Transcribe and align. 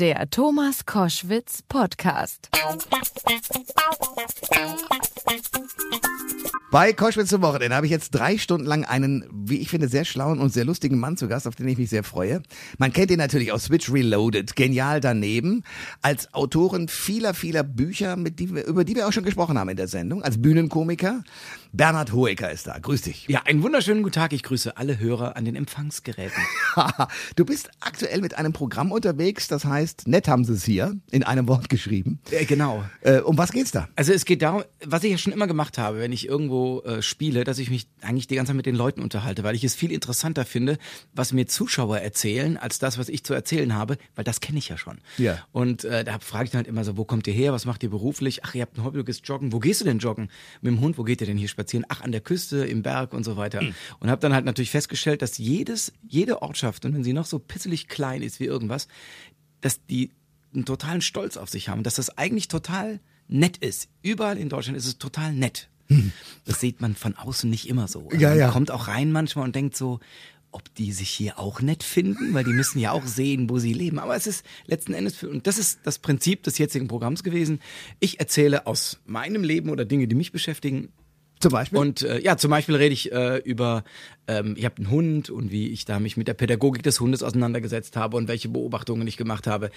Der 0.00 0.30
Thomas 0.30 0.86
Koschwitz 0.86 1.60
Podcast. 1.68 2.48
Bei 6.70 6.94
Koschwitz 6.94 7.28
zum 7.28 7.42
Wochenende 7.42 7.76
habe 7.76 7.84
ich 7.84 7.92
jetzt 7.92 8.12
drei 8.12 8.38
Stunden 8.38 8.66
lang 8.66 8.86
einen, 8.86 9.28
wie 9.30 9.58
ich 9.58 9.68
finde, 9.68 9.88
sehr 9.88 10.06
schlauen 10.06 10.40
und 10.40 10.54
sehr 10.54 10.64
lustigen 10.64 10.98
Mann 10.98 11.18
zu 11.18 11.28
Gast, 11.28 11.46
auf 11.46 11.54
den 11.54 11.68
ich 11.68 11.76
mich 11.76 11.90
sehr 11.90 12.02
freue. 12.02 12.40
Man 12.78 12.94
kennt 12.94 13.10
ihn 13.10 13.18
natürlich 13.18 13.52
aus 13.52 13.64
Switch 13.64 13.92
Reloaded, 13.92 14.56
genial 14.56 15.00
daneben, 15.00 15.64
als 16.00 16.32
Autorin 16.32 16.88
vieler, 16.88 17.34
vieler 17.34 17.62
Bücher, 17.62 18.16
die 18.16 18.44
über 18.44 18.84
die 18.84 18.96
wir 18.96 19.06
auch 19.06 19.12
schon 19.12 19.24
gesprochen 19.24 19.58
haben 19.58 19.68
in 19.68 19.76
der 19.76 19.88
Sendung, 19.88 20.22
als 20.22 20.40
Bühnenkomiker. 20.40 21.24
Bernhard 21.72 22.12
Hoeker 22.12 22.50
ist 22.50 22.66
da. 22.66 22.78
Grüß 22.78 23.02
dich. 23.02 23.26
Ja, 23.28 23.42
einen 23.44 23.62
wunderschönen 23.62 24.02
guten 24.02 24.14
Tag. 24.14 24.32
Ich 24.32 24.42
grüße 24.42 24.76
alle 24.76 24.98
Hörer 24.98 25.36
an 25.36 25.44
den 25.44 25.54
Empfangsgeräten. 25.54 26.42
du 27.36 27.44
bist 27.44 27.70
aktuell 27.78 28.20
mit 28.20 28.36
einem 28.36 28.52
Programm 28.52 28.90
unterwegs, 28.90 29.46
das 29.46 29.64
heißt, 29.64 30.08
nett 30.08 30.26
haben 30.26 30.44
sie 30.44 30.54
es 30.54 30.64
hier, 30.64 30.96
in 31.12 31.22
einem 31.22 31.46
Wort 31.46 31.68
geschrieben. 31.68 32.18
Äh, 32.30 32.44
genau. 32.44 32.84
Äh, 33.02 33.20
um 33.20 33.38
was 33.38 33.52
geht's 33.52 33.70
da? 33.70 33.88
Also 33.94 34.12
es 34.12 34.24
geht 34.24 34.42
darum, 34.42 34.64
was 34.84 35.04
ich 35.04 35.12
ja 35.12 35.18
schon 35.18 35.32
immer 35.32 35.46
gemacht 35.46 35.78
habe, 35.78 36.00
wenn 36.00 36.10
ich 36.10 36.26
irgendwo 36.26 36.80
äh, 36.80 37.02
spiele, 37.02 37.44
dass 37.44 37.58
ich 37.58 37.70
mich 37.70 37.86
eigentlich 38.00 38.26
die 38.26 38.34
ganze 38.34 38.50
Zeit 38.50 38.56
mit 38.56 38.66
den 38.66 38.74
Leuten 38.74 39.00
unterhalte, 39.00 39.44
weil 39.44 39.54
ich 39.54 39.62
es 39.62 39.76
viel 39.76 39.92
interessanter 39.92 40.44
finde, 40.44 40.76
was 41.14 41.32
mir 41.32 41.46
Zuschauer 41.46 41.98
erzählen, 41.98 42.56
als 42.56 42.80
das, 42.80 42.98
was 42.98 43.08
ich 43.08 43.22
zu 43.22 43.32
erzählen 43.32 43.74
habe, 43.74 43.96
weil 44.16 44.24
das 44.24 44.40
kenne 44.40 44.58
ich 44.58 44.68
ja 44.68 44.76
schon. 44.76 44.98
Ja. 45.18 45.38
Und 45.52 45.84
äh, 45.84 46.02
da 46.02 46.18
frage 46.18 46.46
ich 46.46 46.50
dann 46.50 46.60
halt 46.60 46.68
immer 46.68 46.82
so, 46.82 46.96
wo 46.96 47.04
kommt 47.04 47.28
ihr 47.28 47.34
her, 47.34 47.52
was 47.52 47.64
macht 47.64 47.84
ihr 47.84 47.90
beruflich? 47.90 48.44
Ach, 48.44 48.54
ihr 48.56 48.62
habt 48.62 48.76
ein 48.76 48.84
Hobby, 48.84 48.98
du 48.98 49.04
gehst 49.04 49.26
joggen. 49.28 49.52
Wo 49.52 49.60
gehst 49.60 49.80
du 49.80 49.84
denn 49.84 49.98
joggen? 49.98 50.30
Mit 50.62 50.72
dem 50.72 50.80
Hund, 50.80 50.98
wo 50.98 51.04
geht 51.04 51.20
ihr 51.20 51.28
denn 51.28 51.36
hier 51.36 51.48
spazieren? 51.60 51.86
Ach, 51.88 52.00
an 52.00 52.12
der 52.12 52.20
Küste, 52.20 52.64
im 52.64 52.82
Berg 52.82 53.12
und 53.12 53.24
so 53.24 53.36
weiter. 53.36 53.62
Mhm. 53.62 53.74
Und 54.00 54.10
habe 54.10 54.20
dann 54.20 54.34
halt 54.34 54.44
natürlich 54.44 54.70
festgestellt, 54.70 55.22
dass 55.22 55.38
jedes, 55.38 55.92
jede 56.08 56.42
Ortschaft, 56.42 56.84
und 56.84 56.94
wenn 56.94 57.04
sie 57.04 57.12
noch 57.12 57.26
so 57.26 57.38
pisselig 57.38 57.88
klein 57.88 58.22
ist 58.22 58.40
wie 58.40 58.46
irgendwas, 58.46 58.88
dass 59.60 59.84
die 59.86 60.10
einen 60.54 60.64
totalen 60.64 61.00
Stolz 61.00 61.36
auf 61.36 61.48
sich 61.48 61.68
haben, 61.68 61.82
dass 61.82 61.94
das 61.94 62.16
eigentlich 62.18 62.48
total 62.48 63.00
nett 63.28 63.58
ist. 63.58 63.88
Überall 64.02 64.38
in 64.38 64.48
Deutschland 64.48 64.76
ist 64.76 64.86
es 64.86 64.98
total 64.98 65.32
nett. 65.32 65.68
Mhm. 65.88 66.12
Das 66.44 66.60
sieht 66.60 66.80
man 66.80 66.96
von 66.96 67.14
außen 67.16 67.48
nicht 67.48 67.68
immer 67.68 67.88
so. 67.88 68.08
Also 68.08 68.20
ja, 68.20 68.34
ja. 68.34 68.46
Man 68.46 68.54
kommt 68.54 68.70
auch 68.70 68.88
rein 68.88 69.12
manchmal 69.12 69.44
und 69.44 69.54
denkt 69.54 69.76
so, 69.76 70.00
ob 70.52 70.74
die 70.74 70.92
sich 70.92 71.10
hier 71.10 71.38
auch 71.38 71.60
nett 71.60 71.82
finden, 71.82 72.34
weil 72.34 72.44
die 72.44 72.52
müssen 72.52 72.80
ja 72.80 72.90
auch 72.92 73.06
sehen, 73.06 73.48
wo 73.48 73.58
sie 73.58 73.72
leben. 73.72 73.98
Aber 73.98 74.16
es 74.16 74.26
ist 74.26 74.44
letzten 74.66 74.94
Endes, 74.94 75.16
für, 75.16 75.28
und 75.28 75.46
das 75.46 75.58
ist 75.58 75.80
das 75.84 75.98
Prinzip 75.98 76.42
des 76.42 76.58
jetzigen 76.58 76.88
Programms 76.88 77.22
gewesen. 77.22 77.60
Ich 78.00 78.18
erzähle 78.18 78.66
aus 78.66 78.98
meinem 79.06 79.44
Leben 79.44 79.70
oder 79.70 79.84
Dinge, 79.84 80.08
die 80.08 80.16
mich 80.16 80.32
beschäftigen, 80.32 80.92
zum 81.40 81.52
Beispiel? 81.52 81.78
Und 81.78 82.02
äh, 82.02 82.20
ja, 82.20 82.36
zum 82.36 82.50
Beispiel 82.50 82.76
rede 82.76 82.92
ich 82.92 83.10
äh, 83.12 83.38
über, 83.38 83.84
ähm, 84.28 84.54
ich 84.56 84.64
habe 84.64 84.76
einen 84.76 84.90
Hund 84.90 85.30
und 85.30 85.50
wie 85.50 85.68
ich 85.70 85.84
da 85.84 85.98
mich 85.98 86.16
mit 86.16 86.28
der 86.28 86.34
Pädagogik 86.34 86.82
des 86.82 87.00
Hundes 87.00 87.22
auseinandergesetzt 87.22 87.96
habe 87.96 88.16
und 88.16 88.28
welche 88.28 88.48
Beobachtungen 88.48 89.06
ich 89.06 89.16
gemacht 89.16 89.46
habe. 89.46 89.70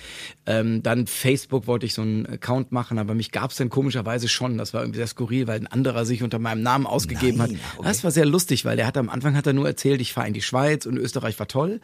Ähm, 0.45 0.83
dann 0.83 1.07
Facebook 1.07 1.65
wollte 1.65 1.85
ich 1.85 1.93
so 1.93 2.01
einen 2.01 2.25
Account 2.25 2.71
machen, 2.71 2.99
aber 2.99 3.13
mich 3.15 3.31
gab 3.31 3.51
es 3.51 3.57
dann 3.57 3.69
komischerweise 3.69 4.27
schon. 4.27 4.57
Das 4.57 4.73
war 4.73 4.81
irgendwie 4.81 4.97
sehr 4.97 5.07
skurril, 5.07 5.47
weil 5.47 5.59
ein 5.59 5.67
anderer 5.67 6.05
sich 6.05 6.21
unter 6.21 6.37
meinem 6.37 6.61
Namen 6.61 6.85
ausgegeben 6.85 7.37
Nein, 7.37 7.51
hat. 7.51 7.77
okay. 7.77 7.87
Das 7.87 8.03
war 8.03 8.11
sehr 8.11 8.25
lustig, 8.25 8.65
weil 8.65 8.75
der 8.75 8.85
hat 8.85 8.97
am 8.97 9.09
Anfang 9.09 9.35
hat 9.35 9.47
er 9.47 9.53
nur 9.53 9.67
erzählt, 9.67 10.01
ich 10.01 10.13
fahre 10.13 10.27
in 10.27 10.33
die 10.33 10.41
Schweiz 10.41 10.85
und 10.85 10.97
Österreich 10.97 11.39
war 11.39 11.47
toll. 11.47 11.79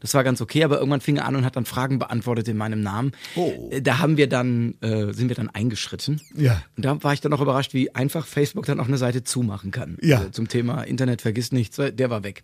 Das 0.00 0.14
war 0.14 0.22
ganz 0.22 0.40
okay, 0.40 0.62
aber 0.62 0.78
irgendwann 0.78 1.00
fing 1.00 1.16
er 1.16 1.26
an 1.26 1.34
und 1.34 1.44
hat 1.44 1.56
dann 1.56 1.64
Fragen 1.64 1.98
beantwortet 1.98 2.46
in 2.46 2.56
meinem 2.56 2.82
Namen. 2.82 3.12
Oh. 3.34 3.68
Äh, 3.70 3.82
Da 3.82 3.98
haben 3.98 4.16
wir 4.16 4.28
dann, 4.28 4.74
äh, 4.80 5.12
sind 5.12 5.28
wir 5.28 5.36
dann 5.36 5.50
eingeschritten. 5.50 6.20
Ja. 6.36 6.62
Und 6.76 6.84
da 6.84 7.02
war 7.02 7.12
ich 7.12 7.20
dann 7.20 7.32
auch 7.32 7.40
überrascht, 7.40 7.74
wie 7.74 7.94
einfach 7.94 8.26
Facebook 8.26 8.66
dann 8.66 8.78
auch 8.78 8.86
eine 8.86 8.98
Seite 8.98 9.23
zumachen 9.24 9.70
kann. 9.70 9.98
Ja. 10.00 10.18
Also 10.18 10.30
zum 10.30 10.48
Thema 10.48 10.82
Internet 10.82 11.22
vergisst 11.22 11.52
nichts, 11.52 11.76
der 11.76 12.10
war 12.10 12.24
weg. 12.24 12.42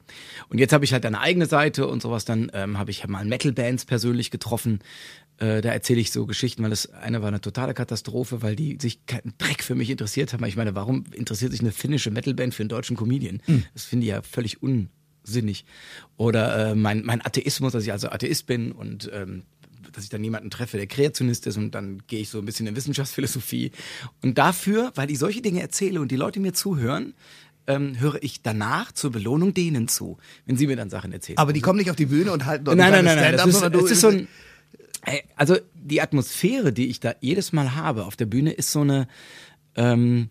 Und 0.48 0.58
jetzt 0.58 0.72
habe 0.72 0.84
ich 0.84 0.92
halt 0.92 1.06
eine 1.06 1.20
eigene 1.20 1.46
Seite 1.46 1.86
und 1.86 2.02
sowas. 2.02 2.24
Dann 2.24 2.50
ähm, 2.54 2.78
habe 2.78 2.90
ich 2.90 3.06
mal 3.06 3.24
Metal-Bands 3.24 3.84
persönlich 3.84 4.30
getroffen. 4.30 4.80
Äh, 5.38 5.60
da 5.60 5.70
erzähle 5.70 6.00
ich 6.00 6.10
so 6.10 6.26
Geschichten, 6.26 6.62
weil 6.62 6.70
das 6.70 6.90
eine 6.92 7.22
war 7.22 7.28
eine 7.28 7.40
totale 7.40 7.74
Katastrophe, 7.74 8.42
weil 8.42 8.56
die 8.56 8.78
sich 8.80 9.06
keinen 9.06 9.34
Dreck 9.38 9.62
für 9.62 9.74
mich 9.74 9.90
interessiert 9.90 10.32
haben. 10.32 10.44
Ich 10.44 10.56
meine, 10.56 10.74
warum 10.74 11.04
interessiert 11.12 11.52
sich 11.52 11.60
eine 11.60 11.72
finnische 11.72 12.10
Metal-Band 12.10 12.54
für 12.54 12.62
einen 12.62 12.68
deutschen 12.68 12.96
Comedian? 12.96 13.40
Hm. 13.46 13.64
Das 13.72 13.84
finde 13.84 14.06
ich 14.06 14.10
ja 14.10 14.22
völlig 14.22 14.58
unsinnig. 14.62 15.64
Oder 16.16 16.70
äh, 16.70 16.74
mein, 16.74 17.04
mein 17.04 17.24
Atheismus, 17.24 17.72
dass 17.72 17.84
ich 17.84 17.92
also 17.92 18.10
Atheist 18.10 18.46
bin 18.46 18.72
und 18.72 19.10
ähm, 19.12 19.44
dass 19.92 20.04
ich 20.04 20.10
dann 20.10 20.22
jemanden 20.22 20.50
treffe, 20.50 20.76
der 20.76 20.86
Kreationist 20.86 21.46
ist 21.46 21.56
und 21.56 21.74
dann 21.74 22.02
gehe 22.06 22.20
ich 22.20 22.28
so 22.28 22.38
ein 22.38 22.44
bisschen 22.44 22.66
in 22.66 22.76
Wissenschaftsphilosophie. 22.76 23.72
Und 24.22 24.38
dafür, 24.38 24.92
weil 24.94 25.10
ich 25.10 25.18
solche 25.18 25.42
Dinge 25.42 25.60
erzähle 25.60 26.00
und 26.00 26.10
die 26.10 26.16
Leute 26.16 26.40
mir 26.40 26.52
zuhören, 26.52 27.14
ähm, 27.66 27.98
höre 28.00 28.22
ich 28.22 28.42
danach 28.42 28.92
zur 28.92 29.12
Belohnung 29.12 29.54
denen 29.54 29.88
zu, 29.88 30.18
wenn 30.46 30.56
sie 30.56 30.66
mir 30.66 30.76
dann 30.76 30.90
Sachen 30.90 31.12
erzählen. 31.12 31.38
Aber 31.38 31.52
die 31.52 31.60
kommen 31.60 31.78
nicht 31.78 31.90
auf 31.90 31.96
die 31.96 32.06
Bühne 32.06 32.32
und 32.32 32.46
halten 32.46 32.64
dort 32.64 32.76
nein, 32.76 32.92
ein 32.92 33.04
nein, 33.04 33.16
nein, 33.16 33.24
nein, 33.24 33.36
das 33.36 33.46
ist, 33.46 33.62
das 33.62 33.90
ist 33.90 34.00
so 34.00 34.08
ein, 34.08 34.28
also 35.36 35.56
die 35.74 36.00
Atmosphäre, 36.00 36.72
die 36.72 36.86
ich 36.88 37.00
da 37.00 37.14
jedes 37.20 37.52
Mal 37.52 37.74
habe 37.74 38.04
auf 38.04 38.16
der 38.16 38.26
Bühne, 38.26 38.52
ist 38.52 38.72
so 38.72 38.80
eine, 38.80 39.08
ähm, 39.76 40.30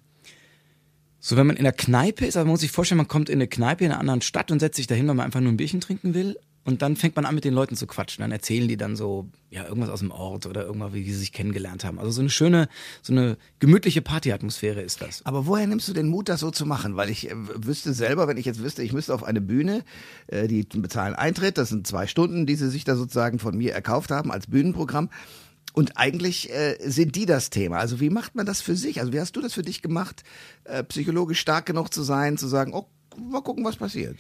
so 1.19 1.35
wenn 1.37 1.47
man 1.47 1.57
in 1.57 1.63
der 1.63 1.73
Kneipe 1.73 2.25
ist, 2.25 2.37
also 2.37 2.45
man 2.45 2.51
muss 2.53 2.61
sich 2.61 2.71
vorstellen, 2.71 2.97
man 2.97 3.07
kommt 3.07 3.29
in 3.29 3.37
eine 3.37 3.47
Kneipe 3.47 3.85
in 3.85 3.91
einer 3.91 3.99
anderen 3.99 4.21
Stadt 4.21 4.51
und 4.51 4.59
setzt 4.59 4.77
sich 4.77 4.87
dahin, 4.87 5.07
weil 5.07 5.15
man 5.15 5.25
einfach 5.25 5.41
nur 5.41 5.51
ein 5.51 5.57
Bierchen 5.57 5.81
trinken 5.81 6.13
will. 6.13 6.37
Und 6.69 6.83
dann 6.83 6.95
fängt 6.95 7.15
man 7.15 7.25
an, 7.25 7.33
mit 7.33 7.45
den 7.45 7.55
Leuten 7.55 7.75
zu 7.75 7.87
quatschen. 7.87 8.21
Dann 8.21 8.31
erzählen 8.31 8.67
die 8.67 8.77
dann 8.77 8.95
so, 8.95 9.27
ja, 9.49 9.65
irgendwas 9.65 9.89
aus 9.89 10.01
dem 10.01 10.11
Ort 10.11 10.45
oder 10.45 10.65
irgendwas, 10.67 10.93
wie 10.93 11.03
sie 11.03 11.17
sich 11.17 11.31
kennengelernt 11.31 11.83
haben. 11.83 11.97
Also 11.97 12.11
so 12.11 12.21
eine 12.21 12.29
schöne, 12.29 12.69
so 13.01 13.11
eine 13.11 13.37
gemütliche 13.57 14.03
Partyatmosphäre 14.03 14.79
ist 14.79 15.01
das. 15.01 15.25
Aber 15.25 15.47
woher 15.47 15.65
nimmst 15.65 15.87
du 15.87 15.93
den 15.93 16.07
Mut, 16.07 16.29
das 16.29 16.41
so 16.41 16.51
zu 16.51 16.67
machen? 16.67 16.95
Weil 16.95 17.09
ich 17.09 17.31
äh, 17.31 17.33
wüsste 17.35 17.91
selber, 17.91 18.27
wenn 18.27 18.37
ich 18.37 18.45
jetzt 18.45 18.61
wüsste, 18.61 18.83
ich 18.83 18.93
müsste 18.93 19.15
auf 19.15 19.23
eine 19.23 19.41
Bühne, 19.41 19.83
äh, 20.27 20.47
die 20.47 20.61
bezahlen 20.61 21.15
Eintritt, 21.15 21.57
das 21.57 21.69
sind 21.69 21.87
zwei 21.87 22.05
Stunden, 22.05 22.45
die 22.45 22.53
sie 22.53 22.69
sich 22.69 22.83
da 22.83 22.95
sozusagen 22.95 23.39
von 23.39 23.57
mir 23.57 23.73
erkauft 23.73 24.11
haben 24.11 24.31
als 24.31 24.45
Bühnenprogramm. 24.45 25.09
Und 25.73 25.97
eigentlich 25.97 26.51
äh, 26.51 26.77
sind 26.85 27.15
die 27.15 27.25
das 27.25 27.49
Thema. 27.49 27.79
Also 27.79 27.99
wie 27.99 28.11
macht 28.11 28.35
man 28.35 28.45
das 28.45 28.61
für 28.61 28.75
sich? 28.75 28.99
Also 28.99 29.11
wie 29.11 29.19
hast 29.19 29.35
du 29.35 29.41
das 29.41 29.55
für 29.55 29.63
dich 29.63 29.81
gemacht, 29.81 30.21
äh, 30.65 30.83
psychologisch 30.83 31.39
stark 31.39 31.65
genug 31.65 31.91
zu 31.91 32.03
sein, 32.03 32.37
zu 32.37 32.47
sagen, 32.47 32.75
oh, 32.75 32.85
mal 33.17 33.41
gucken, 33.41 33.65
was 33.65 33.77
passiert? 33.77 34.17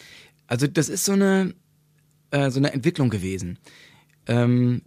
Also 0.47 0.65
das 0.65 0.89
ist 0.89 1.05
so 1.05 1.11
eine, 1.11 1.53
äh, 2.31 2.49
so 2.49 2.59
eine 2.59 2.73
Entwicklung 2.73 3.09
gewesen. 3.09 3.59
Ähm, 4.27 4.81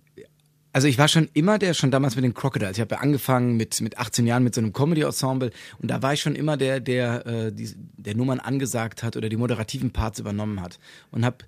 also 0.72 0.88
ich 0.88 0.96
war 0.96 1.08
schon 1.08 1.28
immer 1.34 1.58
der, 1.58 1.74
schon 1.74 1.90
damals 1.90 2.16
mit 2.16 2.24
den 2.24 2.32
Crocodiles. 2.32 2.78
Ich 2.78 2.80
habe 2.80 2.94
ja 2.94 3.00
angefangen 3.02 3.56
mit, 3.56 3.80
mit 3.82 3.98
18 3.98 4.26
Jahren 4.26 4.42
mit 4.42 4.54
so 4.54 4.60
einem 4.60 4.72
Comedy-Ensemble 4.72 5.50
und 5.78 5.90
da 5.90 6.00
war 6.00 6.14
ich 6.14 6.20
schon 6.20 6.34
immer 6.34 6.56
der, 6.56 6.80
der, 6.80 7.26
äh, 7.26 7.52
die, 7.52 7.70
der 7.76 8.16
Nummern 8.16 8.40
angesagt 8.40 9.02
hat 9.02 9.16
oder 9.16 9.28
die 9.28 9.36
moderativen 9.36 9.90
Parts 9.90 10.18
übernommen 10.18 10.62
hat. 10.62 10.78
Und 11.10 11.26
habe 11.26 11.44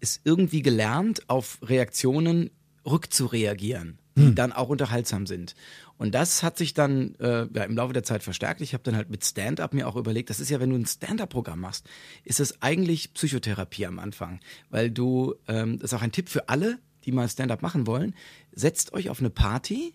es 0.00 0.20
irgendwie 0.24 0.62
gelernt, 0.62 1.28
auf 1.28 1.58
Reaktionen 1.62 2.50
rückzureagieren, 2.86 3.98
die 4.16 4.34
dann 4.34 4.52
auch 4.52 4.68
unterhaltsam 4.68 5.26
sind. 5.26 5.54
Und 5.96 6.14
das 6.14 6.42
hat 6.42 6.58
sich 6.58 6.74
dann 6.74 7.14
äh, 7.16 7.46
ja, 7.52 7.64
im 7.64 7.76
Laufe 7.76 7.92
der 7.92 8.02
Zeit 8.02 8.22
verstärkt. 8.22 8.60
Ich 8.60 8.74
habe 8.74 8.82
dann 8.82 8.96
halt 8.96 9.10
mit 9.10 9.24
Stand-up 9.24 9.74
mir 9.74 9.88
auch 9.88 9.96
überlegt, 9.96 10.30
das 10.30 10.40
ist 10.40 10.50
ja, 10.50 10.60
wenn 10.60 10.70
du 10.70 10.76
ein 10.76 10.86
Stand-up-Programm 10.86 11.60
machst, 11.60 11.86
ist 12.24 12.40
es 12.40 12.62
eigentlich 12.62 13.14
Psychotherapie 13.14 13.86
am 13.86 13.98
Anfang. 13.98 14.40
Weil 14.70 14.90
du, 14.90 15.34
ähm, 15.48 15.78
das 15.78 15.92
ist 15.92 15.98
auch 15.98 16.02
ein 16.02 16.12
Tipp 16.12 16.28
für 16.28 16.48
alle, 16.48 16.78
die 17.04 17.12
mal 17.12 17.28
Stand-up 17.28 17.62
machen 17.62 17.86
wollen, 17.86 18.14
setzt 18.52 18.92
euch 18.92 19.10
auf 19.10 19.20
eine 19.20 19.30
Party 19.30 19.94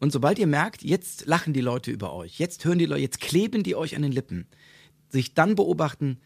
und 0.00 0.12
sobald 0.12 0.38
ihr 0.38 0.46
merkt, 0.46 0.82
jetzt 0.82 1.26
lachen 1.26 1.52
die 1.52 1.60
Leute 1.60 1.90
über 1.90 2.14
euch, 2.14 2.38
jetzt 2.38 2.64
hören 2.64 2.78
die 2.78 2.86
Leute, 2.86 3.02
jetzt 3.02 3.20
kleben 3.20 3.62
die 3.62 3.76
euch 3.76 3.94
an 3.94 4.02
den 4.02 4.12
Lippen, 4.12 4.46
sich 5.10 5.34
dann 5.34 5.54
beobachten, 5.54 6.18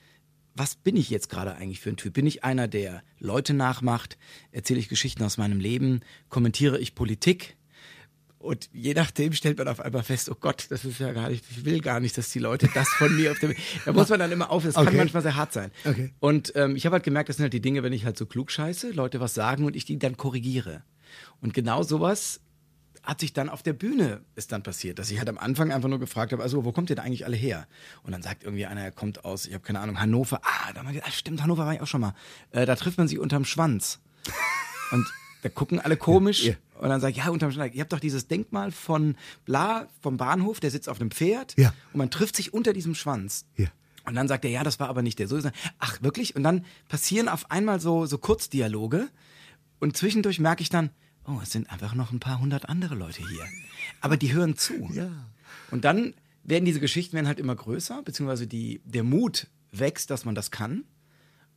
was 0.54 0.76
bin 0.76 0.96
ich 0.96 1.10
jetzt 1.10 1.28
gerade 1.28 1.54
eigentlich 1.56 1.80
für 1.80 1.90
ein 1.90 1.96
Typ? 1.96 2.14
Bin 2.14 2.26
ich 2.26 2.44
einer, 2.44 2.68
der 2.68 3.02
Leute 3.18 3.54
nachmacht? 3.54 4.16
Erzähle 4.52 4.80
ich 4.80 4.88
Geschichten 4.88 5.22
aus 5.24 5.36
meinem 5.36 5.58
Leben? 5.60 6.00
Kommentiere 6.28 6.78
ich 6.78 6.94
Politik? 6.94 7.56
Und 8.38 8.68
je 8.74 8.92
nachdem 8.92 9.32
stellt 9.32 9.56
man 9.56 9.68
auf 9.68 9.80
einmal 9.80 10.02
fest, 10.02 10.28
oh 10.28 10.36
Gott, 10.38 10.66
das 10.68 10.84
ist 10.84 11.00
ja 11.00 11.12
gar 11.12 11.30
nicht, 11.30 11.44
ich 11.50 11.64
will 11.64 11.80
gar 11.80 11.98
nicht, 11.98 12.18
dass 12.18 12.28
die 12.30 12.38
Leute 12.40 12.68
das 12.74 12.88
von 12.90 13.16
mir 13.16 13.32
auf 13.32 13.38
der. 13.38 13.54
Da 13.86 13.92
muss 13.94 14.10
man 14.10 14.18
dann 14.18 14.30
immer 14.32 14.50
auf, 14.50 14.64
das 14.64 14.76
Okay. 14.76 14.84
kann 14.86 14.96
manchmal 14.96 15.22
sehr 15.22 15.34
hart 15.34 15.54
sein. 15.54 15.70
Okay. 15.84 16.12
Und 16.20 16.52
ähm, 16.54 16.76
ich 16.76 16.84
habe 16.84 16.94
halt 16.94 17.04
gemerkt, 17.04 17.30
das 17.30 17.36
sind 17.36 17.44
halt 17.44 17.54
die 17.54 17.62
Dinge, 17.62 17.82
wenn 17.82 17.94
ich 17.94 18.04
halt 18.04 18.18
so 18.18 18.26
klug 18.26 18.50
scheiße, 18.50 18.90
Leute 18.90 19.18
was 19.18 19.32
sagen 19.32 19.64
und 19.64 19.74
ich 19.74 19.86
die 19.86 19.98
dann 19.98 20.18
korrigiere. 20.18 20.82
Und 21.40 21.54
genau 21.54 21.82
sowas 21.82 22.40
hat 23.04 23.20
sich 23.20 23.32
dann 23.32 23.48
auf 23.48 23.62
der 23.62 23.74
Bühne 23.74 24.22
ist 24.34 24.50
dann 24.50 24.62
passiert, 24.62 24.98
dass 24.98 25.10
ich 25.10 25.18
halt 25.18 25.28
am 25.28 25.38
Anfang 25.38 25.72
einfach 25.72 25.88
nur 25.88 26.00
gefragt 26.00 26.32
habe, 26.32 26.42
also 26.42 26.64
wo 26.64 26.72
kommt 26.72 26.90
ihr 26.90 26.96
denn 26.96 27.04
eigentlich 27.04 27.26
alle 27.26 27.36
her? 27.36 27.66
Und 28.02 28.12
dann 28.12 28.22
sagt 28.22 28.44
irgendwie 28.44 28.66
einer, 28.66 28.80
er 28.80 28.92
kommt 28.92 29.24
aus, 29.24 29.46
ich 29.46 29.52
habe 29.52 29.62
keine 29.62 29.80
Ahnung, 29.80 30.00
Hannover. 30.00 30.40
Ah, 30.42 30.72
da 30.72 30.90
wir, 30.90 31.04
ah, 31.04 31.10
stimmt, 31.10 31.42
Hannover 31.42 31.66
war 31.66 31.74
ich 31.74 31.82
auch 31.82 31.86
schon 31.86 32.00
mal. 32.00 32.14
Äh, 32.50 32.64
da 32.64 32.74
trifft 32.76 32.98
man 32.98 33.06
sich 33.06 33.18
unterm 33.18 33.44
Schwanz. 33.44 34.00
Und 34.90 35.06
da 35.42 35.50
gucken 35.50 35.80
alle 35.80 35.96
komisch. 35.98 36.44
Ja. 36.44 36.54
Und 36.80 36.88
dann 36.88 37.00
sag 37.00 37.10
ich, 37.10 37.18
ja, 37.18 37.28
unterm 37.28 37.52
Schwanz. 37.52 37.74
Ihr 37.74 37.82
habt 37.82 37.92
doch 37.92 38.00
dieses 38.00 38.26
Denkmal 38.26 38.72
von 38.72 39.16
Bla 39.44 39.88
vom 40.00 40.16
Bahnhof, 40.16 40.60
der 40.60 40.70
sitzt 40.70 40.88
auf 40.88 41.00
einem 41.00 41.10
Pferd. 41.10 41.54
Ja. 41.58 41.74
Und 41.92 41.98
man 41.98 42.10
trifft 42.10 42.36
sich 42.36 42.54
unter 42.54 42.72
diesem 42.72 42.94
Schwanz. 42.94 43.44
Ja. 43.56 43.66
Und 44.06 44.14
dann 44.14 44.28
sagt 44.28 44.44
er, 44.44 44.50
ja, 44.50 44.64
das 44.64 44.80
war 44.80 44.88
aber 44.88 45.02
nicht 45.02 45.18
der. 45.18 45.28
So 45.28 45.36
ist 45.36 45.44
er. 45.44 45.52
Ach, 45.78 46.02
wirklich? 46.02 46.36
Und 46.36 46.42
dann 46.42 46.64
passieren 46.88 47.28
auf 47.28 47.50
einmal 47.50 47.80
so, 47.80 48.06
so 48.06 48.16
Kurzdialoge. 48.18 49.08
Und 49.80 49.96
zwischendurch 49.96 50.40
merke 50.40 50.62
ich 50.62 50.70
dann, 50.70 50.90
oh, 51.26 51.40
es 51.42 51.52
sind 51.52 51.70
einfach 51.70 51.94
noch 51.94 52.12
ein 52.12 52.20
paar 52.20 52.40
hundert 52.40 52.68
andere 52.68 52.94
Leute 52.94 53.26
hier. 53.28 53.44
Aber 54.00 54.16
die 54.16 54.32
hören 54.32 54.56
zu. 54.56 54.90
Ja. 54.92 55.10
Und 55.70 55.84
dann 55.84 56.14
werden 56.42 56.64
diese 56.64 56.80
Geschichten 56.80 57.14
werden 57.14 57.26
halt 57.26 57.40
immer 57.40 57.54
größer, 57.54 58.02
beziehungsweise 58.02 58.46
die, 58.46 58.80
der 58.84 59.04
Mut 59.04 59.48
wächst, 59.72 60.10
dass 60.10 60.24
man 60.24 60.34
das 60.34 60.50
kann. 60.50 60.84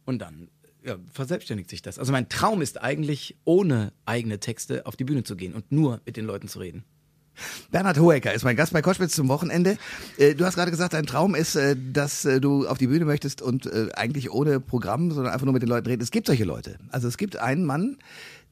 Und 0.05 0.19
dann 0.19 0.49
ja, 0.83 0.97
verselbstständigt 1.11 1.69
sich 1.69 1.81
das. 1.81 1.99
Also 1.99 2.11
mein 2.11 2.29
Traum 2.29 2.61
ist 2.61 2.81
eigentlich, 2.81 3.37
ohne 3.43 3.91
eigene 4.05 4.39
Texte 4.39 4.85
auf 4.85 4.95
die 4.95 5.03
Bühne 5.03 5.23
zu 5.23 5.35
gehen 5.35 5.53
und 5.53 5.71
nur 5.71 6.01
mit 6.05 6.15
den 6.15 6.25
Leuten 6.25 6.47
zu 6.47 6.59
reden. 6.59 6.85
Bernhard 7.71 7.99
Hoeker 7.99 8.33
ist 8.33 8.43
mein 8.43 8.55
Gast 8.55 8.73
bei 8.73 8.81
Koschwitz 8.81 9.13
zum 9.13 9.27
Wochenende. 9.27 9.77
Äh, 10.17 10.33
du 10.33 10.45
hast 10.45 10.55
gerade 10.55 10.71
gesagt, 10.71 10.93
dein 10.93 11.05
Traum 11.05 11.35
ist, 11.35 11.55
äh, 11.55 11.75
dass 11.93 12.25
äh, 12.25 12.41
du 12.41 12.67
auf 12.67 12.77
die 12.77 12.87
Bühne 12.87 13.05
möchtest 13.05 13.41
und 13.41 13.69
eigentlich 13.95 14.31
ohne 14.31 14.59
Programm, 14.59 15.11
sondern 15.11 15.33
einfach 15.33 15.45
nur 15.45 15.53
mit 15.53 15.61
den 15.61 15.69
Leuten 15.69 15.87
reden. 15.87 16.01
Es 16.01 16.11
gibt 16.11 16.27
solche 16.27 16.45
Leute. 16.45 16.77
Also 16.89 17.07
es 17.07 17.17
gibt 17.17 17.37
einen 17.37 17.65
Mann, 17.65 17.97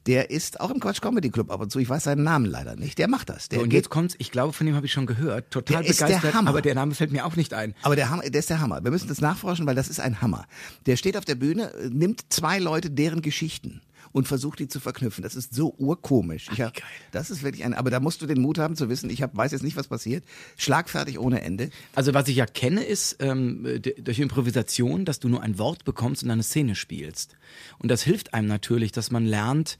der 0.06 0.30
ist 0.30 0.60
auch 0.60 0.70
im 0.70 0.80
Quatsch 0.80 1.00
Comedy 1.00 1.30
Club 1.30 1.50
ab 1.50 1.60
und 1.60 1.70
zu. 1.70 1.78
Ich 1.78 1.88
weiß 1.88 2.04
seinen 2.04 2.22
Namen 2.22 2.46
leider 2.46 2.76
nicht. 2.76 2.98
Der 2.98 3.08
macht 3.08 3.28
das. 3.28 3.48
Der 3.48 3.58
so, 3.58 3.64
und 3.64 3.72
jetzt 3.72 3.90
kommt's, 3.90 4.14
ich 4.18 4.30
glaube, 4.30 4.52
von 4.52 4.66
dem 4.66 4.76
habe 4.76 4.86
ich 4.86 4.92
schon 4.92 5.06
gehört. 5.06 5.50
Total 5.50 5.82
der 5.82 5.88
begeistert, 5.90 6.10
ist 6.10 6.22
der 6.22 6.34
Hammer. 6.34 6.50
aber 6.50 6.62
der 6.62 6.74
Name 6.74 6.94
fällt 6.94 7.12
mir 7.12 7.26
auch 7.26 7.36
nicht 7.36 7.54
ein. 7.54 7.74
Aber 7.82 7.96
der, 7.96 8.10
Hammer, 8.10 8.22
der 8.22 8.38
ist 8.38 8.50
der 8.50 8.60
Hammer. 8.60 8.82
Wir 8.84 8.90
müssen 8.90 9.08
das 9.08 9.20
nachforschen, 9.20 9.66
weil 9.66 9.74
das 9.74 9.88
ist 9.88 10.00
ein 10.00 10.20
Hammer. 10.22 10.46
Der 10.86 10.96
steht 10.96 11.16
auf 11.16 11.24
der 11.24 11.34
Bühne, 11.34 11.72
nimmt 11.90 12.24
zwei 12.30 12.58
Leute, 12.58 12.90
deren 12.90 13.22
Geschichten 13.22 13.80
und 14.16 14.26
versucht 14.26 14.60
die 14.60 14.68
zu 14.68 14.80
verknüpfen. 14.80 15.22
Das 15.22 15.36
ist 15.36 15.54
so 15.54 15.74
urkomisch. 15.76 16.48
Ich 16.50 16.62
hab, 16.62 16.72
geil. 16.72 16.84
Das 17.12 17.30
ist 17.30 17.42
wirklich 17.42 17.64
ein, 17.64 17.74
aber 17.74 17.90
da 17.90 18.00
musst 18.00 18.22
du 18.22 18.26
den 18.26 18.40
Mut 18.40 18.58
haben 18.58 18.74
zu 18.74 18.88
wissen, 18.88 19.10
ich 19.10 19.20
hab, 19.20 19.36
weiß 19.36 19.52
jetzt 19.52 19.62
nicht, 19.62 19.76
was 19.76 19.88
passiert. 19.88 20.24
Schlagfertig 20.56 21.18
ohne 21.18 21.42
Ende. 21.42 21.68
Also 21.94 22.14
was 22.14 22.26
ich 22.28 22.36
ja 22.36 22.46
kenne, 22.46 22.82
ist 22.82 23.16
ähm, 23.20 23.82
durch 23.98 24.18
Improvisation, 24.18 25.04
dass 25.04 25.20
du 25.20 25.28
nur 25.28 25.42
ein 25.42 25.58
Wort 25.58 25.84
bekommst 25.84 26.22
und 26.22 26.30
eine 26.30 26.42
Szene 26.42 26.76
spielst. 26.76 27.36
Und 27.78 27.90
das 27.90 28.02
hilft 28.02 28.32
einem 28.32 28.48
natürlich, 28.48 28.90
dass 28.90 29.10
man 29.10 29.26
lernt, 29.26 29.76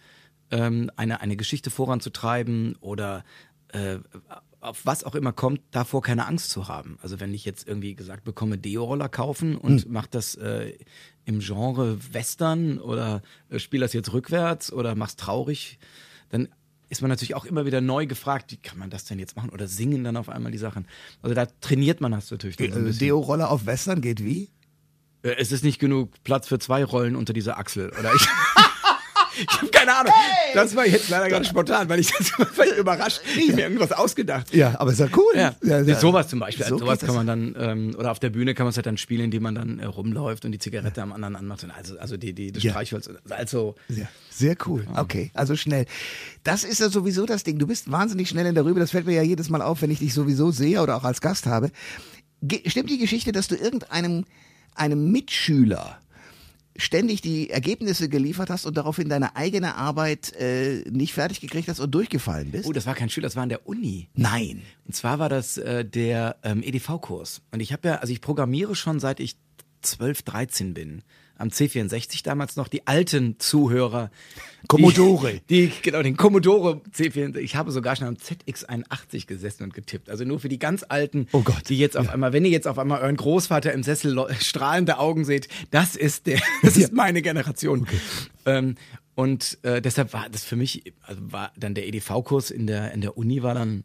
ähm, 0.51 0.91
eine, 0.97 1.21
eine 1.21 1.37
Geschichte 1.37 1.71
voranzutreiben 1.71 2.77
oder 2.81 3.25
äh, 3.69 3.99
auf 4.61 4.85
was 4.85 5.05
auch 5.05 5.15
immer 5.15 5.33
kommt, 5.33 5.61
davor 5.71 6.03
keine 6.03 6.27
Angst 6.27 6.51
zu 6.51 6.69
haben. 6.69 6.99
Also 7.03 7.21
wenn 7.21 7.33
ich 7.33 7.45
jetzt 7.45 7.69
irgendwie 7.69 7.95
gesagt 7.95 8.25
bekomme, 8.25 8.59
Deo-Roller 8.59 9.09
kaufen 9.09 9.57
und 9.57 9.85
hm. 9.85 9.93
mach 9.93 10.07
das 10.07 10.35
äh, 10.35 10.73
im 11.25 11.41
Genre 11.41 11.99
Western 12.13 12.79
oder 12.79 13.23
äh, 13.49 13.59
spiel 13.59 13.81
das 13.81 13.93
jetzt 13.93 14.13
rückwärts 14.13 14.73
oder 14.73 14.95
mach's 14.95 15.17
traurig, 15.17 15.79
dann 16.31 16.49
ist 16.89 17.01
man 17.01 17.09
natürlich 17.09 17.35
auch 17.35 17.45
immer 17.45 17.67
wieder 17.67 17.81
neu 17.81 18.07
gefragt, 18.07 18.53
wie 18.53 18.57
kann 18.57 18.79
man 18.79 18.91
das 18.91 19.05
denn 19.05 19.19
jetzt 19.19 19.37
machen 19.37 19.51
oder 19.51 19.67
singen 19.67 20.05
dann 20.05 20.17
auf 20.17 20.29
einmal 20.29 20.53
die 20.53 20.59
Sachen. 20.59 20.87
Also 21.23 21.35
da 21.35 21.47
trainiert 21.47 22.01
man 22.01 22.13
das 22.13 22.31
natürlich. 22.31 22.57
Dann 22.57 22.73
so 22.73 22.81
äh, 22.81 22.93
Deo-Roller 22.93 23.51
auf 23.51 23.67
Western 23.67 24.01
geht 24.01 24.25
wie? 24.25 24.51
Äh, 25.23 25.37
es 25.39 25.53
ist 25.53 25.65
nicht 25.65 25.79
genug 25.79 26.13
Platz 26.23 26.49
für 26.49 26.59
zwei 26.59 26.85
Rollen 26.85 27.17
unter 27.17 27.33
dieser 27.33 27.59
Achsel. 27.59 27.91
Oder 27.99 28.15
ich 28.15 28.23
Ich 29.39 29.61
habe 29.61 29.69
keine 29.69 29.95
Ahnung. 29.95 30.13
Hey! 30.15 30.55
Das 30.55 30.75
war 30.75 30.87
jetzt 30.87 31.09
leider 31.09 31.29
ganz 31.29 31.49
spontan, 31.49 31.89
weil 31.89 32.01
ich 32.01 32.13
das 32.13 32.33
war 32.39 32.67
überrascht. 32.77 33.21
Ich 33.37 33.49
habe 33.49 33.57
mir 33.57 33.63
irgendwas 33.63 33.93
ausgedacht. 33.93 34.55
Ja, 34.55 34.79
aber 34.79 34.93
ist 34.93 35.01
ja 35.01 35.09
cool. 35.17 35.33
Ja. 35.35 35.55
ja, 35.63 35.81
ja. 35.81 35.99
Sowas 35.99 36.29
zum 36.29 36.41
Beispiel. 36.41 36.67
So 36.67 36.79
sowas 36.79 37.01
kann 37.01 37.15
man 37.15 37.27
dann, 37.27 37.57
ähm, 37.59 37.95
oder 37.99 38.11
auf 38.11 38.19
der 38.19 38.31
Bühne 38.31 38.55
kann 38.55 38.65
man 38.65 38.71
es 38.71 38.77
halt 38.77 38.87
dann 38.87 38.97
spielen, 38.97 39.25
indem 39.25 39.43
man 39.43 39.55
dann 39.55 39.79
äh, 39.79 39.85
rumläuft 39.85 40.45
und 40.45 40.53
die 40.53 40.59
Zigarette 40.59 41.03
am 41.03 41.13
anderen 41.13 41.37
anmacht. 41.37 41.67
Also, 41.77 41.99
also 41.99 42.17
die, 42.17 42.33
die, 42.33 42.53
das 42.53 42.63
ja. 42.63 42.73
Streichholz. 42.73 43.11
Also. 43.31 43.75
Ja. 43.89 44.07
Sehr 44.31 44.57
cool. 44.67 44.87
Okay, 44.97 45.31
also 45.35 45.57
schnell. 45.57 45.87
Das 46.45 46.65
ist 46.65 46.81
ja 46.81 46.89
sowieso 46.89 47.27
das 47.27 47.43
Ding. 47.45 47.59
Du 47.59 47.67
bist 47.67 47.91
wahnsinnig 47.91 48.29
schnell 48.29 48.47
in 48.47 48.55
der 48.55 48.65
Rübe. 48.65 48.81
Das 48.81 48.91
fällt 48.91 49.07
mir 49.07 49.15
ja 49.15 49.23
jedes 49.23 49.49
Mal 49.49 49.63
auf, 49.63 49.83
wenn 49.83 49.91
ich 49.91 49.99
dich 50.01 50.15
sowieso 50.15 50.51
sehe 50.51 50.83
oder 50.83 50.97
auch 50.97 51.05
als 51.05 51.21
Gast 51.21 51.47
habe. 51.47 51.71
Ge 52.43 52.61
stimmt 52.69 52.91
die 52.91 52.99
Geschichte, 52.99 53.33
dass 53.33 53.49
du 53.49 53.55
irgendeinem 53.55 54.25
einem 54.75 55.11
Mitschüler 55.11 55.99
ständig 56.79 57.21
die 57.21 57.51
Ergebnisse 57.51 58.09
geliefert 58.09 58.51
hast 58.51 58.67
und 58.67 58.77
daraufhin 58.77 59.09
deine 59.09 59.37
eigene 59.37 59.75
Arbeit 59.77 60.33
äh, 60.35 60.83
nicht 60.91 61.15
fertig 61.15 61.41
gekriegt 61.41 61.69
hast 61.69 61.81
und 61.81 61.95
durchgefallen 61.95 62.51
bist? 62.51 62.67
Oh, 62.67 62.73
das 62.73 62.87
war 62.87 62.95
kein 62.95 63.11
Schüler, 63.11 63.27
das 63.27 63.37
war 63.37 63.43
an 63.43 63.49
der 63.49 63.67
Uni. 63.67 64.09
Nein. 64.15 64.63
Und 64.85 64.95
zwar 64.95 65.19
war 65.19 65.29
das 65.29 65.59
äh, 65.59 65.85
der 65.85 66.37
ähm, 66.43 66.63
EDV-Kurs. 66.63 67.43
Und 67.53 67.61
ich 67.61 67.73
habe 67.73 67.89
ja, 67.89 67.95
also 67.97 68.13
ich 68.13 68.21
programmiere 68.21 68.75
schon 68.75 69.01
seit 69.01 69.21
ich 69.21 69.37
12, 69.83 70.23
13 70.23 70.75
bin 70.75 71.03
am 71.39 71.49
C64 71.49 72.23
damals 72.25 72.57
noch, 72.57 72.69
die 72.69 72.87
alten 72.87 73.39
Zuhörer. 73.39 74.11
Commodore. 74.69 75.41
Die, 75.49 75.67
die, 75.69 75.73
genau, 75.83 76.03
den 76.03 76.17
Commodore 76.17 76.81
C64. 76.93 77.39
Ich 77.39 77.57
habe 77.57 77.71
sogar 77.71 77.97
schon 77.97 78.09
am 78.09 78.15
ZX81 78.15 79.27
gesessen 79.27 79.65
und 79.65 79.75
getippt. 79.75 80.11
Also 80.11 80.25
nur 80.25 80.41
für 80.41 80.49
die 80.49 80.59
ganz 80.59 80.85
alten, 80.89 81.29
oh 81.33 81.43
Gott. 81.43 81.69
die 81.69 81.79
jetzt 81.79 81.97
auf 81.97 82.07
ja. 82.07 82.13
einmal, 82.13 82.33
wenn 82.33 82.45
ihr 82.45 82.51
jetzt 82.51 82.67
auf 82.67 82.79
einmal 82.79 83.01
euren 83.01 83.17
Großvater 83.17 83.73
im 83.73 83.83
Sessel 83.83 84.27
strahlende 84.41 84.99
Augen 84.99 85.25
seht, 85.25 85.49
das 85.71 85.97
ist 85.97 86.27
der, 86.27 86.41
das 86.63 86.77
ist 86.77 86.93
meine 86.93 87.23
Generation. 87.23 87.83
Okay. 87.83 88.01
Ähm, 88.47 88.75
und 89.15 89.59
äh, 89.63 89.81
deshalb 89.81 90.13
war 90.13 90.29
das 90.31 90.45
für 90.45 90.57
mich, 90.57 90.93
also 91.03 91.21
war 91.33 91.53
dann 91.57 91.75
der 91.75 91.87
EDV-Kurs 91.87 92.51
in 92.51 92.67
der, 92.67 92.93
in 92.93 93.01
der 93.01 93.17
Uni 93.17 93.43
war 93.43 93.55
dann 93.55 93.85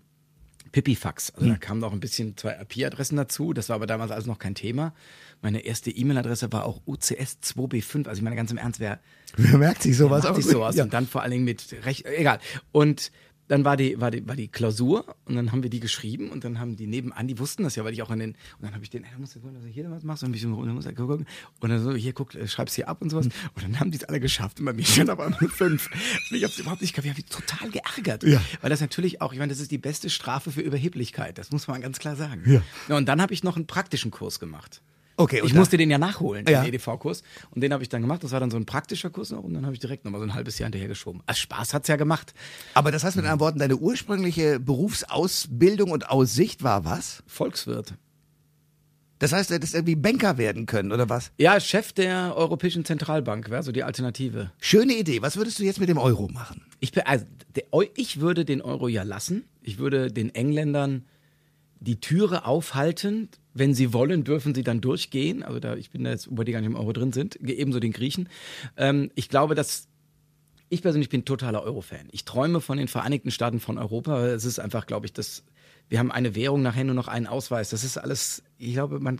Pipifax. 0.71 1.31
Also 1.31 1.45
hm. 1.45 1.53
da 1.53 1.57
kamen 1.57 1.79
noch 1.79 1.91
ein 1.91 1.99
bisschen 1.99 2.37
zwei 2.37 2.57
IP-Adressen 2.61 3.17
dazu. 3.17 3.53
Das 3.53 3.69
war 3.69 3.75
aber 3.75 3.87
damals 3.87 4.11
alles 4.11 4.25
noch 4.25 4.39
kein 4.39 4.55
Thema. 4.55 4.93
Meine 5.41 5.61
erste 5.61 5.91
E-Mail-Adresse 5.91 6.51
war 6.51 6.65
auch 6.65 6.81
UCS2B5. 6.87 8.07
Also 8.07 8.19
ich 8.19 8.23
meine 8.23 8.35
ganz 8.35 8.51
im 8.51 8.57
Ernst, 8.57 8.79
wer, 8.79 8.99
wer 9.35 9.57
merkt 9.57 9.81
sich 9.83 9.97
sowas? 9.97 10.23
Merkt 10.23 10.37
sich 10.37 10.45
sowas. 10.45 10.75
Ja. 10.75 10.83
Und 10.83 10.93
dann 10.93 11.07
vor 11.07 11.21
allen 11.21 11.31
Dingen 11.31 11.45
mit 11.45 11.75
Recht, 11.83 12.05
egal. 12.05 12.39
Und 12.71 13.11
dann 13.51 13.65
war 13.65 13.75
die, 13.75 13.99
war 13.99 14.11
die, 14.11 14.25
war 14.25 14.37
die 14.37 14.47
Klausur 14.47 15.13
und 15.25 15.35
dann 15.35 15.51
haben 15.51 15.61
wir 15.61 15.69
die 15.69 15.81
geschrieben 15.81 16.29
und 16.29 16.45
dann 16.45 16.57
haben 16.57 16.77
die 16.77 16.87
nebenan, 16.87 17.27
die 17.27 17.37
wussten 17.37 17.63
das 17.63 17.75
ja, 17.75 17.83
weil 17.83 17.91
ich 17.91 18.01
auch 18.01 18.09
in 18.09 18.19
den, 18.19 18.29
und 18.31 18.61
dann 18.61 18.73
habe 18.73 18.81
ich 18.81 18.89
den, 18.89 19.03
hey, 19.03 19.13
du 19.13 19.19
musst 19.19 19.33
gucken, 19.33 19.55
dass 19.55 19.63
du 19.63 19.67
hier 19.67 19.91
was 19.91 20.05
machst 20.05 20.23
und 20.23 20.33
ich 20.33 20.41
so, 20.41 20.47
dann 20.63 20.73
muss 20.73 20.85
gucken 20.85 21.25
und 21.59 21.69
dann 21.69 21.83
so, 21.83 21.91
hier 21.93 22.13
guck, 22.13 22.33
äh, 22.33 22.47
schreib's 22.47 22.75
hier 22.75 22.87
ab 22.87 23.01
und 23.01 23.09
sowas. 23.09 23.25
Und 23.25 23.61
dann 23.61 23.77
haben 23.81 23.91
die 23.91 23.97
es 23.97 24.05
alle 24.05 24.21
geschafft 24.21 24.61
und 24.61 24.67
bei 24.67 24.71
mir 24.71 24.85
stand 24.85 25.09
aber 25.09 25.29
nur 25.29 25.49
fünf. 25.49 25.89
Und 25.91 26.37
ich 26.37 26.45
hab's 26.45 26.59
überhaupt 26.59 26.79
nicht 26.79 26.93
gehabt, 26.93 27.05
ich 27.05 27.11
habe 27.11 27.21
mich 27.21 27.29
total 27.29 27.69
geärgert. 27.69 28.23
Ja. 28.23 28.41
Weil 28.61 28.69
das 28.69 28.79
natürlich 28.79 29.19
auch, 29.19 29.33
ich 29.33 29.39
meine, 29.39 29.51
das 29.51 29.59
ist 29.59 29.69
die 29.69 29.77
beste 29.77 30.09
Strafe 30.09 30.51
für 30.51 30.61
Überheblichkeit, 30.61 31.37
das 31.37 31.51
muss 31.51 31.67
man 31.67 31.81
ganz 31.81 31.99
klar 31.99 32.15
sagen. 32.15 32.43
Ja. 32.87 32.95
Und 32.95 33.09
dann 33.09 33.21
habe 33.21 33.33
ich 33.33 33.43
noch 33.43 33.57
einen 33.57 33.67
praktischen 33.67 34.11
Kurs 34.11 34.39
gemacht. 34.39 34.81
Okay, 35.21 35.41
ich 35.45 35.53
musste 35.53 35.77
den 35.77 35.91
ja 35.91 35.97
nachholen, 35.97 36.45
den 36.45 36.53
ja. 36.53 36.63
EDV-Kurs. 36.63 37.21
Und 37.51 37.61
den 37.61 37.73
habe 37.73 37.83
ich 37.83 37.89
dann 37.89 38.01
gemacht. 38.01 38.23
Das 38.23 38.31
war 38.31 38.39
dann 38.39 38.49
so 38.49 38.57
ein 38.57 38.65
praktischer 38.65 39.09
Kurs 39.09 39.31
noch. 39.31 39.43
Und 39.43 39.53
dann 39.53 39.65
habe 39.65 39.73
ich 39.73 39.79
direkt 39.79 40.03
nochmal 40.03 40.19
so 40.19 40.25
ein 40.25 40.33
halbes 40.33 40.57
Jahr 40.57 40.67
hinterher 40.67 40.87
geschoben. 40.87 41.21
Also 41.25 41.39
Spaß 41.41 41.73
hat's 41.73 41.87
ja 41.87 41.95
gemacht. 41.95 42.33
Aber 42.73 42.91
das 42.91 43.03
heißt 43.03 43.15
mit 43.15 43.25
anderen 43.25 43.39
Worten, 43.39 43.59
deine 43.59 43.77
ursprüngliche 43.77 44.59
Berufsausbildung 44.59 45.91
und 45.91 46.09
Aussicht 46.09 46.63
war 46.63 46.85
was? 46.85 47.23
Volkswirt. 47.27 47.93
Das 49.19 49.33
heißt, 49.33 49.51
du 49.51 49.53
hättest 49.53 49.75
irgendwie 49.75 49.95
Banker 49.95 50.39
werden 50.39 50.65
können, 50.65 50.91
oder 50.91 51.07
was? 51.07 51.31
Ja, 51.37 51.59
Chef 51.59 51.93
der 51.93 52.35
Europäischen 52.35 52.85
Zentralbank 52.85 53.51
wäre 53.51 53.61
so 53.61 53.71
die 53.71 53.83
Alternative. 53.83 54.51
Schöne 54.59 54.93
Idee. 54.93 55.21
Was 55.21 55.37
würdest 55.37 55.59
du 55.59 55.63
jetzt 55.63 55.79
mit 55.79 55.89
dem 55.89 55.99
Euro 55.99 56.27
machen? 56.27 56.65
Ich, 56.79 56.91
also, 57.07 57.25
der, 57.55 57.65
ich 57.95 58.19
würde 58.19 58.45
den 58.45 58.63
Euro 58.63 58.87
ja 58.87 59.03
lassen. 59.03 59.43
Ich 59.61 59.77
würde 59.77 60.11
den 60.11 60.33
Engländern 60.33 61.05
die 61.81 61.99
Türe 61.99 62.45
aufhalten. 62.45 63.29
Wenn 63.53 63.73
sie 63.73 63.91
wollen, 63.91 64.23
dürfen 64.23 64.55
sie 64.55 64.63
dann 64.63 64.79
durchgehen. 64.79 65.43
Also 65.43 65.59
da, 65.59 65.75
ich 65.75 65.89
bin 65.89 66.05
da 66.05 66.11
jetzt, 66.11 66.29
wo 66.31 66.43
die 66.43 66.53
gar 66.53 66.61
nicht 66.61 66.69
im 66.69 66.77
Euro 66.77 66.93
drin 66.93 67.11
sind, 67.11 67.35
ebenso 67.35 67.81
den 67.81 67.91
Griechen. 67.91 68.29
Ähm, 68.77 69.11
ich 69.15 69.27
glaube, 69.27 69.55
dass 69.55 69.89
ich 70.69 70.81
persönlich 70.81 71.09
bin 71.09 71.25
totaler 71.25 71.63
Euro-Fan. 71.63 72.07
Ich 72.11 72.23
träume 72.23 72.61
von 72.61 72.77
den 72.77 72.87
Vereinigten 72.87 73.29
Staaten 73.29 73.59
von 73.59 73.77
Europa. 73.77 74.25
Es 74.27 74.45
ist 74.45 74.59
einfach, 74.59 74.85
glaube 74.85 75.05
ich, 75.05 75.11
dass 75.11 75.43
wir 75.89 75.99
haben 75.99 76.13
eine 76.13 76.33
Währung, 76.35 76.61
nachher 76.61 76.85
nur 76.85 76.95
noch 76.95 77.09
einen 77.09 77.27
Ausweis. 77.27 77.71
Das 77.71 77.83
ist 77.83 77.97
alles, 77.97 78.43
ich 78.57 78.71
glaube, 78.71 79.01
man, 79.01 79.19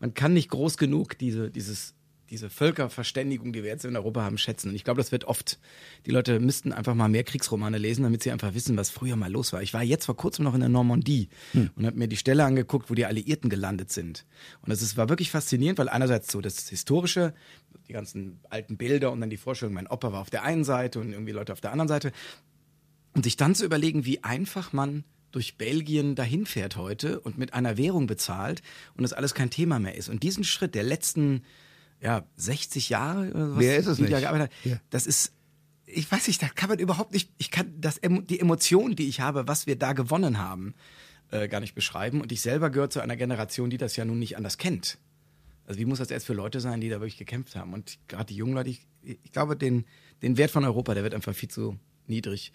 man 0.00 0.14
kann 0.14 0.32
nicht 0.32 0.50
groß 0.50 0.76
genug 0.78 1.16
diese, 1.16 1.48
dieses 1.52 1.94
diese 2.30 2.48
Völkerverständigung, 2.48 3.52
die 3.52 3.64
wir 3.64 3.70
jetzt 3.70 3.84
in 3.84 3.96
Europa 3.96 4.22
haben, 4.22 4.38
schätzen. 4.38 4.68
Und 4.68 4.76
ich 4.76 4.84
glaube, 4.84 4.98
das 4.98 5.10
wird 5.10 5.24
oft, 5.24 5.58
die 6.06 6.12
Leute 6.12 6.38
müssten 6.38 6.72
einfach 6.72 6.94
mal 6.94 7.08
mehr 7.08 7.24
Kriegsromane 7.24 7.76
lesen, 7.76 8.04
damit 8.04 8.22
sie 8.22 8.30
einfach 8.30 8.54
wissen, 8.54 8.76
was 8.76 8.88
früher 8.88 9.16
mal 9.16 9.30
los 9.30 9.52
war. 9.52 9.62
Ich 9.62 9.74
war 9.74 9.82
jetzt 9.82 10.06
vor 10.06 10.16
kurzem 10.16 10.44
noch 10.44 10.54
in 10.54 10.60
der 10.60 10.68
Normandie 10.68 11.28
hm. 11.52 11.70
und 11.74 11.86
habe 11.86 11.98
mir 11.98 12.06
die 12.06 12.16
Stelle 12.16 12.44
angeguckt, 12.44 12.88
wo 12.88 12.94
die 12.94 13.04
Alliierten 13.04 13.50
gelandet 13.50 13.90
sind. 13.90 14.26
Und 14.62 14.70
das 14.70 14.80
ist, 14.80 14.96
war 14.96 15.08
wirklich 15.08 15.30
faszinierend, 15.30 15.78
weil 15.80 15.88
einerseits 15.88 16.30
so 16.30 16.40
das 16.40 16.68
Historische, 16.68 17.34
die 17.88 17.92
ganzen 17.92 18.38
alten 18.48 18.76
Bilder 18.76 19.10
und 19.10 19.20
dann 19.20 19.30
die 19.30 19.36
Vorstellung, 19.36 19.74
mein 19.74 19.88
Opa 19.88 20.12
war 20.12 20.20
auf 20.20 20.30
der 20.30 20.44
einen 20.44 20.62
Seite 20.62 21.00
und 21.00 21.12
irgendwie 21.12 21.32
Leute 21.32 21.52
auf 21.52 21.60
der 21.60 21.72
anderen 21.72 21.88
Seite. 21.88 22.12
Und 23.12 23.24
sich 23.24 23.36
dann 23.36 23.56
zu 23.56 23.64
überlegen, 23.64 24.04
wie 24.04 24.22
einfach 24.22 24.72
man 24.72 25.02
durch 25.32 25.58
Belgien 25.58 26.14
dahin 26.14 26.46
fährt 26.46 26.76
heute 26.76 27.18
und 27.20 27.38
mit 27.38 27.54
einer 27.54 27.76
Währung 27.76 28.06
bezahlt 28.06 28.62
und 28.96 29.02
das 29.02 29.12
alles 29.12 29.34
kein 29.34 29.50
Thema 29.50 29.80
mehr 29.80 29.96
ist. 29.96 30.08
Und 30.08 30.22
diesen 30.22 30.44
Schritt 30.44 30.76
der 30.76 30.84
letzten 30.84 31.42
ja, 32.00 32.24
60 32.36 32.88
Jahre 32.88 33.30
oder 33.30 33.50
was 33.52 33.58
Wer 33.58 33.76
ist 33.78 33.86
es 33.86 33.98
nicht? 33.98 34.10
Ja. 34.10 34.80
Das 34.90 35.06
ist, 35.06 35.32
ich 35.86 36.10
weiß 36.10 36.28
nicht, 36.28 36.42
da 36.42 36.48
kann 36.48 36.68
man 36.68 36.78
überhaupt 36.78 37.12
nicht, 37.12 37.30
ich 37.38 37.50
kann 37.50 37.74
das, 37.78 38.00
die 38.02 38.40
Emotion, 38.40 38.96
die 38.96 39.08
ich 39.08 39.20
habe, 39.20 39.48
was 39.48 39.66
wir 39.66 39.76
da 39.76 39.92
gewonnen 39.92 40.38
haben, 40.38 40.74
äh, 41.30 41.48
gar 41.48 41.60
nicht 41.60 41.74
beschreiben. 41.74 42.20
Und 42.20 42.32
ich 42.32 42.40
selber 42.40 42.70
gehöre 42.70 42.90
zu 42.90 43.00
einer 43.00 43.16
Generation, 43.16 43.70
die 43.70 43.76
das 43.76 43.96
ja 43.96 44.04
nun 44.04 44.18
nicht 44.18 44.36
anders 44.36 44.58
kennt. 44.58 44.98
Also 45.66 45.78
wie 45.78 45.84
muss 45.84 45.98
das 45.98 46.10
erst 46.10 46.26
für 46.26 46.32
Leute 46.32 46.60
sein, 46.60 46.80
die 46.80 46.88
da 46.88 47.00
wirklich 47.00 47.18
gekämpft 47.18 47.54
haben? 47.54 47.72
Und 47.74 47.98
gerade 48.08 48.26
die 48.26 48.34
jungen 48.34 48.54
Leute, 48.54 48.70
ich, 48.70 48.86
ich 49.02 49.30
glaube, 49.32 49.56
den, 49.56 49.84
den 50.22 50.36
Wert 50.36 50.50
von 50.50 50.64
Europa, 50.64 50.94
der 50.94 51.04
wird 51.04 51.14
einfach 51.14 51.34
viel 51.34 51.48
zu 51.48 51.78
niedrig 52.08 52.52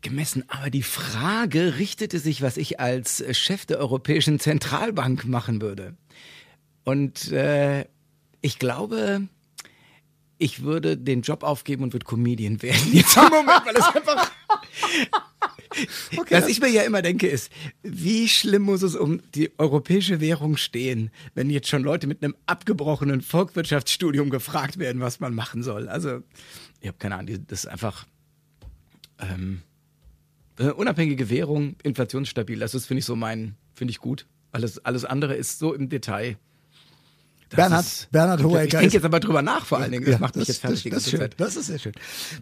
gemessen. 0.00 0.44
Aber 0.48 0.70
die 0.70 0.82
Frage 0.82 1.78
richtete 1.78 2.18
sich, 2.18 2.40
was 2.40 2.56
ich 2.56 2.80
als 2.80 3.22
Chef 3.36 3.66
der 3.66 3.78
Europäischen 3.78 4.40
Zentralbank 4.40 5.26
machen 5.26 5.60
würde. 5.60 5.96
Und 6.84 7.30
äh, 7.32 7.84
ich 8.40 8.58
glaube, 8.58 9.22
ich 10.38 10.62
würde 10.62 10.96
den 10.96 11.22
Job 11.22 11.42
aufgeben 11.42 11.82
und 11.82 11.92
würde 11.92 12.06
Comedian 12.06 12.62
werden. 12.62 12.92
Jetzt 12.92 13.16
im 13.16 13.24
Moment, 13.24 13.66
weil 13.66 13.76
es 13.76 13.84
einfach. 13.94 14.30
Okay. 16.16 16.34
Was 16.34 16.40
das- 16.42 16.48
ich 16.48 16.60
mir 16.60 16.68
ja 16.70 16.82
immer 16.82 17.02
denke, 17.02 17.28
ist, 17.28 17.52
wie 17.82 18.26
schlimm 18.28 18.62
muss 18.62 18.82
es 18.82 18.96
um 18.96 19.20
die 19.34 19.50
europäische 19.58 20.20
Währung 20.20 20.56
stehen, 20.56 21.10
wenn 21.34 21.50
jetzt 21.50 21.68
schon 21.68 21.82
Leute 21.82 22.06
mit 22.06 22.22
einem 22.22 22.34
abgebrochenen 22.46 23.20
Volkswirtschaftsstudium 23.20 24.30
gefragt 24.30 24.78
werden, 24.78 25.00
was 25.00 25.20
man 25.20 25.34
machen 25.34 25.62
soll. 25.62 25.88
Also, 25.88 26.22
ich 26.80 26.88
habe 26.88 26.98
keine 26.98 27.16
Ahnung, 27.16 27.44
das 27.46 27.60
ist 27.60 27.66
einfach 27.66 28.06
ähm, 29.20 29.62
äh, 30.58 30.70
unabhängige 30.70 31.28
Währung, 31.30 31.76
inflationsstabil. 31.82 32.58
Das 32.58 32.74
ist, 32.74 32.86
finde 32.86 33.00
ich, 33.00 33.04
so 33.04 33.14
mein, 33.14 33.54
finde 33.74 33.90
ich 33.92 33.98
gut. 33.98 34.26
Alles, 34.52 34.84
alles 34.84 35.04
andere 35.04 35.34
ist 35.34 35.58
so 35.58 35.74
im 35.74 35.88
Detail. 35.88 36.38
Das 37.50 37.56
Bernhard- 37.56 37.84
ist- 37.84 38.10
Bernhard 38.10 38.40
Ich 38.40 38.46
Hohecker 38.46 38.66
denke 38.68 38.86
ist- 38.86 38.92
jetzt 38.94 39.04
aber 39.04 39.20
drüber 39.20 39.42
nach 39.42 39.64
vor 39.64 39.78
allen 39.78 39.90
Dingen. 39.92 40.04
Das 40.04 40.20
macht 40.20 40.36
mich 40.36 40.48
jetzt 40.48 40.60
fertig 40.60 40.82
das, 40.84 40.90
das, 40.92 41.04
ist 41.04 41.10
schön. 41.10 41.20
Zeit. 41.20 41.34
das 41.38 41.56
ist 41.56 41.66
sehr 41.66 41.78
schön. 41.78 41.92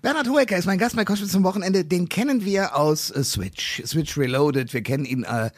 Bernhard 0.02 0.28
Hoeker 0.28 0.56
ist 0.56 0.66
mein 0.66 0.78
Gast 0.78 0.96
bei 0.96 1.04
Koschwitz 1.04 1.30
zum 1.32 1.44
Wochenende. 1.44 1.84
Den 1.84 2.08
kennen 2.08 2.44
wir 2.44 2.76
aus 2.76 3.10
äh, 3.10 3.22
Switch, 3.22 3.82
Switch 3.86 4.16
Reloaded. 4.18 4.72
Wir 4.74 4.82
kennen 4.82 5.04
ihn 5.04 5.22
äh, 5.24 5.50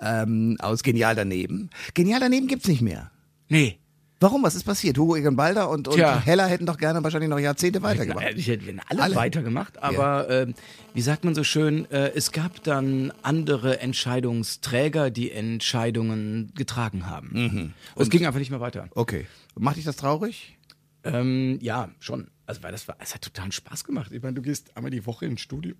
ähm, 0.00 0.56
aus 0.60 0.82
Genial 0.82 1.14
daneben. 1.14 1.70
Genial 1.94 2.20
daneben 2.20 2.46
gibt's 2.48 2.66
nicht 2.68 2.82
mehr. 2.82 3.10
Nee. 3.48 3.78
Warum? 4.20 4.42
Was 4.42 4.54
ist 4.56 4.64
passiert? 4.64 4.98
Hugo 4.98 5.14
Egon 5.16 5.36
Balder 5.36 5.70
und, 5.70 5.86
und 5.86 5.94
Tja. 5.94 6.18
Heller 6.20 6.46
hätten 6.46 6.66
doch 6.66 6.76
gerne 6.76 7.02
wahrscheinlich 7.04 7.30
noch 7.30 7.38
Jahrzehnte 7.38 7.82
weitergemacht. 7.82 8.24
Ja, 8.24 8.30
Ich 8.36 8.48
hätte 8.48 8.64
alle, 8.88 9.02
Alle. 9.02 9.14
weitergemacht, 9.14 9.80
aber 9.80 10.28
ähm, 10.28 10.54
wie 10.92 11.00
sagt 11.02 11.24
man 11.24 11.34
so 11.36 11.44
schön, 11.44 11.88
äh, 11.92 12.08
es 12.14 12.32
gab 12.32 12.62
dann 12.64 13.12
andere 13.22 13.78
Entscheidungsträger, 13.80 15.10
die 15.10 15.30
Entscheidungen 15.30 16.52
getragen 16.54 17.06
haben. 17.08 17.30
Mhm. 17.32 17.72
Es 17.96 18.10
ging 18.10 18.26
einfach 18.26 18.40
nicht 18.40 18.50
mehr 18.50 18.60
weiter. 18.60 18.88
Okay. 18.94 19.26
Macht 19.56 19.76
dich 19.76 19.84
das 19.84 19.96
traurig? 19.96 20.56
Ähm, 21.04 21.58
ja, 21.62 21.90
schon. 22.00 22.28
Also 22.46 22.62
weil 22.62 22.72
das 22.72 22.88
war, 22.88 22.96
es 22.98 23.14
hat 23.14 23.22
totalen 23.22 23.52
Spaß 23.52 23.84
gemacht. 23.84 24.10
Ich 24.12 24.22
meine, 24.22 24.34
du 24.34 24.42
gehst 24.42 24.76
einmal 24.76 24.90
die 24.90 25.06
Woche 25.06 25.26
ins 25.26 25.40
Studio 25.42 25.74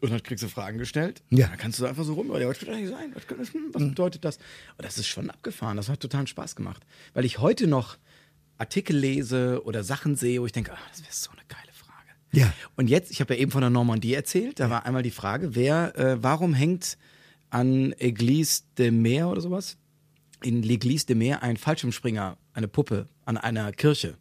und 0.00 0.10
dann 0.10 0.22
kriegst 0.22 0.42
du 0.42 0.48
Fragen 0.48 0.78
gestellt. 0.78 1.22
Ja. 1.30 1.48
Dann 1.48 1.58
kannst 1.58 1.78
du 1.78 1.86
einfach 1.86 2.04
so 2.04 2.14
rum, 2.14 2.28
ja, 2.28 2.48
was 2.48 2.58
könnte 2.58 2.72
das 2.72 2.76
eigentlich 2.76 2.90
sein? 2.90 3.12
Was, 3.14 3.26
das, 3.26 3.54
hm, 3.54 3.68
was 3.72 3.82
bedeutet 3.82 4.24
das? 4.24 4.36
Und 4.36 4.84
das 4.84 4.98
ist 4.98 5.06
schon 5.06 5.30
abgefahren. 5.30 5.76
Das 5.76 5.88
hat 5.88 6.00
totalen 6.00 6.26
Spaß 6.26 6.56
gemacht. 6.56 6.84
Weil 7.12 7.24
ich 7.24 7.38
heute 7.38 7.66
noch 7.66 7.98
Artikel 8.58 8.96
lese 8.96 9.62
oder 9.64 9.84
Sachen 9.84 10.16
sehe, 10.16 10.40
wo 10.40 10.46
ich 10.46 10.52
denke, 10.52 10.72
ah, 10.72 10.78
das 10.90 11.02
wäre 11.02 11.12
so 11.12 11.30
eine 11.30 11.42
geile 11.48 11.72
Frage. 11.72 12.08
Ja. 12.32 12.52
Und 12.76 12.88
jetzt, 12.88 13.10
ich 13.10 13.20
habe 13.20 13.34
ja 13.34 13.40
eben 13.40 13.50
von 13.50 13.60
der 13.60 13.70
Normandie 13.70 14.14
erzählt, 14.14 14.60
da 14.60 14.70
war 14.70 14.86
einmal 14.86 15.02
die 15.02 15.10
Frage, 15.10 15.54
wer, 15.54 15.96
äh, 15.98 16.22
warum 16.22 16.54
hängt 16.54 16.96
an 17.50 17.92
Église 17.94 18.62
de 18.78 18.90
Mer 18.90 19.28
oder 19.28 19.40
sowas, 19.40 19.76
in 20.42 20.62
l'Église 20.62 21.06
de 21.06 21.16
Mer 21.16 21.42
ein 21.42 21.56
Fallschirmspringer, 21.56 22.38
eine 22.52 22.68
Puppe 22.68 23.08
an 23.24 23.36
einer 23.36 23.72
Kirche? 23.72 24.16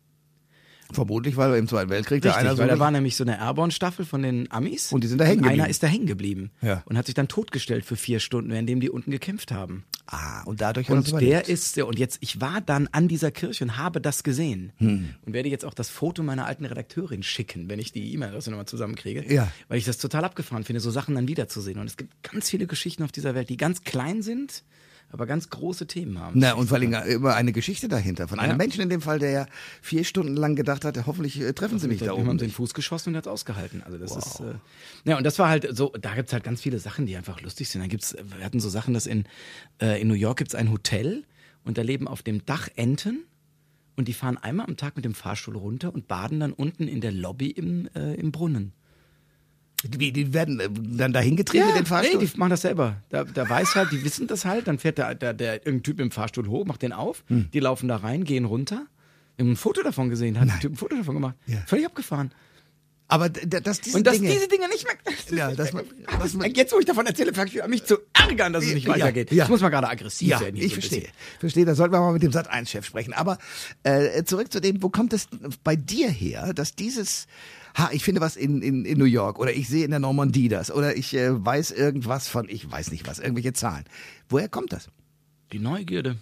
Vermutlich, 0.91 1.37
weil 1.37 1.53
im 1.55 1.67
Zweiten 1.67 1.89
Weltkrieg 1.89 2.21
da 2.23 2.29
Richtig, 2.29 2.41
einer 2.45 2.55
so 2.55 2.61
weil 2.61 2.67
da 2.67 2.79
war 2.79 2.89
nämlich 2.89 3.15
so 3.15 3.23
eine 3.23 3.37
Airborne-Staffel 3.39 4.05
von 4.05 4.23
den 4.23 4.51
Amis. 4.51 4.91
Und 4.91 5.03
die 5.03 5.07
sind 5.07 5.19
da 5.19 5.25
hängen 5.25 5.39
Und 5.41 5.45
Einer 5.45 5.53
geblieben. 5.53 5.69
ist 5.69 5.83
da 5.83 5.87
hängen 5.87 6.05
geblieben. 6.07 6.51
Ja. 6.61 6.81
Und 6.85 6.97
hat 6.97 7.05
sich 7.05 7.15
dann 7.15 7.27
totgestellt 7.27 7.85
für 7.85 7.95
vier 7.95 8.19
Stunden, 8.19 8.49
währenddem 8.51 8.79
die 8.79 8.89
unten 8.89 9.11
gekämpft 9.11 9.51
haben. 9.51 9.83
Ah, 10.07 10.41
und 10.45 10.61
dadurch 10.61 10.89
Und 10.89 11.05
der 11.07 11.19
überlebt. 11.19 11.49
ist, 11.49 11.77
und 11.77 11.99
jetzt, 11.99 12.17
ich 12.21 12.41
war 12.41 12.61
dann 12.61 12.87
an 12.91 13.07
dieser 13.07 13.29
Kirche 13.29 13.63
und 13.63 13.77
habe 13.77 14.01
das 14.01 14.23
gesehen. 14.23 14.71
Hm. 14.77 15.09
Und 15.25 15.33
werde 15.33 15.49
jetzt 15.49 15.65
auch 15.65 15.75
das 15.75 15.89
Foto 15.89 16.23
meiner 16.23 16.47
alten 16.47 16.65
Redakteurin 16.65 17.21
schicken, 17.21 17.69
wenn 17.69 17.77
ich 17.77 17.91
die 17.91 18.11
E-Mail-Adresse 18.13 18.49
nochmal 18.49 18.65
zusammenkriege. 18.65 19.31
Ja. 19.31 19.51
Weil 19.67 19.77
ich 19.77 19.85
das 19.85 19.99
total 19.99 20.25
abgefahren 20.25 20.63
finde, 20.63 20.79
so 20.79 20.89
Sachen 20.89 21.13
dann 21.13 21.27
wiederzusehen. 21.27 21.77
Und 21.77 21.85
es 21.85 21.97
gibt 21.97 22.23
ganz 22.23 22.49
viele 22.49 22.65
Geschichten 22.65 23.03
auf 23.03 23.11
dieser 23.11 23.35
Welt, 23.35 23.49
die 23.49 23.57
ganz 23.57 23.83
klein 23.83 24.23
sind, 24.23 24.63
aber 25.11 25.25
ganz 25.25 25.49
große 25.49 25.87
Themen 25.87 26.19
haben. 26.19 26.39
Na, 26.39 26.53
und 26.53 26.67
vor 26.67 26.77
allem 26.77 26.93
immer 26.93 27.33
eine 27.35 27.51
Geschichte 27.51 27.87
dahinter. 27.87 28.27
Von 28.27 28.39
einem 28.39 28.51
Ja. 28.51 28.57
Menschen 28.57 28.81
in 28.81 28.89
dem 28.89 29.01
Fall, 29.01 29.19
der 29.19 29.31
ja 29.31 29.45
vier 29.81 30.03
Stunden 30.03 30.35
lang 30.35 30.55
gedacht 30.55 30.85
hat, 30.85 31.05
hoffentlich 31.07 31.39
äh, 31.41 31.53
treffen 31.53 31.79
sie 31.79 31.87
mich 31.87 31.99
da 31.99 32.05
Wir 32.07 32.15
oben. 32.17 32.27
haben 32.27 32.37
den 32.37 32.51
Fuß 32.51 32.73
geschossen 32.73 33.09
und 33.09 33.15
hat 33.17 33.27
ausgehalten. 33.27 33.81
Also 33.83 33.97
das 33.97 34.15
ist 34.15 34.39
äh, 34.41 34.53
ja 35.05 35.17
und 35.17 35.23
das 35.23 35.39
war 35.39 35.49
halt 35.49 35.67
so. 35.75 35.89
Da 35.99 36.13
gibt's 36.15 36.31
halt 36.33 36.43
ganz 36.43 36.61
viele 36.61 36.79
Sachen, 36.79 37.05
die 37.05 37.15
einfach 37.15 37.41
lustig 37.41 37.69
sind. 37.69 37.81
Dann 37.81 37.89
gibt's, 37.89 38.15
wir 38.37 38.45
hatten 38.45 38.59
so 38.59 38.69
Sachen, 38.69 38.93
dass 38.93 39.07
in 39.07 39.25
äh, 39.81 39.99
in 40.01 40.07
New 40.07 40.13
York 40.13 40.37
gibt's 40.37 40.55
ein 40.55 40.71
Hotel 40.71 41.23
und 41.63 41.77
da 41.77 41.81
leben 41.81 42.07
auf 42.07 42.21
dem 42.21 42.45
Dach 42.45 42.67
Enten 42.75 43.23
und 43.95 44.07
die 44.07 44.13
fahren 44.13 44.37
einmal 44.37 44.67
am 44.67 44.77
Tag 44.77 44.95
mit 44.95 45.05
dem 45.05 45.13
Fahrstuhl 45.15 45.57
runter 45.57 45.93
und 45.93 46.07
baden 46.07 46.39
dann 46.39 46.53
unten 46.53 46.87
in 46.87 47.01
der 47.01 47.11
Lobby 47.11 47.49
im 47.49 47.89
äh, 47.95 48.13
im 48.15 48.31
Brunnen. 48.31 48.73
Die, 49.83 50.11
die 50.11 50.33
werden 50.33 50.59
äh, 50.59 50.67
dann 50.71 51.13
dahin 51.13 51.37
getrieben 51.37 51.67
mit 51.67 51.75
den 51.77 51.85
Fahrstuhl. 51.85 52.19
nee, 52.19 52.25
die 52.25 52.37
machen 52.37 52.49
das 52.49 52.61
selber. 52.61 52.97
Da, 53.09 53.23
da 53.23 53.49
weiß 53.49 53.75
halt, 53.75 53.91
die 53.91 54.03
wissen 54.03 54.27
das 54.27 54.43
halt. 54.43 54.67
Dann 54.67 54.77
fährt 54.77 54.97
der, 54.97 55.15
der, 55.15 55.33
der 55.33 55.53
irgendein 55.65 55.83
Typ 55.83 55.99
im 56.01 56.11
Fahrstuhl 56.11 56.47
hoch, 56.47 56.65
macht 56.65 56.81
den 56.81 56.91
auf. 56.91 57.23
Hm. 57.27 57.49
Die 57.53 57.59
laufen 57.61 57.87
da 57.87 57.95
rein, 57.95 58.25
gehen 58.25 58.43
runter. 58.45 58.85
Wir 59.37 59.45
haben 59.45 59.53
ein 59.53 59.55
Foto 59.55 59.81
davon 59.81 60.09
gesehen, 60.09 60.37
hat 60.39 60.49
der 60.49 60.59
Typ 60.59 60.73
ein 60.73 60.75
Foto 60.75 60.97
davon 60.97 61.15
gemacht. 61.15 61.35
Ja. 61.47 61.59
Völlig 61.65 61.85
abgefahren. 61.85 62.31
Aber 63.11 63.27
dass 63.29 63.81
diese 63.81 63.97
Und 63.97 64.05
dass 64.05 64.17
Dinge, 64.19 64.29
diese 64.33 64.47
Dinge 64.49 64.67
nicht 64.67 64.85
mehr. 64.85 64.95
Ja, 65.35 65.55
dass 65.55 65.73
man- 65.73 65.85
dass 66.19 66.33
man- 66.35 66.53
jetzt, 66.53 66.73
wo 66.73 66.79
ich 66.79 66.85
davon 66.85 67.07
erzähle, 67.07 67.33
fange 67.33 67.49
ich 67.49 67.63
an, 67.63 67.69
mich 67.69 67.83
zu 67.85 67.97
ärgern, 68.13 68.53
dass 68.53 68.65
es 68.65 68.73
nicht 68.73 68.85
Ja, 68.85 68.93
weitergeht. 68.93 69.31
ja. 69.31 69.45
Ich 69.45 69.49
muss 69.49 69.61
mal 69.61 69.69
gerade 69.69 69.87
aggressiv 69.89 70.27
ja, 70.27 70.39
werden. 70.41 70.55
hier 70.57 70.65
ich 70.65 70.73
so 70.73 70.77
ein 70.77 70.81
verstehe. 70.81 71.09
Verstehe, 71.39 71.65
da 71.65 71.73
sollten 71.73 71.93
wir 71.93 72.01
mal 72.01 72.11
mit 72.13 72.21
dem 72.21 72.31
Sat 72.31 72.49
1 72.49 72.69
Chef 72.69 72.85
sprechen. 72.85 73.13
Aber 73.13 73.39
äh, 73.83 74.23
zurück 74.25 74.51
zu 74.51 74.61
dem, 74.61 74.83
wo 74.83 74.89
kommt 74.89 75.13
es 75.13 75.27
bei 75.63 75.75
dir 75.75 76.09
her, 76.09 76.53
dass 76.53 76.75
dieses 76.75 77.25
Ha, 77.77 77.89
ich 77.91 78.03
finde 78.03 78.21
was 78.21 78.35
in, 78.35 78.61
in, 78.61 78.85
in 78.85 78.97
New 78.97 79.05
York 79.05 79.39
oder 79.39 79.53
ich 79.53 79.67
sehe 79.67 79.85
in 79.85 79.91
der 79.91 79.99
Normandie 79.99 80.49
das 80.49 80.71
oder 80.71 80.95
ich 80.95 81.13
äh, 81.15 81.45
weiß 81.45 81.71
irgendwas 81.71 82.27
von, 82.27 82.49
ich 82.49 82.69
weiß 82.69 82.91
nicht 82.91 83.07
was, 83.07 83.19
irgendwelche 83.19 83.53
Zahlen. 83.53 83.85
Woher 84.27 84.49
kommt 84.49 84.73
das? 84.73 84.89
Die 85.51 85.59
Neugierde. 85.59 86.17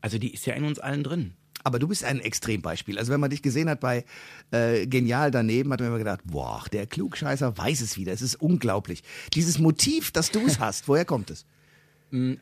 Also 0.00 0.18
die 0.18 0.32
ist 0.32 0.46
ja 0.46 0.54
in 0.54 0.64
uns 0.64 0.78
allen 0.78 1.02
drin. 1.02 1.34
Aber 1.62 1.78
du 1.78 1.88
bist 1.88 2.04
ein 2.04 2.20
Extrembeispiel. 2.20 2.98
Also 2.98 3.12
wenn 3.12 3.20
man 3.20 3.30
dich 3.30 3.42
gesehen 3.42 3.68
hat 3.68 3.80
bei 3.80 4.04
äh, 4.50 4.86
Genial 4.86 5.30
daneben, 5.30 5.72
hat 5.72 5.80
man 5.80 5.90
immer 5.90 5.98
gedacht, 5.98 6.20
boah, 6.24 6.64
der 6.72 6.86
Klugscheißer 6.86 7.56
weiß 7.56 7.82
es 7.82 7.96
wieder. 7.96 8.12
Es 8.12 8.22
ist 8.22 8.36
unglaublich. 8.36 9.02
Dieses 9.34 9.58
Motiv, 9.58 10.10
dass 10.10 10.30
du 10.30 10.40
es 10.46 10.58
hast, 10.58 10.88
woher 10.88 11.04
kommt 11.04 11.30
es? 11.30 11.44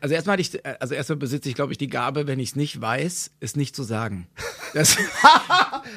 Also 0.01 0.15
erstmal 0.15 0.37
hatte 0.37 0.41
ich, 0.41 0.65
also 0.81 0.95
erstmal 0.95 1.17
besitze 1.17 1.49
ich, 1.49 1.55
glaube 1.55 1.71
ich, 1.71 1.77
die 1.77 1.89
Gabe, 1.89 2.27
wenn 2.27 2.39
ich 2.39 2.49
es 2.49 2.55
nicht 2.55 2.79
weiß, 2.79 3.31
es 3.39 3.55
nicht 3.55 3.75
zu 3.75 3.83
sagen. 3.83 4.27
Das, 4.71 4.97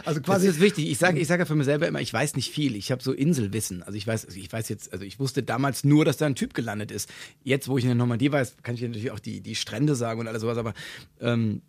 Also 0.04 0.20
das 0.20 0.42
ist 0.44 0.60
wichtig. 0.60 0.90
Ich 0.90 0.98
sage, 0.98 1.18
ich 1.18 1.28
sage 1.28 1.42
ja 1.42 1.46
für 1.46 1.54
mich 1.54 1.64
selber 1.64 1.86
immer, 1.86 2.00
ich 2.00 2.12
weiß 2.12 2.36
nicht 2.36 2.50
viel. 2.50 2.76
Ich 2.76 2.90
habe 2.90 3.02
so 3.02 3.12
Inselwissen. 3.12 3.82
Also 3.82 3.96
ich 3.96 4.06
weiß, 4.06 4.26
also 4.26 4.38
ich 4.38 4.52
weiß 4.52 4.68
jetzt, 4.68 4.92
also 4.92 5.04
ich 5.04 5.18
wusste 5.18 5.42
damals 5.42 5.84
nur, 5.84 6.04
dass 6.04 6.16
da 6.16 6.26
ein 6.26 6.34
Typ 6.34 6.54
gelandet 6.54 6.90
ist. 6.90 7.08
Jetzt, 7.42 7.68
wo 7.68 7.78
ich 7.78 7.84
in 7.84 7.88
der 7.88 7.94
Normandie 7.96 8.32
weiß, 8.32 8.56
kann 8.62 8.74
ich 8.74 8.82
natürlich 8.82 9.10
auch 9.10 9.20
die 9.20 9.40
die 9.40 9.54
Strände 9.54 9.94
sagen 9.94 10.20
und 10.20 10.28
alles 10.28 10.42
sowas. 10.42 10.58
Aber 10.58 10.74
ähm, 11.20 11.62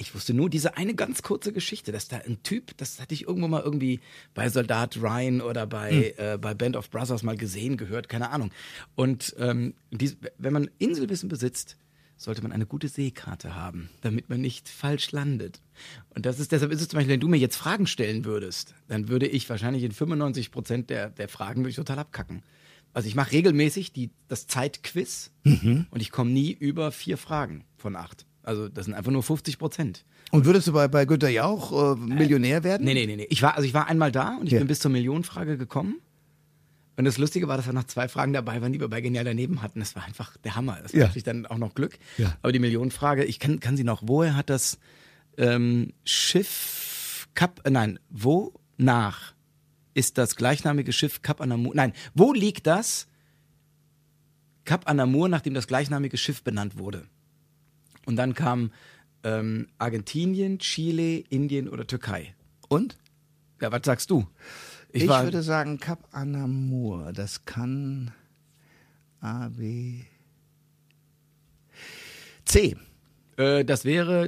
ich 0.00 0.14
wusste 0.14 0.32
nur 0.32 0.48
diese 0.48 0.78
eine 0.78 0.94
ganz 0.94 1.22
kurze 1.22 1.52
Geschichte, 1.52 1.92
dass 1.92 2.08
da 2.08 2.16
ein 2.16 2.42
Typ, 2.42 2.74
das 2.78 3.00
hatte 3.00 3.12
ich 3.12 3.28
irgendwo 3.28 3.48
mal 3.48 3.62
irgendwie 3.62 4.00
bei 4.32 4.48
Soldat 4.48 4.96
Ryan 4.96 5.42
oder 5.42 5.66
bei, 5.66 6.14
äh, 6.16 6.38
bei 6.38 6.54
Band 6.54 6.76
of 6.76 6.88
Brothers 6.88 7.22
mal 7.22 7.36
gesehen, 7.36 7.76
gehört, 7.76 8.08
keine 8.08 8.30
Ahnung. 8.30 8.50
Und 8.94 9.36
ähm, 9.38 9.74
dies, 9.90 10.16
wenn 10.38 10.54
man 10.54 10.70
Inselwissen 10.78 11.28
besitzt, 11.28 11.76
sollte 12.16 12.42
man 12.42 12.50
eine 12.50 12.64
gute 12.64 12.88
Seekarte 12.88 13.54
haben, 13.54 13.90
damit 14.00 14.30
man 14.30 14.40
nicht 14.40 14.70
falsch 14.70 15.12
landet. 15.12 15.60
Und 16.14 16.24
das 16.24 16.40
ist, 16.40 16.52
deshalb 16.52 16.72
ist 16.72 16.80
es 16.80 16.88
zum 16.88 16.96
Beispiel, 16.96 17.12
wenn 17.12 17.20
du 17.20 17.28
mir 17.28 17.36
jetzt 17.36 17.56
Fragen 17.56 17.86
stellen 17.86 18.24
würdest, 18.24 18.74
dann 18.88 19.08
würde 19.08 19.26
ich 19.26 19.50
wahrscheinlich 19.50 19.84
in 19.84 19.92
95 19.92 20.50
Prozent 20.50 20.88
der, 20.88 21.10
der 21.10 21.28
Fragen 21.28 21.60
würde 21.60 21.70
ich 21.70 21.76
total 21.76 21.98
abkacken. 21.98 22.42
Also 22.94 23.06
ich 23.06 23.14
mache 23.14 23.32
regelmäßig 23.32 23.92
die, 23.92 24.10
das 24.28 24.46
Zeitquiz 24.46 25.30
und 25.90 26.00
ich 26.00 26.10
komme 26.10 26.30
nie 26.30 26.52
über 26.52 26.90
vier 26.90 27.18
Fragen 27.18 27.64
von 27.76 27.96
acht. 27.96 28.24
Also 28.50 28.68
das 28.68 28.86
sind 28.86 28.94
einfach 28.94 29.12
nur 29.12 29.22
50 29.22 29.58
Prozent. 29.58 30.04
Und 30.32 30.44
würdest 30.44 30.66
du 30.66 30.72
bei, 30.72 30.88
bei 30.88 31.04
Günter 31.04 31.28
Jauch 31.28 31.94
äh, 31.94 31.96
Millionär 31.96 32.64
werden? 32.64 32.84
Nee, 32.84 32.94
nee, 32.94 33.06
nee, 33.06 33.14
nee. 33.14 33.26
Ich 33.30 33.42
war, 33.42 33.54
also 33.54 33.64
ich 33.64 33.74
war 33.74 33.86
einmal 33.86 34.10
da 34.10 34.38
und 34.38 34.46
ich 34.46 34.52
Ja. 34.54 34.58
bin 34.58 34.66
bis 34.66 34.80
zur 34.80 34.90
Millionenfrage 34.90 35.56
gekommen. 35.56 36.00
Und 36.96 37.04
das 37.04 37.16
Lustige 37.16 37.46
war, 37.46 37.56
dass 37.56 37.66
wir 37.66 37.72
noch 37.72 37.84
zwei 37.84 38.08
Fragen 38.08 38.32
dabei 38.32 38.60
waren, 38.60 38.72
die 38.72 38.80
wir 38.80 38.88
bei 38.88 39.00
Genial 39.00 39.24
daneben 39.24 39.62
hatten. 39.62 39.78
Das 39.78 39.94
war 39.94 40.02
einfach 40.04 40.36
der 40.38 40.56
Hammer. 40.56 40.78
Das 40.82 40.92
war 40.92 40.98
Ja. 41.00 41.06
natürlich 41.06 41.22
dann 41.22 41.46
auch 41.46 41.58
noch 41.58 41.74
Glück. 41.76 41.96
Ja. 42.18 42.36
Aber 42.42 42.50
die 42.50 42.58
Millionenfrage, 42.58 43.24
ich 43.24 43.38
kann, 43.38 43.60
kann 43.60 43.76
sie 43.76 43.84
noch, 43.84 44.02
woher 44.04 44.34
hat 44.34 44.50
das 44.50 44.78
ähm, 45.38 45.92
Schiff 46.04 47.28
Kap, 47.34 47.60
äh, 47.64 47.70
nein, 47.70 48.00
wonach 48.10 49.32
ist 49.94 50.18
das 50.18 50.34
gleichnamige 50.34 50.92
Schiff 50.92 51.22
Kap 51.22 51.40
Anamur, 51.40 51.72
nein, 51.76 51.92
wo 52.14 52.32
liegt 52.32 52.66
das 52.66 53.06
Kap 54.64 54.88
Anamur, 54.90 55.28
nachdem 55.28 55.54
das 55.54 55.66
gleichnamige 55.68 56.16
Schiff 56.16 56.42
benannt 56.42 56.78
wurde? 56.78 57.06
Und 58.10 58.16
dann 58.16 58.34
kam 58.34 58.72
ähm, 59.22 59.68
Argentinien, 59.78 60.58
Chile, 60.58 61.18
Indien 61.28 61.68
oder 61.68 61.86
Türkei. 61.86 62.34
Und? 62.68 62.98
Ja, 63.60 63.70
was 63.70 63.82
sagst 63.84 64.10
du? 64.10 64.26
Ich, 64.90 65.06
war, 65.06 65.22
würde 65.22 65.44
sagen 65.44 65.78
Cap 65.78 66.08
Anamur. 66.10 67.12
Das 67.12 67.44
kann 67.44 68.10
A, 69.20 69.48
B, 69.50 70.00
C. 72.44 72.76
äh, 73.36 73.64
das 73.64 73.84
wäre 73.84 74.24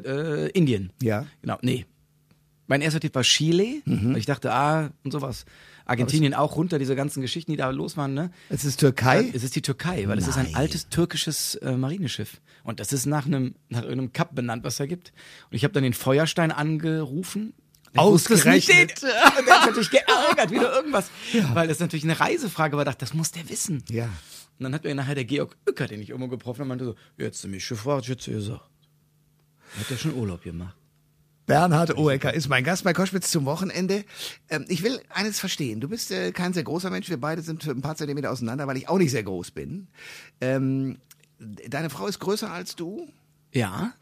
äh, 0.46 0.50
Indien. 0.56 0.92
Ja. 1.02 1.26
Genau, 1.40 1.58
nee. 1.62 1.84
Mein 2.68 2.82
erster 2.82 3.00
Tipp 3.00 3.16
war 3.16 3.24
Chile. 3.24 3.82
Mhm. 3.84 4.14
Ich 4.14 4.26
dachte, 4.26 4.52
ah, 4.52 4.90
und 5.02 5.10
sowas. 5.10 5.44
Argentinien 5.84 6.34
auch 6.34 6.56
runter, 6.56 6.78
diese 6.78 6.96
ganzen 6.96 7.20
Geschichten, 7.20 7.50
die 7.52 7.56
da 7.56 7.70
los 7.70 7.96
waren, 7.96 8.14
ne? 8.14 8.30
Es 8.48 8.64
ist 8.64 8.80
Türkei. 8.80 9.30
Es 9.32 9.42
ist 9.42 9.56
die 9.56 9.62
Türkei, 9.62 10.06
weil 10.08 10.18
es 10.18 10.28
ist 10.28 10.36
ein 10.36 10.46
Nein. 10.46 10.54
altes 10.56 10.88
türkisches 10.88 11.56
äh, 11.56 11.76
Marineschiff. 11.76 12.40
Und 12.64 12.80
das 12.80 12.92
ist 12.92 13.06
nach 13.06 13.26
einem, 13.26 13.54
nach 13.68 13.82
irgendeinem 13.82 14.12
Kap 14.12 14.34
benannt, 14.34 14.64
was 14.64 14.76
da 14.76 14.86
gibt. 14.86 15.12
Und 15.50 15.56
ich 15.56 15.64
habe 15.64 15.74
dann 15.74 15.82
den 15.82 15.94
Feuerstein 15.94 16.52
angerufen 16.52 17.54
Der. 17.94 18.02
Ausgerechnet. 18.02 19.02
Und 19.38 19.46
der 19.46 19.60
hat 19.60 19.66
natürlich 19.66 19.90
geärgert, 19.90 20.50
wieder 20.50 20.72
irgendwas. 20.74 21.10
Weil 21.52 21.68
das 21.68 21.80
natürlich 21.80 22.04
eine 22.04 22.18
Reisefrage 22.18 22.76
war. 22.76 22.82
Ich 22.82 22.86
dachte, 22.86 23.00
das 23.00 23.14
muss 23.14 23.32
der 23.32 23.48
wissen. 23.48 23.82
Ja. 23.90 24.04
Und 24.58 24.64
dann 24.64 24.74
hat 24.74 24.84
mir 24.84 24.94
nachher 24.94 25.14
der 25.14 25.24
Georg 25.24 25.56
Uecker, 25.68 25.88
den 25.88 26.00
ich 26.00 26.10
irgendwo 26.10 26.28
getroffen 26.28 26.60
habe, 26.60 26.68
meinte 26.68 26.84
so, 26.84 26.94
jetzt 27.18 27.36
hast 27.36 27.44
du 27.44 27.48
mich 27.48 27.68
gefragt, 27.68 28.06
jetzt 28.06 28.26
gesagt. 28.26 28.62
Hat 29.78 29.90
der 29.90 29.96
schon 29.96 30.14
Urlaub 30.14 30.42
gemacht. 30.42 30.76
Bernhard 31.46 31.96
Oecker 31.96 32.32
ist 32.32 32.48
mein 32.48 32.64
Gast 32.64 32.84
bei 32.84 32.92
Koschwitz 32.92 33.30
zum 33.30 33.44
Wochenende. 33.44 34.04
Ähm, 34.48 34.64
ich 34.68 34.82
will 34.82 35.00
eines 35.08 35.40
verstehen. 35.40 35.80
Du 35.80 35.88
bist 35.88 36.10
äh, 36.10 36.32
kein 36.32 36.52
sehr 36.52 36.62
großer 36.62 36.90
Mensch. 36.90 37.08
Wir 37.08 37.20
beide 37.20 37.42
sind 37.42 37.66
ein 37.66 37.80
paar 37.80 37.96
Zentimeter 37.96 38.30
auseinander, 38.30 38.66
weil 38.66 38.76
ich 38.76 38.88
auch 38.88 38.98
nicht 38.98 39.10
sehr 39.10 39.24
groß 39.24 39.50
bin. 39.50 39.88
Ähm, 40.40 40.98
deine 41.38 41.90
Frau 41.90 42.06
ist 42.06 42.20
größer 42.20 42.50
als 42.50 42.76
du. 42.76 43.08
Ja. 43.52 43.92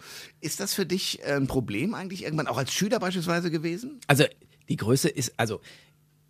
Ist 0.41 0.61
das 0.61 0.75
für 0.75 0.87
dich 0.87 1.21
äh, 1.21 1.33
ein 1.33 1.47
Problem 1.47 1.95
eigentlich 1.95 2.25
irgendwann 2.25 2.47
auch 2.47 2.59
als 2.59 2.73
Schüler 2.73 2.99
beispielsweise 2.99 3.51
gewesen? 3.51 4.01
Also 4.07 4.25
die 4.69 4.77
Größe 4.77 5.09
ist, 5.09 5.33
also 5.39 5.61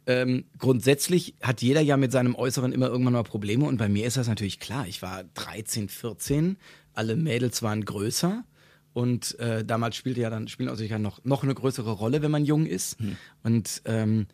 ähm, 0.06 0.44
grundsätzlich 0.58 1.34
hat 1.42 1.60
jeder 1.60 1.80
ja 1.80 1.96
mit 1.96 2.12
seinem 2.12 2.34
Äußeren 2.34 2.72
immer 2.72 2.86
irgendwann 2.86 3.12
mal 3.12 3.24
Probleme 3.24 3.66
und 3.66 3.76
bei 3.76 3.88
mir 3.88 4.06
ist 4.06 4.16
das 4.16 4.28
natürlich 4.28 4.60
klar. 4.60 4.86
Ich 4.86 5.02
war 5.02 5.24
13, 5.34 5.88
14, 5.88 6.56
alle 6.94 7.16
Mädels 7.16 7.62
waren 7.62 7.84
größer 7.84 8.44
und 8.92 9.38
äh, 9.38 9.64
damals 9.64 9.96
spielte 9.96 10.20
ja 10.20 10.30
dann 10.30 10.48
spielen 10.48 10.68
natürlich 10.68 10.90
noch 10.98 11.24
noch 11.24 11.42
eine 11.42 11.54
größere 11.54 11.92
Rolle, 11.92 12.22
wenn 12.22 12.30
man 12.30 12.44
jung 12.44 12.66
ist 12.66 12.98
und 13.42 13.82
ähm, 13.84 14.26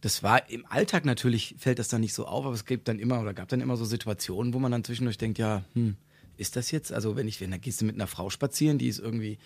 das 0.00 0.22
war 0.22 0.48
im 0.48 0.64
Alltag 0.66 1.04
natürlich 1.04 1.54
fällt 1.58 1.78
das 1.78 1.88
dann 1.88 2.00
nicht 2.00 2.14
so 2.14 2.26
auf, 2.26 2.44
aber 2.44 2.54
es 2.54 2.64
gibt 2.64 2.88
dann 2.88 2.98
immer 2.98 3.20
oder 3.20 3.34
gab 3.34 3.48
dann 3.48 3.60
immer 3.60 3.76
so 3.76 3.84
Situationen, 3.84 4.54
wo 4.54 4.58
man 4.58 4.72
dann 4.72 4.84
zwischendurch 4.84 5.18
denkt, 5.18 5.38
ja, 5.38 5.62
hm, 5.74 5.96
ist 6.36 6.56
das 6.56 6.70
jetzt? 6.70 6.92
Also 6.92 7.16
wenn 7.16 7.28
ich, 7.28 7.40
wenn 7.40 7.50
da 7.50 7.58
gehst 7.58 7.82
du 7.82 7.84
mit 7.84 7.96
einer 7.96 8.06
Frau 8.06 8.30
spazieren, 8.30 8.78
die 8.78 8.88
ist 8.88 8.98
irgendwie 8.98 9.38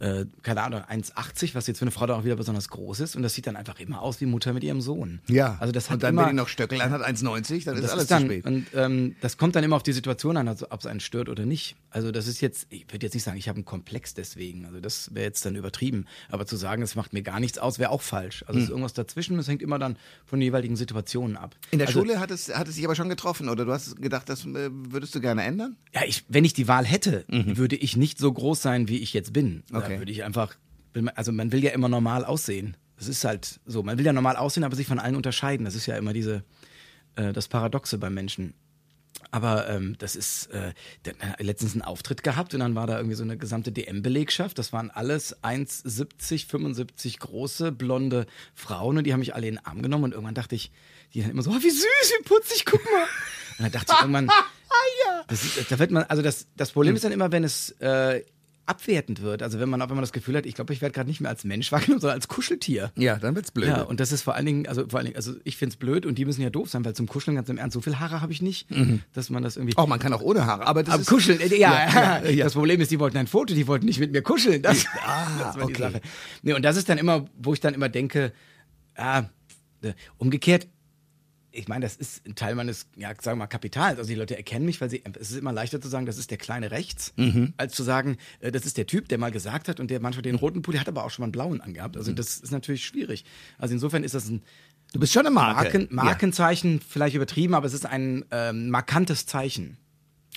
äh, 0.00 0.26
keine 0.42 0.62
Ahnung, 0.62 0.82
1,80, 0.82 1.54
was 1.54 1.66
jetzt 1.66 1.78
für 1.78 1.82
eine 1.82 1.90
Frau 1.90 2.06
dann 2.06 2.20
auch 2.20 2.24
wieder 2.24 2.36
besonders 2.36 2.68
groß 2.68 3.00
ist. 3.00 3.16
Und 3.16 3.22
das 3.22 3.34
sieht 3.34 3.46
dann 3.46 3.56
einfach 3.56 3.80
immer 3.80 4.00
aus 4.00 4.20
wie 4.20 4.26
Mutter 4.26 4.52
mit 4.52 4.62
ihrem 4.62 4.80
Sohn. 4.80 5.20
Also 5.58 5.72
das 5.72 5.90
hat 5.90 5.94
Und 5.94 6.02
dann, 6.04 6.14
immer, 6.14 6.22
wenn 6.22 6.30
die 6.30 6.36
noch 6.36 6.48
Stöckel 6.48 6.80
anhat, 6.80 7.02
1,90, 7.02 7.64
dann 7.64 7.76
ist 7.76 7.90
alles 7.90 8.02
ist 8.02 8.10
dann, 8.10 8.20
zu 8.22 8.26
spät. 8.26 8.44
Und 8.44 8.66
ähm, 8.74 9.16
das 9.20 9.36
kommt 9.36 9.56
dann 9.56 9.64
immer 9.64 9.76
auf 9.76 9.82
die 9.82 9.92
Situation 9.92 10.36
an, 10.36 10.46
also 10.46 10.66
ob 10.70 10.80
es 10.80 10.86
einen 10.86 11.00
stört 11.00 11.28
oder 11.28 11.44
nicht. 11.46 11.74
Also 11.98 12.12
das 12.12 12.28
ist 12.28 12.40
jetzt, 12.40 12.68
ich 12.70 12.86
würde 12.92 13.04
jetzt 13.04 13.14
nicht 13.14 13.24
sagen, 13.24 13.36
ich 13.36 13.48
habe 13.48 13.56
einen 13.56 13.64
Komplex 13.64 14.14
deswegen. 14.14 14.66
Also 14.66 14.78
das 14.78 15.12
wäre 15.16 15.24
jetzt 15.26 15.44
dann 15.44 15.56
übertrieben. 15.56 16.06
Aber 16.30 16.46
zu 16.46 16.54
sagen, 16.54 16.80
es 16.80 16.94
macht 16.94 17.12
mir 17.12 17.22
gar 17.22 17.40
nichts 17.40 17.58
aus, 17.58 17.80
wäre 17.80 17.90
auch 17.90 18.02
falsch. 18.02 18.44
Also 18.46 18.60
es 18.60 18.66
ist 18.66 18.70
irgendwas 18.70 18.92
dazwischen. 18.92 19.36
Das 19.36 19.48
hängt 19.48 19.62
immer 19.62 19.80
dann 19.80 19.96
von 20.24 20.38
den 20.38 20.44
jeweiligen 20.44 20.76
Situationen 20.76 21.36
ab. 21.36 21.56
Hm. 21.56 21.60
In 21.72 21.78
der 21.80 21.88
also, 21.88 21.98
Schule 21.98 22.20
hat 22.20 22.30
es, 22.30 22.54
hat 22.56 22.68
es 22.68 22.76
sich 22.76 22.84
aber 22.84 22.94
schon 22.94 23.08
getroffen, 23.08 23.48
oder 23.48 23.64
du 23.64 23.72
hast 23.72 24.00
gedacht, 24.00 24.28
das 24.28 24.46
äh, 24.46 24.70
würdest 24.70 25.12
du 25.16 25.20
gerne 25.20 25.42
ändern? 25.42 25.76
Ja, 25.92 26.02
ich, 26.06 26.24
wenn 26.28 26.44
ich 26.44 26.52
die 26.52 26.68
Wahl 26.68 26.84
hätte, 26.84 27.24
würde 27.26 27.74
ich 27.74 27.96
nicht 27.96 28.20
so 28.20 28.32
groß 28.32 28.62
sein, 28.62 28.86
wie 28.86 28.98
ich 28.98 29.12
jetzt 29.12 29.32
bin. 29.32 29.64
Mhm. 29.70 29.76
Okay. 29.76 29.94
Da 29.94 29.98
würde 29.98 30.12
ich 30.12 30.22
einfach, 30.22 30.54
also 31.16 31.32
man 31.32 31.50
will 31.50 31.64
ja 31.64 31.72
immer 31.72 31.88
normal 31.88 32.24
aussehen. 32.24 32.76
Das 32.96 33.08
ist 33.08 33.24
halt 33.24 33.58
so. 33.66 33.82
Man 33.82 33.98
will 33.98 34.06
ja 34.06 34.12
normal 34.12 34.36
aussehen, 34.36 34.62
aber 34.62 34.76
sich 34.76 34.86
von 34.86 35.00
allen 35.00 35.16
unterscheiden. 35.16 35.64
Das 35.64 35.74
ist 35.74 35.86
ja 35.86 35.96
immer 35.96 36.12
diese, 36.12 36.44
äh, 37.16 37.32
das 37.32 37.48
Paradoxe 37.48 37.98
beim 37.98 38.14
Menschen. 38.14 38.54
Aber 39.30 39.68
ähm, 39.68 39.96
das 39.98 40.16
ist 40.16 40.46
äh, 40.52 40.72
letztens 41.38 41.72
einen 41.72 41.82
Auftritt 41.82 42.22
gehabt 42.22 42.54
und 42.54 42.60
dann 42.60 42.74
war 42.74 42.86
da 42.86 42.96
irgendwie 42.96 43.16
so 43.16 43.24
eine 43.24 43.36
gesamte 43.36 43.72
DM-Belegschaft. 43.72 44.58
Das 44.58 44.72
waren 44.72 44.90
alles 44.90 45.42
1,70, 45.42 46.46
75 46.48 47.18
große, 47.18 47.72
blonde 47.72 48.26
Frauen 48.54 48.98
und 48.98 49.04
die 49.04 49.12
haben 49.12 49.20
mich 49.20 49.34
alle 49.34 49.48
in 49.48 49.56
den 49.56 49.66
Arm 49.66 49.82
genommen 49.82 50.04
und 50.04 50.12
irgendwann 50.12 50.34
dachte 50.34 50.54
ich, 50.54 50.70
die 51.14 51.22
dann 51.22 51.30
immer 51.30 51.42
so, 51.42 51.50
oh, 51.50 51.62
wie 51.62 51.70
süß, 51.70 52.12
wie 52.18 52.24
putzig, 52.24 52.64
guck 52.64 52.84
mal. 52.84 53.02
Und 53.58 53.64
dann 53.64 53.72
dachte 53.72 53.92
ich 53.92 54.00
irgendwann, 54.00 54.28
das 55.28 55.44
ist, 55.44 55.70
da 55.70 55.78
wird 55.78 55.90
man, 55.90 56.04
also 56.04 56.22
das, 56.22 56.46
das 56.56 56.72
Problem 56.72 56.94
ist 56.94 57.04
dann 57.04 57.12
immer, 57.12 57.32
wenn 57.32 57.44
es 57.44 57.70
äh, 57.80 58.22
abwertend 58.68 59.22
wird. 59.22 59.42
Also 59.42 59.58
wenn 59.60 59.68
man, 59.68 59.80
wenn 59.80 59.88
man 59.88 60.00
das 60.00 60.12
Gefühl 60.12 60.36
hat, 60.36 60.46
ich 60.46 60.54
glaube, 60.54 60.72
ich 60.72 60.80
werde 60.80 60.92
gerade 60.92 61.08
nicht 61.08 61.20
mehr 61.20 61.30
als 61.30 61.44
Mensch 61.44 61.72
wahrgenommen, 61.72 62.00
sondern 62.02 62.16
als 62.16 62.28
Kuscheltier. 62.28 62.92
Ja, 62.96 63.16
dann 63.16 63.34
wird's 63.34 63.50
blöd. 63.50 63.68
Ja, 63.68 63.82
und 63.82 64.00
das 64.00 64.12
ist 64.12 64.22
vor 64.22 64.34
allen 64.34 64.46
Dingen, 64.46 64.66
also 64.66 64.86
vor 64.88 64.98
allen 64.98 65.06
Dingen, 65.06 65.16
also 65.16 65.34
ich 65.44 65.56
find's 65.56 65.76
blöd 65.76 66.06
und 66.06 66.18
die 66.18 66.24
müssen 66.24 66.42
ja 66.42 66.50
doof 66.50 66.70
sein, 66.70 66.84
weil 66.84 66.94
zum 66.94 67.06
Kuscheln 67.06 67.34
ganz 67.34 67.48
im 67.48 67.58
Ernst, 67.58 67.74
so 67.74 67.80
viel 67.80 67.98
Haare 67.98 68.20
habe 68.20 68.32
ich 68.32 68.42
nicht, 68.42 68.68
dass 69.12 69.30
man 69.30 69.42
das 69.42 69.56
irgendwie. 69.56 69.74
Oh, 69.76 69.86
man 69.86 69.98
kann 69.98 70.12
auch 70.12 70.22
ohne 70.22 70.46
Haare, 70.46 70.66
aber 70.66 70.82
das 70.82 70.94
Aber 70.94 71.02
ist 71.02 71.08
kuscheln, 71.08 71.40
äh, 71.40 71.46
ja, 71.56 72.20
Ja, 72.22 72.28
ja. 72.28 72.44
Das 72.44 72.54
Problem 72.54 72.80
ist, 72.80 72.90
die 72.90 72.98
wollten 72.98 73.16
ein 73.16 73.26
Foto, 73.26 73.54
die 73.54 73.66
wollten 73.66 73.86
nicht 73.86 74.00
mit 74.00 74.12
mir 74.12 74.22
kuscheln. 74.22 74.62
Das, 74.62 74.84
Ah, 75.04 75.26
das 75.38 75.56
war 75.56 75.66
die 75.66 75.72
okay. 75.74 75.82
Sache. 75.82 76.00
Nee, 76.42 76.52
und 76.52 76.62
das 76.62 76.76
ist 76.76 76.88
dann 76.88 76.98
immer, 76.98 77.26
wo 77.38 77.54
ich 77.54 77.60
dann 77.60 77.74
immer 77.74 77.88
denke, 77.88 78.32
ah, 78.96 79.24
äh, 79.82 79.92
umgekehrt, 80.18 80.66
ich 81.50 81.68
meine, 81.68 81.84
das 81.84 81.96
ist 81.96 82.26
ein 82.26 82.34
Teil 82.34 82.54
meines, 82.54 82.86
ja, 82.96 83.08
sagen 83.08 83.38
wir 83.38 83.44
mal, 83.44 83.46
Kapitals. 83.46 83.98
Also 83.98 84.08
die 84.08 84.14
Leute 84.14 84.36
erkennen 84.36 84.66
mich, 84.66 84.80
weil 84.80 84.90
sie, 84.90 85.02
es 85.18 85.30
ist 85.30 85.36
immer 85.38 85.52
leichter 85.52 85.80
zu 85.80 85.88
sagen, 85.88 86.06
das 86.06 86.18
ist 86.18 86.30
der 86.30 86.38
kleine 86.38 86.70
rechts, 86.70 87.12
Mhm. 87.16 87.54
als 87.56 87.74
zu 87.74 87.82
sagen, 87.82 88.18
äh, 88.40 88.52
das 88.52 88.66
ist 88.66 88.76
der 88.76 88.86
Typ, 88.86 89.08
der 89.08 89.18
mal 89.18 89.30
gesagt 89.30 89.68
hat 89.68 89.80
und 89.80 89.90
der 89.90 90.00
manchmal 90.00 90.22
den 90.22 90.34
roten 90.34 90.62
Pulli 90.62 90.78
hat, 90.78 90.88
aber 90.88 91.04
auch 91.04 91.10
schon 91.10 91.22
mal 91.22 91.26
einen 91.26 91.32
blauen 91.32 91.60
angehabt. 91.60 91.94
Mhm. 91.94 92.00
Also 92.00 92.12
das 92.12 92.38
ist 92.38 92.50
natürlich 92.50 92.84
schwierig. 92.84 93.24
Also 93.58 93.74
insofern 93.74 94.04
ist 94.04 94.14
das 94.14 94.28
ein 94.28 94.42
du 94.92 95.00
bist 95.00 95.12
schon 95.12 95.26
eine 95.26 95.34
Marke. 95.34 95.78
Marken, 95.78 95.94
Markenzeichen, 95.94 96.80
vielleicht 96.80 97.14
übertrieben, 97.14 97.54
aber 97.54 97.66
es 97.66 97.74
ist 97.74 97.86
ein 97.86 98.24
ähm, 98.30 98.70
markantes 98.70 99.26
Zeichen. 99.26 99.76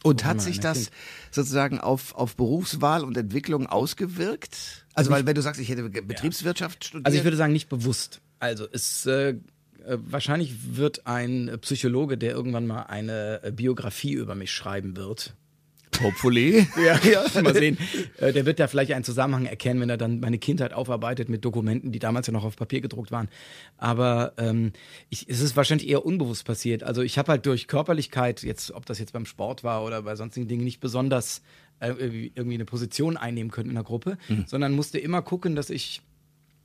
Und 0.03 0.25
hat 0.25 0.41
sich 0.41 0.59
das 0.59 0.89
sozusagen 1.29 1.79
auf, 1.79 2.15
auf 2.15 2.35
Berufswahl 2.35 3.03
und 3.03 3.15
Entwicklung 3.17 3.67
ausgewirkt? 3.67 4.85
Also, 4.95 5.11
weil 5.11 5.27
wenn 5.27 5.35
du 5.35 5.41
sagst, 5.41 5.61
ich 5.61 5.69
hätte 5.69 5.87
Betriebswirtschaft 5.89 6.85
studiert. 6.85 7.05
Also 7.05 7.17
ich 7.19 7.23
würde 7.23 7.37
sagen, 7.37 7.53
nicht 7.53 7.69
bewusst. 7.69 8.19
Also 8.39 8.67
es 8.71 9.05
äh, 9.05 9.35
wahrscheinlich 9.85 10.75
wird 10.75 11.07
ein 11.07 11.47
äh, 11.47 11.57
Psychologe, 11.57 12.17
der 12.17 12.31
irgendwann 12.31 12.67
mal 12.67 12.83
eine 12.83 13.41
äh, 13.43 13.51
Biografie 13.51 14.13
über 14.13 14.35
mich 14.35 14.51
schreiben 14.51 14.95
wird. 14.97 15.35
hopefully. 16.01 16.67
Ja, 16.77 16.99
ja. 17.03 17.23
Mal 17.41 17.53
sehen. 17.53 17.77
Äh, 18.17 18.33
der 18.33 18.45
wird 18.45 18.59
da 18.59 18.67
vielleicht 18.67 18.91
einen 18.93 19.03
Zusammenhang 19.03 19.45
erkennen, 19.45 19.81
wenn 19.81 19.89
er 19.89 19.97
dann 19.97 20.19
meine 20.19 20.37
Kindheit 20.39 20.73
aufarbeitet 20.73 21.29
mit 21.29 21.43
Dokumenten, 21.45 21.91
die 21.91 21.99
damals 21.99 22.27
ja 22.27 22.33
noch 22.33 22.43
auf 22.43 22.55
Papier 22.55 22.81
gedruckt 22.81 23.11
waren. 23.11 23.29
Aber 23.77 24.33
ähm, 24.37 24.71
ich, 25.09 25.27
es 25.29 25.41
ist 25.41 25.55
wahrscheinlich 25.55 25.89
eher 25.89 26.05
unbewusst 26.05 26.45
passiert. 26.45 26.83
Also 26.83 27.01
ich 27.01 27.17
habe 27.17 27.31
halt 27.31 27.45
durch 27.45 27.67
Körperlichkeit, 27.67 28.43
jetzt, 28.43 28.71
ob 28.71 28.85
das 28.85 28.99
jetzt 28.99 29.13
beim 29.13 29.25
Sport 29.25 29.63
war 29.63 29.83
oder 29.83 30.01
bei 30.03 30.15
sonstigen 30.15 30.47
Dingen, 30.47 30.63
nicht 30.63 30.79
besonders 30.79 31.41
äh, 31.79 31.87
irgendwie 31.89 32.31
irgendwie 32.35 32.55
eine 32.55 32.65
Position 32.65 33.17
einnehmen 33.17 33.51
können 33.51 33.69
in 33.69 33.75
der 33.75 33.83
Gruppe, 33.83 34.17
sondern 34.45 34.73
musste 34.73 34.99
immer 34.99 35.21
gucken, 35.21 35.55
dass 35.55 35.69
ich 35.69 36.01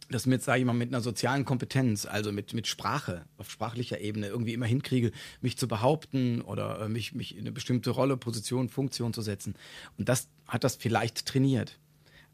das 0.08 0.26
mit, 0.26 0.42
sage 0.42 0.60
ich 0.60 0.64
mal, 0.64 0.72
mit 0.72 0.90
einer 0.90 1.00
sozialen 1.00 1.44
Kompetenz, 1.44 2.06
also 2.06 2.32
mit, 2.32 2.54
mit 2.54 2.66
Sprache, 2.66 3.24
auf 3.38 3.50
sprachlicher 3.50 4.00
Ebene 4.00 4.28
irgendwie 4.28 4.52
immer 4.52 4.66
hinkriege, 4.66 5.10
mich 5.40 5.56
zu 5.58 5.68
behaupten 5.68 6.40
oder 6.42 6.80
äh, 6.80 6.88
mich, 6.88 7.14
mich 7.14 7.34
in 7.34 7.40
eine 7.40 7.52
bestimmte 7.52 7.90
Rolle, 7.90 8.16
Position, 8.16 8.68
Funktion 8.68 9.12
zu 9.12 9.22
setzen. 9.22 9.54
Und 9.98 10.08
das 10.08 10.28
hat 10.46 10.64
das 10.64 10.76
vielleicht 10.76 11.26
trainiert. 11.26 11.78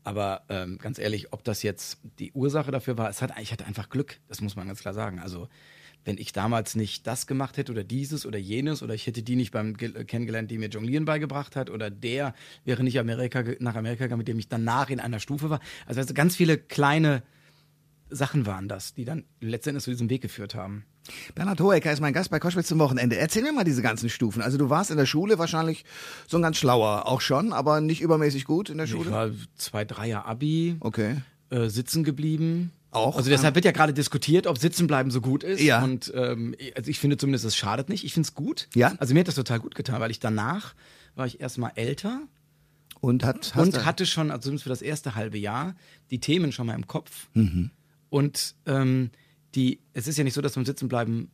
Aber 0.04 0.42
ähm, 0.48 0.78
ganz 0.78 0.98
ehrlich, 0.98 1.32
ob 1.32 1.44
das 1.44 1.62
jetzt 1.62 1.98
die 2.18 2.32
Ursache 2.32 2.72
dafür 2.72 2.98
war, 2.98 3.08
es 3.08 3.22
hat, 3.22 3.32
ich 3.40 3.52
hatte 3.52 3.66
einfach 3.66 3.88
Glück, 3.88 4.18
das 4.28 4.40
muss 4.40 4.56
man 4.56 4.66
ganz 4.66 4.80
klar 4.80 4.94
sagen. 4.94 5.20
Also 5.20 5.48
wenn 6.04 6.18
ich 6.18 6.32
damals 6.32 6.74
nicht 6.74 7.06
das 7.06 7.28
gemacht 7.28 7.56
hätte 7.56 7.70
oder 7.70 7.85
dieses 7.85 8.26
oder 8.26 8.38
jenes 8.38 8.82
oder 8.82 8.94
ich 8.94 9.06
hätte 9.06 9.22
die 9.22 9.37
nicht 9.37 9.52
beim 9.52 9.76
Ge- 9.76 9.94
äh, 9.94 10.04
kennengelernt, 10.04 10.50
die 10.50 10.58
mir 10.58 10.68
Jonglieren 10.68 11.04
beigebracht 11.04 11.54
hat 11.54 11.70
oder 11.70 11.90
der 11.90 12.35
wäre 12.64 12.82
nicht 12.82 12.98
Amerika, 12.98 13.44
nach 13.61 13.76
Amerika 13.76 14.04
gegangen, 14.04 14.18
mit 14.18 14.28
dem 14.28 14.40
ich 14.40 14.48
danach 14.48 14.90
in 14.90 14.98
einer 14.98 15.20
Stufe 15.20 15.48
war. 15.48 15.61
Also, 15.87 16.00
also 16.00 16.12
ganz 16.12 16.35
viele 16.35 16.58
kleine 16.58 17.22
Sachen 18.14 18.46
waren 18.46 18.68
das, 18.68 18.94
die 18.94 19.05
dann 19.05 19.25
letztendlich 19.40 19.85
zu 19.85 19.90
diesem 19.90 20.09
Weg 20.11 20.22
geführt 20.22 20.55
haben. 20.55 20.85
Bernhard 21.35 21.61
Hohecker 21.61 21.92
ist 21.92 22.01
mein 22.01 22.12
Gast 22.12 22.31
bei 22.31 22.38
Koschwitz 22.38 22.68
zum 22.68 22.79
Wochenende. 22.79 23.16
Erzähl 23.16 23.42
mir 23.42 23.53
mal 23.53 23.64
diese 23.64 23.83
ganzen 23.83 24.09
Stufen. 24.09 24.40
Also 24.42 24.59
du 24.59 24.70
warst 24.70 24.90
in 24.90 24.96
der 24.96 25.07
Schule 25.07 25.38
wahrscheinlich 25.38 25.85
so 26.29 26.37
ein 26.38 26.42
ganz 26.42 26.57
schlauer, 26.59 27.07
auch 27.07 27.20
schon, 27.20 27.53
aber 27.53 27.81
nicht 27.81 28.01
übermäßig 28.01 28.44
gut 28.44 28.70
in 28.70 28.77
der 28.79 28.85
Ich 28.87 28.92
Schule. 28.92 29.11
war 29.11 29.31
zwei, 29.57 29.85
Dreier 29.85 30.27
Abi, 30.27 30.77
Okay. 30.81 31.16
äh, 31.51 31.68
sitzen 31.68 32.05
geblieben. 32.05 32.70
Auch? 32.92 33.16
Also 33.16 33.31
deshalb 33.31 33.55
wird 33.55 33.64
ja 33.64 33.72
gerade 33.72 33.94
diskutiert, 33.94 34.46
ob 34.46 34.59
sitzen 34.59 34.87
bleiben 34.87 35.11
so 35.11 35.20
gut 35.22 35.42
ist. 35.44 35.61
Ja. 35.62 35.83
Und 35.83 36.12
ähm, 36.14 36.55
also 36.77 36.90
ich 36.90 37.01
finde 37.01 37.16
zumindest, 37.16 37.46
es 37.46 37.57
schadet 37.57 37.88
nicht. 37.88 38.05
Ich 38.05 38.12
finde 38.12 38.27
es 38.27 38.35
gut. 38.35 38.68
Ja? 38.75 38.94
Also 38.98 39.14
mir 39.14 39.20
hat 39.20 39.29
das 39.29 39.35
total 39.35 39.61
gut 39.61 39.75
getan, 39.75 39.98
weil 40.01 40.11
ich 40.11 40.20
danach 40.20 40.75
war 41.14 41.27
ich 41.27 41.40
erstmal 41.40 41.72
älter 41.75 42.20
Und 43.01 43.25
hat 43.25 43.55
und 43.57 43.85
hatte 43.87 44.05
schon, 44.07 44.31
also 44.31 44.42
zumindest 44.42 44.64
für 44.64 44.68
das 44.70 44.83
erste 44.83 45.14
halbe 45.14 45.38
Jahr, 45.38 45.75
die 46.11 46.20
Themen 46.20 46.53
schon 46.53 46.66
mal 46.66 46.75
im 46.75 46.87
Kopf. 46.87 47.29
Mhm. 47.33 47.70
Und 48.12 48.57
ähm, 48.66 49.11
die, 49.55 49.81
es 49.94 50.07
ist 50.07 50.18
ja 50.18 50.25
nicht 50.25 50.35
so, 50.35 50.42
dass 50.42 50.55
man 50.57 50.66
sitzen 50.66 50.87
bleiben 50.87 51.31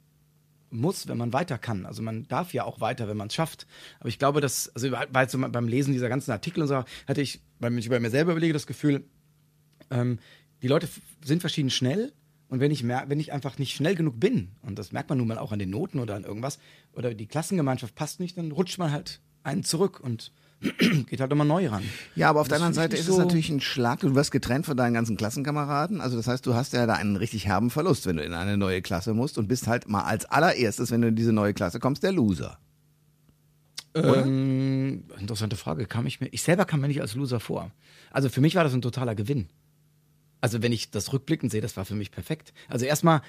muss, 0.71 1.09
wenn 1.09 1.19
man 1.19 1.33
weiter 1.33 1.59
kann. 1.59 1.85
Also 1.85 2.03
man 2.03 2.29
darf 2.29 2.53
ja 2.53 2.63
auch 2.63 2.81
weiter, 2.81 3.09
wenn 3.09 3.17
man 3.17 3.27
es 3.27 3.35
schafft. 3.35 3.67
Aber 3.99 4.11
ich 4.11 4.21
glaube, 4.21 4.41
dass, 4.41 4.69
also 4.77 4.93
weil 4.93 5.29
so 5.29 5.39
beim 5.41 5.67
Lesen 5.67 5.93
dieser 5.93 6.09
ganzen 6.09 6.31
Artikel 6.31 6.63
und 6.63 6.69
so, 6.69 6.85
hatte 7.09 7.21
ich, 7.21 7.41
weil 7.59 7.77
ich 7.77 7.89
bei 7.89 7.99
mir 7.99 8.11
selber 8.11 8.31
überlege, 8.31 8.53
das 8.53 8.69
Gefühl, 8.69 9.03
ähm, 9.91 10.21
die 10.63 10.69
Leute 10.69 10.89
sind 11.25 11.41
verschieden 11.41 11.71
schnell. 11.71 12.13
Und 12.49 12.61
wenn 12.61 12.71
ich, 12.71 12.87
wenn 12.87 13.19
ich 13.19 13.33
einfach 13.33 13.59
nicht 13.59 13.75
schnell 13.75 13.97
genug 13.97 14.21
bin, 14.21 14.53
und 14.63 14.79
das 14.79 14.93
merkt 14.93 15.09
man 15.09 15.19
nun 15.19 15.27
mal 15.27 15.39
auch 15.39 15.51
an 15.51 15.59
den 15.59 15.71
Noten 15.71 15.99
oder 15.99 16.15
an 16.15 16.23
irgendwas, 16.23 16.61
oder 16.93 17.13
die 17.13 17.27
Klassengemeinschaft 17.27 17.97
passt 17.97 18.21
nicht, 18.21 18.39
dann 18.39 18.53
rutscht 18.53 18.79
man 18.79 18.93
halt 18.93 19.21
einen 19.43 19.65
zurück 19.65 19.99
und 19.99 20.31
geht 21.07 21.21
halt 21.21 21.31
immer 21.31 21.45
neu 21.45 21.69
ran. 21.69 21.85
Ja, 22.17 22.31
aber 22.31 22.41
auf 22.41 22.49
der 22.49 22.57
anderen 22.57 22.75
Seite 22.75 22.97
ist 22.97 23.03
nicht 23.03 23.11
es 23.11 23.15
so- 23.17 23.21
natürlich 23.23 23.49
ein 23.51 23.61
Schlag. 23.61 24.01
Du 24.01 24.15
wirst 24.15 24.33
getrennt 24.33 24.67
von 24.67 24.77
deinen 24.77 24.95
ganzen 24.95 25.17
Klassenkameraden. 25.17 26.01
Also 26.01 26.17
das 26.17 26.27
heißt, 26.27 26.45
du 26.47 26.55
hast 26.55 26.73
ja 26.73 26.87
da 26.87 26.95
einen 26.95 27.17
richtig 27.17 27.47
herben 27.47 27.71
Verlust, 27.71 28.07
wenn 28.07 28.17
du 28.17 28.25
in 28.25 28.35
eine 28.35 28.57
neue 28.57 28.83
Klasse 28.83 29.15
musst 29.15 29.39
und 29.39 29.47
bist 29.49 29.67
halt 29.69 29.89
mal 29.89 30.03
als 30.03 30.25
allererstes, 30.25 30.91
wenn 30.91 31.01
du 31.03 31.09
in 31.09 31.17
diese 31.17 31.33
neue 31.33 31.55
Klasse 31.55 31.79
kommst, 31.79 32.03
der 32.03 32.13
Loser. 32.13 32.59
Ähm, 33.95 35.05
interessante 35.19 35.57
Frage. 35.57 35.87
Kam 35.87 36.07
ich 36.07 36.21
mir, 36.21 36.29
ich 36.29 36.43
selber 36.43 36.65
kam 36.65 36.81
mir 36.81 36.89
nicht 36.89 37.01
als 37.01 37.15
Loser 37.15 37.41
vor. 37.41 37.71
Also 38.11 38.29
für 38.29 38.41
mich 38.41 38.55
war 38.55 38.65
das 38.65 38.75
ein 38.75 38.83
totaler 38.83 39.15
Gewinn. 39.15 39.49
Also 40.41 40.63
wenn 40.63 40.73
ich 40.73 40.91
das 40.91 41.13
rückblickend 41.13 41.51
sehe, 41.51 41.61
das 41.61 41.77
war 41.77 41.85
für 41.85 41.95
mich 41.97 42.11
perfekt. 42.13 42.53
Also 42.69 42.85
erstmal, 42.87 43.23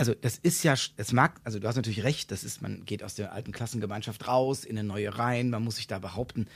also 0.00 0.14
das 0.14 0.38
ist 0.38 0.62
ja, 0.62 0.74
es 0.96 1.12
mag, 1.12 1.40
also 1.44 1.58
du 1.58 1.68
hast 1.68 1.76
natürlich 1.76 2.02
recht, 2.02 2.30
das 2.30 2.42
ist, 2.42 2.62
man 2.62 2.86
geht 2.86 3.02
aus 3.02 3.14
der 3.14 3.32
alten 3.32 3.52
Klassengemeinschaft 3.52 4.26
raus, 4.26 4.64
in 4.64 4.78
eine 4.78 4.88
neue 4.88 5.18
rein, 5.18 5.50
man 5.50 5.62
muss 5.62 5.76
sich 5.76 5.86
da 5.86 5.98
behaupten. 5.98 6.46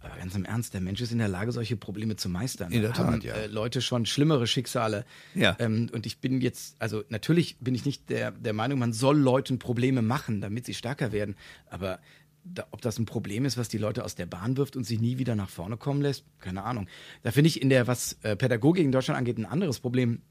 Aber 0.00 0.16
ganz 0.16 0.34
im 0.34 0.44
Ernst, 0.44 0.74
der 0.74 0.80
Mensch 0.80 1.00
ist 1.00 1.12
in 1.12 1.18
der 1.18 1.28
Lage, 1.28 1.52
solche 1.52 1.76
Probleme 1.76 2.16
zu 2.16 2.28
meistern. 2.28 2.72
In 2.72 2.82
der 2.82 2.90
Da 2.90 2.98
haben, 2.98 3.20
Tat, 3.20 3.24
ja. 3.24 3.34
äh, 3.34 3.46
Leute 3.46 3.80
schon 3.80 4.06
schlimmere 4.06 4.46
Schicksale. 4.46 5.04
Ja. 5.34 5.56
Ähm, 5.58 5.90
und 5.92 6.06
ich 6.06 6.18
bin 6.18 6.40
jetzt, 6.40 6.76
also 6.80 7.02
natürlich 7.08 7.56
bin 7.58 7.74
ich 7.74 7.84
nicht 7.84 8.08
der, 8.10 8.30
der 8.32 8.52
Meinung, 8.52 8.78
man 8.78 8.92
soll 8.92 9.18
Leuten 9.18 9.58
Probleme 9.58 10.02
machen, 10.02 10.40
damit 10.40 10.66
sie 10.66 10.74
stärker 10.74 11.12
werden. 11.12 11.36
Aber 11.70 12.00
da, 12.44 12.66
ob 12.72 12.80
das 12.80 12.98
ein 12.98 13.06
Problem 13.06 13.44
ist, 13.44 13.56
was 13.56 13.68
die 13.68 13.78
Leute 13.78 14.04
aus 14.04 14.14
der 14.14 14.26
Bahn 14.26 14.56
wirft 14.56 14.76
und 14.76 14.84
sie 14.84 14.98
nie 14.98 15.18
wieder 15.18 15.34
nach 15.36 15.48
vorne 15.48 15.76
kommen 15.76 16.02
lässt, 16.02 16.24
keine 16.40 16.64
Ahnung. 16.64 16.88
Da 17.22 17.30
finde 17.30 17.48
ich 17.48 17.62
in 17.62 17.68
der, 17.68 17.86
was 17.86 18.18
äh, 18.22 18.36
Pädagogik 18.36 18.84
in 18.84 18.92
Deutschland 18.92 19.18
angeht, 19.18 19.38
ein 19.38 19.46
anderes 19.46 19.78
Problem. 19.80 20.22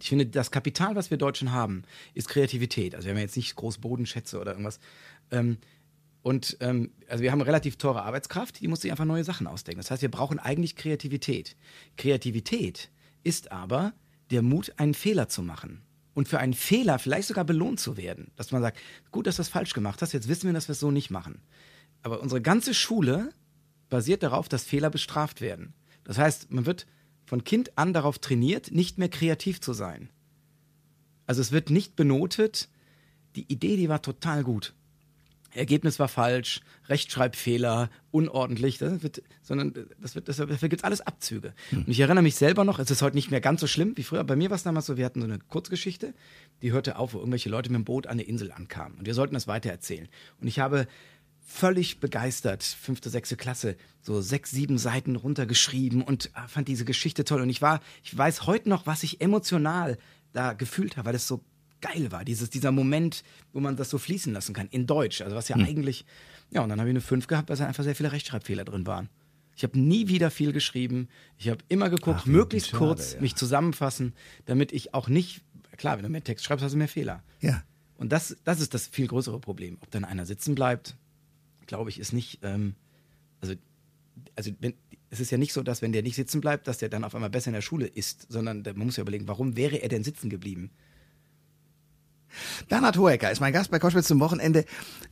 Ich 0.00 0.08
finde, 0.08 0.26
das 0.26 0.50
Kapital, 0.50 0.96
was 0.96 1.10
wir 1.10 1.18
Deutschen 1.18 1.52
haben, 1.52 1.82
ist 2.14 2.28
Kreativität. 2.28 2.94
Also 2.94 3.06
wir 3.06 3.14
haben 3.14 3.20
jetzt 3.20 3.36
nicht 3.36 3.54
groß 3.56 3.78
Bodenschätze 3.78 4.40
oder 4.40 4.52
irgendwas. 4.52 4.78
Ähm, 5.30 5.58
und 6.22 6.56
ähm, 6.60 6.90
also 7.08 7.22
wir 7.22 7.30
haben 7.30 7.40
relativ 7.40 7.76
teure 7.76 8.02
Arbeitskraft, 8.02 8.60
die 8.60 8.68
muss 8.68 8.80
sich 8.80 8.90
einfach 8.90 9.04
neue 9.04 9.22
Sachen 9.22 9.46
ausdenken. 9.46 9.78
Das 9.78 9.90
heißt, 9.90 10.02
wir 10.02 10.10
brauchen 10.10 10.38
eigentlich 10.38 10.74
Kreativität. 10.74 11.56
Kreativität 11.96 12.90
ist 13.22 13.52
aber 13.52 13.92
der 14.30 14.42
Mut, 14.42 14.72
einen 14.76 14.94
Fehler 14.94 15.28
zu 15.28 15.42
machen. 15.42 15.82
Und 16.14 16.28
für 16.28 16.38
einen 16.38 16.54
Fehler 16.54 16.98
vielleicht 16.98 17.28
sogar 17.28 17.44
belohnt 17.44 17.78
zu 17.78 17.96
werden. 17.96 18.32
Dass 18.36 18.50
man 18.50 18.62
sagt, 18.62 18.78
gut, 19.10 19.26
dass 19.26 19.36
du 19.36 19.40
das 19.40 19.48
falsch 19.48 19.74
gemacht 19.74 20.02
hast, 20.02 20.12
jetzt 20.12 20.28
wissen 20.28 20.46
wir, 20.46 20.52
dass 20.54 20.66
wir 20.66 20.72
es 20.72 20.80
so 20.80 20.90
nicht 20.90 21.10
machen. 21.10 21.42
Aber 22.02 22.20
unsere 22.20 22.40
ganze 22.40 22.74
Schule 22.74 23.30
basiert 23.88 24.22
darauf, 24.22 24.48
dass 24.48 24.64
Fehler 24.64 24.90
bestraft 24.90 25.40
werden. 25.40 25.74
Das 26.04 26.18
heißt, 26.18 26.50
man 26.50 26.66
wird 26.66 26.86
von 27.26 27.44
Kind 27.44 27.76
an 27.76 27.92
darauf 27.92 28.18
trainiert, 28.18 28.70
nicht 28.70 28.98
mehr 28.98 29.08
kreativ 29.08 29.60
zu 29.60 29.72
sein. 29.74 30.08
Also 31.26 31.40
es 31.40 31.52
wird 31.52 31.70
nicht 31.70 31.96
benotet, 31.96 32.68
die 33.34 33.52
Idee, 33.52 33.76
die 33.76 33.88
war 33.88 34.00
total 34.00 34.42
gut. 34.44 34.74
Ergebnis 35.56 35.98
war 35.98 36.08
falsch, 36.08 36.60
Rechtschreibfehler, 36.88 37.90
unordentlich, 38.10 38.78
das 38.78 39.02
wird, 39.02 39.22
sondern 39.42 39.72
das 40.00 40.14
wird, 40.14 40.28
das, 40.28 40.36
dafür 40.36 40.68
gibt 40.68 40.80
es 40.80 40.84
alles 40.84 41.00
Abzüge. 41.00 41.54
Und 41.72 41.88
ich 41.88 41.98
erinnere 42.00 42.22
mich 42.22 42.36
selber 42.36 42.64
noch, 42.64 42.78
es 42.78 42.90
ist 42.90 43.02
heute 43.02 43.16
nicht 43.16 43.30
mehr 43.30 43.40
ganz 43.40 43.60
so 43.60 43.66
schlimm 43.66 43.96
wie 43.96 44.02
früher. 44.02 44.22
Bei 44.24 44.36
mir 44.36 44.50
war 44.50 44.56
es 44.56 44.62
damals 44.62 44.86
so, 44.86 44.96
wir 44.96 45.04
hatten 45.04 45.20
so 45.20 45.26
eine 45.26 45.38
Kurzgeschichte, 45.38 46.14
die 46.62 46.72
hörte 46.72 46.98
auf, 46.98 47.14
wo 47.14 47.18
irgendwelche 47.18 47.48
Leute 47.48 47.70
mit 47.70 47.80
dem 47.80 47.84
Boot 47.84 48.06
an 48.06 48.12
eine 48.12 48.22
Insel 48.22 48.52
ankamen. 48.52 48.98
Und 48.98 49.06
wir 49.06 49.14
sollten 49.14 49.34
das 49.34 49.48
weitererzählen. 49.48 50.08
Und 50.40 50.46
ich 50.46 50.58
habe 50.58 50.86
völlig 51.46 52.00
begeistert, 52.00 52.64
fünfte, 52.64 53.08
sechste 53.08 53.36
Klasse, 53.36 53.76
so 54.02 54.20
sechs, 54.20 54.50
sieben 54.50 54.78
Seiten 54.78 55.14
runtergeschrieben 55.14 56.02
und 56.02 56.30
ah, 56.34 56.48
fand 56.48 56.66
diese 56.66 56.84
Geschichte 56.84 57.24
toll. 57.24 57.40
Und 57.40 57.48
ich 57.48 57.62
war, 57.62 57.80
ich 58.02 58.16
weiß 58.16 58.46
heute 58.46 58.68
noch, 58.68 58.86
was 58.86 59.04
ich 59.04 59.20
emotional 59.20 59.96
da 60.32 60.52
gefühlt 60.52 60.96
habe, 60.96 61.06
weil 61.06 61.14
es 61.14 61.28
so 61.28 61.44
geil 61.80 62.10
war. 62.10 62.24
Dieses, 62.24 62.50
dieser 62.50 62.72
Moment, 62.72 63.22
wo 63.52 63.60
man 63.60 63.76
das 63.76 63.90
so 63.90 63.96
fließen 63.96 64.32
lassen 64.32 64.54
kann, 64.54 64.66
in 64.70 64.86
Deutsch. 64.86 65.20
Also 65.22 65.36
was 65.36 65.48
ja 65.48 65.56
eigentlich, 65.56 66.04
ja, 66.50 66.62
und 66.62 66.68
dann 66.68 66.80
habe 66.80 66.90
ich 66.90 66.94
eine 66.94 67.00
5 67.00 67.28
gehabt, 67.28 67.48
weil 67.48 67.56
da 67.56 67.66
einfach 67.66 67.84
sehr 67.84 67.94
viele 67.94 68.10
Rechtschreibfehler 68.10 68.64
drin 68.64 68.86
waren. 68.86 69.08
Ich 69.56 69.62
habe 69.62 69.78
nie 69.78 70.08
wieder 70.08 70.32
viel 70.32 70.52
geschrieben. 70.52 71.08
Ich 71.38 71.48
habe 71.48 71.60
immer 71.68 71.88
geguckt, 71.88 72.22
Ach, 72.22 72.26
möglichst 72.26 72.70
schade, 72.70 72.84
kurz 72.84 73.14
ja. 73.14 73.20
mich 73.20 73.36
zusammenfassen, 73.36 74.14
damit 74.46 74.72
ich 74.72 74.94
auch 74.94 75.08
nicht, 75.08 75.42
klar, 75.76 75.96
wenn 75.96 76.02
du 76.02 76.10
mehr 76.10 76.24
Text 76.24 76.44
schreibst, 76.44 76.64
hast 76.64 76.72
du 76.72 76.78
mehr 76.78 76.88
Fehler. 76.88 77.22
Ja. 77.40 77.62
Und 77.96 78.10
das, 78.10 78.36
das 78.44 78.60
ist 78.60 78.74
das 78.74 78.88
viel 78.88 79.06
größere 79.06 79.38
Problem. 79.38 79.78
Ob 79.80 79.90
dann 79.92 80.04
einer 80.04 80.26
sitzen 80.26 80.54
bleibt, 80.54 80.96
glaube 81.66 81.90
ich, 81.90 81.98
ist 81.98 82.12
nicht, 82.12 82.40
ähm, 82.42 82.74
also, 83.40 83.54
also 84.34 84.50
wenn, 84.60 84.74
es 85.10 85.20
ist 85.20 85.30
ja 85.30 85.38
nicht 85.38 85.52
so, 85.52 85.62
dass 85.62 85.82
wenn 85.82 85.92
der 85.92 86.02
nicht 86.02 86.16
sitzen 86.16 86.40
bleibt, 86.40 86.66
dass 86.66 86.78
der 86.78 86.88
dann 86.88 87.04
auf 87.04 87.14
einmal 87.14 87.30
besser 87.30 87.48
in 87.48 87.54
der 87.54 87.60
Schule 87.60 87.86
ist, 87.86 88.26
sondern 88.30 88.62
der, 88.62 88.74
man 88.74 88.86
muss 88.86 88.96
ja 88.96 89.02
überlegen, 89.02 89.28
warum 89.28 89.56
wäre 89.56 89.76
er 89.76 89.88
denn 89.88 90.04
sitzen 90.04 90.30
geblieben? 90.30 90.70
Bernhard 92.68 92.98
Hoecker 92.98 93.30
ist 93.30 93.40
mein 93.40 93.52
Gast 93.52 93.70
bei 93.70 93.78
Koschwitz 93.78 94.06
zum 94.06 94.20
Wochenende. 94.20 94.64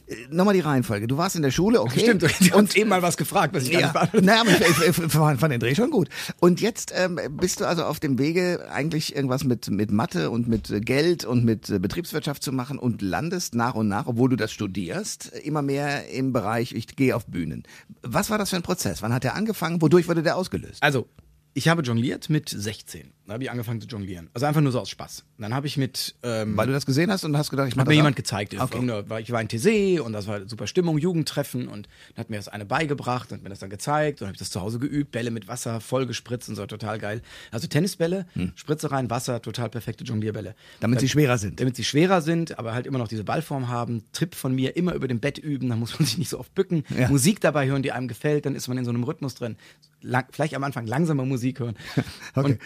Äh, 0.07 0.15
Nochmal 0.31 0.55
die 0.55 0.61
Reihenfolge. 0.61 1.07
Du 1.07 1.17
warst 1.17 1.37
in 1.37 1.43
der 1.43 1.51
Schule, 1.51 1.81
okay. 1.81 2.01
Stimmt, 2.01 2.23
du 2.23 2.29
hast 2.29 2.55
uns 2.55 2.75
eben 2.77 2.91
mal 2.91 3.03
was 3.03 3.17
gefragt, 3.17 3.55
was 3.55 3.65
ich 3.65 3.73
gar 3.73 3.81
nicht 3.81 4.15
Ja, 4.15 4.21
naja, 4.21 4.41
aber 4.41 4.51
ich, 4.51 4.89
ich, 4.89 5.13
fand 5.13 5.53
den 5.53 5.61
Dreh 5.61 5.75
schon 5.75 5.91
gut. 5.91 6.09
Und 6.41 6.61
jetzt 6.61 6.93
ähm, 6.97 7.19
bist 7.31 7.61
du 7.61 7.67
also 7.67 7.85
auf 7.85 8.01
dem 8.01 8.19
Wege, 8.19 8.69
eigentlich 8.71 9.15
irgendwas 9.15 9.45
mit, 9.45 9.71
mit 9.71 9.91
Mathe 9.91 10.31
und 10.31 10.49
mit 10.49 10.85
Geld 10.85 11.25
und 11.25 11.45
mit 11.45 11.71
äh, 11.71 11.79
Betriebswirtschaft 11.79 12.43
zu 12.43 12.53
machen 12.53 12.79
und 12.79 13.03
landest 13.03 13.55
nach 13.55 13.75
und 13.75 13.89
nach, 13.89 14.07
obwohl 14.07 14.29
du 14.31 14.37
das 14.37 14.53
studierst, 14.53 15.33
immer 15.45 15.63
mehr 15.63 16.09
im 16.11 16.33
Bereich, 16.33 16.73
ich 16.73 16.97
gehe 16.97 17.17
auf 17.17 17.27
Bühnen. 17.27 17.65
Was 18.03 18.31
war 18.31 18.39
das 18.39 18.51
für 18.51 18.57
ein 18.57 18.63
Prozess? 18.63 19.03
Wann 19.03 19.13
hat 19.13 19.25
der 19.25 19.35
angefangen? 19.35 19.81
Wodurch 19.81 20.09
wurde 20.09 20.23
der 20.23 20.37
ausgelöst? 20.37 20.83
Also, 20.83 21.09
ich 21.55 21.69
habe 21.69 21.83
jongliert 21.83 22.31
mit 22.31 22.49
16. 22.49 23.13
Da 23.27 23.35
habe 23.35 23.45
ich 23.45 23.51
angefangen 23.51 23.81
zu 23.81 23.87
jonglieren. 23.87 24.29
Also 24.35 24.45
einfach 24.45 24.61
nur 24.61 24.71
so 24.71 24.81
aus 24.81 24.91
Spaß. 24.91 25.25
Und 25.39 25.43
dann 25.43 25.55
habe 25.55 25.67
ich 25.67 25.79
mit 25.79 26.15
ähm, 26.23 26.57
Weil 26.59 26.67
du 26.67 26.73
das 26.73 26.85
gesehen 26.85 27.11
hast 27.11 27.25
und 27.25 27.37
hast 27.39 27.49
gedacht, 27.49 27.69
ich 27.69 27.75
mach 27.75 27.83
hat 27.83 27.87
das 27.87 27.93
mir 27.93 27.95
auch? 27.95 28.05
jemand 28.05 28.17
gezeigt. 28.17 28.55
Okay. 28.61 29.23
Ich 29.23 29.33
war 29.33 29.41
in 29.41 29.49
TC 29.49 30.05
und 30.05 30.13
das 30.13 30.27
war 30.27 30.47
super 30.47 30.67
Stimmung, 30.67 30.99
Jugendtreffen 30.99 31.69
und 31.69 31.89
dann 32.15 32.25
hat 32.25 32.31
mir 32.31 32.37
das 32.37 32.49
eine 32.49 32.67
beigebracht 32.67 33.33
und 33.33 33.39
hat 33.39 33.43
mir 33.43 33.49
das 33.49 33.61
dann 33.61 33.71
gezeigt 33.71 34.21
und 34.21 34.27
habe 34.27 34.35
ich 34.35 34.39
das 34.39 34.51
zu 34.51 34.61
Hause 34.61 34.79
geübt, 34.79 35.11
Bälle 35.11 35.31
mit 35.31 35.49
Wasser 35.49 35.81
voll 35.81 36.07
gespritzt 36.07 36.51
und 36.51 36.57
so, 36.57 36.67
total 36.67 36.99
geil. 36.99 37.23
Also 37.51 37.67
Tennisbälle, 37.67 38.27
Spritze 38.57 38.91
rein, 38.91 39.09
Wasser, 39.09 39.41
total 39.41 39.71
perfekte 39.71 40.05
Jonglierbälle. 40.05 40.51
Hm. 40.51 40.57
Damit 40.81 41.01
sie 41.01 41.09
schwerer 41.09 41.39
sind. 41.39 41.61
Damit 41.61 41.77
sie 41.77 41.85
schwerer 41.85 42.21
sind, 42.21 42.59
aber 42.59 42.75
halt 42.75 42.87
immer 42.87 42.99
noch 42.99 43.09
diese 43.09 43.25
Ballform 43.25 43.69
haben. 43.69 44.05
Trip 44.13 44.35
von 44.35 44.55
mir 44.55 44.77
immer 44.77 44.93
über 44.95 45.09
dem 45.09 45.21
Bett 45.21 45.39
üben, 45.39 45.71
da 45.71 45.77
muss 45.85 45.99
man 45.99 46.05
sich 46.05 46.19
nicht 46.19 46.29
so 46.29 46.39
oft 46.39 46.55
bücken. 46.55 46.85
Ja. 46.95 47.09
Musik 47.09 47.41
dabei 47.41 47.67
hören, 47.69 47.83
die 47.83 47.93
einem 47.93 48.09
gefällt, 48.09 48.45
dann 48.45 48.55
ist 48.55 48.69
man 48.69 48.77
in 48.77 48.85
so 48.85 48.91
einem 48.91 49.05
Rhythmus 49.05 49.35
drin. 49.35 49.57
Lang, 50.03 50.27
vielleicht 50.33 50.55
am 50.55 50.63
Anfang 50.65 50.87
langsame 50.87 51.25
Musik 51.25 51.61
hören. 51.61 51.77
Okay. 52.37 52.53
Und, 52.53 52.59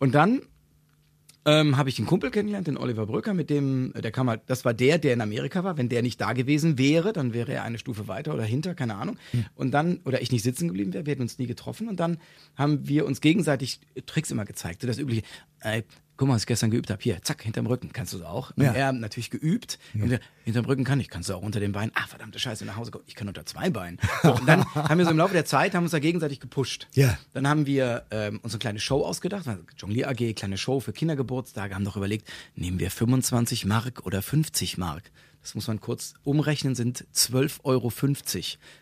und 0.00 0.14
dann 0.14 0.42
ähm, 1.46 1.76
habe 1.76 1.88
ich 1.88 1.98
einen 1.98 2.06
Kumpel 2.06 2.30
kennengelernt, 2.30 2.66
den 2.66 2.76
Oliver 2.76 3.06
Brücker, 3.06 3.32
mit 3.32 3.48
dem, 3.48 3.92
der 3.94 4.10
kam 4.10 4.28
halt, 4.28 4.42
das 4.46 4.64
war 4.64 4.74
der, 4.74 4.98
der 4.98 5.14
in 5.14 5.20
Amerika 5.20 5.64
war. 5.64 5.78
Wenn 5.78 5.88
der 5.88 6.02
nicht 6.02 6.20
da 6.20 6.32
gewesen 6.32 6.76
wäre, 6.76 7.12
dann 7.12 7.32
wäre 7.32 7.52
er 7.52 7.62
eine 7.64 7.78
Stufe 7.78 8.08
weiter 8.08 8.34
oder 8.34 8.44
hinter, 8.44 8.74
keine 8.74 8.96
Ahnung. 8.96 9.16
Und 9.54 9.70
dann, 9.72 10.00
oder 10.04 10.20
ich 10.20 10.32
nicht 10.32 10.42
sitzen 10.42 10.68
geblieben 10.68 10.92
wäre, 10.92 11.06
wir 11.06 11.12
hätten 11.12 11.22
uns 11.22 11.38
nie 11.38 11.46
getroffen. 11.46 11.88
Und 11.88 11.98
dann 11.98 12.18
haben 12.56 12.88
wir 12.88 13.06
uns 13.06 13.20
gegenseitig 13.20 13.80
Tricks 14.06 14.30
immer 14.30 14.44
gezeigt. 14.44 14.82
So 14.82 14.86
das 14.86 14.98
übliche, 14.98 15.22
ey, 15.60 15.84
guck 16.20 16.28
mal, 16.28 16.34
was 16.34 16.42
ich 16.42 16.48
gestern 16.48 16.70
geübt 16.70 16.90
habe. 16.90 17.02
Hier, 17.02 17.22
zack, 17.22 17.40
hinterm 17.42 17.66
Rücken, 17.66 17.94
kannst 17.94 18.12
du 18.12 18.18
es 18.18 18.24
auch. 18.24 18.50
Und 18.54 18.62
Ja. 18.62 18.74
er 18.74 18.92
natürlich 18.92 19.30
geübt. 19.30 19.78
Und 19.94 20.10
wir, 20.10 20.20
hinterm 20.44 20.66
Rücken 20.66 20.84
kann 20.84 21.00
ich, 21.00 21.08
kannst 21.08 21.30
du 21.30 21.34
auch 21.34 21.40
unter 21.40 21.60
den 21.60 21.72
Beinen. 21.72 21.92
Ah, 21.94 22.06
verdammte 22.06 22.38
Scheiße, 22.38 22.66
nach 22.66 22.76
Hause 22.76 22.90
kommen. 22.90 23.04
Ich 23.06 23.14
kann 23.14 23.26
unter 23.26 23.46
zwei 23.46 23.70
Beinen. 23.70 23.98
So, 24.22 24.34
und 24.34 24.46
dann 24.46 24.66
haben 24.74 24.98
wir 24.98 25.06
so 25.06 25.12
im 25.12 25.16
Laufe 25.16 25.32
der 25.32 25.46
Zeit, 25.46 25.74
haben 25.74 25.84
uns 25.84 25.92
da 25.92 25.98
gegenseitig 25.98 26.38
gepusht. 26.38 26.88
Ja. 26.92 27.16
Dann 27.32 27.48
haben 27.48 27.64
wir 27.64 28.04
ähm, 28.10 28.38
uns 28.42 28.52
eine 28.52 28.58
kleine 28.58 28.80
Show 28.80 29.02
ausgedacht, 29.02 29.48
also 29.48 29.62
Jonglier 29.78 30.10
AG, 30.10 30.34
kleine 30.34 30.58
Show 30.58 30.80
für 30.80 30.92
Kindergeburtstage, 30.92 31.74
haben 31.74 31.86
doch 31.86 31.96
überlegt, 31.96 32.30
nehmen 32.54 32.78
wir 32.80 32.90
25 32.90 33.64
Mark 33.64 34.04
oder 34.04 34.20
50 34.20 34.76
Mark. 34.76 35.10
Das 35.40 35.54
muss 35.54 35.68
man 35.68 35.80
kurz 35.80 36.12
umrechnen, 36.22 36.74
sind 36.74 37.06
12,50 37.14 37.56
Euro, 37.64 37.90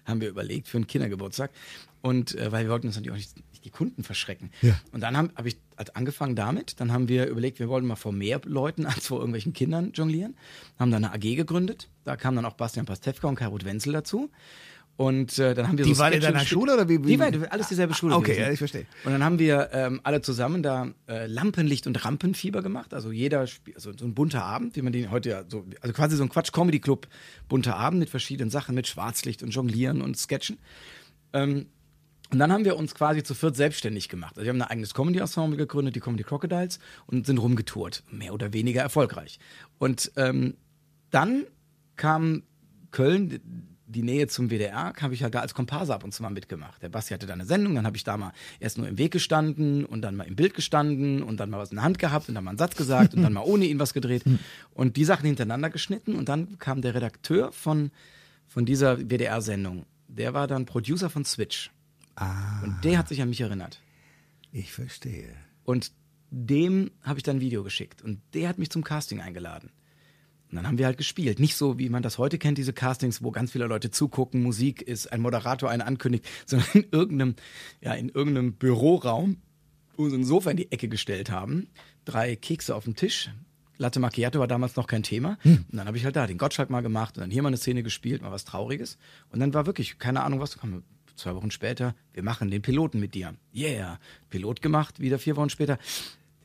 haben 0.06 0.20
wir 0.20 0.28
überlegt 0.28 0.66
für 0.66 0.78
einen 0.78 0.88
Kindergeburtstag. 0.88 1.52
Und 2.00 2.34
äh, 2.34 2.50
weil 2.50 2.64
wir 2.64 2.72
wollten 2.72 2.88
uns 2.88 2.96
natürlich 2.96 3.12
auch 3.12 3.16
nicht, 3.16 3.36
nicht 3.52 3.64
die 3.64 3.70
Kunden 3.70 4.02
verschrecken. 4.02 4.50
Ja. 4.60 4.74
Und 4.90 5.02
dann 5.02 5.16
habe 5.16 5.30
hab 5.36 5.46
ich 5.46 5.56
halt 5.78 5.96
angefangen 5.96 6.36
damit. 6.36 6.80
Dann 6.80 6.92
haben 6.92 7.08
wir 7.08 7.26
überlegt, 7.28 7.58
wir 7.60 7.68
wollen 7.68 7.86
mal 7.86 7.96
vor 7.96 8.12
mehr 8.12 8.40
Leuten 8.44 8.84
als 8.84 9.06
vor 9.06 9.18
irgendwelchen 9.20 9.52
Kindern 9.54 9.92
jonglieren. 9.94 10.36
Haben 10.78 10.90
dann 10.90 11.04
eine 11.04 11.14
AG 11.14 11.36
gegründet. 11.36 11.88
Da 12.04 12.16
kamen 12.16 12.36
dann 12.36 12.44
auch 12.44 12.54
Bastian 12.54 12.84
Pastewka 12.84 13.28
und 13.28 13.36
Karut 13.36 13.64
Wenzel 13.64 13.92
dazu. 13.94 14.30
Und 14.96 15.38
äh, 15.38 15.54
dann 15.54 15.68
haben 15.68 15.78
wir 15.78 15.84
Die 15.84 15.94
so 15.94 16.00
waren 16.02 16.12
in 16.12 16.20
deiner. 16.20 16.40
Schule 16.40 16.74
oder 16.74 16.88
wie- 16.88 17.00
wie- 17.04 17.06
Die 17.12 17.20
waren 17.20 17.44
alles 17.46 17.68
dieselbe 17.68 17.94
Schule. 17.94 18.16
Okay, 18.16 18.32
gewesen. 18.32 18.42
ja, 18.46 18.50
ich 18.50 18.58
verstehe. 18.58 18.86
Und 19.04 19.12
dann 19.12 19.22
haben 19.22 19.38
wir 19.38 19.70
ähm, 19.72 20.00
alle 20.02 20.22
zusammen 20.22 20.60
da 20.64 20.88
äh, 21.08 21.26
Lampenlicht 21.28 21.86
und 21.86 22.04
Rampenfieber 22.04 22.62
gemacht. 22.62 22.92
Also 22.92 23.12
jeder, 23.12 23.38
also 23.76 23.92
so 23.96 24.04
ein 24.04 24.14
bunter 24.14 24.42
Abend, 24.42 24.74
wie 24.74 24.82
man 24.82 24.92
den 24.92 25.12
heute 25.12 25.28
ja 25.30 25.44
so, 25.46 25.64
also 25.82 25.92
quasi 25.94 26.16
so 26.16 26.24
ein 26.24 26.28
Quatsch-Comedy-Club, 26.30 27.06
bunter 27.48 27.76
Abend 27.76 28.00
mit 28.00 28.10
verschiedenen 28.10 28.50
Sachen, 28.50 28.74
mit 28.74 28.88
Schwarzlicht 28.88 29.44
und 29.44 29.50
Jonglieren 29.50 30.02
und 30.02 30.18
Sketchen. 30.18 30.58
Ähm, 31.32 31.66
und 32.30 32.38
dann 32.38 32.52
haben 32.52 32.64
wir 32.64 32.76
uns 32.76 32.94
quasi 32.94 33.22
zu 33.22 33.34
viert 33.34 33.56
selbstständig 33.56 34.08
gemacht. 34.08 34.36
Also 34.36 34.44
wir 34.44 34.50
haben 34.50 34.60
ein 34.60 34.68
eigenes 34.68 34.92
Comedy-Ensemble 34.92 35.56
gegründet, 35.56 35.96
die 35.96 36.00
Comedy 36.00 36.24
Crocodiles, 36.24 36.78
und 37.06 37.26
sind 37.26 37.38
rumgetourt. 37.38 38.04
Mehr 38.10 38.34
oder 38.34 38.52
weniger 38.52 38.82
erfolgreich. 38.82 39.38
Und 39.78 40.12
ähm, 40.16 40.56
dann 41.10 41.44
kam 41.96 42.42
Köln, 42.90 43.40
die 43.86 44.02
Nähe 44.02 44.28
zum 44.28 44.50
WDR, 44.50 44.92
habe 45.00 45.14
ich 45.14 45.20
ja 45.20 45.30
da 45.30 45.40
als 45.40 45.54
Komparse 45.54 45.94
ab 45.94 46.04
und 46.04 46.12
zu 46.12 46.22
mal 46.22 46.28
mitgemacht. 46.28 46.82
Der 46.82 46.90
Basti 46.90 47.14
hatte 47.14 47.26
da 47.26 47.32
eine 47.32 47.46
Sendung, 47.46 47.74
dann 47.74 47.86
habe 47.86 47.96
ich 47.96 48.04
da 48.04 48.18
mal 48.18 48.32
erst 48.60 48.76
nur 48.76 48.86
im 48.86 48.98
Weg 48.98 49.12
gestanden 49.12 49.86
und 49.86 50.02
dann 50.02 50.14
mal 50.14 50.24
im 50.24 50.36
Bild 50.36 50.52
gestanden 50.52 51.22
und 51.22 51.40
dann 51.40 51.48
mal 51.48 51.58
was 51.58 51.70
in 51.70 51.76
der 51.76 51.84
Hand 51.84 51.98
gehabt 51.98 52.28
und 52.28 52.34
dann 52.34 52.44
mal 52.44 52.50
einen 52.50 52.58
Satz 52.58 52.76
gesagt 52.76 53.14
und 53.14 53.22
dann 53.22 53.32
mal 53.32 53.44
ohne 53.44 53.64
ihn 53.64 53.78
was 53.78 53.94
gedreht 53.94 54.24
und 54.74 54.96
die 54.98 55.04
Sachen 55.04 55.24
hintereinander 55.24 55.70
geschnitten 55.70 56.14
und 56.16 56.28
dann 56.28 56.58
kam 56.58 56.82
der 56.82 56.94
Redakteur 56.94 57.50
von, 57.52 57.90
von 58.46 58.66
dieser 58.66 58.98
WDR-Sendung. 58.98 59.86
Der 60.06 60.34
war 60.34 60.46
dann 60.46 60.66
Producer 60.66 61.08
von 61.08 61.24
Switch. 61.24 61.70
Ah, 62.20 62.62
Und 62.62 62.84
der 62.84 62.98
hat 62.98 63.08
sich 63.08 63.22
an 63.22 63.28
mich 63.28 63.40
erinnert. 63.40 63.80
ich 64.52 64.72
verstehe. 64.72 65.34
Und 65.64 65.92
dem 66.30 66.90
habe 67.02 67.18
ich 67.18 67.22
dann 67.22 67.36
ein 67.36 67.40
Video 67.40 67.62
geschickt. 67.62 68.02
Und 68.02 68.20
der 68.34 68.48
hat 68.48 68.58
mich 68.58 68.70
zum 68.70 68.82
Casting 68.84 69.20
eingeladen. 69.20 69.70
Und 70.50 70.56
dann 70.56 70.66
haben 70.66 70.78
wir 70.78 70.86
halt 70.86 70.96
gespielt. 70.98 71.38
Nicht 71.40 71.56
so, 71.56 71.78
wie 71.78 71.88
man 71.90 72.02
das 72.02 72.16
heute 72.18 72.38
kennt, 72.38 72.56
diese 72.58 72.72
Castings, 72.72 73.22
wo 73.22 73.30
ganz 73.30 73.52
viele 73.52 73.66
Leute 73.66 73.90
zugucken, 73.90 74.42
Musik 74.42 74.80
ist, 74.82 75.12
ein 75.12 75.20
Moderator 75.20 75.68
einen 75.70 75.82
ankündigt, 75.82 76.26
sondern 76.46 76.68
in 76.72 76.86
irgendeinem, 76.90 77.34
ja, 77.82 77.92
in 77.94 78.08
irgendeinem 78.08 78.54
Büroraum. 78.54 79.36
unseren 79.96 80.24
Sofa 80.24 80.50
in 80.50 80.56
die 80.56 80.72
Ecke 80.72 80.88
gestellt 80.88 81.30
haben, 81.30 81.68
drei 82.04 82.34
Kekse 82.36 82.74
auf 82.74 82.84
dem 82.84 82.96
Tisch. 82.96 83.30
Latte 83.76 84.00
Macchiato 84.00 84.40
war 84.40 84.48
damals 84.48 84.74
noch 84.76 84.86
kein 84.88 85.02
Thema. 85.04 85.38
Und 85.44 85.66
dann 85.70 85.86
habe 85.86 85.96
ich 85.96 86.04
halt 86.04 86.16
da 86.16 86.26
den 86.26 86.38
Gottschalk 86.38 86.68
mal 86.70 86.80
gemacht 86.82 87.16
und 87.16 87.20
dann 87.20 87.30
hier 87.30 87.42
mal 87.42 87.48
eine 87.48 87.56
Szene 87.58 87.82
gespielt, 87.84 88.22
mal 88.22 88.32
was 88.32 88.44
Trauriges. 88.44 88.96
Und 89.30 89.38
dann 89.40 89.54
war 89.54 89.66
wirklich, 89.66 89.98
keine 89.98 90.22
Ahnung 90.24 90.40
was, 90.40 90.58
kam 90.58 90.82
zwei 91.18 91.34
Wochen 91.34 91.50
später, 91.50 91.94
wir 92.12 92.22
machen 92.22 92.50
den 92.50 92.62
Piloten 92.62 93.00
mit 93.00 93.14
dir. 93.14 93.34
Yeah, 93.54 93.98
Pilot 94.30 94.62
gemacht, 94.62 95.00
wieder 95.00 95.18
vier 95.18 95.36
Wochen 95.36 95.50
später. 95.50 95.78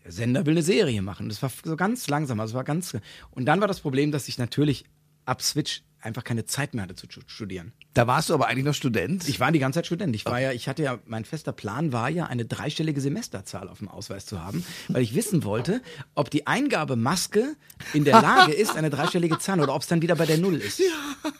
Der 0.03 0.11
Sender 0.11 0.45
will 0.45 0.53
eine 0.53 0.63
Serie 0.63 1.01
machen. 1.01 1.29
Das 1.29 1.41
war 1.41 1.51
so 1.63 1.75
ganz 1.77 2.07
langsam, 2.09 2.39
also 2.39 2.55
war 2.55 2.63
ganz. 2.63 2.97
Und 3.31 3.45
dann 3.45 3.61
war 3.61 3.67
das 3.67 3.79
Problem, 3.79 4.11
dass 4.11 4.27
ich 4.27 4.37
natürlich 4.37 4.83
ab 5.25 5.41
Switch 5.41 5.83
einfach 6.03 6.23
keine 6.23 6.45
Zeit 6.45 6.73
mehr 6.73 6.83
hatte 6.83 6.95
zu 6.95 7.07
studieren. 7.27 7.73
Da 7.93 8.07
warst 8.07 8.29
du 8.29 8.33
aber 8.33 8.47
eigentlich 8.47 8.65
noch 8.65 8.73
Student. 8.73 9.27
Ich 9.27 9.39
war 9.39 9.51
die 9.51 9.59
ganze 9.59 9.77
Zeit 9.77 9.85
Student. 9.85 10.15
Ich 10.15 10.25
war 10.25 10.39
ja, 10.39 10.51
ich 10.51 10.67
hatte 10.67 10.83
ja, 10.83 10.99
mein 11.05 11.25
fester 11.25 11.51
Plan 11.51 11.91
war 11.93 12.09
ja, 12.09 12.25
eine 12.25 12.45
dreistellige 12.45 12.99
Semesterzahl 12.99 13.69
auf 13.69 13.79
dem 13.79 13.87
Ausweis 13.87 14.25
zu 14.25 14.43
haben, 14.43 14.65
weil 14.87 15.03
ich 15.03 15.15
wissen 15.15 15.43
wollte, 15.43 15.81
ob 16.15 16.29
die 16.29 16.47
Eingabe 16.47 16.95
Maske 16.95 17.55
in 17.93 18.03
der 18.03 18.21
Lage 18.21 18.53
ist, 18.53 18.75
eine 18.75 18.89
dreistellige 18.89 19.37
Zahl 19.39 19.59
oder 19.61 19.75
ob 19.75 19.83
es 19.83 19.87
dann 19.87 20.01
wieder 20.01 20.15
bei 20.15 20.25
der 20.25 20.37
Null 20.37 20.55
ist. 20.55 20.79
Ja, 20.79 21.31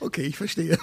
okay, 0.00 0.22
ich 0.22 0.36
verstehe. 0.36 0.78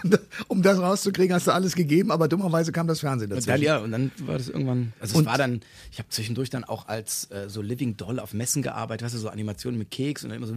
Um 0.48 0.62
das 0.62 0.80
rauszukriegen, 0.80 1.36
hast 1.36 1.48
du 1.48 1.52
alles 1.52 1.76
gegeben, 1.76 2.12
aber 2.12 2.28
dummerweise 2.28 2.72
kam 2.72 2.88
das 2.88 3.02
Fernsehen 3.02 3.30
dazu. 3.30 3.42
Und 3.42 3.48
dann, 3.48 3.62
ja, 3.62 3.78
und 3.78 3.92
dann 3.92 4.12
war 4.20 4.38
das 4.38 4.50
irgendwann, 4.50 4.94
also 5.00 5.20
es 5.20 5.26
war 5.26 5.38
dann, 5.38 5.62
ich 5.92 6.00
habe 6.00 6.10
zwischendurch 6.10 6.50
dann 6.50 6.64
auch 6.64 6.88
als 6.88 7.30
äh, 7.32 7.50
so 7.50 7.62
Living 7.62 7.98
Doll 7.98 8.20
auf 8.20 8.34
Messen 8.34 8.64
gearbeitet, 8.64 9.06
weißt 9.06 9.16
du, 9.16 9.20
so 9.20 9.30
Animationen 9.30 9.78
mit 9.78 9.92
Keks 9.92 10.24
und 10.24 10.30
dann 10.32 10.42
immer 10.42 10.48
so 10.48 10.56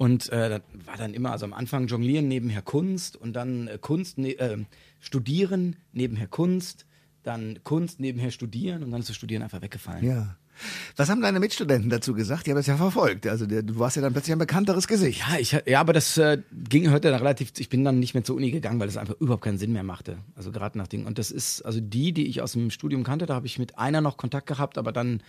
und 0.00 0.30
äh, 0.30 0.48
das 0.48 0.62
war 0.86 0.96
dann 0.96 1.12
immer, 1.12 1.30
also 1.30 1.44
am 1.44 1.52
Anfang 1.52 1.86
Jonglieren 1.86 2.26
nebenher 2.26 2.62
Kunst 2.62 3.16
und 3.16 3.34
dann 3.34 3.68
äh, 3.68 3.76
Kunst, 3.78 4.16
ne, 4.16 4.30
äh, 4.38 4.56
Studieren 4.98 5.76
nebenher 5.92 6.26
Kunst, 6.26 6.86
dann 7.22 7.58
Kunst 7.64 8.00
nebenher 8.00 8.30
Studieren 8.30 8.82
und 8.82 8.92
dann 8.92 9.00
ist 9.00 9.10
das 9.10 9.16
Studieren 9.16 9.42
einfach 9.42 9.60
weggefallen. 9.60 10.02
Ja. 10.02 10.36
Was 10.96 11.10
haben 11.10 11.20
deine 11.20 11.38
Mitstudenten 11.38 11.90
dazu 11.90 12.14
gesagt? 12.14 12.46
Die 12.46 12.50
haben 12.50 12.56
das 12.56 12.66
ja 12.66 12.78
verfolgt. 12.78 13.26
Also 13.26 13.44
du 13.44 13.78
warst 13.78 13.96
ja 13.96 14.00
dann 14.00 14.14
plötzlich 14.14 14.32
ein 14.32 14.38
bekannteres 14.38 14.88
Gesicht. 14.88 15.20
Ja, 15.28 15.38
ich, 15.38 15.54
ja 15.66 15.80
aber 15.80 15.92
das 15.92 16.16
äh, 16.16 16.38
ging 16.50 16.90
heute 16.90 17.10
dann 17.10 17.20
relativ, 17.20 17.52
ich 17.58 17.68
bin 17.68 17.84
dann 17.84 17.98
nicht 17.98 18.14
mehr 18.14 18.24
zur 18.24 18.36
Uni 18.36 18.50
gegangen, 18.50 18.80
weil 18.80 18.86
das 18.86 18.96
einfach 18.96 19.20
überhaupt 19.20 19.44
keinen 19.44 19.58
Sinn 19.58 19.74
mehr 19.74 19.82
machte. 19.82 20.16
Also 20.34 20.50
gerade 20.50 20.78
nach 20.78 20.88
Dingen. 20.88 21.04
Und 21.04 21.18
das 21.18 21.30
ist, 21.30 21.60
also 21.60 21.78
die, 21.78 22.12
die 22.14 22.26
ich 22.26 22.40
aus 22.40 22.52
dem 22.52 22.70
Studium 22.70 23.04
kannte, 23.04 23.26
da 23.26 23.34
habe 23.34 23.44
ich 23.46 23.58
mit 23.58 23.76
einer 23.76 24.00
noch 24.00 24.16
Kontakt 24.16 24.46
gehabt, 24.46 24.78
aber 24.78 24.92
dann 24.92 25.22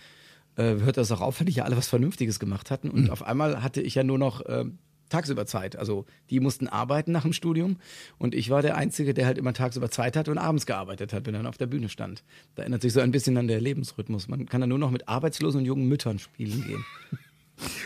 äh, 0.56 0.76
hört 0.80 0.96
das 0.96 1.10
auch 1.12 1.20
auf, 1.20 1.40
wenn 1.40 1.46
die 1.46 1.52
ja 1.52 1.64
alle 1.64 1.76
was 1.76 1.88
Vernünftiges 1.88 2.38
gemacht 2.38 2.70
hatten. 2.70 2.90
Und 2.90 3.04
mhm. 3.04 3.10
auf 3.10 3.22
einmal 3.22 3.62
hatte 3.62 3.80
ich 3.80 3.94
ja 3.94 4.04
nur 4.04 4.18
noch 4.18 4.40
äh, 4.42 4.64
tagsüber 5.12 5.46
Zeit. 5.46 5.76
Also 5.76 6.06
die 6.30 6.40
mussten 6.40 6.68
arbeiten 6.68 7.12
nach 7.12 7.22
dem 7.22 7.32
Studium 7.32 7.76
und 8.18 8.34
ich 8.34 8.50
war 8.50 8.62
der 8.62 8.76
Einzige, 8.76 9.14
der 9.14 9.26
halt 9.26 9.38
immer 9.38 9.52
tagsüber 9.52 9.90
Zeit 9.90 10.16
hatte 10.16 10.30
und 10.30 10.38
abends 10.38 10.66
gearbeitet 10.66 11.12
hat, 11.12 11.26
wenn 11.26 11.34
er 11.34 11.40
dann 11.40 11.46
auf 11.46 11.58
der 11.58 11.66
Bühne 11.66 11.88
stand. 11.88 12.24
Da 12.54 12.62
ändert 12.62 12.82
sich 12.82 12.92
so 12.92 13.00
ein 13.00 13.10
bisschen 13.10 13.36
an 13.36 13.46
der 13.46 13.60
Lebensrhythmus. 13.60 14.28
Man 14.28 14.46
kann 14.46 14.60
dann 14.60 14.70
nur 14.70 14.78
noch 14.78 14.90
mit 14.90 15.08
arbeitslosen 15.08 15.60
und 15.60 15.66
jungen 15.66 15.86
Müttern 15.86 16.18
spielen 16.18 16.64
gehen. 16.64 16.84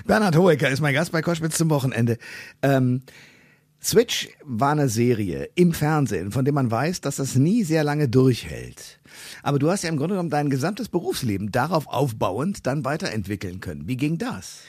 Bernhard 0.07 0.37
Hoeker 0.37 0.71
ist 0.71 0.81
mein 0.81 0.95
Gast 0.95 1.13
bei 1.13 1.21
Koschwitz 1.21 1.59
zum 1.59 1.69
Wochenende. 1.71 2.17
Ähm, 2.63 3.03
Switch 3.87 4.29
war 4.43 4.73
eine 4.73 4.89
Serie 4.89 5.49
im 5.55 5.73
Fernsehen, 5.73 6.33
von 6.33 6.45
dem 6.45 6.57
man 6.57 6.69
weiß, 6.69 7.03
dass 7.03 7.17
das 7.17 7.37
nie 7.37 7.63
sehr 7.63 7.85
lange 7.85 8.09
durchhält. 8.09 8.99
Aber 9.45 9.61
du 9.61 9.71
hast 9.71 9.85
ja 9.85 9.89
im 9.89 9.97
Grunde 9.97 10.15
genommen 10.15 10.29
dein 10.29 10.51
gesamtes 10.51 10.89
Berufsleben 10.89 11.53
darauf 11.53 11.87
aufbauend 11.87 12.67
dann 12.67 12.85
weiterentwickeln 12.85 13.61
können. 13.61 13.87
Wie 13.87 13.97
ging 13.97 14.19
das? 14.19 14.63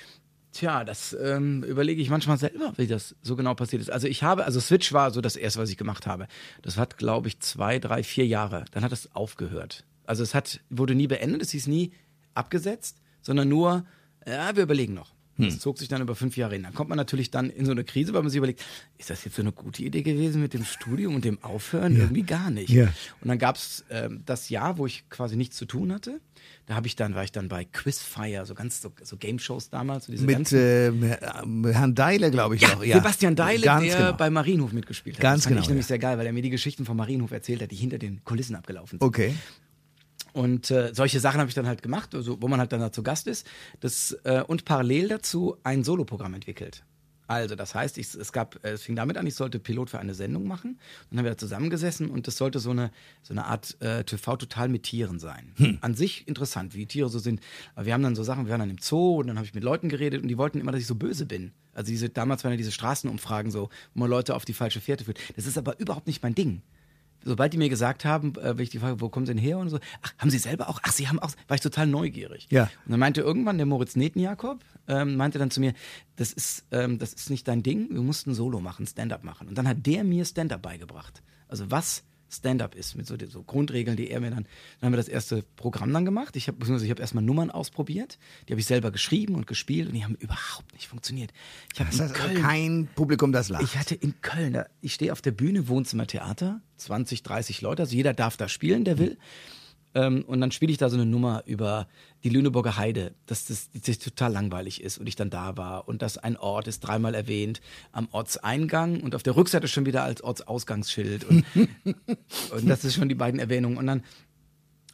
Tja, 0.51 0.83
das 0.83 1.17
ähm, 1.19 1.63
überlege 1.63 1.99
ich 1.99 2.11
manchmal 2.11 2.37
selber, 2.37 2.73
wie 2.77 2.85
das 2.85 3.15
so 3.23 3.35
genau 3.35 3.55
passiert 3.55 3.81
ist. 3.81 3.89
Also 3.89 4.05
ich 4.05 4.21
habe, 4.21 4.45
also 4.45 4.59
Switch 4.59 4.93
war 4.93 5.09
so 5.09 5.19
das 5.19 5.35
erste, 5.35 5.61
was 5.61 5.71
ich 5.71 5.77
gemacht 5.77 6.05
habe. 6.05 6.27
Das 6.61 6.77
hat, 6.77 6.99
glaube 6.99 7.27
ich, 7.27 7.39
zwei, 7.39 7.79
drei, 7.79 8.03
vier 8.03 8.27
Jahre. 8.27 8.65
Dann 8.69 8.83
hat 8.83 8.91
es 8.91 9.15
aufgehört. 9.15 9.83
Also 10.05 10.21
es 10.21 10.35
hat, 10.35 10.59
wurde 10.69 10.93
nie 10.93 11.07
beendet, 11.07 11.41
es 11.41 11.49
hieß 11.49 11.65
nie 11.65 11.91
abgesetzt, 12.35 13.01
sondern 13.23 13.49
nur, 13.49 13.83
ja, 14.27 14.55
wir 14.55 14.61
überlegen 14.61 14.93
noch. 14.93 15.16
Das 15.37 15.53
hm. 15.53 15.59
zog 15.59 15.77
sich 15.77 15.87
dann 15.87 16.01
über 16.01 16.15
fünf 16.15 16.35
Jahre 16.35 16.55
hin. 16.55 16.63
Dann 16.63 16.73
kommt 16.73 16.89
man 16.89 16.97
natürlich 16.97 17.29
dann 17.29 17.49
in 17.49 17.65
so 17.65 17.71
eine 17.71 17.83
Krise, 17.83 18.13
weil 18.13 18.21
man 18.21 18.29
sich 18.29 18.37
überlegt, 18.37 18.63
ist 18.97 19.09
das 19.09 19.23
jetzt 19.23 19.35
so 19.35 19.43
eine 19.43 19.51
gute 19.51 19.83
Idee 19.83 20.01
gewesen 20.01 20.41
mit 20.41 20.53
dem 20.53 20.65
Studium 20.65 21.15
und 21.15 21.25
dem 21.25 21.43
Aufhören? 21.43 21.95
Ja. 21.95 22.03
Irgendwie 22.03 22.23
gar 22.23 22.49
nicht. 22.49 22.69
Ja. 22.69 22.85
Und 23.21 23.27
dann 23.27 23.37
gab 23.37 23.55
es 23.55 23.85
ähm, 23.91 24.23
das 24.25 24.49
Jahr, 24.49 24.77
wo 24.77 24.87
ich 24.87 25.07
quasi 25.09 25.35
nichts 25.35 25.55
zu 25.55 25.65
tun 25.65 25.93
hatte. 25.93 26.19
Da 26.65 26.75
habe 26.75 26.87
ich 26.87 26.95
dann, 26.95 27.15
war 27.15 27.23
ich 27.23 27.31
dann 27.31 27.47
bei 27.47 27.65
Quizfire, 27.65 28.45
so 28.45 28.55
ganz 28.55 28.81
so, 28.81 28.91
so 29.03 29.15
Game-Shows 29.15 29.69
damals. 29.69 30.07
So 30.07 30.25
mit 30.25 30.51
äh, 30.51 30.91
Herrn 30.91 31.95
Deile, 31.95 32.31
glaube 32.31 32.55
ich 32.55 32.61
ja, 32.61 32.73
noch. 32.73 32.83
Ja, 32.83 32.97
Sebastian 32.97 33.35
Deile, 33.35 33.61
ganz 33.61 33.85
der 33.85 33.97
genau. 33.97 34.13
bei 34.13 34.29
Marienhof 34.29 34.73
mitgespielt 34.73 35.17
hat. 35.17 35.21
Ganz 35.21 35.43
das 35.43 35.43
fand 35.45 35.55
genau, 35.55 35.61
ich 35.61 35.69
nämlich 35.69 35.85
sehr 35.85 35.99
geil, 35.99 36.17
weil 36.17 36.25
er 36.25 36.33
mir 36.33 36.41
die 36.41 36.49
Geschichten 36.49 36.83
von 36.83 36.97
Marienhof 36.97 37.31
erzählt 37.31 37.61
hat, 37.61 37.71
die 37.71 37.75
hinter 37.75 37.99
den 37.99 38.23
Kulissen 38.23 38.55
abgelaufen 38.55 38.99
sind. 38.99 39.07
Okay. 39.07 39.33
Und 40.37 40.69
äh, 40.69 40.93
solche 40.93 41.19
Sachen 41.19 41.39
habe 41.39 41.49
ich 41.49 41.55
dann 41.55 41.65
halt 41.65 41.81
gemacht, 41.81 42.13
also, 42.13 42.39
wo 42.39 42.47
man 42.47 42.59
halt 42.59 42.71
dann 42.71 42.79
da 42.79 42.91
zu 42.91 43.01
Gast 43.01 43.25
ist. 43.25 43.47
Das, 43.79 44.15
äh, 44.23 44.43
und 44.45 44.65
parallel 44.65 45.07
dazu 45.07 45.57
ein 45.63 45.83
Soloprogramm 45.83 46.35
entwickelt. 46.35 46.83
Also, 47.25 47.55
das 47.55 47.73
heißt, 47.73 47.97
ich, 47.97 48.13
es 48.13 48.31
gab, 48.31 48.63
äh, 48.63 48.73
es 48.73 48.83
fing 48.83 48.95
damit 48.95 49.17
an, 49.17 49.25
ich 49.25 49.33
sollte 49.33 49.57
Pilot 49.57 49.89
für 49.89 49.97
eine 49.97 50.13
Sendung 50.13 50.47
machen. 50.47 50.77
Dann 51.09 51.17
haben 51.17 51.25
wir 51.25 51.31
da 51.31 51.37
zusammengesessen 51.39 52.11
und 52.11 52.27
das 52.27 52.37
sollte 52.37 52.59
so 52.59 52.69
eine, 52.69 52.91
so 53.23 53.33
eine 53.33 53.45
Art 53.45 53.81
äh, 53.81 54.03
TV 54.03 54.37
total 54.37 54.69
mit 54.69 54.83
Tieren 54.83 55.17
sein. 55.17 55.53
Hm. 55.55 55.79
An 55.81 55.95
sich 55.95 56.27
interessant, 56.27 56.75
wie 56.75 56.85
Tiere 56.85 57.09
so 57.09 57.17
sind. 57.17 57.41
Aber 57.73 57.87
wir 57.87 57.93
haben 57.95 58.03
dann 58.03 58.15
so 58.15 58.21
Sachen, 58.21 58.45
wir 58.45 58.51
waren 58.51 58.59
dann 58.59 58.69
im 58.69 58.77
Zoo 58.77 59.17
und 59.17 59.25
dann 59.25 59.37
habe 59.37 59.47
ich 59.47 59.55
mit 59.55 59.63
Leuten 59.63 59.89
geredet 59.89 60.21
und 60.21 60.27
die 60.27 60.37
wollten 60.37 60.59
immer, 60.59 60.71
dass 60.71 60.81
ich 60.81 60.87
so 60.87 60.93
böse 60.93 61.25
bin. 61.25 61.51
Also 61.73 61.89
diese, 61.89 62.09
damals 62.09 62.43
waren 62.43 62.51
ja 62.51 62.57
diese 62.57 62.71
Straßenumfragen 62.71 63.51
so, 63.51 63.69
wo 63.95 63.99
man 64.01 64.09
Leute 64.11 64.35
auf 64.35 64.45
die 64.45 64.53
falsche 64.53 64.81
Fährte 64.81 65.05
führt. 65.05 65.19
Das 65.35 65.47
ist 65.47 65.57
aber 65.57 65.79
überhaupt 65.79 66.05
nicht 66.05 66.21
mein 66.21 66.35
Ding 66.35 66.61
sobald 67.23 67.53
die 67.53 67.57
mir 67.57 67.69
gesagt 67.69 68.05
haben, 68.05 68.35
äh, 68.35 68.57
wenn 68.57 68.63
ich 68.63 68.69
die 68.69 68.79
Frage, 68.79 69.01
wo 69.01 69.09
kommen 69.09 69.25
sie 69.25 69.33
denn 69.33 69.41
her 69.41 69.57
und 69.57 69.69
so, 69.69 69.79
ach, 70.01 70.13
haben 70.17 70.29
sie 70.29 70.37
selber 70.37 70.69
auch? 70.69 70.79
Ach, 70.83 70.91
sie 70.91 71.07
haben 71.07 71.19
auch, 71.19 71.31
war 71.47 71.55
ich 71.55 71.61
total 71.61 71.87
neugierig. 71.87 72.47
Ja. 72.49 72.63
Und 72.85 72.91
dann 72.91 72.99
meinte 72.99 73.21
irgendwann 73.21 73.57
der 73.57 73.65
Moritz 73.65 73.95
Netenjakob, 73.95 74.63
ähm, 74.87 75.15
meinte 75.15 75.39
dann 75.39 75.51
zu 75.51 75.59
mir, 75.59 75.73
das 76.15 76.33
ist, 76.33 76.65
ähm, 76.71 76.97
das 76.97 77.13
ist 77.13 77.29
nicht 77.29 77.47
dein 77.47 77.63
Ding, 77.63 77.87
wir 77.91 78.01
mussten 78.01 78.33
Solo 78.33 78.59
machen, 78.59 78.87
Stand-up 78.87 79.23
machen. 79.23 79.47
Und 79.47 79.57
dann 79.57 79.67
hat 79.67 79.85
der 79.85 80.03
mir 80.03 80.25
Stand-up 80.25 80.61
beigebracht. 80.61 81.21
Also 81.47 81.69
was 81.71 82.03
Stand-up 82.29 82.75
ist, 82.75 82.95
mit 82.95 83.07
so, 83.07 83.15
so, 83.27 83.43
Grundregeln, 83.43 83.95
die 83.95 84.09
er 84.09 84.19
mir 84.19 84.31
dann. 84.31 84.45
Dann 84.79 84.87
haben 84.87 84.93
wir 84.93 84.97
das 84.97 85.07
erste 85.07 85.43
Programm 85.55 85.93
dann 85.93 86.05
gemacht. 86.05 86.35
Ich 86.35 86.47
habe 86.47 86.57
ich 86.63 86.89
hab 86.89 86.99
erstmal 86.99 87.23
Nummern 87.23 87.49
ausprobiert. 87.51 88.19
Die 88.47 88.53
habe 88.53 88.59
ich 88.59 88.65
selber 88.65 88.91
geschrieben 88.91 89.35
und 89.35 89.47
gespielt 89.47 89.87
und 89.87 89.93
die 89.93 90.03
haben 90.03 90.15
überhaupt 90.15 90.73
nicht 90.73 90.87
funktioniert. 90.87 91.31
Ich 91.71 91.79
das 91.79 91.99
heißt 91.99 92.13
Köln, 92.13 92.41
kein 92.41 92.89
Publikum, 92.95 93.31
das 93.31 93.49
lacht. 93.49 93.63
Ich 93.63 93.77
hatte 93.77 93.95
in 93.95 94.19
Köln, 94.21 94.61
ich 94.81 94.93
stehe 94.93 95.11
auf 95.11 95.21
der 95.21 95.31
Bühne, 95.31 95.67
Wohnzimmertheater, 95.67 96.61
20, 96.77 97.23
30 97.23 97.61
Leute, 97.61 97.83
also 97.83 97.95
jeder 97.95 98.13
darf 98.13 98.37
da 98.37 98.49
spielen, 98.49 98.83
der 98.83 98.97
will. 98.97 99.17
Ähm, 99.95 100.23
und 100.27 100.41
dann 100.41 100.51
spiele 100.51 100.71
ich 100.71 100.77
da 100.77 100.89
so 100.89 100.95
eine 100.95 101.05
Nummer 101.05 101.43
über 101.45 101.87
die 102.23 102.29
Lüneburger 102.29 102.77
Heide, 102.77 103.13
dass 103.25 103.45
das, 103.45 103.69
das 103.73 103.99
total 103.99 104.31
langweilig 104.33 104.81
ist 104.81 104.97
und 104.97 105.07
ich 105.07 105.15
dann 105.15 105.29
da 105.29 105.57
war 105.57 105.87
und 105.87 106.01
dass 106.01 106.17
ein 106.17 106.37
Ort 106.37 106.67
ist 106.67 106.81
dreimal 106.81 107.15
erwähnt 107.15 107.61
am 107.91 108.07
Ortseingang 108.11 109.01
und 109.01 109.15
auf 109.15 109.23
der 109.23 109.35
Rückseite 109.35 109.67
schon 109.67 109.85
wieder 109.85 110.03
als 110.03 110.21
Ortsausgangsschild 110.21 111.23
und, 111.23 111.45
und 112.51 112.67
das 112.67 112.83
ist 112.83 112.95
schon 112.95 113.09
die 113.09 113.15
beiden 113.15 113.39
Erwähnungen 113.39 113.77
und 113.77 113.87
dann 113.87 114.03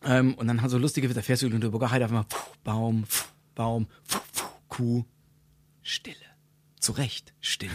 ähm, 0.05 0.35
und 0.35 0.47
dann 0.47 0.61
haben 0.61 0.69
so 0.69 0.77
lustige 0.77 1.07
da 1.07 1.21
fährst 1.21 1.41
du 1.41 1.47
die 1.47 1.53
Lüneburger 1.53 1.91
Heide 1.91 2.05
auf 2.05 2.11
einmal 2.11 2.25
pfuh, 2.25 2.51
Baum, 2.63 3.05
pfuh, 3.05 3.27
Baum, 3.55 3.87
pfuh, 4.05 4.45
Kuh, 4.69 5.05
Stille, 5.81 6.15
zurecht 6.79 7.33
Stille. 7.39 7.71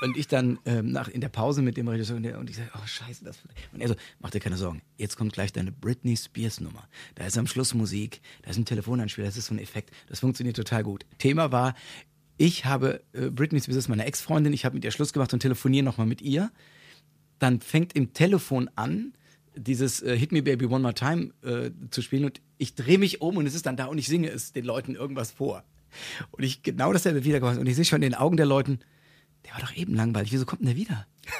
Und 0.00 0.16
ich 0.16 0.28
dann 0.28 0.58
ähm, 0.64 0.92
nach, 0.92 1.08
in 1.08 1.20
der 1.20 1.28
Pause 1.28 1.62
mit 1.62 1.76
dem 1.76 1.88
Regisseur 1.88 2.16
und, 2.16 2.22
der, 2.22 2.38
und 2.38 2.48
ich 2.48 2.56
sage, 2.56 2.70
oh 2.74 2.86
scheiße, 2.86 3.24
das. 3.24 3.38
Und 3.72 3.80
er 3.80 3.88
so, 3.88 3.96
mach 4.20 4.30
dir 4.30 4.40
keine 4.40 4.56
Sorgen, 4.56 4.82
jetzt 4.96 5.16
kommt 5.16 5.32
gleich 5.32 5.52
deine 5.52 5.72
Britney 5.72 6.16
Spears 6.16 6.60
Nummer. 6.60 6.88
Da 7.16 7.26
ist 7.26 7.36
am 7.36 7.46
Schluss 7.46 7.74
Musik, 7.74 8.20
da 8.42 8.50
ist 8.50 8.58
ein 8.58 8.64
Telefonanspiel, 8.64 9.24
das 9.24 9.36
ist 9.36 9.46
so 9.46 9.54
ein 9.54 9.58
Effekt. 9.58 9.90
Das 10.08 10.20
funktioniert 10.20 10.56
total 10.56 10.84
gut. 10.84 11.04
Thema 11.18 11.50
war, 11.50 11.74
ich 12.36 12.64
habe, 12.64 13.02
äh, 13.12 13.30
Britney 13.30 13.60
Spears 13.60 13.76
ist 13.76 13.88
meine 13.88 14.04
Ex-Freundin, 14.04 14.52
ich 14.52 14.64
habe 14.64 14.76
mit 14.76 14.84
ihr 14.84 14.92
Schluss 14.92 15.12
gemacht 15.12 15.32
und 15.32 15.40
telefoniere 15.40 15.84
nochmal 15.84 16.06
mit 16.06 16.22
ihr. 16.22 16.52
Dann 17.40 17.60
fängt 17.60 17.94
im 17.94 18.12
Telefon 18.12 18.70
an, 18.76 19.12
dieses 19.56 20.02
äh, 20.02 20.16
Hit 20.16 20.30
Me 20.30 20.42
Baby 20.42 20.66
One 20.66 20.80
More 20.80 20.94
Time 20.94 21.32
äh, 21.42 21.70
zu 21.90 22.02
spielen 22.02 22.24
und 22.24 22.40
ich 22.58 22.74
drehe 22.74 22.98
mich 22.98 23.20
um 23.20 23.36
und 23.36 23.46
es 23.46 23.54
ist 23.54 23.66
dann 23.66 23.76
da 23.76 23.86
und 23.86 23.98
ich 23.98 24.06
singe 24.06 24.28
es 24.28 24.52
den 24.52 24.64
Leuten 24.64 24.94
irgendwas 24.94 25.32
vor. 25.32 25.64
Und 26.30 26.44
ich 26.44 26.62
genau 26.62 26.92
dasselbe 26.92 27.24
wieder 27.24 27.40
gemacht 27.40 27.58
und 27.58 27.66
ich 27.66 27.74
sehe 27.74 27.84
schon 27.84 27.96
in 28.02 28.10
den 28.10 28.14
Augen 28.14 28.36
der 28.36 28.46
Leuten, 28.46 28.80
der 29.44 29.52
war 29.54 29.60
doch 29.60 29.74
eben 29.74 29.94
langweilig, 29.94 30.32
wieso 30.32 30.46
kommt 30.46 30.60
denn 30.60 30.68
der 30.68 30.76
wieder? 30.76 31.06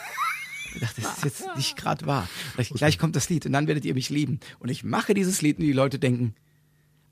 Ich 0.75 0.83
dachte, 0.83 1.01
das 1.01 1.17
ist 1.17 1.25
jetzt 1.25 1.57
nicht 1.57 1.77
gerade 1.79 2.05
wahr. 2.05 2.29
Gleich, 2.55 2.69
gleich 2.69 2.99
kommt 2.99 3.17
das 3.17 3.31
Lied 3.31 3.47
und 3.47 3.53
dann 3.53 3.67
werdet 3.67 3.87
ihr 3.87 3.95
mich 3.95 4.11
lieben. 4.11 4.39
Und 4.59 4.69
ich 4.69 4.85
mache 4.85 5.15
dieses 5.15 5.41
Lied 5.41 5.59
und 5.59 5.65
die 5.65 5.73
Leute 5.73 5.99
denken, 5.99 6.35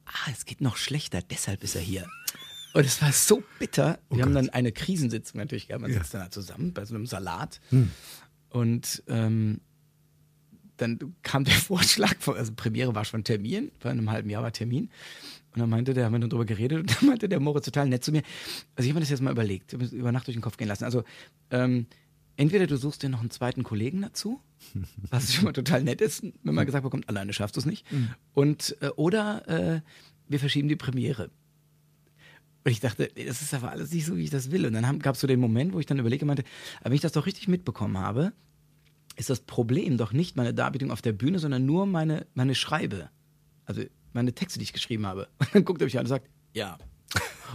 ah, 0.04 0.30
es 0.30 0.44
geht 0.44 0.60
noch 0.60 0.76
schlechter, 0.76 1.22
deshalb 1.22 1.64
ist 1.64 1.74
er 1.74 1.80
hier. 1.80 2.06
Und 2.74 2.84
es 2.84 3.00
war 3.00 3.10
so 3.12 3.42
bitter. 3.58 3.98
Wir 4.10 4.18
oh 4.18 4.22
haben 4.22 4.34
dann 4.34 4.50
eine 4.50 4.70
Krisensitzung 4.70 5.40
natürlich 5.40 5.68
gehabt. 5.68 5.80
Man 5.80 5.90
ja. 5.90 5.98
sitzt 5.98 6.12
dann 6.12 6.20
halt 6.20 6.34
zusammen 6.34 6.74
bei 6.74 6.84
so 6.84 6.94
einem 6.94 7.06
Salat. 7.06 7.60
Hm. 7.70 7.90
Und 8.50 9.02
ähm, 9.08 9.62
dann 10.76 11.14
kam 11.22 11.44
der 11.44 11.54
Vorschlag, 11.54 12.14
also 12.26 12.52
Premiere 12.54 12.94
war 12.94 13.04
schon 13.04 13.24
Termin, 13.24 13.70
vor 13.78 13.90
einem 13.90 14.10
halben 14.10 14.28
Jahr 14.28 14.42
war 14.42 14.52
Termin. 14.52 14.90
Und 15.56 15.60
dann 15.60 15.70
meinte 15.70 15.94
der, 15.94 16.04
haben 16.04 16.12
wir 16.12 16.18
dann 16.18 16.28
drüber 16.28 16.44
geredet, 16.44 16.78
und 16.80 16.96
dann 16.96 17.08
meinte 17.08 17.28
der 17.28 17.40
Moritz 17.40 17.64
total 17.64 17.88
nett 17.88 18.04
zu 18.04 18.12
mir. 18.12 18.22
Also 18.74 18.86
ich 18.86 18.90
habe 18.90 18.96
mir 18.96 19.00
das 19.00 19.10
jetzt 19.10 19.22
mal 19.22 19.30
überlegt, 19.30 19.72
über 19.72 20.12
Nacht 20.12 20.26
durch 20.26 20.36
den 20.36 20.42
Kopf 20.42 20.58
gehen 20.58 20.68
lassen. 20.68 20.84
Also 20.84 21.02
ähm, 21.50 21.86
entweder 22.36 22.66
du 22.66 22.76
suchst 22.76 23.02
dir 23.02 23.08
noch 23.08 23.20
einen 23.20 23.30
zweiten 23.30 23.62
Kollegen 23.62 24.02
dazu, 24.02 24.40
was 25.10 25.32
schon 25.32 25.44
mal 25.44 25.52
total 25.52 25.82
nett 25.82 26.02
ist, 26.02 26.22
wenn 26.42 26.54
man 26.54 26.66
gesagt 26.66 26.84
bekommt, 26.84 27.08
alleine 27.08 27.32
schaffst 27.32 27.56
du 27.56 27.60
es 27.60 27.66
nicht. 27.66 27.86
Und 28.34 28.76
äh, 28.82 28.88
oder 28.90 29.48
äh, 29.48 29.80
wir 30.28 30.38
verschieben 30.38 30.68
die 30.68 30.76
Premiere. 30.76 31.30
Und 32.64 32.72
ich 32.72 32.80
dachte, 32.80 33.08
das 33.14 33.40
ist 33.40 33.54
aber 33.54 33.70
alles 33.70 33.92
nicht 33.92 34.04
so, 34.04 34.16
wie 34.16 34.24
ich 34.24 34.30
das 34.30 34.50
will. 34.50 34.66
Und 34.66 34.74
dann 34.74 34.98
gab 34.98 35.14
es 35.14 35.20
so 35.20 35.26
den 35.26 35.40
Moment, 35.40 35.72
wo 35.72 35.78
ich 35.78 35.86
dann 35.86 35.98
überlege, 35.98 36.26
meinte, 36.26 36.44
aber 36.80 36.90
wenn 36.90 36.96
ich 36.96 37.00
das 37.00 37.12
doch 37.12 37.24
richtig 37.24 37.48
mitbekommen 37.48 37.96
habe, 37.96 38.32
ist 39.16 39.30
das 39.30 39.40
Problem 39.40 39.96
doch 39.96 40.12
nicht 40.12 40.36
meine 40.36 40.52
Darbietung 40.52 40.90
auf 40.90 41.00
der 41.00 41.12
Bühne, 41.12 41.38
sondern 41.38 41.64
nur 41.64 41.86
meine, 41.86 42.26
meine 42.34 42.54
Schreibe. 42.54 43.08
Also 43.64 43.82
meine 44.16 44.34
Texte, 44.34 44.58
die 44.58 44.64
ich 44.64 44.72
geschrieben 44.72 45.06
habe. 45.06 45.28
Und 45.38 45.54
dann 45.54 45.64
guckt 45.64 45.80
er 45.80 45.84
mich 45.84 45.96
an 45.96 46.04
und 46.04 46.08
sagt, 46.08 46.28
ja. 46.52 46.78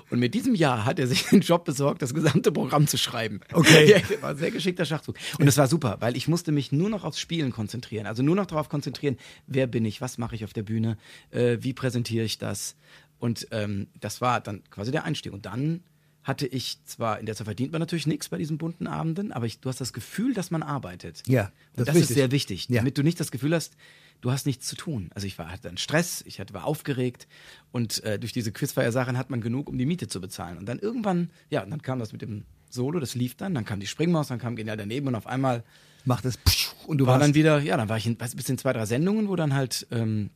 Und 0.10 0.20
mit 0.20 0.34
diesem 0.34 0.56
Jahr 0.56 0.86
hat 0.86 1.00
er 1.00 1.08
sich 1.08 1.24
den 1.30 1.42
Job 1.42 1.66
besorgt, 1.66 2.02
das 2.02 2.14
gesamte 2.14 2.52
Programm 2.52 2.88
zu 2.88 2.98
schreiben. 2.98 3.42
Okay. 3.52 4.02
Ja, 4.10 4.22
war 4.22 4.32
ein 4.32 4.38
sehr 4.38 4.52
geschickter 4.52 4.86
Schachzug. 4.86 5.18
Und 5.38 5.48
es 5.48 5.58
war 5.58 5.68
super, 5.68 5.98
weil 6.00 6.16
ich 6.16 6.28
musste 6.28 6.52
mich 6.52 6.72
nur 6.72 6.90
noch 6.90 7.04
aufs 7.04 7.20
Spielen 7.20 7.52
konzentrieren. 7.52 8.06
Also 8.06 8.24
nur 8.24 8.36
noch 8.36 8.46
darauf 8.46 8.70
konzentrieren, 8.70 9.18
wer 9.48 9.68
bin 9.68 9.84
ich, 9.84 10.00
was 10.00 10.18
mache 10.18 10.36
ich 10.36 10.46
auf 10.46 10.54
der 10.54 10.64
Bühne, 10.64 10.98
äh, 11.32 11.58
wie 11.60 11.74
präsentiere 11.74 12.24
ich 12.24 12.38
das. 12.38 12.78
Und 13.20 13.48
ähm, 13.52 13.88
das 14.00 14.22
war 14.22 14.40
dann 14.40 14.64
quasi 14.70 14.92
der 14.92 15.04
Einstieg. 15.04 15.34
Und 15.34 15.46
dann 15.46 15.84
hatte 16.24 16.46
ich 16.48 16.84
zwar, 16.86 17.20
in 17.20 17.26
der 17.26 17.36
Zeit 17.36 17.46
verdient 17.46 17.72
man 17.72 17.80
natürlich 17.80 18.06
nichts 18.08 18.30
bei 18.30 18.38
diesen 18.38 18.58
bunten 18.58 18.86
Abenden, 18.88 19.32
aber 19.32 19.46
ich, 19.48 19.60
du 19.60 19.70
hast 19.70 19.82
das 19.82 19.92
Gefühl, 19.94 20.34
dass 20.34 20.52
man 20.52 20.62
arbeitet. 20.64 21.24
Ja, 21.28 21.46
Und 21.46 21.52
das 21.78 21.86
das, 21.88 21.96
ist 21.96 22.02
wichtig. 22.02 22.16
sehr 22.16 22.32
wichtig, 22.32 22.70
Ja. 22.70 22.78
damit 22.78 22.98
du 22.98 23.04
nicht 23.04 23.20
das 23.20 23.32
Gefühl 23.32 23.56
hast, 23.56 23.76
du 24.22 24.32
hast 24.32 24.46
nichts 24.46 24.68
zu 24.68 24.76
tun. 24.76 25.10
Also 25.16 25.26
ich 25.26 25.40
war, 25.40 25.52
hatte 25.52 25.64
dann 25.64 25.78
Stress, 25.78 26.24
ich 26.28 26.40
hatte, 26.40 26.54
war 26.54 26.66
aufgeregt 26.66 27.28
und 27.72 28.04
äh, 28.04 28.20
durch 28.20 28.34
diese 28.34 28.52
Quizfeier-Sachen 28.52 29.18
hat 29.18 29.30
man 29.32 29.42
genug, 29.42 29.68
um 29.68 29.78
die 29.80 29.86
Miete 29.88 30.08
zu 30.08 30.22
bezahlen. 30.22 30.58
Und 30.60 30.68
dann 30.68 30.78
irgendwann, 30.78 31.32
ja, 31.50 31.66
dann 31.66 31.82
kam 31.82 31.98
das 31.98 32.12
mit 32.12 32.22
dem 32.22 32.46
Solo, 32.70 33.00
das 33.00 33.16
lief 33.16 33.36
dann, 33.36 33.56
dann 33.56 33.66
kam 33.66 33.80
die 33.80 33.88
Springmaus, 33.88 34.28
dann 34.28 34.38
kam 34.40 34.56
Genial 34.56 34.78
daneben 34.78 35.08
und 35.08 35.16
auf 35.16 35.26
einmal 35.28 35.64
Macht 36.06 36.26
es 36.26 36.40
und 36.88 36.98
du 36.98 37.06
war 37.06 37.14
warst 37.16 37.26
dann 37.28 37.36
wieder, 37.36 37.60
ja, 37.60 37.78
dann 37.78 37.88
war 37.90 37.98
ich 37.98 38.08
in, 38.08 38.20
was, 38.20 38.36
bis 38.36 38.50
in 38.50 38.58
zwei, 38.58 38.74
drei 38.74 38.86
Sendungen, 38.88 39.28
wo 39.28 39.36
dann 39.36 39.54
halt 39.54 39.86
ähm, 39.92 40.32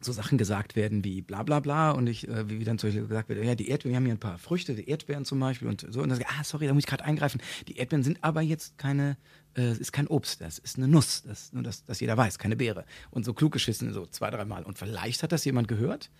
so 0.00 0.12
Sachen 0.12 0.38
gesagt 0.38 0.76
werden 0.76 1.04
wie 1.04 1.22
bla 1.22 1.42
bla 1.42 1.60
bla 1.60 1.90
und 1.90 2.06
ich, 2.06 2.28
äh, 2.28 2.48
wie, 2.48 2.64
dann 2.64 2.78
zum 2.78 2.88
Beispiel 2.88 3.06
gesagt 3.06 3.28
wird, 3.28 3.44
ja, 3.44 3.54
die 3.54 3.68
Erdbeeren, 3.68 3.92
wir 3.92 3.96
haben 3.96 4.04
hier 4.04 4.14
ein 4.14 4.20
paar 4.20 4.38
Früchte, 4.38 4.74
die 4.74 4.88
Erdbeeren 4.88 5.24
zum 5.24 5.40
Beispiel 5.40 5.68
und 5.68 5.86
so. 5.90 6.02
Und 6.02 6.08
dann 6.08 6.18
sag 6.18 6.26
ich, 6.26 6.36
ah, 6.38 6.44
sorry, 6.44 6.66
da 6.66 6.74
muss 6.74 6.84
ich 6.84 6.86
gerade 6.88 7.04
eingreifen. 7.04 7.40
Die 7.68 7.76
Erdbeeren 7.76 8.02
sind 8.02 8.22
aber 8.22 8.42
jetzt 8.42 8.78
keine, 8.78 9.16
äh, 9.56 9.72
ist 9.72 9.92
kein 9.92 10.06
Obst, 10.06 10.40
das 10.40 10.58
ist 10.58 10.76
eine 10.76 10.88
Nuss, 10.88 11.22
das, 11.22 11.52
nur 11.52 11.62
dass 11.62 11.84
das 11.84 12.00
jeder 12.00 12.16
weiß, 12.16 12.38
keine 12.38 12.56
Beere. 12.56 12.84
Und 13.10 13.24
so 13.24 13.32
klug 13.34 13.52
geschissen, 13.52 13.92
so 13.92 14.06
zwei, 14.06 14.30
dreimal. 14.30 14.64
Und 14.64 14.78
vielleicht 14.78 15.22
hat 15.22 15.32
das 15.32 15.44
jemand 15.44 15.68
gehört. 15.68 16.10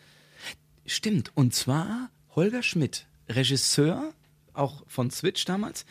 Stimmt, 0.86 1.32
und 1.34 1.54
zwar 1.54 2.10
Holger 2.34 2.62
Schmidt, 2.62 3.06
Regisseur, 3.28 4.12
auch 4.52 4.84
von 4.86 5.10
Switch 5.10 5.44
damals, 5.44 5.84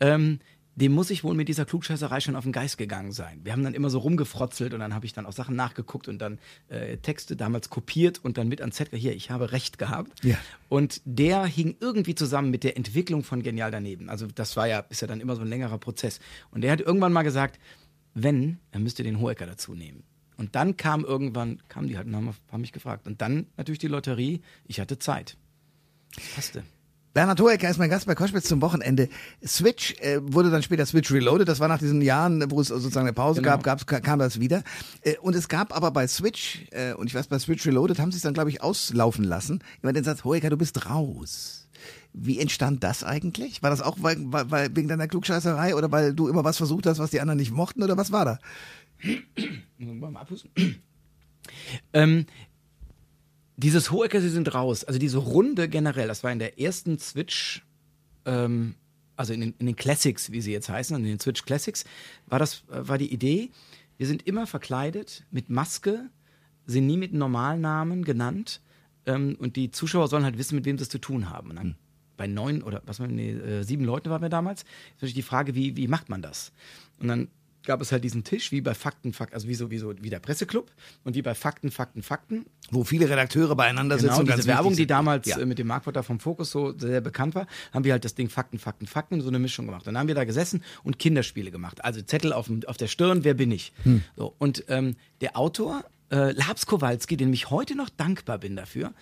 ähm, 0.00 0.40
dem 0.74 0.92
muss 0.92 1.10
ich 1.10 1.22
wohl 1.22 1.34
mit 1.34 1.48
dieser 1.48 1.64
Klugscheißerei 1.64 2.20
schon 2.20 2.36
auf 2.36 2.44
den 2.44 2.52
Geist 2.52 2.78
gegangen 2.78 3.12
sein. 3.12 3.40
Wir 3.44 3.52
haben 3.52 3.62
dann 3.62 3.74
immer 3.74 3.90
so 3.90 3.98
rumgefrotzelt 3.98 4.72
und 4.72 4.80
dann 4.80 4.94
habe 4.94 5.04
ich 5.04 5.12
dann 5.12 5.26
auch 5.26 5.32
Sachen 5.32 5.54
nachgeguckt 5.54 6.08
und 6.08 6.18
dann 6.18 6.38
äh, 6.68 6.96
Texte 6.96 7.36
damals 7.36 7.68
kopiert 7.68 8.24
und 8.24 8.38
dann 8.38 8.48
mit 8.48 8.60
ans 8.60 8.76
Zettel, 8.76 8.98
hier, 8.98 9.14
ich 9.14 9.30
habe 9.30 9.52
recht 9.52 9.78
gehabt. 9.78 10.24
Ja. 10.24 10.36
Und 10.68 11.02
der 11.04 11.44
hing 11.44 11.76
irgendwie 11.80 12.14
zusammen 12.14 12.50
mit 12.50 12.64
der 12.64 12.76
Entwicklung 12.76 13.22
von 13.22 13.42
Genial 13.42 13.70
daneben. 13.70 14.08
Also 14.08 14.26
das 14.26 14.56
war 14.56 14.66
ja, 14.66 14.80
ist 14.88 15.02
ja 15.02 15.08
dann 15.08 15.20
immer 15.20 15.36
so 15.36 15.42
ein 15.42 15.48
längerer 15.48 15.78
Prozess. 15.78 16.20
Und 16.50 16.62
der 16.62 16.72
hat 16.72 16.80
irgendwann 16.80 17.12
mal 17.12 17.22
gesagt, 17.22 17.60
wenn, 18.14 18.58
dann 18.70 18.82
müsst 18.82 18.98
ihr 18.98 19.04
den 19.04 19.20
Hohecker 19.20 19.46
dazu 19.46 19.74
nehmen. 19.74 20.04
Und 20.38 20.54
dann 20.54 20.76
kam 20.76 21.04
irgendwann, 21.04 21.62
kamen 21.68 21.88
die 21.88 21.96
halt 21.96 22.06
und 22.06 22.16
haben, 22.16 22.30
haben 22.50 22.60
mich 22.60 22.72
gefragt. 22.72 23.06
Und 23.06 23.20
dann 23.20 23.46
natürlich 23.56 23.78
die 23.78 23.88
Lotterie, 23.88 24.40
ich 24.66 24.80
hatte 24.80 24.98
Zeit. 24.98 25.36
Passte. 26.34 26.64
Bernhard 27.14 27.40
Hoecker 27.40 27.68
ist 27.68 27.78
mein 27.78 27.90
Gast 27.90 28.06
bei 28.06 28.14
Koschwitz 28.14 28.48
zum 28.48 28.62
Wochenende. 28.62 29.08
Switch 29.46 29.94
äh, 30.00 30.18
wurde 30.22 30.50
dann 30.50 30.62
später 30.62 30.86
Switch 30.86 31.10
Reloaded. 31.12 31.46
Das 31.46 31.60
war 31.60 31.68
nach 31.68 31.78
diesen 31.78 32.00
Jahren, 32.00 32.50
wo 32.50 32.60
es 32.60 32.68
sozusagen 32.68 33.06
eine 33.06 33.12
Pause 33.12 33.42
Genau. 33.42 33.52
gab, 33.52 33.62
gab's, 33.64 33.86
ka- 33.86 34.00
kam 34.00 34.18
das 34.18 34.40
wieder. 34.40 34.62
Äh, 35.02 35.16
und 35.18 35.36
es 35.36 35.48
gab 35.48 35.76
aber 35.76 35.90
bei 35.90 36.06
Switch, 36.08 36.66
äh, 36.70 36.94
und 36.94 37.08
ich 37.08 37.14
weiß, 37.14 37.26
bei 37.26 37.38
Switch 37.38 37.66
Reloaded 37.66 37.98
haben 37.98 38.10
sie 38.12 38.16
es 38.16 38.22
dann, 38.22 38.32
glaube 38.34 38.48
ich, 38.48 38.62
auslaufen 38.62 39.24
lassen. 39.24 39.62
Immer 39.82 39.92
den 39.92 40.04
Satz, 40.04 40.24
Hoecker, 40.24 40.48
du 40.48 40.56
bist 40.56 40.88
raus. 40.88 41.68
Wie 42.14 42.38
entstand 42.38 42.82
das 42.84 43.04
eigentlich? 43.04 43.62
War 43.62 43.70
das 43.70 43.82
auch 43.82 43.96
weil, 44.00 44.16
weil, 44.20 44.74
wegen 44.76 44.88
deiner 44.88 45.08
Klugscheißerei 45.08 45.74
oder 45.74 45.90
weil 45.92 46.14
du 46.14 46.28
immer 46.28 46.44
was 46.44 46.56
versucht 46.58 46.86
hast, 46.86 46.98
was 46.98 47.10
die 47.10 47.20
anderen 47.20 47.38
nicht 47.38 47.50
mochten 47.52 47.82
oder 47.82 47.96
was 47.96 48.12
war 48.12 48.24
da? 48.24 48.38
Mal 49.78 50.16
abhusten. 50.16 50.50
ähm, 51.92 52.26
dieses 53.62 53.90
Hohecker, 53.90 54.20
sie 54.20 54.28
sind 54.28 54.54
raus. 54.54 54.84
Also 54.84 54.98
diese 54.98 55.18
Runde 55.18 55.68
generell, 55.68 56.08
das 56.08 56.24
war 56.24 56.32
in 56.32 56.38
der 56.38 56.60
ersten 56.60 56.98
Switch, 56.98 57.64
ähm, 58.24 58.74
also 59.16 59.32
in 59.32 59.40
den, 59.40 59.54
in 59.58 59.66
den 59.66 59.76
Classics, 59.76 60.32
wie 60.32 60.40
sie 60.40 60.52
jetzt 60.52 60.68
heißen, 60.68 60.96
in 60.96 61.04
den 61.04 61.20
Switch 61.20 61.44
Classics, 61.44 61.84
war 62.26 62.38
das, 62.38 62.64
äh, 62.70 62.88
war 62.88 62.98
die 62.98 63.12
Idee, 63.12 63.50
wir 63.98 64.06
sind 64.06 64.26
immer 64.26 64.46
verkleidet 64.46 65.24
mit 65.30 65.48
Maske, 65.48 66.10
sind 66.66 66.86
nie 66.86 66.96
mit 66.96 67.12
Normalnamen 67.12 68.04
genannt 68.04 68.60
ähm, 69.06 69.36
und 69.38 69.56
die 69.56 69.70
Zuschauer 69.70 70.08
sollen 70.08 70.24
halt 70.24 70.38
wissen, 70.38 70.56
mit 70.56 70.64
wem 70.64 70.78
sie 70.78 70.82
es 70.82 70.88
zu 70.88 70.98
tun 70.98 71.30
haben. 71.30 71.50
Und 71.50 71.56
dann 71.56 71.76
bei 72.16 72.26
neun 72.26 72.62
oder 72.62 72.82
was 72.86 73.00
war, 73.00 73.06
nee, 73.06 73.32
äh, 73.32 73.62
sieben 73.62 73.84
Leuten 73.84 74.10
waren 74.10 74.22
wir 74.22 74.28
damals, 74.28 74.62
ist 74.62 74.68
natürlich 74.96 75.14
die 75.14 75.22
Frage, 75.22 75.54
wie, 75.54 75.76
wie 75.76 75.88
macht 75.88 76.08
man 76.08 76.22
das? 76.22 76.52
Und 76.98 77.08
dann 77.08 77.28
gab 77.64 77.80
es 77.80 77.92
halt 77.92 78.04
diesen 78.04 78.24
Tisch, 78.24 78.52
wie 78.52 78.60
bei 78.60 78.74
Fakten, 78.74 79.12
Fakten, 79.12 79.34
also 79.34 79.48
wie 79.48 79.54
so, 79.54 79.70
wie 79.70 79.78
so, 79.78 79.94
wie 80.00 80.10
der 80.10 80.18
Presseclub 80.20 80.70
und 81.04 81.14
wie 81.14 81.22
bei 81.22 81.34
Fakten, 81.34 81.70
Fakten, 81.70 82.02
Fakten. 82.02 82.46
Wo 82.70 82.84
viele 82.84 83.08
Redakteure 83.08 83.54
beieinander 83.56 83.96
sitzen 83.98 84.08
Genau, 84.08 84.20
und 84.20 84.36
diese 84.36 84.48
Werbung, 84.48 84.74
die 84.76 84.86
damals 84.86 85.28
Ja. 85.28 85.38
äh, 85.38 85.46
mit 85.46 85.58
dem 85.58 85.66
Marktwort 85.66 86.04
vom 86.04 86.20
Fokus 86.20 86.50
so 86.50 86.76
sehr 86.76 87.00
bekannt 87.00 87.34
war, 87.34 87.46
haben 87.72 87.84
wir 87.84 87.92
halt 87.92 88.04
das 88.04 88.14
Ding 88.14 88.28
Fakten, 88.28 88.58
Fakten, 88.58 88.86
Fakten, 88.86 89.20
so 89.20 89.28
eine 89.28 89.38
Mischung 89.38 89.66
gemacht. 89.66 89.86
Dann 89.86 89.96
haben 89.98 90.08
wir 90.08 90.14
da 90.14 90.24
gesessen 90.24 90.62
und 90.82 90.98
Kinderspiele 90.98 91.50
gemacht. 91.50 91.84
Also 91.84 92.02
Zettel 92.02 92.32
auf, 92.32 92.46
dem, 92.46 92.62
auf 92.66 92.76
der 92.76 92.88
Stirn, 92.88 93.24
wer 93.24 93.34
bin 93.34 93.50
ich? 93.50 93.72
Hm. 93.84 94.02
So, 94.16 94.34
und 94.38 94.64
ähm, 94.68 94.96
der 95.20 95.36
Autor, 95.36 95.84
äh, 96.10 96.32
Labs 96.32 96.66
Kowalski, 96.66 97.16
dem 97.16 97.32
ich 97.32 97.50
heute 97.50 97.74
noch 97.76 97.88
dankbar 97.90 98.38
bin 98.38 98.56
dafür, 98.56 98.92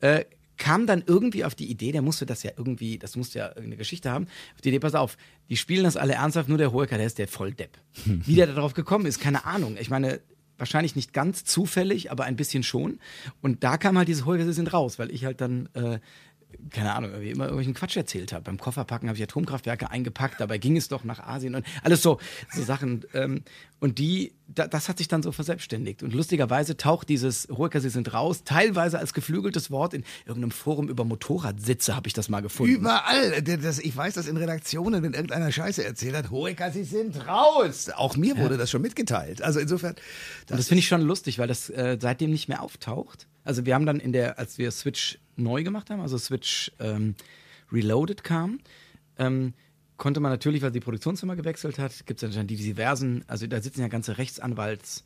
äh, 0.00 0.24
kam 0.56 0.86
dann 0.86 1.02
irgendwie 1.06 1.44
auf 1.44 1.54
die 1.54 1.70
Idee, 1.70 1.92
der 1.92 2.02
musste 2.02 2.26
das 2.26 2.42
ja 2.42 2.52
irgendwie, 2.56 2.98
das 2.98 3.16
musste 3.16 3.38
ja 3.38 3.48
irgendeine 3.48 3.76
Geschichte 3.76 4.10
haben, 4.10 4.26
auf 4.54 4.60
die 4.62 4.68
Idee, 4.70 4.78
pass 4.78 4.94
auf, 4.94 5.16
die 5.48 5.56
spielen 5.56 5.84
das 5.84 5.96
alle 5.96 6.14
ernsthaft, 6.14 6.48
nur 6.48 6.58
der 6.58 6.72
Hohecker, 6.72 6.96
der 6.96 7.06
ist 7.06 7.18
der 7.18 7.28
Volldepp. 7.28 7.78
Wie 8.04 8.34
der 8.34 8.46
darauf 8.46 8.74
gekommen 8.74 9.06
ist, 9.06 9.20
keine 9.20 9.44
Ahnung. 9.44 9.76
Ich 9.78 9.90
meine, 9.90 10.20
wahrscheinlich 10.58 10.96
nicht 10.96 11.12
ganz 11.12 11.44
zufällig, 11.44 12.10
aber 12.10 12.24
ein 12.24 12.36
bisschen 12.36 12.62
schon. 12.62 12.98
Und 13.42 13.62
da 13.64 13.76
kam 13.76 13.98
halt 13.98 14.08
dieses 14.08 14.24
Hohecker, 14.24 14.44
sie 14.44 14.52
sind 14.52 14.72
raus, 14.72 14.98
weil 14.98 15.10
ich 15.10 15.24
halt 15.24 15.40
dann, 15.40 15.68
äh, 15.74 15.98
keine 16.70 16.94
Ahnung, 16.94 17.10
irgendwie 17.10 17.30
immer 17.30 17.44
irgendwelchen 17.44 17.74
Quatsch 17.74 17.96
erzählt 17.96 18.32
habe. 18.32 18.44
Beim 18.44 18.58
Kofferpacken 18.58 19.08
habe 19.08 19.16
ich 19.16 19.22
Atomkraftwerke 19.22 19.90
eingepackt, 19.90 20.40
dabei 20.40 20.58
ging 20.58 20.76
es 20.76 20.88
doch 20.88 21.04
nach 21.04 21.20
Asien 21.20 21.54
und 21.54 21.64
alles 21.82 22.02
so, 22.02 22.18
so 22.54 22.62
Sachen. 22.62 23.04
Ähm, 23.14 23.42
und 23.78 23.98
die, 23.98 24.32
da, 24.48 24.66
das 24.66 24.88
hat 24.88 24.98
sich 24.98 25.08
dann 25.08 25.22
so 25.22 25.32
verselbstständigt. 25.32 26.02
Und 26.02 26.14
lustigerweise 26.14 26.76
taucht 26.76 27.08
dieses 27.10 27.46
Hohecker, 27.50 27.80
sie 27.80 27.90
sind 27.90 28.12
raus, 28.14 28.42
teilweise 28.44 28.98
als 28.98 29.12
geflügeltes 29.12 29.70
Wort 29.70 29.92
in 29.92 30.02
irgendeinem 30.24 30.50
Forum 30.50 30.88
über 30.88 31.04
Motorradsitze 31.04 31.94
habe 31.94 32.08
ich 32.08 32.14
das 32.14 32.28
mal 32.28 32.40
gefunden. 32.40 32.74
Überall. 32.74 33.42
Das, 33.42 33.78
ich 33.78 33.94
weiß 33.94 34.14
das 34.14 34.28
in 34.28 34.36
Redaktionen, 34.36 35.02
wenn 35.02 35.12
irgendeiner 35.12 35.52
Scheiße 35.52 35.84
erzählt 35.84 36.16
hat, 36.16 36.30
Hoeker, 36.30 36.70
Sie 36.70 36.84
sind 36.84 37.26
raus. 37.26 37.90
Auch 37.94 38.16
mir 38.16 38.38
wurde 38.38 38.56
das 38.56 38.70
schon 38.70 38.82
mitgeteilt. 38.82 39.42
Also 39.42 39.60
insofern, 39.60 39.94
Und 40.48 40.58
das 40.58 40.68
finde 40.68 40.78
ich 40.80 40.88
schon 40.88 41.02
lustig, 41.02 41.38
weil 41.38 41.48
das 41.48 41.68
äh, 41.68 41.98
seitdem 42.00 42.30
nicht 42.30 42.48
mehr 42.48 42.62
auftaucht. 42.62 43.26
Also 43.44 43.66
wir 43.66 43.74
haben 43.74 43.86
dann 43.86 44.00
in 44.00 44.12
der, 44.12 44.38
als 44.38 44.58
wir 44.58 44.70
Switch 44.70 45.18
neu 45.36 45.62
gemacht 45.62 45.90
haben, 45.90 46.00
also 46.00 46.18
Switch 46.18 46.72
ähm, 46.78 47.14
Reloaded 47.72 48.24
kam, 48.24 48.60
ähm, 49.18 49.54
konnte 49.96 50.20
man 50.20 50.30
natürlich, 50.30 50.62
weil 50.62 50.72
die 50.72 50.80
Produktionsfirma 50.80 51.34
gewechselt 51.34 51.78
hat, 51.78 52.06
gibt 52.06 52.22
es 52.22 52.34
dann 52.34 52.46
die 52.46 52.56
diversen, 52.56 53.24
also 53.26 53.46
da 53.46 53.60
sitzen 53.60 53.80
ja 53.80 53.88
ganze 53.88 54.18
Rechtsanwalts 54.18 55.04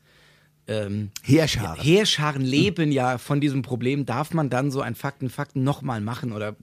ähm, 0.66 1.10
Heerscharen. 1.24 1.80
Heerscharen 1.80 2.42
leben 2.42 2.92
ja 2.92 3.18
von 3.18 3.40
diesem 3.40 3.62
Problem. 3.62 4.06
Darf 4.06 4.32
man 4.32 4.50
dann 4.50 4.70
so 4.70 4.80
ein 4.80 4.94
Fakten, 4.94 5.28
Fakten 5.28 5.64
nochmal 5.64 6.00
machen? 6.00 6.32
Oder 6.32 6.54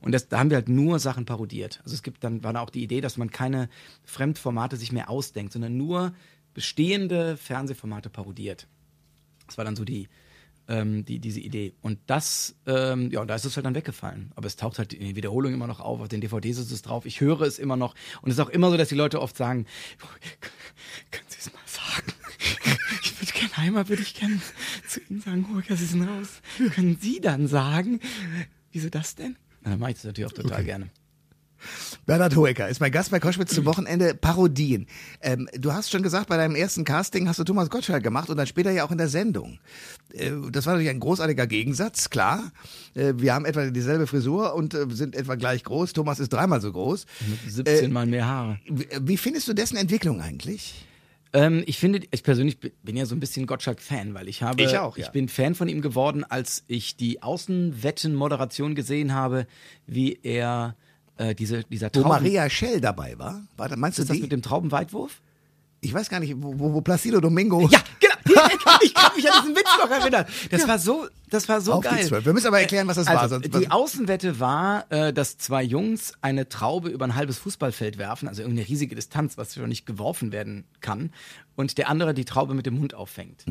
und 0.00 0.12
das, 0.12 0.28
da 0.28 0.40
haben 0.40 0.50
wir 0.50 0.56
halt 0.56 0.68
nur 0.68 0.98
Sachen 0.98 1.26
parodiert. 1.26 1.80
Also 1.84 1.94
es 1.94 2.02
gibt 2.02 2.24
dann 2.24 2.42
war 2.42 2.52
da 2.52 2.60
auch 2.60 2.70
die 2.70 2.82
Idee, 2.82 3.00
dass 3.00 3.16
man 3.16 3.30
keine 3.30 3.68
Fremdformate 4.04 4.76
sich 4.76 4.90
mehr 4.90 5.10
ausdenkt, 5.10 5.52
sondern 5.52 5.76
nur 5.76 6.12
bestehende 6.54 7.36
Fernsehformate 7.36 8.10
parodiert. 8.10 8.66
Das 9.46 9.58
war 9.58 9.64
dann 9.64 9.76
so 9.76 9.84
die, 9.84 10.08
ähm, 10.68 11.04
die 11.04 11.18
diese 11.18 11.40
Idee. 11.40 11.74
Und 11.82 11.98
das, 12.06 12.56
ähm, 12.66 13.10
ja, 13.10 13.24
da 13.24 13.34
ist 13.34 13.44
es 13.44 13.56
halt 13.56 13.66
dann 13.66 13.74
weggefallen. 13.74 14.32
Aber 14.34 14.46
es 14.46 14.56
taucht 14.56 14.78
halt 14.78 14.92
in 14.92 15.06
den 15.06 15.16
Wiederholungen 15.16 15.54
immer 15.54 15.66
noch 15.66 15.80
auf, 15.80 16.00
auf 16.00 16.08
den 16.08 16.20
DVDs 16.20 16.58
ist 16.58 16.70
es 16.70 16.82
drauf. 16.82 17.06
Ich 17.06 17.20
höre 17.20 17.42
es 17.42 17.58
immer 17.58 17.76
noch. 17.76 17.94
Und 18.22 18.30
es 18.30 18.38
ist 18.38 18.44
auch 18.44 18.50
immer 18.50 18.70
so, 18.70 18.76
dass 18.76 18.88
die 18.88 18.94
Leute 18.94 19.20
oft 19.20 19.36
sagen, 19.36 19.66
können 21.10 21.26
Sie 21.28 21.38
es 21.38 21.52
mal 21.52 21.60
sagen? 21.66 22.12
Ich 23.02 23.20
würde 23.20 23.32
gerne 23.32 23.58
einmal, 23.58 23.88
würde 23.88 24.02
ich 24.02 24.14
gerne 24.14 24.40
zu 24.86 25.00
Ihnen 25.00 25.20
sagen, 25.20 25.46
Holger, 25.52 25.76
Sie 25.76 25.86
sind 25.86 26.02
raus. 26.02 26.42
Können 26.74 26.98
Sie 27.00 27.20
dann 27.20 27.48
sagen, 27.48 28.00
wieso 28.72 28.90
das 28.90 29.14
denn? 29.14 29.36
Na, 29.62 29.70
dann 29.70 29.80
mache 29.80 29.92
ich 29.92 29.96
das 29.96 30.04
natürlich 30.04 30.30
auch 30.30 30.34
total 30.34 30.64
gerne. 30.64 30.90
Bernhard 32.06 32.36
Hoeker 32.36 32.68
ist 32.68 32.80
mein 32.80 32.92
Gast 32.92 33.10
bei 33.10 33.20
Koschwitz 33.20 33.54
zum 33.54 33.64
Wochenende 33.64 34.14
Parodien. 34.14 34.86
Ähm, 35.20 35.48
du 35.54 35.72
hast 35.72 35.90
schon 35.90 36.02
gesagt, 36.02 36.28
bei 36.28 36.36
deinem 36.36 36.54
ersten 36.54 36.84
Casting 36.84 37.28
hast 37.28 37.38
du 37.38 37.44
Thomas 37.44 37.70
Gottschalk 37.70 38.02
gemacht 38.02 38.30
und 38.30 38.36
dann 38.36 38.46
später 38.46 38.70
ja 38.70 38.84
auch 38.84 38.90
in 38.90 38.98
der 38.98 39.08
Sendung. 39.08 39.58
Äh, 40.12 40.30
das 40.50 40.66
war 40.66 40.74
natürlich 40.74 40.90
ein 40.90 41.00
großartiger 41.00 41.46
Gegensatz, 41.46 42.10
klar. 42.10 42.52
Äh, 42.94 43.14
wir 43.16 43.34
haben 43.34 43.44
etwa 43.44 43.70
dieselbe 43.70 44.06
Frisur 44.06 44.54
und 44.54 44.74
äh, 44.74 44.86
sind 44.90 45.14
etwa 45.14 45.34
gleich 45.34 45.64
groß. 45.64 45.92
Thomas 45.92 46.20
ist 46.20 46.32
dreimal 46.32 46.60
so 46.60 46.72
groß. 46.72 47.06
Mit 47.28 47.52
17 47.52 47.92
Mal 47.92 48.06
mehr 48.06 48.26
Haare. 48.26 48.58
Wie, 48.68 48.86
wie 49.00 49.16
findest 49.16 49.48
du 49.48 49.52
dessen 49.52 49.76
Entwicklung 49.76 50.20
eigentlich? 50.20 50.86
Ähm, 51.32 51.62
ich 51.66 51.78
finde, 51.78 52.00
ich 52.10 52.22
persönlich 52.22 52.58
bin 52.58 52.96
ja 52.96 53.04
so 53.04 53.14
ein 53.14 53.20
bisschen 53.20 53.46
Gottschalk-Fan, 53.46 54.14
weil 54.14 54.28
ich 54.28 54.42
habe, 54.42 54.62
Ich 54.62 54.78
auch, 54.78 54.96
ja. 54.96 55.04
ich 55.04 55.10
bin 55.10 55.28
Fan 55.28 55.54
von 55.54 55.68
ihm 55.68 55.82
geworden, 55.82 56.24
als 56.24 56.64
ich 56.66 56.96
die 56.96 57.22
Außenwetten-Moderation 57.22 58.74
gesehen 58.74 59.12
habe, 59.12 59.46
wie 59.86 60.18
er 60.22 60.76
äh, 61.16 61.34
diese, 61.34 61.64
dieser 61.64 61.86
Wo 61.88 62.00
Trauben, 62.00 62.08
Maria 62.08 62.48
Schell 62.50 62.80
dabei 62.80 63.18
war? 63.18 63.42
war 63.56 63.68
da, 63.68 63.76
meinst 63.76 63.98
du 63.98 64.02
ist 64.02 64.08
das 64.08 64.16
die? 64.16 64.22
mit 64.22 64.32
dem 64.32 64.42
Traubenweitwurf? 64.42 65.20
ich 65.80 65.94
weiß 65.94 66.08
gar 66.08 66.20
nicht, 66.20 66.34
wo, 66.36 66.58
wo, 66.58 66.72
wo 66.74 66.80
Placido 66.80 67.20
Domingo. 67.20 67.68
Ja, 67.68 67.80
genau. 68.00 68.12
Ich 68.82 68.92
kann 68.92 69.14
mich 69.16 69.30
an 69.30 69.42
diesen 69.42 69.56
Witz 69.56 69.68
noch 69.78 69.90
erinnern. 69.90 70.26
Das 70.50 70.68
war 70.68 70.78
so, 70.78 71.06
das 71.30 71.48
war 71.48 71.60
so 71.60 71.74
auf 71.74 71.84
geil. 71.84 72.10
Wir 72.10 72.32
müssen 72.32 72.48
aber 72.48 72.60
erklären, 72.60 72.86
was 72.88 72.96
das 72.96 73.06
war. 73.06 73.22
Also, 73.22 73.40
Sonst, 73.40 73.54
die 73.54 73.70
Außenwette 73.70 74.38
war, 74.38 74.90
äh, 74.90 75.12
dass 75.12 75.38
zwei 75.38 75.62
Jungs 75.62 76.12
eine 76.20 76.48
Traube 76.48 76.88
über 76.88 77.04
ein 77.06 77.14
halbes 77.14 77.38
Fußballfeld 77.38 77.96
werfen, 77.96 78.28
also 78.28 78.42
irgendeine 78.42 78.68
riesige 78.68 78.94
Distanz, 78.94 79.38
was 79.38 79.54
schon 79.54 79.68
nicht 79.68 79.86
geworfen 79.86 80.32
werden 80.32 80.64
kann, 80.80 81.12
und 81.54 81.78
der 81.78 81.88
andere 81.88 82.12
die 82.12 82.24
Traube 82.24 82.54
mit 82.54 82.66
dem 82.66 82.78
Mund 82.78 82.94
auffängt. 82.94 83.44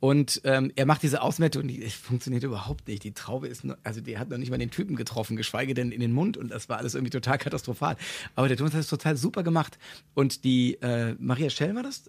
Und 0.00 0.40
ähm, 0.44 0.72
er 0.76 0.86
macht 0.86 1.02
diese 1.02 1.22
Außenwette 1.22 1.58
und 1.58 1.68
die 1.68 1.82
es 1.82 1.94
funktioniert 1.94 2.44
überhaupt 2.44 2.86
nicht. 2.86 3.02
Die 3.02 3.12
Traube 3.12 3.48
ist, 3.48 3.64
nur, 3.64 3.76
also 3.82 4.00
die 4.00 4.18
hat 4.18 4.28
noch 4.30 4.38
nicht 4.38 4.50
mal 4.50 4.58
den 4.58 4.70
Typen 4.70 4.94
getroffen, 4.96 5.36
geschweige 5.36 5.74
denn 5.74 5.90
in 5.90 6.00
den 6.00 6.12
Mund 6.12 6.36
und 6.36 6.50
das 6.50 6.68
war 6.68 6.78
alles 6.78 6.94
irgendwie 6.94 7.10
total 7.10 7.38
katastrophal. 7.38 7.96
Aber 8.36 8.48
der 8.48 8.56
Thomas 8.56 8.74
hat 8.74 8.80
es 8.80 8.88
total 8.88 9.16
super 9.16 9.42
gemacht. 9.42 9.78
Und 10.14 10.44
die 10.44 10.74
äh, 10.80 11.14
Maria 11.18 11.50
Schell 11.50 11.74
war 11.74 11.82
das, 11.82 12.04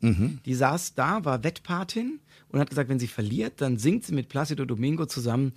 die 0.45 0.53
saß 0.53 0.93
da, 0.93 1.25
war 1.25 1.43
Wettpatin 1.43 2.19
und 2.49 2.59
hat 2.59 2.69
gesagt, 2.69 2.89
wenn 2.89 2.99
sie 2.99 3.07
verliert, 3.07 3.61
dann 3.61 3.77
singt 3.77 4.05
sie 4.05 4.13
mit 4.13 4.29
Placido 4.29 4.65
Domingo 4.65 5.05
zusammen 5.05 5.53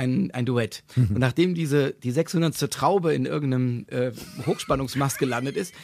ein, 0.00 0.30
ein 0.32 0.46
Duett. 0.46 0.82
Und 0.96 1.18
nachdem 1.18 1.54
diese, 1.54 1.92
die 1.92 2.10
600. 2.10 2.70
Traube 2.72 3.12
in 3.14 3.26
irgendeinem 3.26 3.86
äh, 3.90 4.12
Hochspannungsmast 4.46 5.18
gelandet 5.18 5.56
ist, 5.56 5.74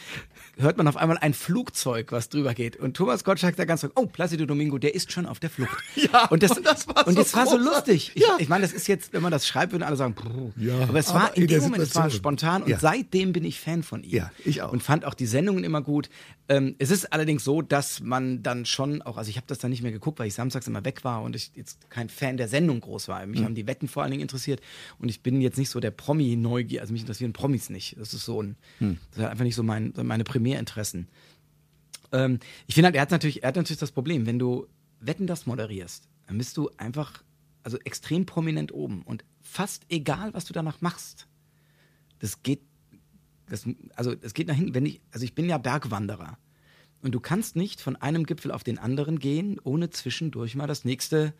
hört 0.57 0.77
man 0.77 0.87
auf 0.87 0.97
einmal 0.97 1.17
ein 1.19 1.33
Flugzeug, 1.33 2.11
was 2.11 2.29
drüber 2.29 2.53
geht. 2.55 2.77
Und 2.77 2.97
Thomas 2.97 3.23
Gottschalk 3.23 3.55
da 3.55 3.65
ganz 3.65 3.81
so, 3.81 3.89
oh, 3.95 4.07
Placido 4.07 4.45
Domingo, 4.47 4.79
der 4.79 4.95
ist 4.95 5.11
schon 5.11 5.25
auf 5.27 5.39
der 5.39 5.49
Flucht. 5.49 5.77
Ja, 5.95 6.25
und 6.27 6.41
das, 6.43 6.51
und 6.57 6.65
das 6.65 6.87
war 6.87 7.07
und 7.07 7.15
so 7.15 7.21
das 7.21 7.33
war 7.35 7.45
so 7.47 7.57
lustig. 7.57 8.11
Ich, 8.15 8.21
Ja. 8.23 8.35
ich 8.39 8.49
meine, 8.49 8.61
das 8.63 8.71
ist 8.73 8.87
jetzt, 8.87 9.13
wenn 9.13 9.21
man 9.21 9.31
das 9.31 9.47
schreibt, 9.47 9.71
würden 9.71 9.83
alle 9.83 9.95
sagen, 9.95 10.13
Puh. 10.15 10.51
Ja, 10.57 10.79
aber 10.79 10.99
es 10.99 11.09
aber 11.09 11.19
war 11.21 11.35
in 11.37 11.43
in 11.43 11.47
dem 11.49 11.61
Moment, 11.61 11.83
es 11.83 11.95
war 11.95 12.09
spontan 12.09 12.63
und 12.63 12.69
Ja. 12.69 12.79
seitdem 12.79 13.33
bin 13.33 13.43
ich 13.43 13.59
Fan 13.59 13.83
von 13.83 14.03
ihm. 14.03 14.11
Ja, 14.15 14.31
ich 14.45 14.61
auch. 14.61 14.71
Und 14.71 14.81
fand 14.83 15.05
auch 15.05 15.13
die 15.13 15.25
Sendungen 15.25 15.63
immer 15.63 15.81
gut. 15.81 16.09
Ähm, 16.49 16.75
es 16.79 16.91
ist 16.91 17.11
allerdings 17.13 17.43
so, 17.43 17.61
dass 17.61 17.99
man 17.99 18.41
dann 18.41 18.65
schon 18.65 19.01
auch, 19.01 19.17
also 19.17 19.29
ich 19.29 19.35
habe 19.37 19.47
das 19.47 19.57
dann 19.59 19.69
nicht 19.71 19.83
mehr 19.83 19.91
geguckt, 19.91 20.17
weil 20.19 20.27
ich 20.27 20.33
samstags 20.33 20.67
immer 20.67 20.85
weg 20.85 21.03
war 21.03 21.21
und 21.23 21.35
ich 21.35 21.51
jetzt 21.55 21.89
kein 21.89 22.09
Fan 22.09 22.37
der 22.37 22.47
Sendung 22.47 22.79
groß 22.79 23.07
war. 23.09 23.25
Mich 23.25 23.43
haben 23.43 23.55
die 23.55 23.67
Wetten 23.67 23.87
vor 23.87 24.03
allen 24.07 24.11
Dingen 24.13 24.23
interessiert 24.23 24.61
und 24.99 25.09
ich 25.09 25.21
bin 25.21 25.41
jetzt 25.41 25.57
nicht 25.57 25.69
so 25.69 25.79
der 25.79 25.91
Promi-Neugier, 25.91 26.81
also 26.81 26.93
mich 26.93 27.01
interessieren 27.01 27.33
Promis 27.33 27.69
nicht. 27.69 27.97
Das 27.99 28.13
ist 28.13 28.25
so 28.25 28.41
ein, 28.41 28.55
Hm. 28.79 28.97
das 29.11 29.19
ist 29.19 29.25
einfach 29.25 29.43
nicht 29.43 29.55
so 29.55 29.63
mein, 29.63 29.93
meine 30.01 30.23
Primärinteressen. 30.23 31.07
Ähm, 32.11 32.39
ich 32.67 32.75
finde 32.75 32.87
halt, 32.87 32.95
er 32.95 33.01
hat 33.01 33.11
natürlich, 33.11 33.43
er 33.43 33.49
hat 33.49 33.55
natürlich 33.55 33.79
das 33.79 33.91
Problem, 33.91 34.25
wenn 34.25 34.39
du 34.39 34.67
Wetten 34.99 35.27
das 35.27 35.45
moderierst, 35.45 36.07
dann 36.27 36.37
bist 36.37 36.57
du 36.57 36.69
einfach, 36.77 37.23
also 37.63 37.77
extrem 37.83 38.25
prominent 38.25 38.73
oben 38.73 39.03
und 39.03 39.23
fast 39.41 39.85
egal, 39.89 40.33
was 40.33 40.45
du 40.45 40.53
danach 40.53 40.81
machst. 40.81 41.27
Das 42.19 42.43
geht, 42.43 42.61
das, 43.49 43.65
also 43.95 44.13
es 44.21 44.33
geht 44.33 44.47
nach 44.47 44.55
hinten, 44.55 44.73
wenn 44.73 44.85
ich, 44.85 45.01
also 45.11 45.23
ich 45.23 45.35
bin 45.35 45.47
ja 45.47 45.57
Bergwanderer. 45.57 46.37
Und 47.01 47.11
du 47.11 47.19
kannst 47.19 47.55
nicht 47.55 47.79
von 47.79 47.95
einem 47.95 48.25
Gipfel 48.25 48.51
auf 48.51 48.63
den 48.63 48.79
anderen 48.79 49.19
gehen, 49.19 49.59
ohne 49.63 49.91
zwischendurch 49.91 50.55
mal 50.55 50.65
das 50.65 50.83
nächste, 50.83 51.33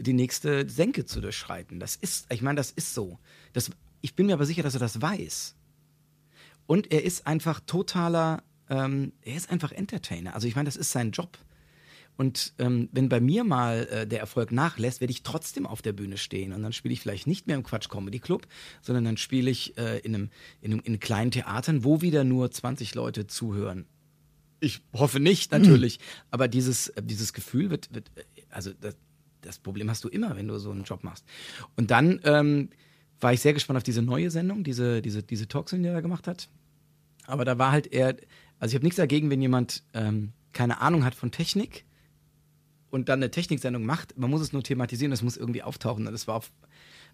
die 0.00 0.12
nächste 0.12 0.68
Senke 0.68 1.04
zu 1.04 1.20
durchschreiten. 1.20 1.80
Das 1.80 1.96
ist, 1.96 2.26
ich 2.32 2.42
meine, 2.42 2.56
das 2.56 2.70
ist 2.70 2.94
so. 2.94 3.18
Das, 3.52 3.70
ich 4.00 4.14
bin 4.14 4.26
mir 4.26 4.34
aber 4.34 4.46
sicher, 4.46 4.62
dass 4.62 4.74
er 4.74 4.80
das 4.80 5.00
weiß. 5.00 5.54
Und 6.66 6.92
er 6.92 7.04
ist 7.04 7.26
einfach 7.26 7.60
totaler, 7.60 8.42
ähm, 8.68 9.12
er 9.22 9.36
ist 9.36 9.50
einfach 9.50 9.72
Entertainer. 9.72 10.34
Also 10.34 10.46
ich 10.46 10.56
meine, 10.56 10.66
das 10.66 10.76
ist 10.76 10.92
sein 10.92 11.10
Job. 11.10 11.38
Und 12.16 12.52
ähm, 12.58 12.88
wenn 12.92 13.08
bei 13.08 13.20
mir 13.20 13.44
mal 13.44 13.88
äh, 13.90 14.06
der 14.06 14.20
Erfolg 14.20 14.52
nachlässt, 14.52 15.00
werde 15.00 15.10
ich 15.10 15.22
trotzdem 15.22 15.66
auf 15.66 15.80
der 15.80 15.94
Bühne 15.94 16.18
stehen. 16.18 16.52
Und 16.52 16.62
dann 16.62 16.72
spiele 16.72 16.92
ich 16.92 17.00
vielleicht 17.00 17.26
nicht 17.26 17.46
mehr 17.46 17.56
im 17.56 17.62
Quatsch 17.62 17.88
Comedy 17.88 18.18
Club, 18.18 18.46
sondern 18.82 19.04
dann 19.04 19.16
spiele 19.16 19.50
ich 19.50 19.78
äh, 19.78 19.98
in, 20.00 20.14
einem, 20.14 20.30
in, 20.60 20.72
einem, 20.72 20.82
in 20.84 21.00
kleinen 21.00 21.30
Theatern, 21.30 21.82
wo 21.82 22.02
wieder 22.02 22.24
nur 22.24 22.50
20 22.50 22.94
Leute 22.94 23.26
zuhören. 23.26 23.86
Ich 24.60 24.82
hoffe 24.92 25.18
nicht, 25.18 25.50
natürlich. 25.52 25.98
Aber 26.30 26.46
dieses, 26.46 26.88
äh, 26.88 27.02
dieses 27.02 27.32
Gefühl 27.32 27.70
wird, 27.70 27.94
wird 27.94 28.10
äh, 28.16 28.42
also 28.50 28.72
das, 28.78 28.96
das 29.42 29.58
Problem 29.58 29.88
hast 29.90 30.04
du 30.04 30.08
immer, 30.08 30.36
wenn 30.36 30.48
du 30.48 30.58
so 30.58 30.70
einen 30.70 30.84
Job 30.84 31.04
machst. 31.04 31.24
Und 31.76 31.90
dann 31.90 32.20
ähm, 32.24 32.68
war 33.20 33.32
ich 33.32 33.40
sehr 33.40 33.52
gespannt 33.52 33.76
auf 33.76 33.82
diese 33.82 34.02
neue 34.02 34.30
Sendung, 34.30 34.64
diese, 34.64 35.02
diese, 35.02 35.22
diese 35.22 35.48
Talksendung, 35.48 35.84
die 35.84 35.88
er 35.88 35.94
da 35.94 36.00
gemacht 36.00 36.26
hat. 36.26 36.48
Aber 37.26 37.44
da 37.44 37.58
war 37.58 37.70
halt 37.72 37.86
eher, 37.92 38.16
also 38.58 38.72
ich 38.72 38.74
habe 38.74 38.84
nichts 38.84 38.96
dagegen, 38.96 39.30
wenn 39.30 39.40
jemand 39.42 39.82
ähm, 39.94 40.32
keine 40.52 40.80
Ahnung 40.80 41.04
hat 41.04 41.14
von 41.14 41.30
Technik 41.30 41.84
und 42.90 43.08
dann 43.08 43.20
eine 43.20 43.30
Techniksendung 43.30 43.84
macht. 43.84 44.18
Man 44.18 44.30
muss 44.30 44.40
es 44.40 44.52
nur 44.52 44.62
thematisieren, 44.62 45.10
das 45.10 45.22
muss 45.22 45.36
irgendwie 45.36 45.62
auftauchen. 45.62 46.06
Und 46.06 46.12
Das 46.12 46.26
war 46.26 46.34
auf, 46.36 46.50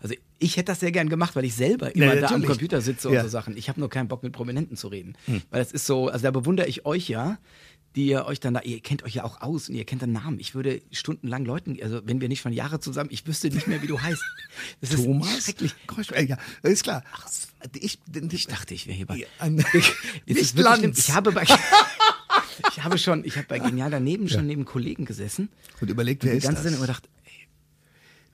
also 0.00 0.14
ich 0.38 0.56
hätte 0.56 0.66
das 0.72 0.80
sehr 0.80 0.92
gern 0.92 1.08
gemacht, 1.08 1.36
weil 1.36 1.44
ich 1.44 1.54
selber 1.54 1.94
immer 1.94 2.16
da 2.16 2.28
am. 2.28 2.42
Computer 2.44 2.80
sitze 2.80 3.10
Ja. 3.10 3.20
und 3.20 3.26
so 3.26 3.28
Sachen. 3.30 3.56
Ich 3.56 3.68
habe 3.68 3.80
nur 3.80 3.90
keinen 3.90 4.08
Bock 4.08 4.22
mit 4.22 4.32
Prominenten 4.32 4.76
zu 4.76 4.88
reden, 4.88 5.16
weil 5.26 5.60
das 5.60 5.72
ist 5.72 5.86
so, 5.86 6.08
also 6.08 6.22
da 6.22 6.30
bewundere 6.30 6.66
ich 6.66 6.86
euch 6.86 7.08
ja, 7.08 7.38
die 7.96 8.06
ihr 8.06 8.26
euch 8.26 8.40
dann 8.40 8.54
da, 8.54 8.60
ihr 8.60 8.80
kennt 8.80 9.02
euch 9.02 9.14
ja 9.14 9.24
auch 9.24 9.40
aus 9.40 9.70
und 9.70 9.74
ihr 9.74 9.84
kennt 9.84 10.02
den 10.02 10.12
Namen. 10.12 10.38
Ich 10.38 10.54
würde 10.54 10.82
stundenlang 10.92 11.46
Leuten, 11.46 11.78
also 11.82 12.02
wenn 12.04 12.20
wir 12.20 12.28
nicht 12.28 12.42
schon 12.42 12.52
Jahre 12.52 12.78
zusammen, 12.78 13.08
ich 13.10 13.26
wüsste 13.26 13.48
nicht 13.48 13.66
mehr, 13.66 13.82
wie 13.82 13.86
du 13.86 14.00
heißt. 14.00 14.22
Das 14.82 14.92
ist 14.92 15.04
Thomas? 15.04 15.44
schrecklich. 15.44 15.74
Kosch, 15.86 16.10
äh, 16.12 16.24
ja, 16.26 16.36
ist 16.62 16.84
klar. 16.84 17.02
Ich, 17.80 17.98
Ich 18.30 18.46
dachte, 18.46 18.74
ich 18.74 18.86
wäre 18.86 18.96
hier 18.96 19.06
bei. 19.06 19.16
Ja, 19.16 19.26
nicht 19.48 20.40
ist 20.40 20.58
Lanz. 20.58 20.98
Ich 20.98 21.14
habe 21.14 21.32
bei. 21.32 21.44
ich 22.70 22.84
habe 22.84 22.98
schon, 22.98 23.24
ich 23.24 23.36
habe 23.36 23.46
bei 23.48 23.58
Genial 23.58 23.90
daneben 23.90 24.28
schon 24.28 24.46
neben 24.46 24.66
Kollegen 24.66 25.06
gesessen. 25.06 25.48
Und 25.80 25.90
überlegt, 25.90 26.22
wer 26.24 26.32
die 26.32 26.38
ist 26.38 26.44
ganze 26.44 26.56
das? 26.56 26.62
Sendung 26.64 26.84
immer 26.84 26.86
gedacht, 26.88 27.08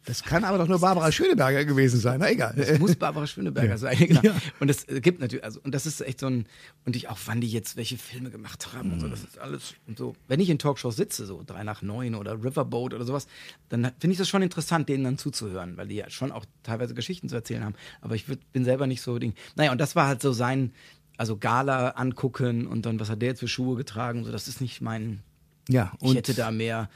Das 0.05 0.25
kann 0.25 0.43
aber 0.43 0.59
doch 0.59 0.67
nur 0.67 0.81
Barbara 0.81 1.13
Schöneberger 1.13 1.65
gewesen 1.65 2.01
sein. 2.01 2.19
Na 2.21 2.31
egal. 2.31 2.55
es 2.59 2.79
muss 2.81 2.97
Barbara 2.97 3.27
Schöneberger 3.27 3.79
sein. 3.79 3.97
Genau. 3.99 4.21
Ja. 4.23 4.35
Und 4.59 4.69
es 4.69 4.87
gibt 4.87 5.21
natürlich, 5.21 5.45
also, 5.45 5.61
und 5.63 5.75
das 5.75 5.87
ist 5.87 6.01
echt 6.01 6.19
so 6.21 6.27
ein, 6.27 6.47
und 6.85 6.97
ich 6.97 7.09
auch, 7.09 7.19
wann 7.27 7.41
die 7.41 7.49
jetzt 7.49 7.77
welche 7.77 7.97
Filme 7.97 8.31
gemacht 8.31 8.73
haben 8.73 8.93
und 8.93 9.01
so, 9.01 9.09
das 9.09 9.23
ist 9.23 9.39
alles 9.39 9.75
und 9.87 9.97
so. 9.99 10.17
Wenn 10.27 10.41
ich 10.41 10.51
in 10.51 10.59
Talkshows 10.59 10.97
sitze, 10.97 11.25
so 11.25 11.43
drei 11.47 11.63
nach 11.63 11.83
neun 11.83 12.17
oder 12.17 12.43
Riverboat 12.43 12.95
oder 12.95 13.05
sowas, 13.05 13.29
dann 13.69 13.93
finde 14.01 14.13
ich 14.13 14.19
das 14.19 14.29
schon 14.29 14.43
interessant, 14.43 14.89
denen 14.89 15.05
dann 15.05 15.19
zuzuhören, 15.19 15.77
weil 15.77 15.87
die 15.87 15.97
ja 15.97 16.11
schon 16.11 16.33
auch 16.33 16.45
teilweise 16.65 16.95
Geschichten 16.95 17.29
zu 17.29 17.37
erzählen 17.37 17.65
haben. 17.65 17.75
Aber 18.01 18.17
ich 18.17 18.29
würd, 18.29 18.41
bin 18.53 18.65
selber 18.65 18.89
nicht 18.89 19.03
so 19.03 19.19
Ding. 19.19 19.35
Naja, 19.55 19.71
und 19.71 19.81
das 19.81 19.95
war 19.95 20.09
halt 20.09 20.21
so 20.21 20.33
sein, 20.33 20.73
also 21.17 21.37
Gala 21.37 21.91
angucken 21.91 22.67
und 22.67 22.87
dann, 22.87 22.99
was 22.99 23.09
hat 23.09 23.23
der 23.23 23.29
jetzt 23.31 23.41
für 23.41 23.49
Schuhe 23.49 23.77
getragen 23.77 24.21
und 24.21 24.25
so, 24.25 24.33
das 24.33 24.49
ist 24.49 24.61
nicht 24.61 24.81
mein, 24.81 25.23
ja, 25.69 25.93
ich 26.01 26.09
und 26.09 26.17
hätte 26.17 26.35
da 26.35 26.51
mehr 26.51 26.89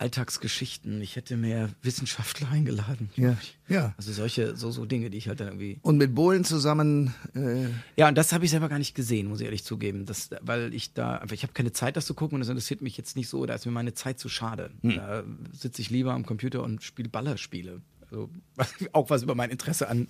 Alltagsgeschichten, 0.00 1.00
ich 1.02 1.16
hätte 1.16 1.36
mehr 1.36 1.68
Wissenschaftler 1.82 2.48
eingeladen. 2.52 3.10
Ja, 3.16 3.36
ja. 3.68 3.94
Also 3.96 4.12
solche, 4.12 4.56
so, 4.56 4.70
so 4.70 4.86
Dinge, 4.86 5.10
die 5.10 5.18
ich 5.18 5.28
halt 5.28 5.40
dann 5.40 5.48
irgendwie. 5.48 5.78
und 5.82 5.98
mit 5.98 6.14
Bohlen 6.14 6.44
zusammen. 6.44 7.14
Äh, 7.34 7.66
Ja, 7.96 8.08
und 8.08 8.16
das 8.16 8.32
habe 8.32 8.44
ich 8.44 8.50
selber 8.50 8.68
gar 8.68 8.78
nicht 8.78 8.94
gesehen, 8.94 9.28
muss 9.28 9.40
ich 9.40 9.44
ehrlich 9.44 9.64
zugeben. 9.64 10.06
Das, 10.06 10.30
weil 10.40 10.72
ich 10.74 10.94
da 10.94 11.16
einfach, 11.16 11.34
ich 11.34 11.42
habe 11.42 11.52
keine 11.52 11.72
Zeit, 11.72 11.96
das 11.96 12.06
zu 12.06 12.14
gucken 12.14 12.36
und 12.36 12.40
das 12.40 12.48
interessiert 12.48 12.80
mich 12.82 12.96
jetzt 12.96 13.14
nicht 13.16 13.28
so, 13.28 13.44
da 13.46 13.54
ist 13.54 13.66
mir 13.66 13.72
meine 13.72 13.92
Zeit 13.94 14.18
zu 14.18 14.28
schade. 14.28 14.70
Da 14.82 15.22
sitze 15.52 15.82
ich 15.82 15.90
lieber 15.90 16.14
am 16.14 16.24
Computer 16.24 16.62
und 16.62 16.82
spiele 16.82 17.08
Ballerspiele. 17.08 17.82
Also, 18.10 18.30
auch 18.92 19.10
was 19.10 19.22
über 19.22 19.34
mein 19.34 19.50
Interesse 19.50 19.88
an 19.88 20.08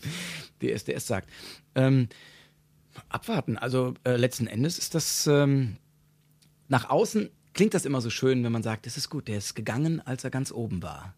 DSDS 0.62 1.06
sagt. 1.06 1.28
Ähm, 1.74 2.08
abwarten. 3.08 3.58
Also 3.58 3.94
äh, 4.04 4.16
letzten 4.16 4.46
Endes 4.46 4.78
ist 4.78 4.94
das 4.94 5.26
ähm, 5.26 5.76
nach 6.68 6.88
außen 6.90 7.28
klingt 7.60 7.74
das 7.74 7.84
immer 7.84 8.00
so 8.00 8.08
schön, 8.08 8.42
wenn 8.42 8.52
man 8.52 8.62
sagt, 8.62 8.86
es 8.86 8.96
ist 8.96 9.10
gut, 9.10 9.28
der 9.28 9.36
ist 9.36 9.54
gegangen, 9.54 10.00
als 10.00 10.24
er 10.24 10.30
ganz 10.30 10.50
oben 10.50 10.82
war. 10.82 11.14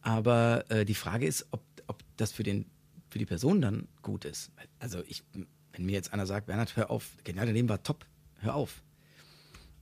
Aber 0.00 0.64
äh, 0.70 0.86
die 0.86 0.94
Frage 0.94 1.26
ist, 1.26 1.48
ob, 1.50 1.60
ob 1.86 2.02
das 2.16 2.32
für, 2.32 2.42
den, 2.42 2.64
für 3.10 3.18
die 3.18 3.26
Person 3.26 3.60
dann 3.60 3.86
gut 4.00 4.24
ist. 4.24 4.50
Also 4.78 5.02
ich, 5.06 5.22
wenn 5.34 5.84
mir 5.84 5.92
jetzt 5.92 6.14
einer 6.14 6.24
sagt, 6.24 6.46
Bernhard, 6.46 6.78
hör 6.78 6.90
auf, 6.90 7.10
Genial 7.24 7.44
daneben 7.44 7.68
war 7.68 7.82
top, 7.82 8.06
hör 8.38 8.54
auf. 8.54 8.82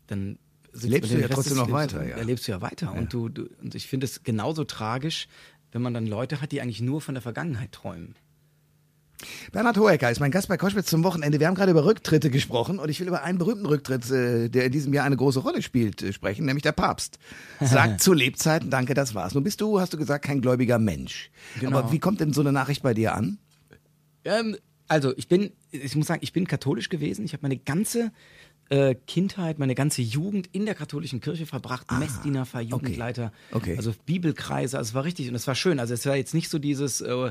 Dann 0.08 0.40
Lebst 0.72 1.12
du 1.12 1.14
ja 1.14 1.26
Rest 1.26 1.34
trotzdem 1.34 1.58
noch 1.58 1.70
weiter, 1.70 2.04
ja. 2.04 2.20
Lebst 2.22 2.48
du 2.48 2.50
ja 2.50 2.60
weiter. 2.60 2.92
Und, 2.92 3.12
du, 3.12 3.28
du, 3.28 3.48
und 3.62 3.76
ich 3.76 3.86
finde 3.86 4.06
es 4.06 4.24
genauso 4.24 4.64
tragisch, 4.64 5.28
wenn 5.70 5.80
man 5.80 5.94
dann 5.94 6.08
Leute 6.08 6.40
hat, 6.40 6.50
die 6.50 6.60
eigentlich 6.60 6.80
nur 6.80 7.02
von 7.02 7.14
der 7.14 7.22
Vergangenheit 7.22 7.70
träumen. 7.70 8.16
Bernhard 9.52 9.76
Hoeker 9.78 10.10
ist 10.10 10.20
mein 10.20 10.30
Gast 10.30 10.48
bei 10.48 10.56
Koschwitz 10.56 10.86
zum 10.86 11.04
Wochenende. 11.04 11.40
Wir 11.40 11.46
haben 11.46 11.54
gerade 11.54 11.70
über 11.70 11.84
Rücktritte 11.84 12.30
gesprochen 12.30 12.78
und 12.78 12.88
ich 12.88 13.00
will 13.00 13.08
über 13.08 13.22
einen 13.22 13.38
berühmten 13.38 13.66
Rücktritt, 13.66 14.10
äh, 14.10 14.48
der 14.48 14.66
in 14.66 14.72
diesem 14.72 14.92
Jahr 14.92 15.04
eine 15.04 15.16
große 15.16 15.40
Rolle 15.40 15.62
spielt, 15.62 16.02
äh, 16.02 16.12
sprechen, 16.12 16.46
nämlich 16.46 16.62
der 16.62 16.72
Papst. 16.72 17.18
Sagt 17.60 18.02
zu 18.02 18.12
Lebzeiten, 18.12 18.70
danke, 18.70 18.94
das 18.94 19.14
war's. 19.14 19.34
Nun 19.34 19.44
bist 19.44 19.60
du, 19.60 19.80
hast 19.80 19.92
du 19.92 19.96
gesagt, 19.96 20.24
kein 20.24 20.40
gläubiger 20.40 20.78
Mensch. 20.78 21.30
Genau. 21.60 21.78
Aber 21.78 21.92
wie 21.92 21.98
kommt 21.98 22.20
denn 22.20 22.32
so 22.32 22.40
eine 22.40 22.52
Nachricht 22.52 22.82
bei 22.82 22.94
dir 22.94 23.14
an? 23.14 23.38
Ähm, 24.24 24.56
Also 24.86 25.14
ich 25.16 25.28
bin, 25.28 25.52
ich 25.70 25.96
muss 25.96 26.06
sagen, 26.06 26.20
ich 26.22 26.32
bin 26.32 26.46
katholisch 26.46 26.90
gewesen. 26.90 27.24
Ich 27.24 27.32
habe 27.32 27.42
meine 27.42 27.56
ganze 27.56 28.12
äh, 28.70 28.94
Kindheit, 29.06 29.58
meine 29.58 29.74
ganze 29.74 30.02
Jugend 30.02 30.48
in 30.52 30.64
der 30.64 30.74
katholischen 30.74 31.20
Kirche 31.20 31.46
verbracht. 31.46 31.90
Messdiener, 31.92 32.46
Jugendleiter, 32.60 33.32
Okay. 33.52 33.76
also 33.76 33.92
Bibelkreise. 34.06 34.78
Also 34.78 34.90
es 34.90 34.94
war 34.94 35.04
richtig 35.04 35.28
und 35.28 35.34
es 35.34 35.46
war 35.46 35.54
schön. 35.54 35.78
Also 35.80 35.94
es 35.94 36.06
war 36.06 36.16
jetzt 36.16 36.34
nicht 36.34 36.48
so 36.48 36.58
dieses, 36.58 37.00
äh, 37.00 37.30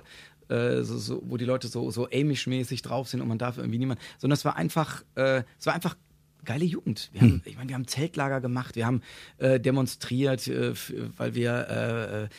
äh, 0.49 0.83
so, 0.83 0.97
so, 0.97 1.23
wo 1.25 1.37
die 1.37 1.45
Leute 1.45 1.67
so, 1.67 1.89
so 1.91 2.07
Amish-mäßig 2.07 2.81
drauf 2.83 3.07
sind 3.07 3.21
und 3.21 3.27
man 3.27 3.37
darf 3.37 3.57
irgendwie 3.57 3.79
niemand, 3.79 3.99
sondern 4.19 4.35
es 4.35 4.45
war 4.45 4.55
einfach, 4.55 5.03
äh, 5.15 5.43
es 5.59 5.65
war 5.65 5.73
einfach 5.73 5.95
geile 6.45 6.65
Jugend. 6.65 7.09
Wir 7.13 7.21
haben, 7.21 7.41
ich 7.45 7.55
meine, 7.55 7.69
wir 7.69 7.75
haben 7.75 7.87
Zeltlager 7.87 8.41
gemacht, 8.41 8.75
wir 8.75 8.85
haben 8.85 9.01
äh, 9.37 9.59
demonstriert, 9.59 10.47
äh, 10.47 10.73
weil 11.17 11.35
wir 11.35 12.29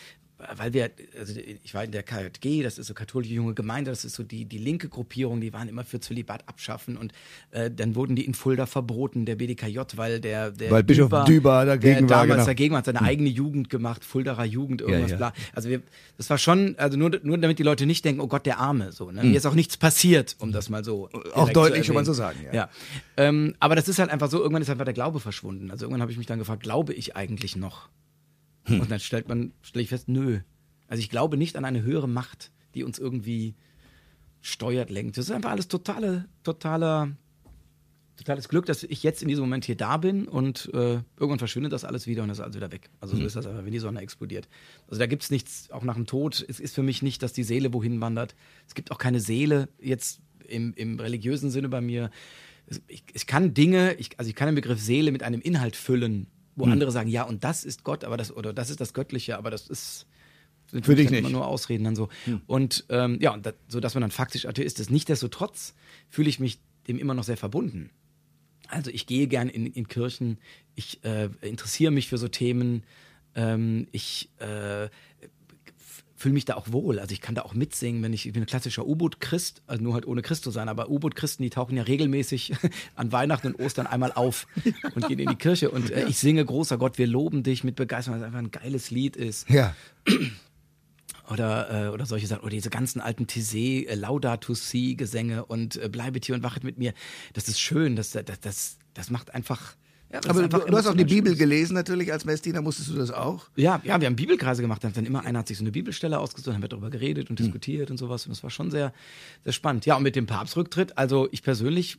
weil 0.56 0.72
wir, 0.72 0.90
also 1.18 1.34
ich 1.62 1.74
war 1.74 1.84
in 1.84 1.92
der 1.92 2.02
KJG, 2.02 2.62
das 2.62 2.78
ist 2.78 2.88
so 2.88 2.94
katholische 2.94 3.34
junge 3.34 3.54
Gemeinde, 3.54 3.90
das 3.90 4.04
ist 4.04 4.14
so 4.14 4.22
die, 4.22 4.44
die 4.44 4.58
linke 4.58 4.88
Gruppierung, 4.88 5.40
die 5.40 5.52
waren 5.52 5.68
immer 5.68 5.84
für 5.84 6.00
Zölibat 6.00 6.48
abschaffen 6.48 6.96
und 6.96 7.12
äh, 7.52 7.70
dann 7.70 7.94
wurden 7.94 8.16
die 8.16 8.24
in 8.24 8.34
Fulda 8.34 8.66
verboten, 8.66 9.26
der 9.26 9.36
BDKJ, 9.36 9.78
weil 9.96 10.20
der, 10.20 10.50
der 10.50 10.70
Weil 10.70 10.82
Bischof 10.82 11.24
Düber 11.24 11.64
dagegen 11.64 12.08
der 12.08 12.16
war, 12.16 12.22
damals 12.22 12.38
genau. 12.38 12.46
dagegen 12.46 12.76
hat 12.76 12.84
seine 12.86 13.02
eigene 13.02 13.28
Jugend 13.28 13.70
gemacht, 13.70 14.04
Fuldaer 14.04 14.44
Jugend, 14.44 14.80
irgendwas 14.80 15.12
ja. 15.12 15.16
bla. 15.16 15.32
Also 15.52 15.68
wir, 15.68 15.82
das 16.16 16.28
war 16.30 16.38
schon, 16.38 16.74
also 16.78 16.98
nur, 16.98 17.12
nur 17.22 17.38
damit 17.38 17.58
die 17.58 17.62
Leute 17.62 17.86
nicht 17.86 18.04
denken, 18.04 18.20
oh 18.20 18.26
Gott, 18.26 18.44
der 18.44 18.58
Arme, 18.58 18.92
so. 18.92 19.10
Ne? 19.10 19.22
Mir 19.22 19.36
ist 19.36 19.46
auch 19.46 19.54
nichts 19.54 19.76
passiert, 19.76 20.36
um 20.40 20.52
das 20.52 20.68
mal 20.68 20.84
so. 20.84 21.08
Hm. 21.12 21.22
Auch 21.34 21.50
deutlich 21.50 21.86
schon 21.86 21.94
mal 21.94 22.04
so 22.04 22.12
sagen, 22.12 22.40
ja. 22.46 22.54
ja. 22.54 22.70
Ähm, 23.16 23.54
aber 23.60 23.76
das 23.76 23.88
ist 23.88 23.98
halt 23.98 24.10
einfach 24.10 24.30
so, 24.30 24.38
irgendwann 24.38 24.62
ist 24.62 24.70
einfach 24.70 24.84
der 24.84 24.94
Glaube 24.94 25.20
verschwunden. 25.20 25.70
Also 25.70 25.84
irgendwann 25.84 26.02
habe 26.02 26.12
ich 26.12 26.18
mich 26.18 26.26
dann 26.26 26.38
gefragt, 26.38 26.62
glaube 26.62 26.92
ich 26.92 27.16
eigentlich 27.16 27.56
noch? 27.56 27.88
Hm. 28.64 28.80
Und 28.80 28.90
dann 28.90 29.00
stellt 29.00 29.28
man, 29.28 29.52
stelle 29.62 29.82
ich 29.82 29.88
fest, 29.88 30.08
nö. 30.08 30.40
Also 30.88 31.00
ich 31.00 31.10
glaube 31.10 31.36
nicht 31.36 31.56
an 31.56 31.64
eine 31.64 31.82
höhere 31.82 32.08
Macht, 32.08 32.52
die 32.74 32.84
uns 32.84 32.98
irgendwie 32.98 33.54
steuert, 34.40 34.90
lenkt. 34.90 35.16
Das 35.16 35.26
ist 35.26 35.30
einfach 35.30 35.50
alles 35.50 35.68
totale, 35.68 36.26
totaler, 36.42 37.16
totales 38.16 38.48
Glück, 38.48 38.66
dass 38.66 38.82
ich 38.82 39.02
jetzt 39.02 39.22
in 39.22 39.28
diesem 39.28 39.42
Moment 39.42 39.64
hier 39.64 39.76
da 39.76 39.96
bin 39.96 40.28
und 40.28 40.70
äh, 40.74 41.00
irgendwann 41.18 41.38
verschwindet 41.38 41.72
das 41.72 41.84
alles 41.84 42.06
wieder 42.06 42.22
und 42.22 42.30
ist 42.30 42.40
alles 42.40 42.54
wieder 42.54 42.70
weg. 42.70 42.90
Also 43.00 43.16
so 43.16 43.24
ist 43.24 43.36
das 43.36 43.46
einfach, 43.46 43.64
wenn 43.64 43.72
die 43.72 43.78
Sonne 43.78 44.00
explodiert. 44.00 44.48
Also 44.86 44.98
da 44.98 45.06
gibt 45.06 45.22
es 45.22 45.30
nichts, 45.30 45.70
auch 45.70 45.82
nach 45.82 45.94
dem 45.94 46.06
Tod, 46.06 46.44
es 46.46 46.60
ist 46.60 46.74
für 46.74 46.82
mich 46.82 47.02
nicht, 47.02 47.22
dass 47.22 47.32
die 47.32 47.42
Seele 47.42 47.72
wohin 47.72 48.00
wandert. 48.00 48.34
Es 48.66 48.74
gibt 48.74 48.90
auch 48.90 48.98
keine 48.98 49.20
Seele 49.20 49.68
jetzt 49.80 50.20
im, 50.46 50.74
im 50.74 51.00
religiösen 51.00 51.50
Sinne 51.50 51.70
bei 51.70 51.80
mir. 51.80 52.10
Ich, 52.86 53.04
ich 53.12 53.26
kann 53.26 53.54
Dinge, 53.54 53.94
ich, 53.94 54.18
also 54.18 54.28
ich 54.28 54.34
kann 54.34 54.48
den 54.48 54.54
Begriff 54.54 54.80
Seele 54.80 55.10
mit 55.10 55.22
einem 55.22 55.40
Inhalt 55.40 55.76
füllen, 55.76 56.26
wo 56.56 56.66
andere 56.66 56.92
sagen, 56.92 57.08
ja, 57.08 57.24
und 57.24 57.44
das 57.44 57.64
ist 57.64 57.84
Gott, 57.84 58.04
aber 58.04 58.16
das, 58.16 58.34
oder 58.34 58.52
das 58.52 58.70
ist 58.70 58.80
das 58.80 58.94
Göttliche, 58.94 59.36
aber 59.38 59.50
das 59.50 59.68
ist 59.68 60.06
sind 60.70 60.86
Für 60.86 60.94
dich 60.94 61.10
nicht. 61.10 61.20
immer 61.20 61.30
nur 61.30 61.46
Ausreden 61.46 61.84
dann 61.84 61.96
so. 61.96 62.08
Und 62.46 62.84
ähm, 62.88 63.18
ja, 63.20 63.32
und 63.32 63.46
da, 63.46 63.52
so 63.68 63.80
dass 63.80 63.94
man 63.94 64.00
dann 64.00 64.10
faktisch 64.10 64.46
Atheist 64.46 64.80
ist. 64.80 64.90
Nichtsdestotrotz 64.90 65.74
fühle 66.08 66.28
ich 66.28 66.40
mich 66.40 66.58
dem 66.88 66.98
immer 66.98 67.14
noch 67.14 67.24
sehr 67.24 67.36
verbunden. 67.36 67.90
Also 68.68 68.90
ich 68.90 69.06
gehe 69.06 69.26
gern 69.26 69.48
in, 69.48 69.66
in 69.66 69.88
Kirchen, 69.88 70.38
ich 70.74 71.04
äh, 71.04 71.28
interessiere 71.42 71.92
mich 71.92 72.08
für 72.08 72.18
so 72.18 72.28
Themen, 72.28 72.82
ähm, 73.34 73.88
ich 73.92 74.30
äh, 74.38 74.88
fühle 76.24 76.32
mich 76.32 76.46
da 76.46 76.54
auch 76.54 76.72
wohl. 76.72 76.98
Also 77.00 77.12
ich 77.12 77.20
kann 77.20 77.34
da 77.34 77.42
auch 77.42 77.52
mitsingen, 77.52 78.02
wenn 78.02 78.14
ich, 78.14 78.24
ich 78.24 78.32
bin 78.32 78.44
ein 78.44 78.46
klassischer 78.46 78.86
U-Boot-Christ, 78.86 79.62
also 79.66 79.82
nur 79.82 79.92
halt 79.92 80.06
ohne 80.06 80.22
Christ 80.22 80.42
zu 80.42 80.50
sein, 80.50 80.70
aber 80.70 80.88
U-Boot-Christen, 80.88 81.42
die 81.42 81.50
tauchen 81.50 81.76
ja 81.76 81.82
regelmäßig 81.82 82.54
an 82.94 83.12
Weihnachten 83.12 83.48
und 83.48 83.60
Ostern 83.60 83.86
einmal 83.86 84.10
auf 84.10 84.46
und 84.94 85.06
gehen 85.06 85.18
in 85.18 85.28
die 85.28 85.36
Kirche. 85.36 85.70
Und 85.70 85.90
äh, 85.90 86.06
ich 86.06 86.16
singe 86.18 86.42
großer 86.42 86.78
Gott, 86.78 86.96
wir 86.96 87.06
loben 87.06 87.42
dich 87.42 87.62
mit 87.62 87.76
Begeisterung, 87.76 88.18
weil 88.18 88.22
es 88.22 88.26
einfach 88.26 88.38
ein 88.38 88.50
geiles 88.50 88.90
Lied 88.90 89.16
ist 89.16 89.50
Ja. 89.50 89.76
oder, 91.30 91.88
äh, 91.88 91.88
oder 91.88 92.06
solche 92.06 92.26
Sachen, 92.26 92.40
oder 92.40 92.52
diese 92.52 92.70
ganzen 92.70 93.02
alten 93.02 93.26
Tizé, 93.26 93.86
äh, 93.86 93.94
Laudato 93.94 94.54
Si 94.54 94.94
Gesänge 94.94 95.44
und 95.44 95.76
äh, 95.76 95.90
bleibet 95.90 96.24
hier 96.24 96.36
und 96.36 96.42
wachet 96.42 96.64
mit 96.64 96.78
mir. 96.78 96.94
Das 97.34 97.48
ist 97.48 97.60
schön, 97.60 97.96
das, 97.96 98.12
das, 98.12 98.24
das, 98.40 98.78
das 98.94 99.10
macht 99.10 99.34
einfach. 99.34 99.76
Ja, 100.14 100.20
Aber 100.28 100.44
ist 100.44 100.52
du, 100.52 100.58
du 100.60 100.76
hast 100.76 100.86
auch 100.86 100.94
die 100.94 101.04
Bibel 101.04 101.32
schön. 101.32 101.38
gelesen 101.38 101.74
natürlich 101.74 102.12
als 102.12 102.24
Messdiener, 102.24 102.62
musstest 102.62 102.88
du 102.90 102.94
das 102.94 103.10
auch? 103.10 103.48
Ja, 103.56 103.80
ja, 103.82 104.00
wir 104.00 104.06
haben 104.06 104.14
Bibelkreise 104.14 104.62
gemacht. 104.62 104.84
Dann 104.84 104.92
immer 105.04 105.24
einer 105.24 105.40
hat 105.40 105.48
sich 105.48 105.58
so 105.58 105.64
eine 105.64 105.72
Bibelstelle 105.72 106.20
ausgesucht, 106.20 106.54
haben 106.54 106.62
wir 106.62 106.68
darüber 106.68 106.88
geredet 106.88 107.30
und 107.30 107.40
diskutiert 107.40 107.90
und 107.90 107.96
sowas. 107.96 108.24
Und 108.24 108.30
das 108.30 108.44
war 108.44 108.50
schon 108.50 108.70
sehr, 108.70 108.92
sehr 109.42 109.52
spannend. 109.52 109.86
Ja, 109.86 109.96
und 109.96 110.04
mit 110.04 110.14
dem 110.14 110.26
Papstrücktritt, 110.26 110.96
also 110.96 111.28
ich 111.32 111.42
persönlich, 111.42 111.98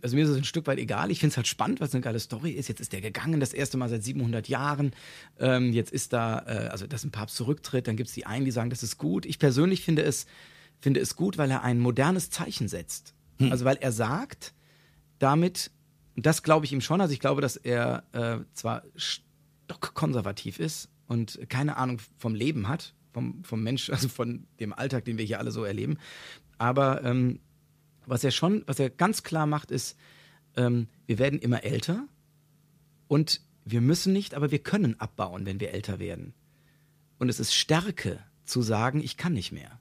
also 0.00 0.16
mir 0.16 0.24
ist 0.24 0.30
es 0.30 0.38
ein 0.38 0.44
Stück 0.44 0.66
weit 0.66 0.78
egal. 0.78 1.10
Ich 1.10 1.20
finde 1.20 1.32
es 1.32 1.36
halt 1.36 1.46
spannend, 1.46 1.80
weil 1.80 1.88
es 1.88 1.94
eine 1.94 2.00
geile 2.00 2.18
Story 2.18 2.52
ist. 2.52 2.68
Jetzt 2.70 2.80
ist 2.80 2.94
der 2.94 3.02
gegangen, 3.02 3.40
das 3.40 3.52
erste 3.52 3.76
Mal 3.76 3.90
seit 3.90 4.02
700 4.02 4.48
Jahren. 4.48 4.92
Ähm, 5.38 5.74
jetzt 5.74 5.92
ist 5.92 6.14
da, 6.14 6.38
äh, 6.46 6.68
also 6.68 6.86
dass 6.86 7.04
ein 7.04 7.10
Papst 7.10 7.36
zurücktritt, 7.36 7.88
dann 7.88 7.96
gibt 7.96 8.08
es 8.08 8.14
die 8.14 8.24
einen, 8.24 8.46
die 8.46 8.52
sagen, 8.52 8.70
das 8.70 8.82
ist 8.82 8.96
gut. 8.96 9.26
Ich 9.26 9.38
persönlich 9.38 9.82
finde 9.84 10.02
es, 10.02 10.24
finde 10.80 11.00
es 11.00 11.14
gut, 11.14 11.36
weil 11.36 11.50
er 11.50 11.62
ein 11.62 11.78
modernes 11.78 12.30
Zeichen 12.30 12.68
setzt. 12.68 13.12
Also 13.50 13.66
weil 13.66 13.76
er 13.80 13.92
sagt, 13.92 14.54
damit, 15.18 15.72
das 16.16 16.42
glaube 16.42 16.66
ich 16.66 16.72
ihm 16.72 16.80
schon, 16.80 17.00
also 17.00 17.12
ich 17.12 17.20
glaube, 17.20 17.40
dass 17.40 17.56
er 17.56 18.04
äh, 18.12 18.38
zwar 18.52 18.82
stockkonservativ 18.96 20.58
ist 20.58 20.88
und 21.06 21.38
keine 21.48 21.76
Ahnung 21.76 22.00
vom 22.18 22.34
Leben 22.34 22.68
hat, 22.68 22.94
vom, 23.12 23.42
vom 23.44 23.62
Mensch, 23.62 23.90
also 23.90 24.08
von 24.08 24.46
dem 24.60 24.72
Alltag, 24.72 25.04
den 25.04 25.18
wir 25.18 25.24
hier 25.24 25.38
alle 25.38 25.50
so 25.50 25.64
erleben, 25.64 25.98
aber 26.58 27.02
ähm, 27.04 27.40
was 28.06 28.24
er 28.24 28.30
schon, 28.30 28.62
was 28.66 28.78
er 28.78 28.90
ganz 28.90 29.22
klar 29.22 29.46
macht, 29.46 29.70
ist, 29.70 29.96
ähm, 30.56 30.88
wir 31.06 31.18
werden 31.18 31.38
immer 31.38 31.64
älter 31.64 32.06
und 33.08 33.40
wir 33.64 33.80
müssen 33.80 34.12
nicht, 34.12 34.34
aber 34.34 34.50
wir 34.50 34.58
können 34.58 34.98
abbauen, 35.00 35.46
wenn 35.46 35.60
wir 35.60 35.72
älter 35.72 35.98
werden. 35.98 36.34
Und 37.18 37.28
es 37.28 37.38
ist 37.38 37.54
Stärke 37.54 38.18
zu 38.44 38.62
sagen, 38.62 39.00
ich 39.00 39.16
kann 39.16 39.32
nicht 39.32 39.52
mehr. 39.52 39.78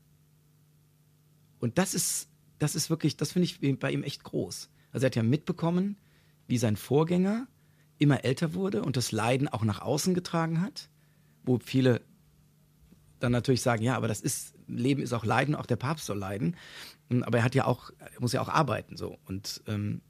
Und 1.59 1.77
das 1.77 1.93
ist, 1.93 2.29
das 2.59 2.75
ist 2.75 2.89
wirklich, 2.89 3.17
das 3.17 3.31
finde 3.31 3.45
ich 3.45 3.79
bei 3.79 3.91
ihm 3.91 4.03
echt 4.03 4.23
groß. 4.23 4.69
Also 4.91 5.05
er 5.05 5.07
hat 5.07 5.15
ja 5.15 5.23
mitbekommen, 5.23 5.97
wie 6.51 6.59
sein 6.59 6.75
Vorgänger 6.75 7.47
immer 7.97 8.23
älter 8.23 8.53
wurde 8.53 8.83
und 8.83 8.97
das 8.97 9.11
Leiden 9.11 9.47
auch 9.47 9.63
nach 9.63 9.81
außen 9.81 10.13
getragen 10.13 10.61
hat, 10.61 10.89
wo 11.43 11.57
viele 11.57 12.01
dann 13.19 13.31
natürlich 13.31 13.61
sagen, 13.61 13.83
ja, 13.83 13.95
aber 13.95 14.07
das 14.07 14.21
ist, 14.21 14.53
Leben 14.67 15.01
ist 15.01 15.13
auch 15.13 15.25
Leiden, 15.25 15.55
auch 15.55 15.65
der 15.65 15.75
Papst 15.75 16.05
soll 16.05 16.17
leiden. 16.17 16.55
Ähm, 17.09 17.23
Aber 17.23 17.37
er 17.37 17.43
hat 17.43 17.55
ja 17.55 17.65
auch, 17.65 17.91
er 17.99 18.19
muss 18.19 18.33
ja 18.33 18.41
auch 18.41 18.49
arbeiten 18.49 18.97
so. 18.97 19.17
Und 19.25 19.61
ähm, 19.67 20.01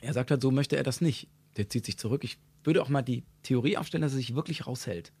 er 0.00 0.12
sagt 0.12 0.30
halt, 0.30 0.42
so 0.42 0.50
möchte 0.50 0.76
er 0.76 0.82
das 0.82 1.00
nicht. 1.00 1.28
Der 1.56 1.68
zieht 1.68 1.86
sich 1.86 1.98
zurück. 1.98 2.24
Ich 2.24 2.38
würde 2.62 2.82
auch 2.82 2.88
mal 2.88 3.02
die 3.02 3.24
Theorie 3.42 3.76
aufstellen, 3.76 4.02
dass 4.02 4.12
er 4.12 4.18
sich 4.18 4.34
wirklich 4.34 4.66
raushält. 4.66 5.12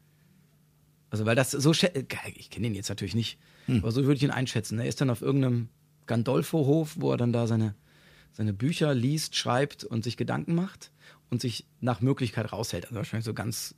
Also, 1.10 1.26
weil 1.26 1.36
das 1.36 1.52
so, 1.52 1.70
ich 1.70 2.50
kenne 2.50 2.66
ihn 2.66 2.74
jetzt 2.74 2.88
natürlich 2.88 3.14
nicht, 3.14 3.38
aber 3.68 3.92
so 3.92 4.02
würde 4.02 4.14
ich 4.16 4.22
ihn 4.22 4.30
einschätzen. 4.30 4.78
Er 4.78 4.86
ist 4.86 5.00
dann 5.00 5.10
auf 5.10 5.22
irgendeinem 5.22 5.68
Gandolfo-Hof, 6.06 6.96
wo 6.98 7.12
er 7.12 7.16
dann 7.16 7.32
da 7.32 7.46
seine, 7.46 7.74
seine 8.34 8.52
Bücher 8.52 8.94
liest, 8.94 9.36
schreibt 9.36 9.84
und 9.84 10.04
sich 10.04 10.16
Gedanken 10.16 10.54
macht 10.54 10.90
und 11.30 11.40
sich 11.40 11.66
nach 11.80 12.00
Möglichkeit 12.00 12.52
raushält. 12.52 12.84
Also 12.84 12.96
wahrscheinlich 12.96 13.24
so 13.24 13.32
ganz, 13.32 13.74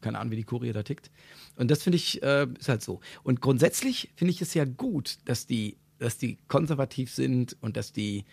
keine 0.00 0.18
Ahnung, 0.18 0.32
wie 0.32 0.36
die 0.36 0.44
Kurie 0.44 0.72
da 0.72 0.82
tickt. 0.82 1.10
Und 1.56 1.70
das 1.70 1.82
finde 1.82 1.96
ich, 1.96 2.22
äh, 2.22 2.46
ist 2.58 2.68
halt 2.68 2.82
so. 2.82 3.00
Und 3.22 3.40
grundsätzlich 3.40 4.10
finde 4.16 4.32
ich 4.32 4.40
es 4.40 4.54
ja 4.54 4.64
gut, 4.64 5.18
dass 5.24 5.46
die, 5.46 5.76
dass 5.98 6.18
die 6.18 6.38
konservativ 6.48 7.12
sind 7.12 7.56
und 7.60 7.76
dass 7.76 7.92
die, 7.92 8.24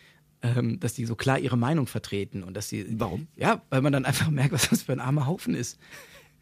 ähm, 0.41 0.79
dass 0.79 0.93
die 0.93 1.05
so 1.05 1.15
klar 1.15 1.39
ihre 1.39 1.57
Meinung 1.57 1.87
vertreten 1.87 2.43
und 2.43 2.55
dass 2.55 2.69
sie. 2.69 2.85
Warum? 2.99 3.27
Ja, 3.35 3.61
weil 3.69 3.81
man 3.81 3.93
dann 3.93 4.05
einfach 4.05 4.29
merkt, 4.29 4.53
was 4.53 4.69
das 4.69 4.83
für 4.83 4.93
ein 4.93 4.99
armer 4.99 5.25
Haufen 5.25 5.55
ist. 5.55 5.79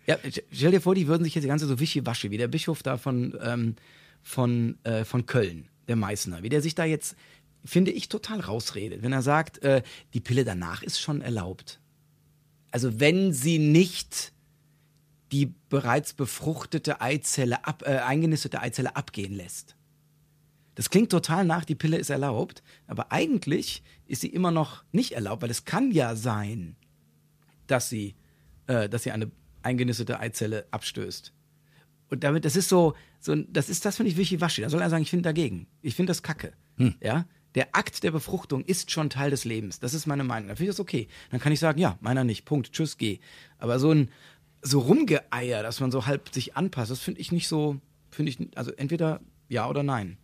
Ja, 0.07 0.17
stell 0.51 0.71
dir 0.71 0.81
vor, 0.81 0.95
die 0.95 1.07
würden 1.07 1.23
sich 1.23 1.35
jetzt 1.35 1.43
die 1.43 1.49
ganze 1.49 1.67
so 1.67 1.79
wischiwaschi, 1.79 2.31
wie 2.31 2.37
der 2.37 2.47
Bischof 2.47 2.81
da 2.81 2.97
von, 2.97 3.37
ähm, 3.41 3.75
von, 4.23 4.77
äh, 4.83 5.05
von 5.05 5.25
Köln, 5.25 5.69
der 5.87 5.95
Meißner, 5.95 6.41
wie 6.43 6.49
der 6.49 6.61
sich 6.61 6.75
da 6.75 6.85
jetzt, 6.85 7.15
finde 7.63 7.91
ich, 7.91 8.09
total 8.09 8.39
rausredet, 8.39 9.03
wenn 9.03 9.13
er 9.13 9.21
sagt, 9.21 9.59
äh, 9.63 9.83
die 10.13 10.19
Pille 10.19 10.43
danach 10.43 10.83
ist 10.83 10.99
schon 10.99 11.21
erlaubt. 11.21 11.79
Also 12.71 12.99
wenn 12.99 13.33
sie 13.33 13.59
nicht 13.59 14.33
die 15.31 15.53
bereits 15.69 16.13
befruchtete 16.13 16.99
Eizelle, 16.99 17.65
ab, 17.65 17.83
äh, 17.85 17.99
eingenistete 17.99 18.61
Eizelle 18.61 18.95
abgehen 18.95 19.33
lässt. 19.33 19.75
Das 20.75 20.89
klingt 20.89 21.09
total 21.09 21.45
nach, 21.45 21.63
die 21.63 21.75
Pille 21.75 21.97
ist 21.97 22.09
erlaubt, 22.09 22.63
aber 22.87 23.11
eigentlich 23.11 23.83
ist 24.07 24.21
sie 24.21 24.27
immer 24.27 24.51
noch 24.51 24.83
nicht 24.91 25.13
erlaubt, 25.13 25.41
weil 25.41 25.49
es 25.49 25.63
kann 25.63 25.91
ja 25.91 26.15
sein, 26.15 26.75
dass 27.67 27.89
sie, 27.89 28.15
äh, 28.67 28.89
dass 28.89 29.03
sie 29.03 29.11
eine 29.11 29.31
eingenistete 29.61 30.19
Eizelle 30.19 30.65
abstößt. 30.71 31.33
Und 32.09 32.23
damit, 32.23 32.43
das 32.43 32.57
ist 32.57 32.67
so, 32.67 32.95
so 33.19 33.35
das 33.35 33.69
ist 33.69 33.85
das 33.85 33.95
finde 33.95 34.11
ich 34.11 34.17
wischiwaschi. 34.17 34.61
Da 34.61 34.69
soll 34.69 34.81
er 34.81 34.89
sagen, 34.89 35.03
ich 35.03 35.09
finde 35.09 35.23
dagegen. 35.23 35.67
Ich 35.81 35.95
finde 35.95 36.09
das 36.09 36.23
kacke. 36.23 36.53
Ja? 37.01 37.25
Der 37.55 37.75
Akt 37.75 38.03
der 38.03 38.11
Befruchtung 38.11 38.63
ist 38.63 38.91
schon 38.91 39.09
Teil 39.09 39.29
des 39.29 39.45
Lebens. 39.45 39.79
Das 39.79 39.93
ist 39.93 40.07
meine 40.07 40.23
Meinung. 40.23 40.47
Dann 40.47 40.57
finde 40.57 40.71
ich 40.71 40.75
das 40.75 40.79
okay. 40.79 41.07
Dann 41.31 41.39
kann 41.39 41.51
ich 41.51 41.59
sagen, 41.59 41.79
ja, 41.79 41.97
meiner 42.01 42.23
nicht. 42.23 42.45
Punkt. 42.45 42.71
Tschüss, 42.71 42.97
geh. 42.97 43.19
Aber 43.57 43.79
so 43.79 43.91
ein 43.91 44.09
so 44.61 44.79
rumgeeier, 44.79 45.63
dass 45.63 45.79
man 45.79 45.91
so 45.91 46.05
halb 46.05 46.29
sich 46.33 46.55
anpasst, 46.55 46.91
das 46.91 46.99
finde 46.99 47.19
ich 47.19 47.31
nicht 47.31 47.47
so, 47.47 47.77
finde 48.09 48.31
ich, 48.31 48.37
also 48.55 48.71
entweder 48.71 49.21
ja 49.49 49.67
oder 49.67 49.83
nein. 49.83 50.17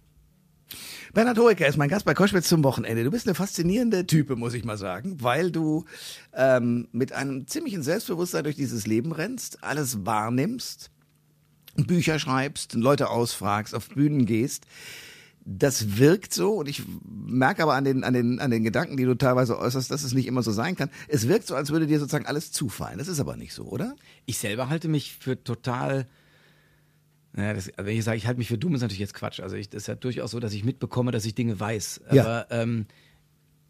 Bernhard 1.13 1.39
Hoeker 1.39 1.67
ist 1.67 1.77
mein 1.77 1.89
Gast 1.89 2.05
bei 2.05 2.13
Koschwitz 2.13 2.49
zum 2.49 2.63
Wochenende. 2.63 3.03
Du 3.03 3.11
bist 3.11 3.25
eine 3.25 3.35
faszinierende 3.35 4.05
Type, 4.05 4.35
muss 4.35 4.53
ich 4.53 4.65
mal 4.65 4.77
sagen, 4.77 5.17
weil 5.21 5.49
du 5.49 5.85
ähm, 6.33 6.89
mit 6.91 7.13
einem 7.13 7.47
ziemlichen 7.47 7.83
Selbstbewusstsein 7.83 8.43
durch 8.43 8.57
dieses 8.57 8.85
Leben 8.85 9.13
rennst, 9.13 9.63
alles 9.63 10.05
wahrnimmst, 10.05 10.91
Bücher 11.77 12.19
schreibst, 12.19 12.73
Leute 12.73 13.09
ausfragst, 13.09 13.73
auf 13.73 13.89
Bühnen 13.89 14.25
gehst. 14.25 14.65
Das 15.49 15.97
wirkt 15.97 16.33
so 16.33 16.55
und 16.55 16.67
ich 16.67 16.83
merke 17.09 17.63
aber 17.63 17.73
an 17.75 17.85
den, 17.85 18.03
an 18.03 18.13
den, 18.13 18.39
an 18.41 18.51
den 18.51 18.63
Gedanken, 18.63 18.97
die 18.97 19.05
du 19.05 19.15
teilweise 19.15 19.57
äußerst, 19.57 19.89
dass 19.89 20.03
es 20.03 20.13
nicht 20.13 20.27
immer 20.27 20.43
so 20.43 20.51
sein 20.51 20.75
kann. 20.75 20.89
Es 21.07 21.29
wirkt 21.29 21.47
so, 21.47 21.55
als 21.55 21.69
würde 21.71 21.87
dir 21.87 21.99
sozusagen 21.99 22.25
alles 22.25 22.51
zufallen. 22.51 22.97
Das 22.97 23.07
ist 23.07 23.21
aber 23.21 23.37
nicht 23.37 23.53
so, 23.53 23.63
oder? 23.63 23.95
Ich 24.25 24.37
selber 24.39 24.67
halte 24.67 24.89
mich 24.89 25.15
für 25.17 25.41
total. 25.41 26.05
Naja, 27.31 27.53
das, 27.53 27.71
wenn 27.77 27.95
ich 27.95 28.03
sage, 28.03 28.17
ich 28.17 28.27
halte 28.27 28.39
mich 28.39 28.49
für 28.49 28.57
dumm, 28.57 28.75
ist 28.75 28.81
natürlich 28.81 28.99
jetzt 28.99 29.13
Quatsch. 29.13 29.39
Also 29.39 29.55
ich, 29.55 29.69
das 29.69 29.83
ist 29.83 29.87
ja 29.87 29.95
durchaus 29.95 30.31
so, 30.31 30.39
dass 30.41 30.51
ich 30.53 30.65
mitbekomme, 30.65 31.11
dass 31.11 31.23
ich 31.23 31.33
Dinge 31.33 31.57
weiß. 31.57 32.01
Aber, 32.07 32.15
Ja. 32.15 32.45
ähm, 32.49 32.85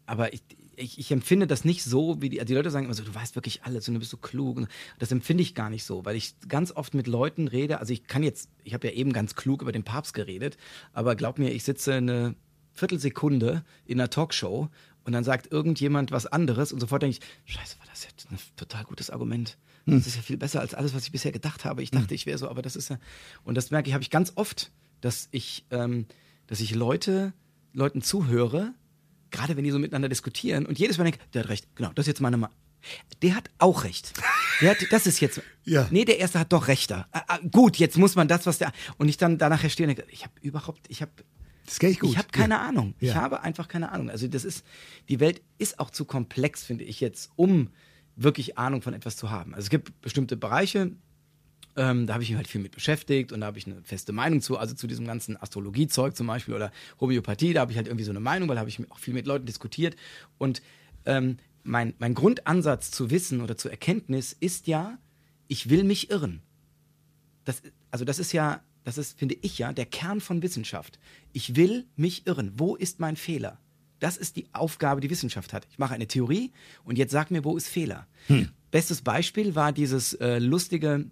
aber 0.06 0.32
ich, 0.32 0.42
ich, 0.78 0.98
ich 0.98 1.10
empfinde 1.10 1.46
das 1.46 1.64
nicht 1.64 1.82
so, 1.82 2.20
wie 2.22 2.28
die, 2.28 2.44
die 2.44 2.54
Leute 2.54 2.70
sagen 2.70 2.86
immer 2.86 2.94
so, 2.94 3.02
du 3.02 3.14
weißt 3.14 3.34
wirklich 3.34 3.64
alles 3.64 3.88
und 3.88 3.94
du 3.94 4.00
bist 4.00 4.10
so 4.10 4.16
klug. 4.16 4.56
Und 4.56 4.68
das 4.98 5.12
empfinde 5.12 5.42
ich 5.42 5.54
gar 5.54 5.70
nicht 5.70 5.84
so, 5.84 6.04
weil 6.04 6.16
ich 6.16 6.34
ganz 6.48 6.72
oft 6.72 6.94
mit 6.94 7.06
Leuten 7.06 7.48
rede. 7.48 7.80
Also 7.80 7.92
ich 7.92 8.04
kann 8.04 8.22
jetzt, 8.22 8.48
ich 8.64 8.74
habe 8.74 8.86
ja 8.88 8.94
eben 8.94 9.12
ganz 9.12 9.34
klug 9.34 9.62
über 9.62 9.72
den 9.72 9.84
Papst 9.84 10.14
geredet, 10.14 10.56
aber 10.92 11.16
glaub 11.16 11.38
mir, 11.38 11.50
ich 11.50 11.64
sitze 11.64 11.94
eine 11.94 12.34
Viertelsekunde 12.72 13.64
in 13.84 14.00
einer 14.00 14.10
Talkshow 14.10 14.68
und 15.04 15.12
dann 15.12 15.24
sagt 15.24 15.50
irgendjemand 15.50 16.12
was 16.12 16.26
anderes 16.26 16.72
und 16.72 16.80
sofort 16.80 17.02
denke 17.02 17.18
ich, 17.18 17.54
scheiße, 17.54 17.78
war 17.78 17.86
das 17.90 18.04
jetzt 18.04 18.30
ein 18.30 18.38
total 18.56 18.84
gutes 18.84 19.10
Argument. 19.10 19.58
Das 19.86 20.06
ist 20.06 20.16
ja 20.16 20.22
viel 20.22 20.36
besser 20.36 20.60
als 20.60 20.74
alles, 20.74 20.94
was 20.94 21.04
ich 21.04 21.12
bisher 21.12 21.32
gedacht 21.32 21.64
habe. 21.64 21.82
Ich 21.82 21.90
dachte, 21.90 22.14
ich 22.14 22.26
wäre 22.26 22.36
so, 22.36 22.50
aber 22.50 22.60
das 22.60 22.76
ist 22.76 22.90
ja. 22.90 22.98
Und 23.44 23.54
das 23.54 23.70
merke 23.70 23.88
ich, 23.88 23.94
habe 23.94 24.02
ich 24.02 24.10
ganz 24.10 24.32
oft, 24.34 24.70
dass 25.00 25.28
ich, 25.30 25.64
ähm, 25.70 26.04
dass 26.46 26.60
ich 26.60 26.74
Leute, 26.74 27.32
Leuten 27.72 28.02
zuhöre, 28.02 28.74
gerade 29.30 29.56
wenn 29.56 29.64
die 29.64 29.70
so 29.70 29.78
miteinander 29.78 30.08
diskutieren 30.08 30.66
und 30.66 30.78
jedes 30.78 30.98
Mal 30.98 31.04
denke, 31.04 31.18
der 31.34 31.42
hat 31.44 31.50
recht, 31.50 31.68
genau, 31.76 31.92
das 31.94 32.04
ist 32.04 32.08
jetzt 32.08 32.20
meine 32.20 32.36
Ma 32.36 32.50
Der 33.22 33.34
hat 33.34 33.50
auch 33.58 33.84
recht. 33.84 34.12
Der 34.60 34.70
hat, 34.70 34.78
das 34.90 35.06
ist 35.06 35.20
jetzt. 35.20 35.42
Ja. 35.64 35.86
Nee, 35.90 36.06
der 36.06 36.18
erste 36.18 36.38
hat 36.38 36.50
doch 36.54 36.66
rechter. 36.66 37.06
Ah, 37.12 37.24
ah, 37.28 37.38
gut, 37.52 37.76
jetzt 37.76 37.98
muss 37.98 38.14
man 38.16 38.26
das, 38.26 38.46
was 38.46 38.56
der. 38.56 38.72
Und 38.96 39.08
ich 39.10 39.18
dann 39.18 39.36
danach 39.36 39.60
stehe 39.68 39.86
und 39.86 39.94
denke, 39.94 40.10
ich 40.10 40.22
habe 40.24 40.32
überhaupt, 40.40 40.80
ich 40.88 41.02
habe 41.02 41.12
Das 41.66 41.78
kenne 41.78 41.92
ich 41.92 42.00
gut. 42.00 42.08
ich 42.10 42.16
habe 42.16 42.28
keine 42.32 42.54
ja. 42.54 42.62
Ahnung. 42.62 42.94
Ich 43.00 43.08
Ja. 43.10 43.16
habe 43.16 43.42
einfach 43.42 43.68
keine 43.68 43.92
Ahnung. 43.92 44.08
Also 44.08 44.28
das 44.28 44.44
ist, 44.46 44.64
die 45.10 45.20
Welt 45.20 45.42
ist 45.58 45.78
auch 45.78 45.90
zu 45.90 46.06
komplex, 46.06 46.64
finde 46.64 46.84
ich 46.84 47.00
jetzt, 47.00 47.30
um 47.36 47.68
wirklich 48.16 48.56
Ahnung 48.56 48.80
von 48.80 48.94
etwas 48.94 49.16
zu 49.16 49.28
haben. 49.30 49.52
Also 49.54 49.66
es 49.66 49.70
gibt 49.70 50.00
bestimmte 50.00 50.38
Bereiche, 50.38 50.92
ähm, 51.78 52.06
da 52.06 52.14
habe 52.14 52.22
ich 52.22 52.30
mich 52.30 52.36
halt 52.36 52.48
viel 52.48 52.60
mit 52.60 52.72
beschäftigt 52.72 53.32
und 53.32 53.40
da 53.40 53.46
habe 53.46 53.58
ich 53.58 53.66
eine 53.66 53.80
feste 53.82 54.12
Meinung 54.12 54.42
zu, 54.42 54.58
also 54.58 54.74
zu 54.74 54.86
diesem 54.86 55.06
ganzen 55.06 55.40
Astrologiezeug 55.40 56.16
zum 56.16 56.26
Beispiel 56.26 56.54
oder 56.54 56.72
Homöopathie, 57.00 57.52
da 57.52 57.60
habe 57.60 57.70
ich 57.70 57.76
halt 57.76 57.86
irgendwie 57.86 58.04
so 58.04 58.10
eine 58.10 58.20
Meinung, 58.20 58.48
weil 58.48 58.56
da 58.56 58.60
habe 58.60 58.68
ich 58.68 58.90
auch 58.90 58.98
viel 58.98 59.14
mit 59.14 59.26
Leuten 59.26 59.46
diskutiert. 59.46 59.96
Und 60.36 60.60
ähm, 61.06 61.38
mein, 61.62 61.94
mein 61.98 62.14
Grundansatz 62.14 62.90
zu 62.90 63.10
Wissen 63.10 63.40
oder 63.40 63.56
zur 63.56 63.70
Erkenntnis 63.70 64.36
ist 64.38 64.66
ja, 64.66 64.98
ich 65.46 65.70
will 65.70 65.84
mich 65.84 66.10
irren. 66.10 66.42
Das, 67.44 67.62
also 67.90 68.04
das 68.04 68.18
ist 68.18 68.32
ja, 68.32 68.60
das 68.84 68.98
ist, 68.98 69.18
finde 69.18 69.36
ich 69.40 69.58
ja, 69.58 69.72
der 69.72 69.86
Kern 69.86 70.20
von 70.20 70.42
Wissenschaft. 70.42 70.98
Ich 71.32 71.54
will 71.54 71.86
mich 71.94 72.26
irren. 72.26 72.52
Wo 72.56 72.74
ist 72.74 73.00
mein 73.00 73.16
Fehler? 73.16 73.58
Das 74.00 74.16
ist 74.16 74.36
die 74.36 74.46
Aufgabe, 74.52 75.00
die 75.00 75.10
Wissenschaft 75.10 75.52
hat. 75.52 75.66
Ich 75.70 75.78
mache 75.78 75.94
eine 75.94 76.06
Theorie 76.06 76.52
und 76.84 76.98
jetzt 76.98 77.12
sag 77.12 77.30
mir, 77.30 77.44
wo 77.44 77.56
ist 77.56 77.68
Fehler? 77.68 78.06
Bestes 78.70 79.02
Beispiel 79.02 79.54
war 79.54 79.72
dieses 79.72 80.14
äh, 80.14 80.38
lustige 80.38 81.10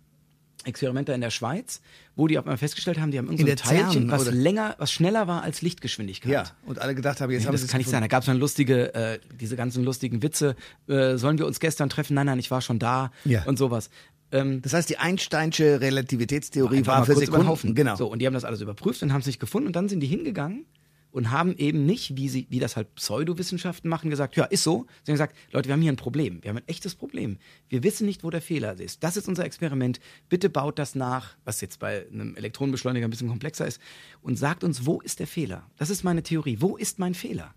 Experiment 0.65 1.09
da 1.09 1.15
in 1.15 1.21
der 1.21 1.31
Schweiz, 1.31 1.81
wo 2.17 2.27
die 2.27 2.39
auf 2.39 2.45
einmal 2.45 2.57
festgestellt 2.59 2.99
haben, 2.99 3.11
die 3.13 3.19
haben 3.19 3.27
In 3.27 3.33
irgendein 3.39 3.57
der 3.57 3.65
Teilchen, 3.65 4.11
was 4.11 4.23
oder? 4.23 4.33
länger, 4.33 4.75
was 4.79 4.91
schneller 4.91 5.29
war 5.29 5.43
als 5.43 5.63
Lichtgeschwindigkeit. 5.63 6.33
Ja, 6.33 6.45
und 6.65 6.81
alle 6.81 6.95
gedacht 6.95 7.21
haben, 7.21 7.31
jetzt 7.31 7.43
Nee, 7.43 7.47
haben 7.47 7.53
das 7.55 7.67
kann 7.69 7.79
nicht 7.79 7.91
sein. 7.91 8.01
Da 8.01 8.09
gab 8.09 8.23
es 8.23 8.27
dann 8.27 8.39
lustige, 8.39 8.93
äh, 8.95 9.19
diese 9.41 9.55
ganzen 9.57 9.85
lustigen 9.85 10.23
Witze. 10.23 10.57
Äh, 10.89 11.17
sollen 11.19 11.39
wir 11.39 11.47
uns 11.47 11.61
gestern 11.61 11.89
treffen? 11.89 12.15
Nein, 12.15 12.27
nein, 12.27 12.39
ich 12.39 12.51
war 12.51 12.63
schon 12.63 12.79
da 12.79 13.13
Ja. 13.25 13.45
und 13.45 13.59
sowas. 13.59 13.91
Ähm, 14.33 14.61
Das 14.63 14.73
heißt, 14.73 14.91
die 14.91 14.99
Einsteinsche 14.99 15.81
Relativitätstheorie 15.81 16.85
war 16.87 16.99
mal 17.01 17.05
für 17.05 17.15
Sekunden. 17.15 17.47
Haufen. 17.47 17.75
Genau. 17.77 17.95
So, 17.95 18.07
und 18.09 18.19
die 18.21 18.27
haben 18.27 18.35
das 18.35 18.45
alles 18.45 18.61
überprüft 18.61 19.03
und 19.03 19.13
haben 19.13 19.21
es 19.21 19.27
nicht 19.27 19.39
gefunden. 19.39 19.69
Und 19.69 19.77
dann 19.77 19.89
sind 19.89 20.01
die 20.01 20.09
hingegangen 20.09 20.65
und 21.11 21.31
haben 21.31 21.57
eben 21.57 21.87
nicht, 21.87 22.17
wie, 22.17 22.29
sie, 22.29 22.47
wie 22.51 22.59
das 22.59 22.77
halt 22.77 22.95
Pseudowissenschaften 22.95 23.89
machen, 23.89 24.11
gesagt, 24.11 24.37
ja, 24.37 24.45
ist 24.45 24.63
so. 24.63 24.87
Sie 25.03 25.13
haben 25.13 25.15
gesagt, 25.15 25.37
Leute, 25.51 25.69
wir 25.69 25.73
haben 25.73 25.83
hier 25.83 25.93
ein 25.93 25.97
Problem. 25.97 26.43
Wir 26.43 26.51
haben 26.51 26.59
ein 26.59 26.69
echtes 26.69 26.95
Problem. 26.95 27.39
Wir 27.69 27.83
wissen 27.83 28.07
nicht, 28.07 28.23
wo 28.23 28.31
der 28.31 28.43
Fehler 28.43 28.79
ist. 28.79 29.03
Das 29.03 29.17
ist 29.17 29.29
unser 29.29 29.45
Experiment. 29.45 29.99
Bitte 30.29 30.51
baut 30.51 30.79
das 30.79 30.95
nach, 30.95 31.37
was 31.45 31.61
jetzt 31.61 31.79
bei 31.79 32.07
einem 32.09 32.37
Elektronenbeschleuniger 32.37 33.07
ein 33.07 33.11
bisschen 33.11 33.29
komplexer 33.29 33.67
ist, 33.67 33.81
und 34.21 34.37
sagt 34.37 34.63
uns, 34.63 34.85
wo 34.85 35.01
ist 35.01 35.21
der 35.21 35.27
Fehler? 35.27 35.71
Das 35.77 35.91
ist 35.91 36.05
meine 36.05 36.23
Theorie. 36.23 36.59
Wo 36.61 36.77
ist 36.77 36.99
mein 36.99 37.15
Fehler? 37.15 37.55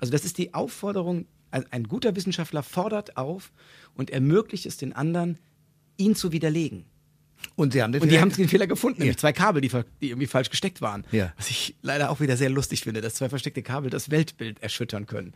Also 0.00 0.10
das 0.10 0.24
ist 0.24 0.38
die 0.38 0.54
Aufforderung, 0.54 1.26
ein, 1.50 1.64
ein 1.70 1.84
guter 1.84 2.16
Wissenschaftler 2.16 2.62
fordert 2.62 3.16
auf 3.16 3.52
und 3.94 4.10
ermöglicht 4.10 4.66
es 4.66 4.76
den 4.76 4.92
anderen, 4.92 5.38
ihn 5.96 6.14
zu 6.14 6.32
widerlegen. 6.32 6.86
Und 7.62 7.72
sie 7.72 7.82
haben 7.82 7.92
den 7.92 8.02
Und 8.02 8.10
die 8.10 8.20
haben 8.20 8.32
den 8.32 8.48
Fehler 8.48 8.66
gefunden, 8.66 8.98
nämlich 9.00 9.16
Ja. 9.16 9.20
zwei 9.20 9.32
Kabel, 9.32 9.60
die, 9.62 9.70
die 10.00 10.10
irgendwie 10.10 10.26
falsch 10.26 10.50
gesteckt 10.50 10.80
waren. 10.80 11.04
Ja. 11.12 11.32
Was 11.36 11.48
ich 11.50 11.76
leider 11.82 12.10
auch 12.10 12.20
wieder 12.20 12.36
sehr 12.36 12.50
lustig 12.50 12.80
finde, 12.82 13.00
dass 13.00 13.14
zwei 13.14 13.28
versteckte 13.28 13.62
Kabel 13.62 13.88
das 13.90 14.10
Weltbild 14.10 14.62
erschüttern 14.62 15.06
können. 15.06 15.32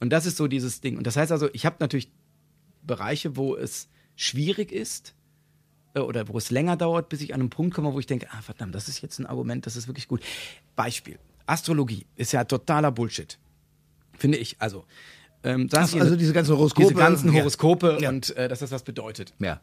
Und 0.00 0.10
das 0.10 0.24
ist 0.26 0.36
so 0.36 0.46
dieses 0.46 0.80
Ding. 0.80 0.96
Und 0.96 1.06
das 1.06 1.16
heißt 1.16 1.32
also, 1.32 1.48
ich 1.52 1.66
habe 1.66 1.76
natürlich 1.80 2.10
Bereiche, 2.82 3.36
wo 3.36 3.56
es 3.56 3.88
schwierig 4.14 4.70
ist 4.72 5.14
äh, 5.94 6.00
oder 6.00 6.28
wo 6.28 6.38
es 6.38 6.50
länger 6.50 6.76
dauert, 6.76 7.08
bis 7.08 7.20
ich 7.20 7.34
an 7.34 7.40
einen 7.40 7.50
Punkt 7.50 7.74
komme, 7.74 7.92
wo 7.92 7.98
ich 7.98 8.06
denke, 8.06 8.28
ah 8.30 8.40
verdammt, 8.40 8.74
das 8.74 8.88
ist 8.88 9.02
jetzt 9.02 9.18
ein 9.18 9.26
Argument, 9.26 9.66
das 9.66 9.74
ist 9.76 9.88
wirklich 9.88 10.06
gut. 10.08 10.22
Beispiel. 10.76 11.18
Astrologie 11.46 12.06
ist 12.16 12.32
ja 12.32 12.44
totaler 12.44 12.92
Bullshit. 12.92 13.38
Finde 14.16 14.38
ich. 14.38 14.56
Also, 14.60 14.84
ähm, 15.44 15.68
also 15.72 16.16
diese 16.16 16.32
ganzen 16.32 16.52
Horoskope. 16.56 16.88
diese 16.88 16.94
ganzen. 16.98 17.32
Horoskope 17.32 17.98
Ja. 18.00 18.08
und 18.10 18.36
äh, 18.36 18.48
dass 18.48 18.58
das 18.60 18.70
was 18.70 18.82
bedeutet. 18.82 19.34
Ja. 19.38 19.60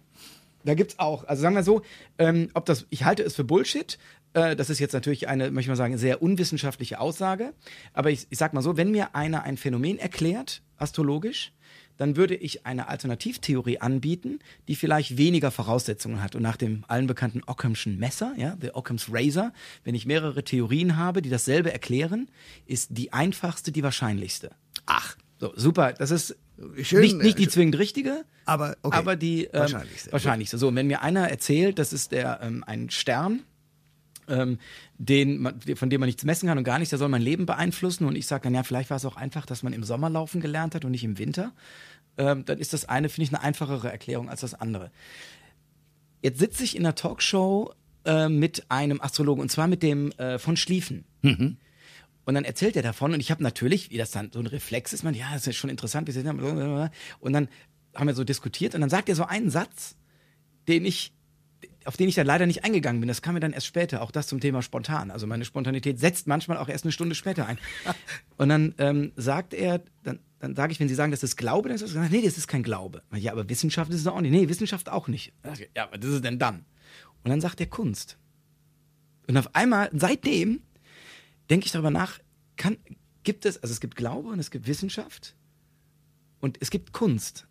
Da 0.66 0.74
gibt's 0.74 1.00
auch, 1.00 1.24
also 1.26 1.42
sagen 1.42 1.56
wir 1.56 1.64
so, 1.64 1.82
ähm, 2.18 2.50
ob 2.54 2.66
das, 2.66 2.88
ich 2.90 3.06
halte 3.06 3.24
es 3.24 3.36
für 3.36 3.44
Bullshit. 3.44 3.98
Äh, 4.34 4.56
das 4.56 4.70
ist 4.70 4.80
jetzt 4.80 4.94
natürlich 4.94 5.28
eine, 5.28 5.52
möchte 5.52 5.62
ich 5.62 5.70
mal 5.70 5.76
sagen, 5.76 5.98
sehr 5.98 6.22
unwissenschaftliche 6.22 7.00
Aussage. 7.00 7.54
Aber 7.94 8.10
ich, 8.12 8.28
ich 8.30 8.38
sag 8.38 8.54
mal 8.54 8.62
so, 8.62 8.76
wenn 8.76 8.92
mir 8.92 9.16
einer 9.16 9.44
ein 9.44 9.58
Phänomen 9.58 10.00
erklärt, 10.00 10.64
astrologisch, 10.78 11.54
dann 11.98 12.18
würde 12.18 12.36
ich 12.36 12.66
eine 12.66 12.88
Alternativtheorie 12.88 13.80
anbieten, 13.80 14.40
die 14.68 14.76
vielleicht 14.76 15.18
weniger 15.18 15.52
Voraussetzungen 15.52 16.22
hat. 16.22 16.36
Und 16.36 16.42
nach 16.42 16.58
dem 16.58 16.84
allen 16.88 17.08
bekannten 17.08 17.42
Occamschen 17.46 17.98
Messer, 17.98 18.34
ja, 18.38 18.58
the 18.60 18.72
Occam's 18.74 19.08
Razor, 19.10 19.54
wenn 19.84 19.96
ich 19.96 20.06
mehrere 20.06 20.44
Theorien 20.44 20.98
habe, 20.98 21.22
die 21.22 21.30
dasselbe 21.30 21.72
erklären, 21.72 22.30
ist 22.66 22.90
die 22.92 23.14
einfachste 23.14 23.72
die 23.72 23.84
wahrscheinlichste. 23.84 24.52
Ach. 24.86 25.16
So, 25.46 25.54
super. 25.56 25.94
Das 25.94 26.12
ist 26.12 26.36
Schön, 26.82 27.02
nicht, 27.02 27.18
nicht 27.18 27.38
die 27.38 27.44
äh, 27.44 27.50
zwingend 27.50 27.78
richtige, 27.78 28.24
Aber, 28.46 28.78
okay. 28.82 28.98
aber 28.98 29.16
die 29.16 29.46
ähm, 29.46 29.60
Wahrscheinlichste. 29.62 30.12
wahrscheinlichste. 30.12 30.58
So, 30.58 30.70
und 30.70 30.76
wenn 30.76 30.88
mir 30.88 31.02
einer 31.02 31.30
erzählt, 31.30 31.80
das 31.80 31.94
ist 31.94 32.12
der 32.12 32.40
ähm, 32.42 32.64
ein 32.66 32.90
Stern, 32.90 33.42
ähm, 34.28 34.58
den 34.98 35.40
man, 35.40 35.60
von 35.76 35.90
dem 35.90 36.00
man 36.00 36.08
nichts 36.08 36.24
messen 36.24 36.48
kann 36.48 36.58
und 36.58 36.64
gar 36.64 36.80
nichts, 36.80 36.90
der 36.92 37.00
soll 37.00 37.10
mein 37.10 37.22
Leben 37.22 37.46
beeinflussen. 37.46 38.06
Und 38.06 38.16
ich 38.16 38.26
sage 38.26 38.44
dann, 38.44 38.56
ja, 38.56 38.64
vielleicht 38.64 38.90
war 38.90 38.98
es 38.98 39.06
auch 39.06 39.18
einfach, 39.18 39.46
dass 39.46 39.64
man 39.64 39.74
im 39.74 39.84
Sommer 39.84 40.10
laufen 40.10 40.42
gelernt 40.42 40.74
hat 40.76 40.86
und 40.86 40.92
nicht 40.92 41.04
im 41.04 41.18
Winter. 41.18 41.52
Ähm, 42.18 42.46
dann 42.46 42.58
ist 42.60 42.74
das 42.74 42.86
eine, 42.86 43.10
finde 43.10 43.26
ich, 43.26 43.34
eine 43.36 43.44
einfachere 43.44 43.92
Erklärung 43.92 44.30
als 44.30 44.42
das 44.42 44.54
andere. 44.54 44.92
Jetzt 46.22 46.40
sitze 46.40 46.64
ich 46.64 46.76
in 46.76 46.86
einer 46.86 46.96
Talkshow 46.96 47.74
äh, 48.06 48.30
mit 48.30 48.66
einem 48.70 49.02
Astrologen 49.02 49.42
und 49.42 49.50
zwar 49.52 49.68
mit 49.68 49.84
dem 49.84 50.12
äh, 50.14 50.40
von 50.40 50.56
Schlieffen. 50.58 51.04
Und 52.26 52.34
dann 52.34 52.44
erzählt 52.44 52.76
er 52.76 52.82
davon 52.82 53.14
und 53.14 53.20
ich 53.20 53.32
habe 53.32 53.44
natürlich, 53.44 53.92
wie 53.92 53.98
das 53.98 54.12
dann 54.12 54.32
so 54.32 54.40
ein 54.40 54.48
Reflex 54.48 54.94
ist, 54.94 55.04
man, 55.04 55.14
ja, 55.14 55.32
das 55.34 55.46
ist 55.46 55.56
schon 55.56 55.70
interessant, 55.70 56.08
wie 56.08 56.12
sie 56.12 56.28
und 57.20 57.34
dann 57.34 57.48
haben 57.94 58.08
wir 58.08 58.16
so 58.16 58.24
diskutiert 58.24 58.76
und 58.76 58.82
dann 58.82 58.90
sagt 58.90 59.10
er 59.10 59.16
so 59.16 59.26
einen 59.26 59.50
Satz, 59.50 59.96
den 60.68 60.86
ich, 60.86 61.14
auf 61.86 61.98
den 61.98 62.10
ich 62.10 62.16
dann 62.16 62.26
leider 62.26 62.46
nicht 62.48 62.64
eingegangen 62.64 63.00
bin. 63.00 63.08
Das 63.08 63.22
kam 63.22 63.36
mir 63.36 63.40
dann 63.40 63.54
erst 63.54 63.68
später, 63.68 64.02
auch 64.02 64.12
das 64.12 64.28
zum 64.28 64.40
Thema 64.40 64.62
spontan. 64.62 65.12
Also 65.12 65.28
meine 65.28 65.46
Spontanität 65.46 66.00
setzt 66.00 66.28
manchmal 66.28 66.58
auch 66.58 66.68
erst 66.68 66.84
eine 66.84 66.92
Stunde 66.92 67.16
später 67.16 67.46
ein. 67.46 67.60
Und 68.38 68.50
dann 68.50 68.74
ähm, 68.80 69.12
sagt 69.16 69.54
er, 69.54 69.82
dann, 70.04 70.20
dann 70.40 70.56
sage 70.56 70.74
ich, 70.74 70.80
wenn 70.80 70.90
Sie 70.90 70.96
sagen, 70.96 71.12
das 71.12 71.24
ist 71.24 71.38
Glaube, 71.38 71.70
dann 71.70 71.76
ist 71.76 71.84
das, 71.84 71.94
nee, 72.12 72.24
das 72.24 72.38
ist 72.38 72.48
kein 72.48 72.64
Glaube. 72.64 73.04
Ja, 73.14 73.32
aber 73.32 73.48
Wissenschaft 73.50 73.92
ist 73.92 74.02
es 74.02 74.08
auch 74.08 74.20
nicht. 74.20 74.32
Nee, 74.32 74.50
Wissenschaft 74.50 74.90
auch 74.90 75.08
nicht. 75.08 75.32
Ja, 75.76 75.84
aber 75.84 75.98
das 75.98 76.10
ist 76.10 76.26
denn 76.26 76.40
dann? 76.40 76.66
Und 77.24 77.30
dann 77.30 77.42
sagt 77.42 77.60
er 77.60 77.68
Kunst. 77.68 78.18
Und 79.28 79.38
auf 79.38 79.54
einmal, 79.56 79.90
seitdem, 79.94 80.62
denke 81.50 81.66
ich 81.66 81.72
darüber 81.72 81.92
nach, 81.92 82.20
kann, 82.58 82.78
gibt 83.24 83.46
es, 83.46 83.62
also 83.62 83.72
es 83.72 83.80
gibt 83.80 83.96
Glaube 83.96 84.30
und 84.30 84.40
es 84.40 84.52
gibt 84.52 84.68
Wissenschaft 84.68 85.36
und 86.40 86.58
es 86.62 86.70
gibt 86.70 86.94
Kunst. 86.94 87.48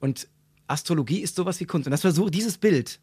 Und 0.00 0.28
Astrologie 0.66 1.20
ist 1.20 1.36
sowas 1.36 1.58
wie 1.60 1.64
Kunst. 1.64 1.86
Und 1.86 1.90
das 1.90 2.02
versuche, 2.02 2.30
dieses 2.30 2.58
Bild 2.58 3.00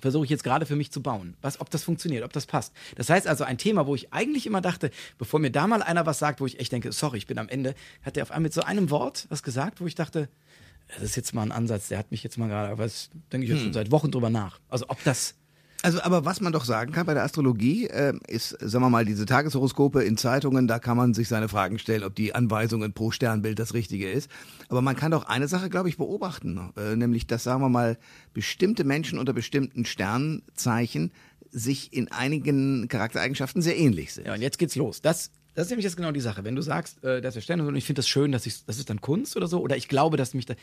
versuche 0.00 0.24
ich 0.24 0.30
jetzt 0.30 0.44
gerade 0.44 0.66
für 0.66 0.76
mich 0.76 0.90
zu 0.90 1.02
bauen. 1.02 1.36
Was, 1.40 1.60
ob 1.60 1.70
das 1.70 1.82
funktioniert, 1.82 2.24
ob 2.24 2.32
das 2.32 2.46
passt. 2.46 2.72
Das 2.96 3.10
heißt 3.10 3.26
also, 3.26 3.44
ein 3.44 3.58
Thema, 3.58 3.86
wo 3.86 3.94
ich 3.94 4.12
eigentlich 4.12 4.46
immer 4.46 4.60
dachte, 4.60 4.90
bevor 5.16 5.40
mir 5.40 5.50
da 5.50 5.66
mal 5.66 5.82
einer 5.82 6.06
was 6.06 6.18
sagt, 6.18 6.40
wo 6.40 6.46
ich 6.46 6.60
echt 6.60 6.72
denke, 6.72 6.92
sorry, 6.92 7.18
ich 7.18 7.26
bin 7.26 7.38
am 7.38 7.48
Ende, 7.48 7.74
hat 8.02 8.16
er 8.16 8.22
auf 8.22 8.30
einmal 8.30 8.42
mit 8.42 8.54
so 8.54 8.62
einem 8.62 8.90
Wort 8.90 9.26
was 9.28 9.42
gesagt, 9.42 9.80
wo 9.80 9.86
ich 9.86 9.94
dachte, 9.94 10.28
das 10.88 11.02
ist 11.02 11.16
jetzt 11.16 11.34
mal 11.34 11.42
ein 11.42 11.52
Ansatz, 11.52 11.88
der 11.88 11.98
hat 11.98 12.10
mich 12.10 12.22
jetzt 12.22 12.38
mal 12.38 12.48
gerade, 12.48 12.70
aber 12.72 12.84
das 12.84 13.10
denke 13.32 13.46
ich 13.46 13.52
jetzt 13.52 13.62
schon 13.62 13.72
seit 13.72 13.90
Wochen 13.90 14.10
drüber 14.10 14.30
nach. 14.30 14.60
Also 14.68 14.86
ob 14.88 15.02
das, 15.04 15.34
Also, 15.82 16.02
aber 16.02 16.24
was 16.24 16.40
man 16.40 16.52
doch 16.52 16.64
sagen 16.64 16.90
kann 16.92 17.06
bei 17.06 17.14
der 17.14 17.22
Astrologie, 17.22 17.86
äh, 17.86 18.12
ist, 18.26 18.50
sagen 18.60 18.84
wir 18.84 18.90
mal, 18.90 19.04
diese 19.04 19.26
Tageshoroskope 19.26 20.02
in 20.02 20.16
Zeitungen, 20.16 20.66
da 20.66 20.80
kann 20.80 20.96
man 20.96 21.14
sich 21.14 21.28
seine 21.28 21.48
Fragen 21.48 21.78
stellen, 21.78 22.02
ob 22.02 22.16
die 22.16 22.34
Anweisungen 22.34 22.92
pro 22.92 23.12
Sternbild 23.12 23.60
das 23.60 23.74
Richtige 23.74 24.10
ist. 24.10 24.28
Aber 24.68 24.82
man 24.82 24.96
kann 24.96 25.12
doch 25.12 25.26
eine 25.26 25.46
Sache, 25.46 25.70
glaube 25.70 25.88
ich, 25.88 25.96
beobachten, 25.96 26.72
äh, 26.76 26.96
nämlich, 26.96 27.28
dass, 27.28 27.44
sagen 27.44 27.62
wir 27.62 27.68
mal, 27.68 27.96
bestimmte 28.34 28.82
Menschen 28.82 29.20
unter 29.20 29.32
bestimmten 29.32 29.84
Sternzeichen 29.84 31.12
sich 31.50 31.92
in 31.92 32.10
einigen 32.10 32.88
Charaktereigenschaften 32.88 33.62
sehr 33.62 33.78
ähnlich 33.78 34.12
sind. 34.12 34.26
Ja, 34.26 34.34
und 34.34 34.42
jetzt 34.42 34.58
geht's 34.58 34.74
los. 34.74 35.00
Das, 35.00 35.30
das 35.54 35.66
ist 35.66 35.70
nämlich 35.70 35.84
jetzt 35.84 35.96
genau 35.96 36.10
die 36.10 36.20
Sache. 36.20 36.42
Wenn 36.42 36.56
du 36.56 36.62
sagst, 36.62 37.04
äh, 37.04 37.20
das 37.20 37.36
ist 37.36 37.44
Sterne 37.44 37.64
und 37.64 37.76
ich 37.76 37.84
finde 37.84 38.00
das 38.00 38.08
schön, 38.08 38.32
dass 38.32 38.46
ich, 38.46 38.64
das 38.64 38.78
ist 38.78 38.90
dann 38.90 39.00
Kunst 39.00 39.36
oder 39.36 39.46
so, 39.46 39.60
oder 39.60 39.76
ich 39.76 39.86
glaube, 39.86 40.16
dass 40.16 40.34
mich 40.34 40.46
da, 40.46 40.54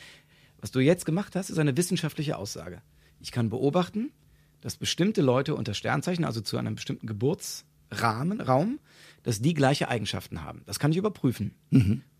was 0.60 0.72
du 0.72 0.80
jetzt 0.80 1.06
gemacht 1.06 1.36
hast, 1.36 1.48
ist 1.48 1.58
eine 1.58 1.74
wissenschaftliche 1.78 2.36
Aussage. 2.36 2.82
Ich 3.18 3.32
kann 3.32 3.48
beobachten, 3.48 4.10
dass 4.60 4.76
bestimmte 4.76 5.22
Leute 5.22 5.54
unter 5.54 5.74
Sternzeichen, 5.74 6.24
also 6.24 6.40
zu 6.40 6.56
einem 6.56 6.74
bestimmten 6.74 7.06
Geburtsrahmen, 7.06 8.40
Raum, 8.40 8.78
dass 9.22 9.40
die 9.40 9.54
gleiche 9.54 9.88
Eigenschaften 9.88 10.42
haben. 10.42 10.62
Das 10.66 10.78
kann 10.78 10.92
ich 10.92 10.96
überprüfen. 10.96 11.54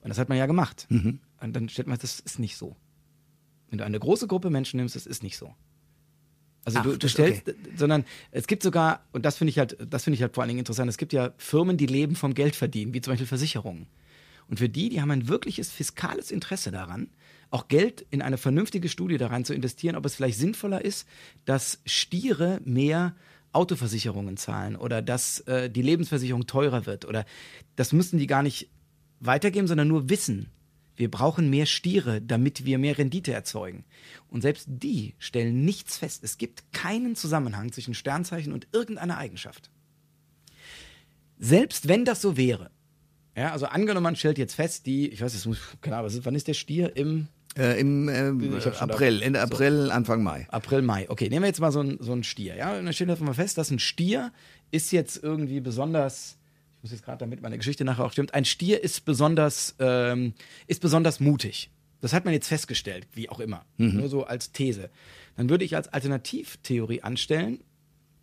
Und 0.01 0.09
das 0.09 0.18
hat 0.18 0.28
man 0.28 0.39
ja 0.39 0.47
gemacht. 0.47 0.87
Und 1.41 1.53
dann 1.55 1.68
stellt 1.68 1.89
man, 1.89 1.99
das 1.99 2.20
ist 2.20 2.39
nicht 2.39 2.57
so. 2.57 2.76
Wenn 3.70 3.78
du 3.78 3.84
eine 3.84 3.99
große 3.99 4.26
Gruppe 4.26 4.51
Menschen 4.51 4.76
nimmst, 4.78 4.97
das 4.97 5.07
ist 5.07 5.22
nicht 5.22 5.37
so. 5.37 5.55
Also 6.64 6.80
Ach, 6.80 6.82
du, 6.84 6.99
du 6.99 7.09
stellst, 7.09 7.55
sondern 7.76 8.05
es 8.32 8.49
gibt 8.49 8.62
sogar, 8.64 9.01
und 9.12 9.24
das 9.24 9.37
finde 9.37 9.51
ich 9.51 9.59
halt, 9.59 9.76
das 9.89 10.03
finde 10.03 10.16
ich 10.16 10.22
halt 10.22 10.34
vor 10.34 10.43
allen 10.43 10.49
Dingen 10.49 10.59
interessant, 10.59 10.89
es 10.89 10.99
gibt 10.99 11.12
ja 11.12 11.32
Firmen, 11.37 11.76
die 11.76 11.87
leben 11.87 12.16
vom 12.16 12.34
Geld 12.34 12.57
verdienen, 12.57 12.93
wie 12.93 13.01
zum 13.01 13.12
Beispiel 13.12 13.26
Versicherungen. 13.26 13.87
Und 14.49 14.59
für 14.59 14.68
die, 14.68 14.89
die 14.89 15.01
haben 15.01 15.12
ein 15.12 15.28
wirkliches 15.28 15.70
fiskales 15.70 16.32
Interesse 16.32 16.72
daran, 16.72 17.09
auch 17.51 17.69
Geld 17.69 18.07
in 18.11 18.23
eine 18.23 18.39
vernünftige 18.39 18.89
Studie 18.89 19.19
da 19.19 19.29
rein 19.29 19.45
zu 19.45 19.55
investieren, 19.55 19.97
ob 19.97 20.05
es 20.05 20.15
vielleicht 20.15 20.39
sinnvoller 20.39 20.85
ist, 20.85 21.07
dass 21.45 21.81
Stiere 21.85 22.61
mehr 22.65 23.15
Autoversicherungen 23.53 24.37
zahlen 24.37 24.77
oder 24.77 25.01
dass 25.01 25.41
äh, 25.41 25.71
die 25.71 25.83
Lebensversicherung 25.83 26.47
teurer 26.47 26.87
wird 26.87 27.05
oder 27.05 27.25
das 27.75 27.93
müssen 27.93 28.19
die 28.19 28.27
gar 28.27 28.43
nicht 28.43 28.69
weitergeben, 29.21 29.67
sondern 29.67 29.89
nur 29.89 30.11
wissen. 30.11 30.51
Wir 30.97 31.11
brauchen 31.11 31.51
mehr 31.51 31.67
Stiere, 31.67 32.23
damit 32.23 32.65
wir 32.65 32.79
mehr 32.79 32.97
Rendite 32.97 33.33
erzeugen. 33.33 33.85
Und 34.29 34.41
selbst 34.41 34.67
die 34.69 35.15
stellen 35.19 35.65
nichts 35.65 35.99
fest. 35.99 36.25
Es 36.25 36.39
gibt 36.39 36.73
keinen 36.73 37.17
Zusammenhang 37.17 37.71
zwischen 37.73 37.95
Sternzeichen 37.95 38.53
und 38.53 38.67
irgendeiner 38.73 39.19
Eigenschaft. 39.19 39.71
Selbst 41.39 41.87
wenn 41.87 42.07
das 42.07 42.23
so 42.23 42.37
wäre, 42.37 42.71
ja, 43.37 43.53
also 43.53 43.67
angenommen, 43.67 44.05
man 44.05 44.17
stellt 44.17 44.39
jetzt 44.39 44.55
fest, 44.55 44.87
die, 44.87 45.09
ich 45.09 45.21
weiß, 45.21 45.45
muss, 45.45 45.59
keine 45.83 45.99
Ahnung, 45.99 46.11
wann 46.23 46.35
ist 46.35 46.49
der 46.49 46.55
Stier? 46.55 46.97
Im 46.97 47.29
Äh, 47.57 47.81
Im 47.81 48.61
schon 48.61 48.75
April, 48.75 49.23
Ende 49.23 49.41
April, 49.41 49.91
Anfang 49.91 50.23
Mai. 50.23 50.47
April, 50.51 50.83
Mai. 50.83 51.09
Okay, 51.09 51.29
nehmen 51.29 51.43
wir 51.43 51.49
jetzt 51.49 51.61
mal 51.61 51.73
so 51.73 51.81
einen 51.81 51.99
so 52.01 52.13
einen 52.13 52.23
Stier. 52.23 52.57
Ja, 52.57 52.77
und 52.79 52.85
dann 52.85 52.93
stellen 52.93 53.09
wir 53.09 53.25
mal 53.25 53.35
fest, 53.35 53.57
dass 53.57 53.71
ein 53.71 53.79
Stier 53.79 54.33
ist 54.71 54.93
jetzt 54.93 55.23
irgendwie 55.23 55.61
besonders. 55.61 56.39
Ich 56.77 56.83
muss 56.83 56.93
jetzt 56.93 57.05
gerade, 57.05 57.19
damit 57.19 57.41
meine 57.41 57.57
Geschichte 57.57 57.85
nachher 57.85 58.05
auch 58.05 58.13
stimmt. 58.13 58.35
Ein 58.35 58.45
Stier 58.45 58.85
ist 58.85 59.05
besonders, 59.05 59.75
ähm, 59.79 60.35
ist 60.67 60.83
besonders 60.83 61.19
mutig. 61.19 61.71
Das 62.01 62.13
hat 62.13 62.27
man 62.27 62.35
jetzt 62.35 62.49
festgestellt, 62.49 63.09
wie 63.15 63.31
auch 63.31 63.41
immer. 63.41 63.65
Nur 63.79 64.09
so 64.09 64.25
als 64.25 64.53
These. 64.53 64.91
Dann 65.37 65.49
würde 65.49 65.65
ich 65.65 65.75
als 65.75 65.89
Alternativtheorie 65.89 67.03
anstellen, 67.03 67.61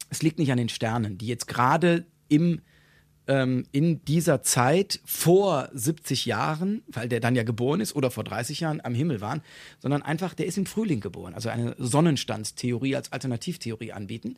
es 0.09 0.21
liegt 0.21 0.37
nicht 0.37 0.51
an 0.51 0.57
den 0.57 0.69
Sternen, 0.69 1.17
die 1.17 1.25
jetzt 1.25 1.47
gerade 1.47 2.05
im 2.29 2.61
ähm, 3.27 3.65
in 3.71 4.03
dieser 4.05 4.41
Zeit 4.43 4.99
vor 5.05 5.69
70 5.73 6.25
Jahren, 6.25 6.83
weil 6.87 7.07
der 7.07 7.19
dann 7.19 7.35
ja 7.35 7.43
geboren 7.43 7.81
ist, 7.81 7.95
oder 7.95 8.11
vor 8.11 8.23
30 8.23 8.59
Jahren 8.59 8.81
am 8.83 8.93
Himmel 8.93 9.21
waren, 9.21 9.41
sondern 9.79 10.01
einfach, 10.01 10.33
der 10.33 10.45
ist 10.45 10.57
im 10.57 10.65
Frühling 10.65 10.99
geboren, 10.99 11.33
also 11.33 11.49
eine 11.49 11.75
Sonnenstandstheorie 11.77 12.95
als 12.95 13.11
Alternativtheorie 13.11 13.93
anbieten, 13.93 14.37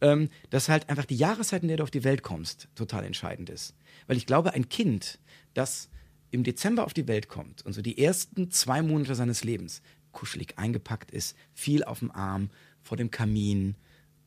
ähm, 0.00 0.30
dass 0.50 0.68
halt 0.68 0.88
einfach 0.88 1.04
die 1.04 1.16
Jahreszeit, 1.16 1.62
in 1.62 1.68
der 1.68 1.76
du 1.78 1.82
auf 1.82 1.90
die 1.90 2.04
Welt 2.04 2.22
kommst, 2.22 2.68
total 2.74 3.04
entscheidend 3.04 3.50
ist. 3.50 3.74
Weil 4.06 4.16
ich 4.16 4.26
glaube, 4.26 4.54
ein 4.54 4.68
Kind, 4.68 5.18
das 5.54 5.88
im 6.30 6.42
Dezember 6.42 6.84
auf 6.84 6.94
die 6.94 7.06
Welt 7.06 7.28
kommt 7.28 7.64
und 7.64 7.72
so 7.72 7.82
die 7.82 7.98
ersten 7.98 8.50
zwei 8.50 8.82
Monate 8.82 9.14
seines 9.14 9.44
Lebens 9.44 9.82
kuschelig 10.10 10.58
eingepackt 10.58 11.10
ist, 11.10 11.36
viel 11.52 11.84
auf 11.84 12.00
dem 12.00 12.10
Arm, 12.10 12.50
vor 12.82 12.96
dem 12.96 13.10
Kamin, 13.10 13.76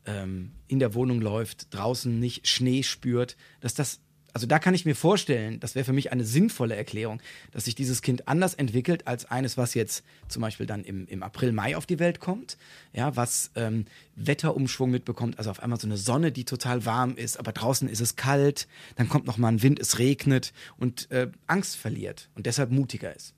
ähm, 0.07 0.51
in 0.67 0.79
der 0.79 0.93
Wohnung 0.93 1.21
läuft, 1.21 1.73
draußen 1.73 2.19
nicht 2.19 2.47
Schnee 2.47 2.83
spürt, 2.83 3.37
dass 3.59 3.73
das, 3.73 3.99
also 4.33 4.47
da 4.47 4.59
kann 4.59 4.73
ich 4.73 4.85
mir 4.85 4.95
vorstellen, 4.95 5.59
das 5.59 5.75
wäre 5.75 5.85
für 5.85 5.93
mich 5.93 6.11
eine 6.11 6.23
sinnvolle 6.23 6.75
Erklärung, 6.75 7.21
dass 7.51 7.65
sich 7.65 7.75
dieses 7.75 8.01
Kind 8.01 8.27
anders 8.27 8.53
entwickelt 8.53 9.05
als 9.07 9.25
eines, 9.25 9.57
was 9.57 9.73
jetzt 9.73 10.03
zum 10.27 10.41
Beispiel 10.41 10.65
dann 10.65 10.83
im, 10.83 11.07
im 11.07 11.23
April, 11.23 11.51
Mai 11.51 11.75
auf 11.75 11.85
die 11.85 11.99
Welt 11.99 12.19
kommt, 12.19 12.57
ja, 12.93 13.15
was 13.15 13.51
ähm, 13.55 13.85
Wetterumschwung 14.15 14.89
mitbekommt, 14.89 15.37
also 15.37 15.51
auf 15.51 15.61
einmal 15.61 15.79
so 15.79 15.87
eine 15.87 15.97
Sonne, 15.97 16.31
die 16.31 16.45
total 16.45 16.85
warm 16.85 17.15
ist, 17.15 17.37
aber 17.37 17.51
draußen 17.51 17.87
ist 17.87 18.01
es 18.01 18.15
kalt, 18.15 18.67
dann 18.95 19.09
kommt 19.09 19.25
noch 19.25 19.37
mal 19.37 19.49
ein 19.49 19.61
Wind, 19.61 19.79
es 19.79 19.99
regnet 19.99 20.53
und 20.77 21.11
äh, 21.11 21.29
Angst 21.45 21.75
verliert 21.75 22.29
und 22.35 22.45
deshalb 22.45 22.71
mutiger 22.71 23.15
ist. 23.15 23.33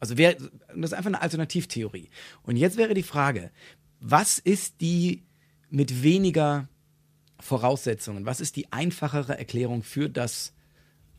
Also 0.00 0.18
wär, 0.18 0.34
das 0.34 0.90
ist 0.90 0.92
einfach 0.92 1.08
eine 1.08 1.22
Alternativtheorie. 1.22 2.10
Und 2.42 2.56
jetzt 2.56 2.76
wäre 2.76 2.92
die 2.92 3.02
Frage, 3.02 3.50
was 4.00 4.38
ist 4.38 4.82
die 4.82 5.22
mit 5.74 6.02
weniger 6.02 6.68
Voraussetzungen, 7.40 8.26
was 8.26 8.40
ist 8.40 8.54
die 8.56 8.72
einfachere 8.72 9.36
Erklärung 9.36 9.82
für 9.82 10.08
das, 10.08 10.52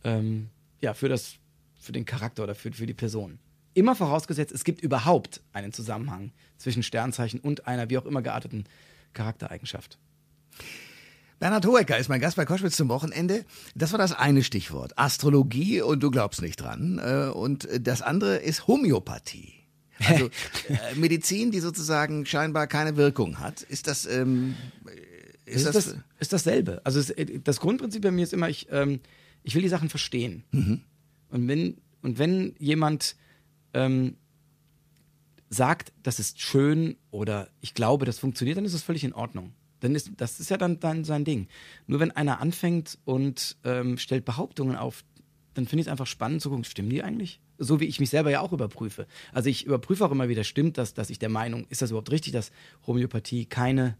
ähm, 0.03 0.49
ja, 0.79 0.93
für 0.93 1.09
das, 1.09 1.35
für 1.77 1.91
den 1.91 2.05
Charakter 2.05 2.43
oder 2.43 2.55
für, 2.55 2.71
für 2.71 2.85
die 2.85 2.93
Person? 2.93 3.39
Immer 3.73 3.95
vorausgesetzt, 3.95 4.53
es 4.53 4.63
gibt 4.63 4.81
überhaupt 4.81 5.41
einen 5.51 5.73
Zusammenhang 5.73 6.31
zwischen 6.57 6.83
Sternzeichen 6.83 7.41
und 7.41 7.67
einer 7.67 7.89
wie 7.89 7.97
auch 7.97 8.05
immer 8.05 8.21
gearteten 8.21 8.63
Charaktereigenschaft. 9.13 9.99
Bernhard 11.39 11.65
Hoecker 11.65 11.97
ist 11.97 12.07
mein 12.07 12.21
Gast 12.21 12.37
bei 12.37 12.45
Koschwitz 12.45 12.77
zum 12.77 12.87
Wochenende. 12.87 13.43
Das 13.75 13.91
war 13.91 13.99
das 13.99 14.13
eine 14.13 14.41
Stichwort. 14.41 14.97
Astrologie 14.97 15.81
und 15.81 16.01
du 16.01 16.09
glaubst 16.09 16.41
nicht 16.41 16.55
dran. 16.55 16.97
Äh, 16.97 17.29
Und 17.29 17.67
das 17.81 18.01
andere 18.01 18.37
ist 18.37 18.67
Homöopathie. 18.67 19.64
Also 19.99 20.25
äh, 20.69 20.95
Medizin, 20.95 21.51
die 21.51 21.59
sozusagen 21.59 22.25
scheinbar 22.25 22.67
keine 22.67 22.97
Wirkung 22.97 23.39
hat. 23.39 23.61
Ist 23.61 23.87
das, 23.87 24.05
ähm, 24.05 24.55
ist 25.45 25.57
ist, 25.57 25.65
das, 25.65 25.73
das, 25.73 25.95
ist 26.19 26.33
dasselbe. 26.33 26.81
Also 26.83 26.99
es, 26.99 27.13
das 27.43 27.59
Grundprinzip 27.59 28.01
bei 28.01 28.11
mir 28.11 28.23
ist 28.23 28.33
immer, 28.33 28.49
ich, 28.49 28.67
ähm, 28.71 28.99
ich 29.43 29.55
will 29.55 29.61
die 29.61 29.69
Sachen 29.69 29.89
verstehen. 29.89 30.43
Und 31.29 31.47
wenn, 31.47 31.77
und 32.01 32.19
wenn 32.19 32.55
jemand 32.59 33.15
ähm, 33.73 34.15
sagt, 35.49 35.93
das 36.03 36.19
ist 36.19 36.41
schön 36.41 36.97
oder 37.11 37.49
ich 37.61 37.73
glaube, 37.73 38.05
das 38.05 38.19
funktioniert, 38.19 38.57
dann 38.57 38.65
ist 38.65 38.73
das 38.75 38.83
völlig 38.83 39.03
in 39.03 39.13
Ordnung. 39.13 39.53
Dann 39.79 39.95
ist, 39.95 40.11
das 40.17 40.39
ist 40.39 40.49
ja 40.49 40.57
dann, 40.57 40.79
dann 40.79 41.03
sein 41.03 41.25
Ding. 41.25 41.47
Nur 41.87 41.99
wenn 41.99 42.11
einer 42.11 42.41
anfängt 42.41 42.97
und 43.05 43.57
ähm, 43.63 43.97
stellt 43.97 44.25
Behauptungen 44.25 44.75
auf, 44.75 45.03
dann 45.53 45.67
finde 45.67 45.81
ich 45.81 45.87
es 45.87 45.91
einfach 45.91 46.07
spannend 46.07 46.41
zu 46.41 46.49
gucken, 46.49 46.63
stimmen 46.63 46.89
die 46.89 47.03
eigentlich? 47.03 47.39
So 47.57 47.79
wie 47.79 47.85
ich 47.85 47.99
mich 47.99 48.09
selber 48.09 48.29
ja 48.31 48.41
auch 48.41 48.53
überprüfe. 48.53 49.07
Also 49.31 49.49
ich 49.49 49.65
überprüfe 49.65 50.05
auch 50.05 50.11
immer 50.11 50.29
wieder, 50.29 50.43
stimmt 50.43 50.77
das, 50.77 50.93
dass 50.93 51.09
ich 51.09 51.19
der 51.19 51.29
Meinung, 51.29 51.65
ist 51.69 51.81
das 51.81 51.91
überhaupt 51.91 52.11
richtig, 52.11 52.33
dass 52.33 52.51
Homöopathie 52.85 53.45
keine, 53.45 53.97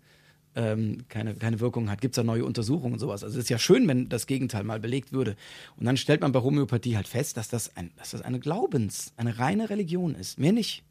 ähm, 0.56 1.06
keine, 1.10 1.36
keine 1.36 1.60
Wirkung 1.60 1.89
hat? 1.89 2.01
Gibt 2.01 2.14
es 2.14 2.18
da 2.18 2.24
neue 2.24 2.45
Untersuchungen 2.45 2.93
und 2.93 2.99
sowas? 2.99 3.24
Also 3.24 3.38
es 3.38 3.45
ist 3.45 3.49
ja 3.49 3.58
schön, 3.58 3.88
wenn 3.88 4.10
das 4.10 4.28
Gegenteil 4.28 4.64
mal 4.64 4.80
belegt 4.80 5.14
würde. 5.14 5.36
Und 5.78 5.86
dann 5.86 5.97
stellt 5.97 6.22
man 6.22 6.32
bei 6.32 6.41
Homöopathie 6.41 6.95
halt 6.95 7.08
fest, 7.08 7.38
dass 7.38 7.47
das, 7.47 7.76
ein, 7.76 7.91
dass 7.97 8.12
das 8.12 8.22
eine 8.22 8.39
Glaubens-, 8.39 9.14
eine 9.18 9.39
reine 9.39 9.70
Religion 9.70 10.16
ist. 10.16 10.39
Mehr 10.39 10.53
nicht. 10.53 10.84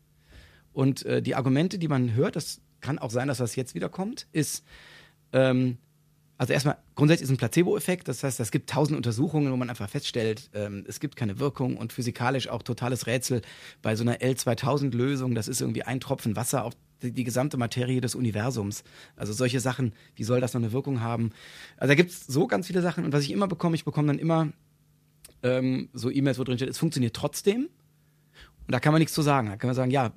Und 0.73 1.05
äh, 1.07 1.23
die 1.23 1.35
Argumente, 1.35 1.79
die 1.79 1.89
man 1.89 2.15
hört, 2.15 2.37
das 2.37 2.61
kann 2.81 2.99
auch 2.99 3.11
sein, 3.11 3.29
dass 3.29 3.39
das 3.39 3.57
jetzt 3.57 3.75
wieder 3.75 3.89
kommt, 3.89 4.27
ist, 4.33 4.65
ähm, 5.33 5.79
also 6.37 6.53
erstmal, 6.53 6.79
grundsätzlich 6.97 7.29
ist 7.29 7.35
ein 7.35 7.37
Placebo-Effekt, 7.37 8.09
das 8.09 8.25
heißt, 8.25 8.41
es 8.41 8.51
gibt 8.51 8.69
tausend 8.69 8.97
Untersuchungen, 8.97 9.53
wo 9.53 9.57
man 9.57 9.71
einfach 9.71 9.89
feststellt, 9.89 10.51
ähm, 10.53 10.85
es 10.89 10.99
gibt 10.99 11.15
keine 11.15 11.39
Wirkung 11.39 11.77
und 11.77 11.93
physikalisch 11.93 12.49
auch 12.49 12.63
totales 12.63 13.07
Rätsel 13.07 13.43
bei 13.83 13.95
so 13.95 14.03
einer 14.03 14.17
L2000-Lösung, 14.17 15.35
das 15.35 15.47
ist 15.47 15.61
irgendwie 15.61 15.85
ein 15.85 16.01
Tropfen 16.01 16.35
Wasser 16.35 16.65
auf 16.65 16.75
die, 17.03 17.13
die 17.13 17.25
gesamte 17.25 17.57
Materie 17.57 18.01
des 18.01 18.15
Universums. 18.15 18.83
Also 19.17 19.33
solche 19.33 19.61
Sachen, 19.61 19.93
wie 20.17 20.25
soll 20.25 20.41
das 20.41 20.55
noch 20.55 20.61
eine 20.61 20.73
Wirkung 20.73 21.01
haben? 21.01 21.31
Also 21.77 21.91
da 21.91 21.95
gibt 21.95 22.11
es 22.11 22.27
so 22.27 22.47
ganz 22.47 22.67
viele 22.67 22.83
Sachen 22.83 23.05
und 23.05 23.13
was 23.13 23.23
ich 23.23 23.31
immer 23.31 23.47
bekomme, 23.47 23.77
ich 23.77 23.85
bekomme 23.85 24.09
dann 24.09 24.19
immer 24.19 24.53
ähm, 25.45 25.89
so 25.93 26.11
E-Mails, 26.11 26.39
wo 26.39 26.45
drin 26.45 26.59
steht, 26.59 26.71
es 26.71 26.79
funktioniert 26.79 27.15
trotzdem. 27.15 27.69
Und 28.67 28.73
da 28.73 28.81
kann 28.81 28.93
man 28.93 28.99
nichts 28.99 29.15
zu 29.15 29.23
sagen. 29.23 29.49
Da 29.49 29.57
kann 29.57 29.69
man 29.69 29.77
sagen, 29.77 29.91
ja, 29.91 30.13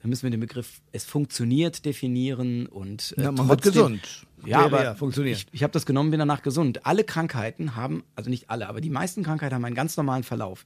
da 0.00 0.08
müssen 0.08 0.22
wir 0.24 0.30
den 0.30 0.40
Begriff 0.40 0.80
es 0.92 1.04
funktioniert 1.04 1.84
definieren 1.84 2.66
und 2.66 3.14
äh, 3.18 3.22
Ja, 3.22 3.32
man 3.32 3.48
wird 3.48 3.62
gesund. 3.62 4.26
Ja, 4.46 4.60
aber 4.60 4.84
ja 4.84 4.94
funktioniert. 4.94 5.38
ich, 5.38 5.46
ich 5.52 5.62
habe 5.62 5.72
das 5.72 5.86
genommen, 5.86 6.10
bin 6.10 6.18
danach 6.20 6.42
gesund. 6.42 6.86
Alle 6.86 7.04
Krankheiten 7.04 7.74
haben, 7.74 8.04
also 8.14 8.30
nicht 8.30 8.50
alle, 8.50 8.68
aber 8.68 8.80
die 8.80 8.90
meisten 8.90 9.24
Krankheiten 9.24 9.54
haben 9.54 9.64
einen 9.64 9.74
ganz 9.74 9.96
normalen 9.96 10.22
Verlauf. 10.22 10.64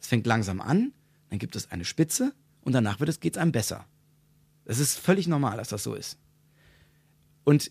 Es 0.00 0.08
fängt 0.08 0.26
langsam 0.26 0.60
an, 0.60 0.92
dann 1.30 1.38
gibt 1.38 1.56
es 1.56 1.70
eine 1.70 1.84
Spitze 1.84 2.32
und 2.62 2.72
danach 2.72 3.00
wird 3.00 3.08
es 3.08 3.20
geht's 3.20 3.38
einem 3.38 3.52
besser. 3.52 3.86
Das 4.66 4.78
ist 4.78 4.98
völlig 4.98 5.28
normal, 5.28 5.56
dass 5.56 5.68
das 5.68 5.82
so 5.82 5.94
ist. 5.94 6.18
Und 7.44 7.70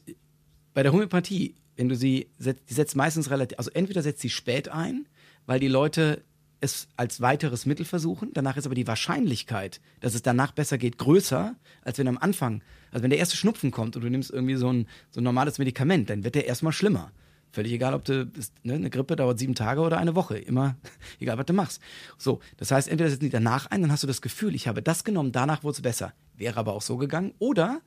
bei 0.73 0.83
der 0.83 0.91
Homöopathie, 0.93 1.55
wenn 1.75 1.89
du 1.89 1.95
sie 1.95 2.29
setzt, 2.37 2.69
die 2.69 2.73
setzt 2.73 2.95
meistens 2.95 3.29
relativ, 3.29 3.57
also 3.57 3.71
entweder 3.71 4.01
setzt 4.01 4.21
sie 4.21 4.29
spät 4.29 4.69
ein, 4.69 5.07
weil 5.45 5.59
die 5.59 5.67
Leute 5.67 6.23
es 6.63 6.87
als 6.97 7.21
weiteres 7.21 7.65
Mittel 7.65 7.85
versuchen. 7.85 8.29
Danach 8.33 8.57
ist 8.57 8.65
aber 8.65 8.75
die 8.75 8.87
Wahrscheinlichkeit, 8.87 9.81
dass 9.99 10.15
es 10.15 10.21
danach 10.21 10.51
besser 10.51 10.77
geht, 10.77 10.97
größer, 10.97 11.55
als 11.83 11.97
wenn 11.97 12.07
am 12.07 12.17
Anfang, 12.17 12.63
also 12.91 13.03
wenn 13.03 13.09
der 13.09 13.19
erste 13.19 13.37
Schnupfen 13.37 13.71
kommt 13.71 13.95
und 13.95 14.03
du 14.03 14.09
nimmst 14.09 14.31
irgendwie 14.31 14.55
so 14.55 14.71
ein, 14.71 14.87
so 15.11 15.21
ein 15.21 15.23
normales 15.23 15.59
Medikament, 15.59 16.09
dann 16.09 16.23
wird 16.23 16.35
der 16.35 16.45
erstmal 16.45 16.73
schlimmer. 16.73 17.11
Völlig 17.51 17.73
egal, 17.73 17.93
ob 17.93 18.03
du, 18.03 18.25
bist, 18.25 18.53
ne, 18.63 18.73
eine 18.73 18.89
Grippe 18.89 19.15
dauert 19.15 19.37
sieben 19.37 19.53
Tage 19.53 19.81
oder 19.81 19.99
eine 19.99 20.15
Woche. 20.15 20.39
Immer, 20.39 20.75
egal 21.19 21.37
was 21.37 21.45
du 21.45 21.53
machst. 21.53 21.81
So, 22.17 22.39
das 22.57 22.71
heißt, 22.71 22.87
entweder 22.87 23.11
setzen 23.11 23.25
die 23.25 23.29
danach 23.29 23.67
ein, 23.67 23.81
dann 23.81 23.91
hast 23.91 24.01
du 24.01 24.07
das 24.07 24.23
Gefühl, 24.23 24.55
ich 24.55 24.67
habe 24.67 24.81
das 24.81 25.03
genommen, 25.03 25.31
danach 25.31 25.63
wurde 25.63 25.75
es 25.75 25.81
besser. 25.81 26.13
Wäre 26.35 26.57
aber 26.57 26.73
auch 26.73 26.81
so 26.81 26.97
gegangen. 26.97 27.33
Oder 27.37 27.81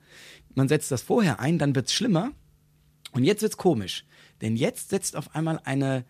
man 0.55 0.69
setzt 0.69 0.89
das 0.91 1.01
vorher 1.01 1.41
ein, 1.41 1.57
dann 1.57 1.75
wird 1.75 1.87
es 1.87 1.93
schlimmer. 1.93 2.31
Und 3.11 3.25
jetzt 3.25 3.41
wird's 3.41 3.57
komisch, 3.57 4.05
denn 4.41 4.55
jetzt 4.55 4.89
setzt 4.89 5.17
auf 5.17 5.35
einmal 5.35 5.59
eine, 5.65 6.05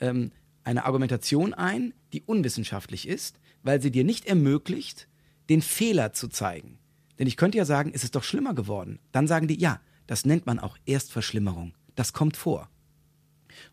ähm, 0.00 0.32
eine 0.64 0.84
Argumentation 0.84 1.54
ein, 1.54 1.94
die 2.12 2.22
unwissenschaftlich 2.22 3.08
ist, 3.08 3.38
weil 3.62 3.80
sie 3.82 3.90
dir 3.90 4.04
nicht 4.04 4.26
ermöglicht, 4.26 5.08
den 5.48 5.62
Fehler 5.62 6.12
zu 6.12 6.28
zeigen. 6.28 6.78
Denn 7.18 7.26
ich 7.26 7.36
könnte 7.36 7.58
ja 7.58 7.64
sagen, 7.64 7.90
es 7.94 8.04
ist 8.04 8.14
doch 8.14 8.22
schlimmer 8.22 8.54
geworden. 8.54 8.98
Dann 9.12 9.26
sagen 9.26 9.48
die, 9.48 9.58
ja, 9.58 9.80
das 10.06 10.24
nennt 10.24 10.46
man 10.46 10.58
auch 10.58 10.76
Erstverschlimmerung. 10.86 11.74
Das 11.94 12.12
kommt 12.12 12.36
vor. 12.36 12.68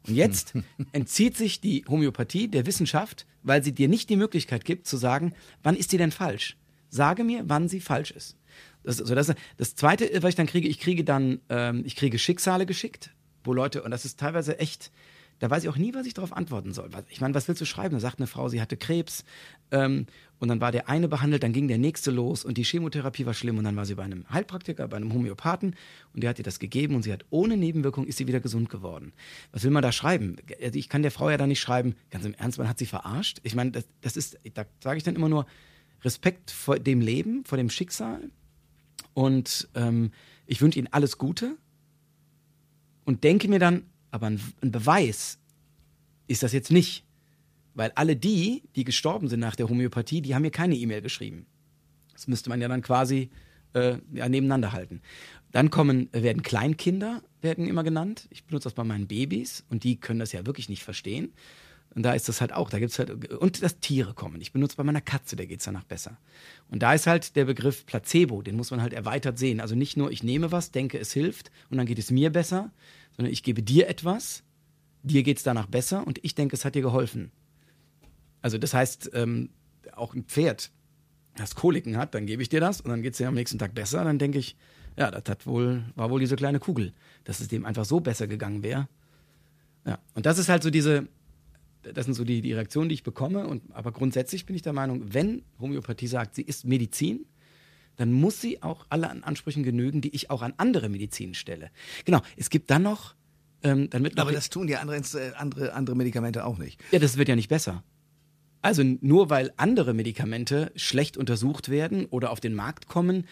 Und 0.07 0.15
jetzt 0.15 0.53
entzieht 0.91 1.37
sich 1.37 1.61
die 1.61 1.85
Homöopathie 1.87 2.47
der 2.47 2.65
Wissenschaft, 2.65 3.25
weil 3.43 3.63
sie 3.63 3.73
dir 3.73 3.87
nicht 3.87 4.09
die 4.09 4.15
Möglichkeit 4.15 4.65
gibt 4.65 4.87
zu 4.87 4.97
sagen, 4.97 5.33
wann 5.63 5.75
ist 5.75 5.91
die 5.91 5.97
denn 5.97 6.11
falsch? 6.11 6.57
Sage 6.89 7.23
mir, 7.23 7.43
wann 7.47 7.67
sie 7.67 7.81
falsch 7.81 8.11
ist. 8.11 8.37
Das, 8.83 9.01
also 9.01 9.15
das, 9.15 9.33
das 9.57 9.75
Zweite, 9.75 10.09
was 10.21 10.29
ich 10.29 10.35
dann 10.35 10.47
kriege, 10.47 10.67
ich 10.67 10.79
kriege 10.79 11.03
dann, 11.03 11.41
ähm, 11.49 11.83
ich 11.85 11.95
kriege 11.95 12.19
Schicksale 12.19 12.65
geschickt, 12.65 13.11
wo 13.43 13.53
Leute, 13.53 13.83
und 13.83 13.91
das 13.91 14.05
ist 14.05 14.19
teilweise 14.19 14.59
echt, 14.59 14.91
da 15.39 15.49
weiß 15.49 15.63
ich 15.63 15.69
auch 15.69 15.77
nie, 15.77 15.93
was 15.93 16.05
ich 16.05 16.13
darauf 16.13 16.33
antworten 16.33 16.73
soll. 16.73 16.89
Ich 17.09 17.19
meine, 17.19 17.33
was 17.33 17.47
willst 17.47 17.61
du 17.61 17.65
schreiben? 17.65 17.95
Da 17.95 17.99
sagt 17.99 18.19
eine 18.19 18.27
Frau, 18.27 18.47
sie 18.47 18.61
hatte 18.61 18.77
Krebs 18.77 19.25
ähm, 19.71 20.05
und 20.39 20.47
dann 20.47 20.61
war 20.61 20.71
der 20.71 20.87
eine 20.87 21.07
behandelt, 21.07 21.43
dann 21.43 21.51
ging 21.51 21.67
der 21.67 21.77
nächste 21.77 22.11
los 22.11 22.45
und 22.45 22.57
die 22.57 22.63
Chemotherapie 22.63 23.25
war 23.25 23.33
schlimm 23.33 23.57
und 23.57 23.65
dann 23.65 23.75
war 23.75 23.85
sie 23.85 23.95
bei 23.95 24.03
einem 24.03 24.25
Heilpraktiker, 24.29 24.87
bei 24.87 24.97
einem 24.97 25.13
Homöopathen 25.13 25.75
und 26.13 26.23
der 26.23 26.29
hat 26.29 26.37
ihr 26.37 26.43
das 26.43 26.59
gegeben 26.59 26.95
und 26.95 27.03
sie 27.03 27.11
hat 27.11 27.25
ohne 27.29 27.57
Nebenwirkung 27.57 28.05
ist 28.05 28.17
sie 28.17 28.27
wieder 28.27 28.39
gesund 28.39 28.69
geworden. 28.69 29.11
Was 29.51 29.63
will 29.63 29.71
man 29.71 29.83
da 29.83 29.91
schreiben? 29.91 30.37
Also 30.61 30.79
ich 30.79 30.87
kann 30.87 31.01
der 31.01 31.11
Frau 31.11 31.29
ja 31.29 31.37
da 31.37 31.47
nicht 31.47 31.59
schreiben, 31.59 31.95
ganz 32.11 32.25
im 32.25 32.33
Ernst, 32.33 32.57
man 32.57 32.69
hat 32.69 32.79
sie 32.79 32.85
verarscht. 32.85 33.39
Ich 33.43 33.55
meine, 33.55 33.71
das, 33.71 33.85
das 34.01 34.15
ist, 34.15 34.39
da 34.53 34.65
sage 34.81 34.97
ich 34.97 35.03
dann 35.03 35.15
immer 35.15 35.29
nur 35.29 35.45
Respekt 36.03 36.51
vor 36.51 36.79
dem 36.79 37.01
Leben, 37.01 37.43
vor 37.45 37.57
dem 37.57 37.69
Schicksal 37.69 38.29
und 39.13 39.67
ähm, 39.75 40.11
ich 40.45 40.61
wünsche 40.61 40.79
ihnen 40.79 40.89
alles 40.91 41.17
Gute 41.17 41.57
und 43.03 43.23
denke 43.23 43.47
mir 43.47 43.59
dann, 43.59 43.83
aber 44.15 44.27
ein, 44.27 44.41
ein 44.61 44.71
Beweis 44.71 45.37
ist 46.27 46.41
das 46.41 46.53
jetzt 46.53 46.71
nicht. 46.71 47.03
Weil 47.75 47.91
alle 47.95 48.15
die, 48.15 48.63
die 48.75 48.85
gestorben 48.85 49.27
sind 49.27 49.41
nach 49.41 49.57
der 49.57 49.67
Homöopathie, 49.67 50.21
die 50.21 50.33
haben 50.33 50.43
mir 50.43 50.51
keine 50.51 50.75
E-Mail 50.75 51.01
geschrieben. 51.01 51.45
Das 52.13 52.27
müsste 52.27 52.49
man 52.49 52.61
ja 52.61 52.69
dann 52.69 52.81
quasi 52.81 53.29
äh, 53.73 53.97
ja, 54.13 54.29
nebeneinander 54.29 54.71
halten. 54.71 55.01
Dann 55.51 55.69
kommen, 55.69 56.07
werden 56.13 56.41
Kleinkinder, 56.41 57.21
werden 57.41 57.67
immer 57.67 57.83
genannt. 57.83 58.27
Ich 58.29 58.45
benutze 58.45 58.65
das 58.65 58.73
bei 58.73 58.85
meinen 58.85 59.07
Babys 59.07 59.65
und 59.69 59.83
die 59.83 59.99
können 59.99 60.19
das 60.19 60.31
ja 60.31 60.45
wirklich 60.45 60.69
nicht 60.69 60.83
verstehen. 60.83 61.33
Und 61.93 62.03
da 62.03 62.13
ist 62.13 62.27
das 62.27 62.41
halt 62.41 62.51
auch, 62.51 62.69
da 62.69 62.79
gibt 62.79 62.97
halt, 62.99 63.33
und 63.33 63.63
dass 63.63 63.79
Tiere 63.79 64.13
kommen. 64.13 64.41
Ich 64.41 64.51
benutze 64.51 64.75
bei 64.75 64.83
meiner 64.83 65.01
Katze, 65.01 65.35
der 65.35 65.47
geht 65.47 65.59
es 65.59 65.65
danach 65.65 65.85
besser. 65.85 66.17
Und 66.69 66.81
da 66.83 66.93
ist 66.93 67.07
halt 67.07 67.35
der 67.35 67.45
Begriff 67.45 67.85
Placebo, 67.85 68.41
den 68.41 68.55
muss 68.55 68.71
man 68.71 68.81
halt 68.81 68.91
erweitert 68.93 69.37
sehen. 69.37 69.61
Also 69.61 69.75
nicht 69.75 69.95
nur, 69.95 70.11
ich 70.11 70.23
nehme 70.23 70.51
was, 70.51 70.71
denke, 70.71 70.99
es 70.99 71.13
hilft 71.13 71.51
und 71.69 71.77
dann 71.77 71.85
geht 71.85 71.99
es 71.99 72.11
mir 72.11 72.31
besser, 72.31 72.71
sondern 73.15 73.31
ich 73.31 73.43
gebe 73.43 73.63
dir 73.63 73.87
etwas, 73.87 74.43
dir 75.03 75.23
geht 75.23 75.37
es 75.37 75.43
danach 75.43 75.67
besser 75.67 76.05
und 76.05 76.19
ich 76.23 76.35
denke, 76.35 76.55
es 76.55 76.65
hat 76.65 76.75
dir 76.75 76.81
geholfen. 76.81 77.31
Also 78.41 78.57
das 78.57 78.73
heißt, 78.73 79.11
ähm, 79.13 79.49
auch 79.93 80.13
ein 80.13 80.23
Pferd, 80.23 80.71
das 81.35 81.55
Koliken 81.55 81.97
hat, 81.97 82.15
dann 82.15 82.25
gebe 82.25 82.41
ich 82.41 82.49
dir 82.49 82.59
das 82.59 82.81
und 82.81 82.89
dann 82.89 83.01
geht 83.01 83.13
es 83.13 83.17
dir 83.17 83.27
am 83.27 83.33
nächsten 83.33 83.59
Tag 83.59 83.73
besser. 83.75 84.03
Dann 84.03 84.19
denke 84.19 84.39
ich, 84.39 84.55
ja, 84.97 85.11
das 85.11 85.23
hat 85.27 85.45
wohl, 85.45 85.83
war 85.95 86.09
wohl 86.09 86.19
diese 86.19 86.35
kleine 86.35 86.59
Kugel, 86.59 86.93
dass 87.25 87.39
es 87.39 87.47
dem 87.47 87.65
einfach 87.65 87.85
so 87.85 87.99
besser 87.99 88.27
gegangen 88.27 88.63
wäre. 88.63 88.87
Ja, 89.85 89.99
und 90.13 90.25
das 90.25 90.37
ist 90.37 90.49
halt 90.49 90.63
so 90.63 90.69
diese, 90.69 91.07
das 91.83 92.05
sind 92.05 92.13
so 92.13 92.23
die, 92.23 92.41
die 92.41 92.53
Reaktionen, 92.53 92.89
die 92.89 92.95
ich 92.95 93.03
bekomme. 93.03 93.45
Und, 93.47 93.63
aber 93.73 93.91
grundsätzlich 93.91 94.45
bin 94.45 94.55
ich 94.55 94.61
der 94.61 94.73
Meinung, 94.73 95.13
wenn 95.13 95.43
Homöopathie 95.59 96.07
sagt, 96.07 96.35
sie 96.35 96.41
ist 96.41 96.65
Medizin, 96.65 97.25
dann 97.97 98.11
muss 98.11 98.41
sie 98.41 98.61
auch 98.61 98.85
alle 98.89 99.09
an 99.09 99.23
Ansprüchen 99.23 99.63
genügen, 99.63 100.01
die 100.01 100.13
ich 100.15 100.29
auch 100.29 100.41
an 100.41 100.53
andere 100.57 100.89
Medizin 100.89 101.33
stelle. 101.33 101.71
Genau, 102.05 102.21
es 102.35 102.49
gibt 102.49 102.69
dann 102.69 102.83
noch. 102.83 103.15
Ähm, 103.63 103.89
dann 103.89 104.03
wird 104.03 104.19
Aber 104.19 104.31
das 104.31 104.49
tun 104.49 104.67
ja 104.67 104.79
andere, 104.79 104.97
äh, 104.97 105.33
andere, 105.35 105.73
andere 105.73 105.95
Medikamente 105.95 106.45
auch 106.45 106.57
nicht. 106.57 106.81
Ja, 106.91 106.99
das 106.99 107.17
wird 107.17 107.29
ja 107.29 107.35
nicht 107.35 107.49
besser. 107.49 107.83
Also 108.61 108.83
nur 108.83 109.29
weil 109.29 109.53
andere 109.57 109.93
Medikamente 109.93 110.71
schlecht 110.75 111.17
untersucht 111.17 111.69
werden 111.69 112.05
oder 112.05 112.31
auf 112.31 112.39
den 112.39 112.55
Markt 112.55 112.87
kommen, 112.87 113.25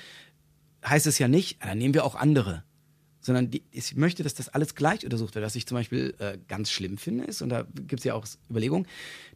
heißt 0.86 1.07
es 1.07 1.18
ja 1.18 1.28
nicht, 1.28 1.64
dann 1.64 1.78
nehmen 1.78 1.93
wir 1.93 2.05
auch 2.05 2.16
andere 2.16 2.64
sondern 3.24 3.49
die, 3.49 3.63
ich 3.71 3.95
möchte, 3.95 4.21
dass 4.21 4.34
das 4.36 4.49
alles 4.49 4.76
gleich 4.76 5.03
untersucht 5.03 5.34
wird. 5.34 5.45
Was 5.45 5.55
ich 5.55 5.65
zum 5.65 5.76
Beispiel 5.76 6.13
äh, 6.19 6.38
ganz 6.49 6.69
schlimm 6.69 6.97
finde, 6.97 7.24
ist, 7.24 7.41
und 7.41 7.49
da 7.49 7.63
gibt 7.63 8.01
es 8.01 8.03
ja 8.03 8.13
auch 8.13 8.28
Überlegungen, 8.49 8.86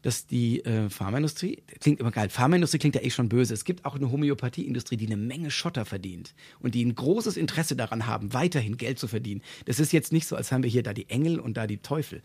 dass 0.02 0.28
die 0.28 0.64
äh, 0.66 0.90
Pharmaindustrie, 0.90 1.64
klingt 1.80 2.02
immer 2.02 2.12
geil, 2.12 2.30
Pharmaindustrie 2.30 2.80
klingt 2.80 2.96
ja 2.96 3.02
eh 3.02 3.10
schon 3.10 3.30
böse. 3.30 3.54
Es 3.54 3.64
gibt 3.64 3.86
auch 3.86 3.96
eine 3.96 4.12
Homöopathieindustrie, 4.12 4.98
die 4.98 5.06
eine 5.06 5.16
Menge 5.16 5.52
Schotter 5.52 5.86
verdient 5.86 6.36
und 6.60 6.76
die 6.76 6.84
ein 6.84 6.96
großes 6.96 7.38
Interesse 7.38 7.78
daran 7.78 8.06
haben, 8.06 8.34
weiterhin 8.34 8.76
Geld 8.76 9.00
zu 9.00 9.08
verdienen. 9.08 9.42
Das 9.66 9.80
ist 9.80 9.94
jetzt 9.94 10.12
nicht 10.12 10.28
so, 10.28 10.36
als 10.36 10.52
haben 10.52 10.64
wir 10.64 10.70
hier 10.70 10.84
da 10.84 10.94
die 10.94 11.10
Engel 11.10 11.40
und 11.40 11.56
da 11.56 11.66
die 11.66 11.78
Teufel. 11.78 12.22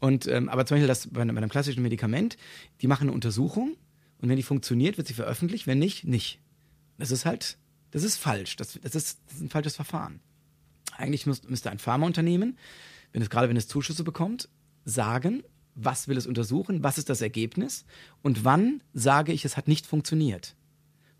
Und 0.00 0.26
ähm, 0.26 0.48
aber 0.48 0.64
zum 0.64 0.76
Beispiel 0.76 0.88
das 0.88 1.08
bei, 1.08 1.24
bei 1.24 1.36
einem 1.36 1.50
klassischen 1.50 1.82
Medikament, 1.82 2.38
die 2.80 2.86
machen 2.86 3.08
eine 3.08 3.12
Untersuchung 3.12 3.76
und 4.18 4.28
wenn 4.30 4.36
die 4.36 4.42
funktioniert, 4.42 4.96
wird 4.96 5.08
sie 5.08 5.14
veröffentlicht, 5.14 5.66
wenn 5.66 5.78
nicht, 5.78 6.04
nicht. 6.04 6.40
Das 6.96 7.10
ist 7.10 7.26
halt, 7.26 7.58
das 7.90 8.02
ist 8.02 8.16
falsch. 8.16 8.56
Das, 8.56 8.78
das, 8.82 8.94
ist, 8.94 9.20
das 9.26 9.36
ist 9.36 9.42
ein 9.42 9.50
falsches 9.50 9.76
Verfahren. 9.76 10.20
Eigentlich 10.96 11.26
muss, 11.26 11.42
müsste 11.44 11.70
ein 11.70 11.78
Pharmaunternehmen, 11.78 12.58
wenn 13.12 13.22
es 13.22 13.30
gerade 13.30 13.48
wenn 13.48 13.56
es 13.56 13.68
Zuschüsse 13.68 14.04
bekommt, 14.04 14.48
sagen, 14.84 15.42
was 15.74 16.08
will 16.08 16.16
es 16.16 16.26
untersuchen, 16.26 16.82
was 16.82 16.98
ist 16.98 17.10
das 17.10 17.20
Ergebnis 17.20 17.84
und 18.22 18.44
wann 18.44 18.82
sage 18.94 19.32
ich, 19.32 19.44
es 19.44 19.56
hat 19.56 19.68
nicht 19.68 19.86
funktioniert. 19.86 20.56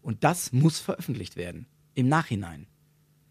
Und 0.01 0.25
das 0.25 0.53
muss 0.53 0.79
veröffentlicht 0.79 1.37
werden 1.37 1.67
im 1.95 2.09
Nachhinein. 2.09 2.67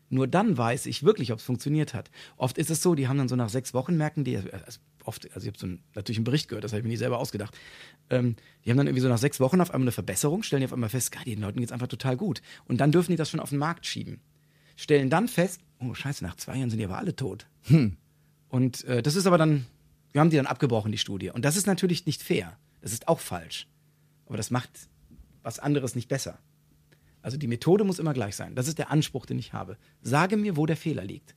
Nur 0.09 0.27
dann 0.27 0.57
weiß 0.57 0.85
ich 0.85 1.03
wirklich, 1.03 1.31
ob 1.31 1.39
es 1.39 1.45
funktioniert 1.45 1.93
hat. 1.93 2.11
Oft 2.37 2.57
ist 2.57 2.69
es 2.69 2.81
so, 2.81 2.95
die 2.95 3.07
haben 3.07 3.17
dann 3.17 3.27
so 3.27 3.35
nach 3.35 3.49
sechs 3.49 3.73
Wochen 3.73 3.97
merken 3.97 4.23
die, 4.23 4.37
also 4.37 4.79
oft, 5.03 5.25
also 5.33 5.45
ich 5.45 5.47
habe 5.47 5.57
so 5.57 5.65
einen, 5.65 5.83
natürlich 5.95 6.17
einen 6.17 6.25
Bericht 6.25 6.47
gehört, 6.47 6.63
das 6.63 6.71
habe 6.71 6.79
ich 6.79 6.83
mir 6.83 6.89
nicht 6.89 6.99
selber 6.99 7.17
ausgedacht. 7.17 7.57
Ähm, 8.09 8.35
die 8.63 8.69
haben 8.69 8.77
dann 8.77 8.87
irgendwie 8.87 9.01
so 9.01 9.09
nach 9.09 9.17
sechs 9.17 9.39
Wochen 9.39 9.61
auf 9.61 9.71
einmal 9.71 9.85
eine 9.85 9.91
Verbesserung, 9.91 10.43
stellen 10.43 10.61
die 10.61 10.67
auf 10.67 10.73
einmal 10.73 10.89
fest, 10.89 11.11
geil, 11.11 11.23
den 11.25 11.41
Leuten 11.41 11.59
geht 11.59 11.69
es 11.69 11.71
einfach 11.71 11.87
total 11.87 12.17
gut. 12.17 12.41
Und 12.65 12.81
dann 12.81 12.91
dürfen 12.91 13.11
die 13.11 13.17
das 13.17 13.29
schon 13.29 13.39
auf 13.39 13.49
den 13.49 13.59
Markt 13.59 13.85
schieben. 13.85 14.21
Stellen 14.75 15.09
dann 15.09 15.27
fest, 15.27 15.61
oh 15.79 15.93
scheiße, 15.93 16.23
nach 16.23 16.35
zwei 16.35 16.57
Jahren 16.57 16.69
sind 16.69 16.79
die 16.79 16.85
aber 16.85 16.97
alle 16.97 17.15
tot. 17.15 17.47
Hm. 17.63 17.97
Und 18.49 18.83
äh, 18.85 19.01
das 19.01 19.15
ist 19.15 19.25
aber 19.25 19.37
dann, 19.37 19.65
wir 20.11 20.21
haben 20.21 20.29
die 20.29 20.37
dann 20.37 20.45
abgebrochen, 20.45 20.91
die 20.91 20.97
Studie. 20.97 21.29
Und 21.29 21.43
das 21.43 21.57
ist 21.57 21.67
natürlich 21.67 22.05
nicht 22.05 22.23
fair. 22.23 22.57
Das 22.81 22.93
ist 22.93 23.07
auch 23.07 23.19
falsch. 23.19 23.67
Aber 24.27 24.37
das 24.37 24.51
macht 24.51 24.69
was 25.43 25.59
anderes 25.59 25.95
nicht 25.95 26.07
besser. 26.07 26.39
Also 27.21 27.37
die 27.37 27.47
Methode 27.47 27.83
muss 27.83 27.99
immer 27.99 28.13
gleich 28.13 28.35
sein. 28.35 28.55
Das 28.55 28.67
ist 28.67 28.77
der 28.77 28.91
Anspruch, 28.91 29.25
den 29.25 29.39
ich 29.39 29.53
habe. 29.53 29.77
Sage 30.01 30.37
mir, 30.37 30.57
wo 30.57 30.65
der 30.65 30.77
Fehler 30.77 31.03
liegt. 31.03 31.35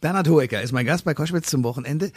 Bernhard 0.00 0.28
Hoeker 0.28 0.62
ist 0.62 0.72
mein 0.72 0.86
Gast 0.86 1.04
bei 1.04 1.14
Koschwitz 1.14 1.48
zum 1.48 1.64
Wochenende. 1.64 2.12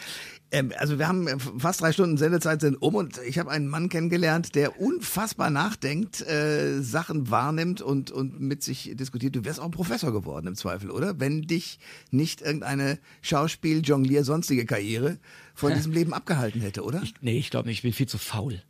Ähm, 0.50 0.72
also 0.76 0.98
wir 0.98 1.08
haben 1.08 1.26
äh, 1.28 1.36
fast 1.58 1.80
drei 1.80 1.92
Stunden 1.92 2.16
Sendezeit 2.16 2.60
sind 2.60 2.76
um 2.80 2.94
und 2.94 3.18
ich 3.26 3.38
habe 3.38 3.50
einen 3.50 3.68
Mann 3.68 3.88
kennengelernt, 3.88 4.54
der 4.54 4.80
unfassbar 4.80 5.50
nachdenkt, 5.50 6.20
äh, 6.22 6.80
Sachen 6.80 7.30
wahrnimmt 7.30 7.82
und, 7.82 8.10
und 8.10 8.40
mit 8.40 8.62
sich 8.62 8.92
diskutiert. 8.94 9.36
Du 9.36 9.44
wärst 9.44 9.60
auch 9.60 9.66
ein 9.66 9.70
Professor 9.70 10.12
geworden 10.12 10.46
im 10.46 10.54
Zweifel, 10.54 10.90
oder? 10.90 11.20
Wenn 11.20 11.42
dich 11.42 11.78
nicht 12.10 12.40
irgendeine 12.40 12.98
Schauspiel, 13.22 13.82
Jonglier, 13.84 14.24
sonstige 14.24 14.64
Karriere 14.64 15.18
von 15.54 15.74
diesem 15.74 15.92
Leben 15.98 16.14
abgehalten 16.14 16.60
hätte, 16.60 16.82
oder? 16.84 17.02
Ich, 17.02 17.14
nee, 17.20 17.38
ich 17.38 17.50
glaube 17.50 17.68
nicht. 17.68 17.78
Ich 17.78 17.82
bin 17.82 17.92
viel 17.92 18.08
zu 18.08 18.18
faul. 18.18 18.62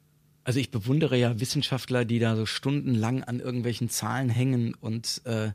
Also 0.45 0.61
ich 0.61 0.71
bewundere 0.71 1.19
ja 1.19 1.41
Wissenschaftler, 1.41 2.07
die 2.07 2.19
da 2.19 2.35
so 2.35 2.47
stundenlang 2.47 3.23
an 3.23 3.39
irgendwelchen 3.39 3.91
Zahlen 3.91 4.31
hängen 4.31 4.75
und 4.75 5.21
äh, 5.25 5.51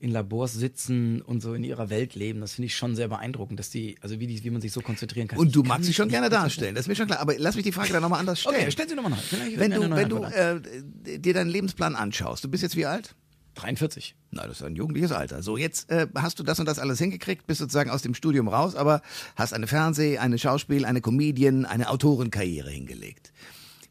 in 0.00 0.10
Labors 0.10 0.54
sitzen 0.54 1.20
und 1.20 1.42
so 1.42 1.52
in 1.52 1.62
ihrer 1.62 1.90
Welt 1.90 2.14
leben. 2.14 2.40
Das 2.40 2.54
finde 2.54 2.66
ich 2.66 2.76
schon 2.76 2.96
sehr 2.96 3.08
beeindruckend, 3.08 3.60
dass 3.60 3.68
die, 3.68 3.96
also 4.00 4.18
wie, 4.18 4.26
die, 4.26 4.42
wie 4.42 4.50
man 4.50 4.62
sich 4.62 4.72
so 4.72 4.80
konzentrieren 4.80 5.28
kann. 5.28 5.38
Und 5.38 5.54
du 5.54 5.62
magst 5.62 5.88
dich 5.88 5.94
schon 5.94 6.08
gerne 6.08 6.30
darstellen, 6.30 6.74
das 6.74 6.84
ist 6.84 6.88
mir 6.88 6.96
schon 6.96 7.06
klar. 7.06 7.20
Aber 7.20 7.34
lass 7.36 7.54
mich 7.54 7.64
die 7.64 7.72
Frage 7.72 7.92
dann 7.92 8.02
nochmal 8.02 8.20
anders 8.20 8.40
stellen. 8.40 8.56
Okay, 8.56 8.70
stell 8.70 8.88
sie 8.88 8.94
nochmal 8.94 9.12
nach. 9.12 9.22
Wenn 9.56 9.70
du, 9.70 9.90
wenn 9.90 10.08
du 10.08 10.24
äh, 10.24 11.18
dir 11.18 11.34
deinen 11.34 11.50
Lebensplan 11.50 11.94
anschaust, 11.94 12.42
du 12.42 12.48
bist 12.48 12.62
jetzt 12.62 12.76
wie 12.76 12.86
alt? 12.86 13.14
43. 13.56 14.14
Na, 14.30 14.46
das 14.46 14.60
ist 14.60 14.62
ein 14.62 14.74
jugendliches 14.74 15.12
Alter. 15.12 15.42
So, 15.42 15.58
jetzt 15.58 15.90
äh, 15.90 16.06
hast 16.14 16.38
du 16.38 16.44
das 16.44 16.58
und 16.60 16.66
das 16.66 16.78
alles 16.78 16.98
hingekriegt, 16.98 17.46
bist 17.46 17.60
sozusagen 17.60 17.90
aus 17.90 18.00
dem 18.00 18.14
Studium 18.14 18.48
raus, 18.48 18.74
aber 18.74 19.02
hast 19.36 19.52
eine 19.52 19.66
Fernseh-, 19.66 20.18
eine 20.18 20.38
Schauspiel-, 20.38 20.86
eine 20.86 21.00
Comedian-, 21.00 21.66
eine 21.66 21.90
Autorenkarriere 21.90 22.70
hingelegt. 22.70 23.32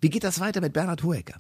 Wie 0.02 0.10
geht 0.10 0.24
das 0.24 0.40
weiter 0.40 0.62
mit 0.62 0.74
Bernhard 0.74 1.04
Hoeker? 1.04 1.40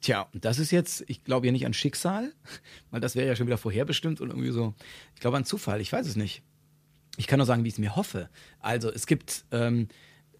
Tja, 0.00 0.28
und 0.32 0.44
das 0.44 0.58
ist 0.58 0.70
jetzt, 0.70 1.04
ich 1.08 1.24
glaube 1.24 1.46
ja 1.46 1.52
nicht 1.52 1.66
an 1.66 1.74
Schicksal, 1.74 2.32
weil 2.90 3.00
das 3.00 3.16
wäre 3.16 3.26
ja 3.26 3.36
schon 3.36 3.46
wieder 3.46 3.58
vorherbestimmt 3.58 4.20
und 4.20 4.30
irgendwie 4.30 4.50
so, 4.50 4.74
ich 5.14 5.20
glaube 5.20 5.36
an 5.36 5.44
Zufall, 5.44 5.80
ich 5.80 5.92
weiß 5.92 6.06
es 6.06 6.16
nicht. 6.16 6.42
Ich 7.16 7.26
kann 7.26 7.38
nur 7.38 7.46
sagen, 7.46 7.64
wie 7.64 7.68
ich 7.68 7.74
es 7.74 7.80
mir 7.80 7.96
hoffe. 7.96 8.28
Also 8.60 8.92
es 8.92 9.06
gibt, 9.06 9.44
ähm, 9.50 9.88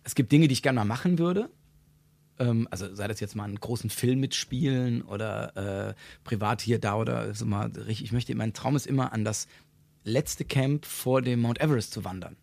es 0.05 0.15
gibt 0.15 0.31
Dinge, 0.31 0.47
die 0.47 0.53
ich 0.53 0.63
gerne 0.63 0.79
mal 0.79 0.85
machen 0.85 1.19
würde. 1.19 1.51
Ähm, 2.39 2.69
also 2.71 2.95
sei 2.95 3.09
das 3.09 3.19
jetzt 3.19 3.35
mal 3.35 3.45
einen 3.45 3.59
großen 3.59 3.91
Film 3.91 4.21
mitspielen 4.21 5.03
oder 5.03 5.89
äh, 5.89 5.95
privat 6.23 6.61
hier, 6.61 6.79
da 6.79 6.95
oder 6.95 7.35
so 7.35 7.45
mal 7.45 7.67
richtig. 7.67 8.05
Ich 8.05 8.13
möchte, 8.13 8.33
mein 8.37 8.53
Traum 8.53 8.77
ist 8.77 8.87
immer 8.87 9.13
an 9.13 9.25
das 9.25 9.49
letzte 10.05 10.45
Camp 10.45 10.87
vor 10.87 11.21
dem 11.21 11.41
Mount 11.41 11.61
Everest 11.61 11.93
zu 11.93 12.05
wandern. 12.05 12.37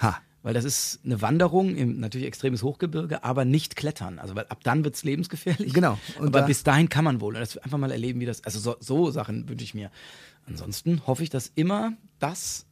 Ha 0.00 0.20
weil 0.46 0.54
das 0.54 0.64
ist 0.64 1.00
eine 1.04 1.20
Wanderung 1.22 1.74
im 1.74 1.98
natürlich 1.98 2.24
extremes 2.24 2.62
Hochgebirge, 2.62 3.24
aber 3.24 3.44
nicht 3.44 3.74
Klettern. 3.74 4.20
Also 4.20 4.36
weil 4.36 4.46
ab 4.46 4.60
dann 4.62 4.84
wird 4.84 4.94
es 4.94 5.02
lebensgefährlich. 5.02 5.74
Genau. 5.74 5.98
Und 6.20 6.28
aber 6.28 6.42
da 6.42 6.46
bis 6.46 6.62
dahin 6.62 6.88
kann 6.88 7.02
man 7.02 7.20
wohl. 7.20 7.34
Und 7.34 7.40
das 7.40 7.58
einfach 7.58 7.78
mal 7.78 7.90
erleben, 7.90 8.20
wie 8.20 8.26
das. 8.26 8.44
Also 8.44 8.60
so, 8.60 8.76
so 8.78 9.10
Sachen 9.10 9.48
wünsche 9.48 9.64
ich 9.64 9.74
mir. 9.74 9.90
Ansonsten 10.46 11.04
hoffe 11.04 11.24
ich, 11.24 11.30
dass 11.30 11.50
immer 11.56 11.94
das 12.20 12.64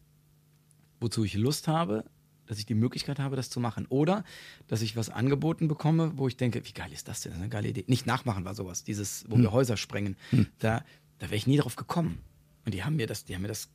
wozu 1.01 1.25
ich 1.25 1.35
Lust 1.35 1.67
habe, 1.67 2.05
dass 2.47 2.61
ich 2.61 2.65
die 2.65 2.75
Möglichkeit 2.75 3.19
habe, 3.19 3.35
das 3.35 3.51
zu 3.51 3.59
machen. 3.59 3.87
Oder 3.89 4.23
dass 4.69 4.81
ich 4.81 4.95
was 4.95 5.11
angeboten 5.11 5.67
bekomme, 5.67 6.13
wo 6.15 6.29
ich 6.29 6.37
denke, 6.37 6.65
wie 6.65 6.73
geil 6.73 6.93
ist 6.93 7.09
das 7.09 7.23
denn? 7.23 7.33
Das 7.33 7.39
ist 7.39 7.43
eine 7.43 7.51
geile 7.51 7.69
Idee. 7.71 7.83
Nicht 7.89 8.07
nachmachen 8.07 8.45
war 8.45 8.55
sowas, 8.55 8.85
dieses, 8.85 9.25
wo 9.29 9.37
wir 9.37 9.51
Häuser 9.51 9.77
sprengen. 9.77 10.17
Da, 10.61 10.85
da 11.19 11.27
wäre 11.27 11.35
ich 11.35 11.49
nie 11.49 11.57
drauf 11.57 11.75
gekommen. 11.75 12.21
Und 12.65 12.73
die 12.73 12.85
haben 12.85 12.95
mir 12.95 13.09
das, 13.09 13.25
die 13.25 13.35
haben 13.35 13.43
mir 13.43 13.49
das, 13.49 13.69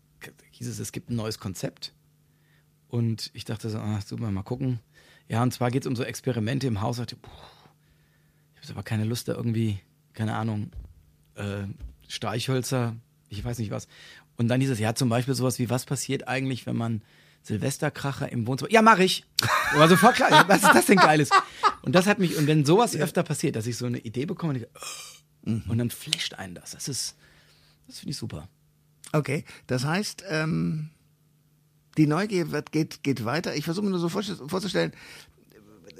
hieß 0.51 0.69
es, 0.69 0.79
es 0.79 0.93
gibt 0.93 1.09
ein 1.09 1.17
neues 1.17 1.37
Konzept. 1.37 1.93
Und 2.89 3.29
ich 3.33 3.45
dachte 3.45 3.69
so, 3.69 3.77
ah, 3.77 4.01
super, 4.05 4.29
mal 4.31 4.43
gucken. 4.43 4.79
Ja, 5.27 5.43
und 5.43 5.53
zwar 5.53 5.71
geht 5.71 5.83
es 5.83 5.87
um 5.87 5.95
so 5.95 6.03
Experimente 6.03 6.67
im 6.67 6.81
Haus. 6.81 6.97
Ich 6.97 7.05
dachte, 7.05 7.15
puh, 7.15 7.29
ich 8.55 8.61
habe 8.63 8.73
aber 8.73 8.83
keine 8.83 9.05
Lust, 9.05 9.27
da 9.27 9.35
irgendwie, 9.35 9.79
keine 10.13 10.35
Ahnung, 10.35 10.71
äh, 11.35 11.63
Streichhölzer, 12.07 12.95
ich 13.29 13.45
weiß 13.45 13.59
nicht 13.59 13.71
was. 13.71 13.87
Und 14.37 14.47
dann 14.47 14.59
dieses, 14.59 14.79
ja, 14.79 14.95
zum 14.95 15.09
Beispiel 15.09 15.35
sowas 15.35 15.59
wie, 15.59 15.69
was 15.69 15.85
passiert 15.85 16.27
eigentlich, 16.27 16.65
wenn 16.65 16.75
man 16.75 17.03
Silvesterkracher 17.43 18.31
im 18.31 18.47
Wohnzimmer. 18.47 18.71
Ja, 18.71 18.81
mache 18.81 19.03
ich. 19.03 19.23
War 19.75 19.87
sofort 19.87 20.15
klar. 20.15 20.47
Was 20.47 20.63
ist 20.63 20.73
das 20.73 20.85
denn 20.87 20.97
Geiles? 20.97 21.29
Und 21.83 21.93
das 21.93 22.07
hat 22.07 22.19
mich, 22.19 22.35
und 22.37 22.47
wenn 22.47 22.65
sowas 22.65 22.95
öfter 22.95 23.23
passiert, 23.23 23.55
dass 23.55 23.67
ich 23.67 23.77
so 23.77 23.85
eine 23.85 23.99
Idee 23.99 24.25
bekomme 24.25 24.53
und, 24.53 24.61
ich, 24.61 24.67
oh, 25.45 25.71
und 25.71 25.77
dann 25.77 25.91
flasht 25.91 26.33
einen 26.33 26.55
das. 26.55 26.71
Das 26.71 26.87
ist, 26.87 27.15
das 27.87 27.99
finde 27.99 28.11
ich 28.11 28.17
super. 28.17 28.49
Okay, 29.11 29.45
das 29.67 29.85
heißt, 29.85 30.23
ähm, 30.29 30.89
die 31.99 32.07
Neugier 32.07 32.51
wird, 32.51 32.71
geht, 32.71 33.03
geht 33.03 33.25
weiter. 33.25 33.55
Ich 33.55 33.65
versuche 33.65 33.85
mir 33.85 33.91
nur 33.91 33.99
so 33.99 34.09
vorzustellen, 34.09 34.93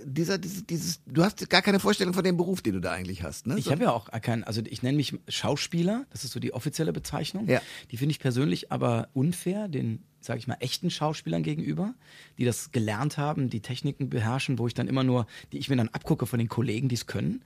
dieser, 0.06 0.38
dieses, 0.38 0.66
dieses, 0.66 1.02
du 1.06 1.24
hast 1.24 1.50
gar 1.50 1.62
keine 1.62 1.80
Vorstellung 1.80 2.14
von 2.14 2.24
dem 2.24 2.38
Beruf, 2.38 2.62
den 2.62 2.74
du 2.74 2.80
da 2.80 2.92
eigentlich 2.92 3.24
hast, 3.24 3.48
ne? 3.48 3.58
Ich 3.58 3.66
So- 3.66 3.72
habe 3.72 3.84
ja 3.84 3.92
auch 3.92 4.10
keinen, 4.22 4.46
also 4.46 4.62
ich 4.66 4.82
nenne 4.82 4.96
mich 4.96 5.14
Schauspieler, 5.28 6.06
das 6.12 6.24
ist 6.24 6.32
so 6.32 6.40
die 6.40 6.54
offizielle 6.54 6.94
Bezeichnung. 6.94 7.48
Ja. 7.50 7.62
Die 7.92 7.98
finde 7.98 8.12
ich 8.12 8.20
persönlich 8.20 8.72
aber 8.72 9.10
unfair, 9.14 9.68
den, 9.68 10.04
sage 10.22 10.40
ich 10.40 10.48
mal, 10.48 10.56
echten 10.62 10.90
Schauspielern 10.90 11.44
gegenüber, 11.44 11.96
die 12.38 12.46
das 12.46 12.72
gelernt 12.72 13.18
haben, 13.18 13.50
die 13.50 13.60
Techniken 13.60 14.10
beherrschen, 14.10 14.58
wo 14.58 14.68
ich 14.68 14.74
dann 14.74 14.88
immer 14.88 15.04
nur, 15.04 15.28
die 15.52 15.58
ich 15.58 15.70
mir 15.70 15.76
dann 15.76 15.90
abgucke 15.90 16.26
von 16.26 16.40
den 16.40 16.48
Kollegen, 16.48 16.88
die 16.88 16.96
es 16.96 17.06
können. 17.06 17.44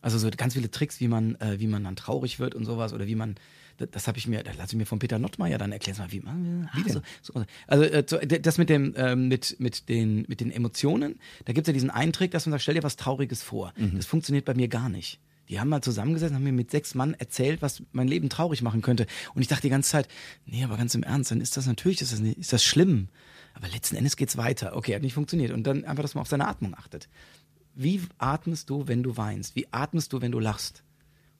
Also 0.00 0.16
so 0.18 0.30
ganz 0.34 0.54
viele 0.54 0.70
Tricks, 0.70 1.00
wie 1.00 1.08
man, 1.08 1.34
äh, 1.36 1.60
wie 1.60 1.66
man 1.66 1.84
dann 1.84 1.96
traurig 1.96 2.38
wird 2.40 2.54
und 2.54 2.64
sowas 2.64 2.94
oder 2.94 3.06
wie 3.06 3.14
man, 3.14 3.34
das, 3.80 3.90
das 3.90 4.08
habe 4.08 4.18
ich 4.18 4.26
mir, 4.26 4.42
das 4.42 4.56
lasse 4.56 4.72
ich 4.72 4.76
mir 4.76 4.86
von 4.86 4.98
Peter 4.98 5.18
Nottmeier 5.18 5.58
dann 5.58 5.72
erklären, 5.72 5.98
mal, 5.98 6.12
wie 6.12 6.20
man, 6.20 6.70
wie 6.74 6.82
denn? 6.82 6.92
So, 6.92 7.02
so, 7.22 7.44
also 7.66 7.84
äh, 7.84 8.40
das 8.40 8.58
mit 8.58 8.68
dem, 8.68 8.94
ähm, 8.96 9.28
mit, 9.28 9.56
mit 9.58 9.88
den, 9.88 10.24
mit 10.28 10.40
den 10.40 10.50
Emotionen, 10.50 11.18
da 11.44 11.52
gibt 11.52 11.66
es 11.66 11.70
ja 11.70 11.72
diesen 11.72 11.90
einen 11.90 12.12
Trick, 12.12 12.30
dass 12.30 12.46
man 12.46 12.52
sagt, 12.52 12.62
stell 12.62 12.74
dir 12.74 12.82
was 12.82 12.96
Trauriges 12.96 13.42
vor. 13.42 13.72
Das 13.94 14.06
funktioniert 14.06 14.44
bei 14.44 14.54
mir 14.54 14.68
gar 14.68 14.88
nicht. 14.88 15.20
Die 15.48 15.58
haben 15.58 15.68
mal 15.68 15.82
zusammengesessen, 15.82 16.36
haben 16.36 16.44
mir 16.44 16.52
mit 16.52 16.70
sechs 16.70 16.94
Mann 16.94 17.14
erzählt, 17.14 17.60
was 17.60 17.82
mein 17.90 18.06
Leben 18.06 18.28
traurig 18.28 18.62
machen 18.62 18.82
könnte. 18.82 19.06
Und 19.34 19.42
ich 19.42 19.48
dachte 19.48 19.62
die 19.62 19.68
ganze 19.68 19.90
Zeit, 19.90 20.08
nee, 20.46 20.62
aber 20.62 20.76
ganz 20.76 20.94
im 20.94 21.02
Ernst, 21.02 21.32
dann 21.32 21.40
ist 21.40 21.56
das 21.56 21.66
natürlich, 21.66 22.00
ist 22.00 22.12
das, 22.12 22.20
nicht, 22.20 22.38
ist 22.38 22.52
das 22.52 22.62
schlimm. 22.62 23.08
Aber 23.54 23.66
letzten 23.66 23.96
Endes 23.96 24.16
geht's 24.16 24.36
weiter. 24.36 24.76
Okay, 24.76 24.94
hat 24.94 25.02
nicht 25.02 25.14
funktioniert. 25.14 25.50
Und 25.50 25.64
dann 25.66 25.84
einfach, 25.84 26.02
dass 26.02 26.14
man 26.14 26.22
auf 26.22 26.28
seine 26.28 26.46
Atmung 26.46 26.76
achtet. 26.76 27.08
Wie 27.74 28.00
atmest 28.18 28.70
du, 28.70 28.86
wenn 28.86 29.02
du 29.02 29.16
weinst? 29.16 29.56
Wie 29.56 29.66
atmest 29.72 30.12
du, 30.12 30.20
wenn 30.20 30.30
du 30.30 30.38
lachst? 30.38 30.84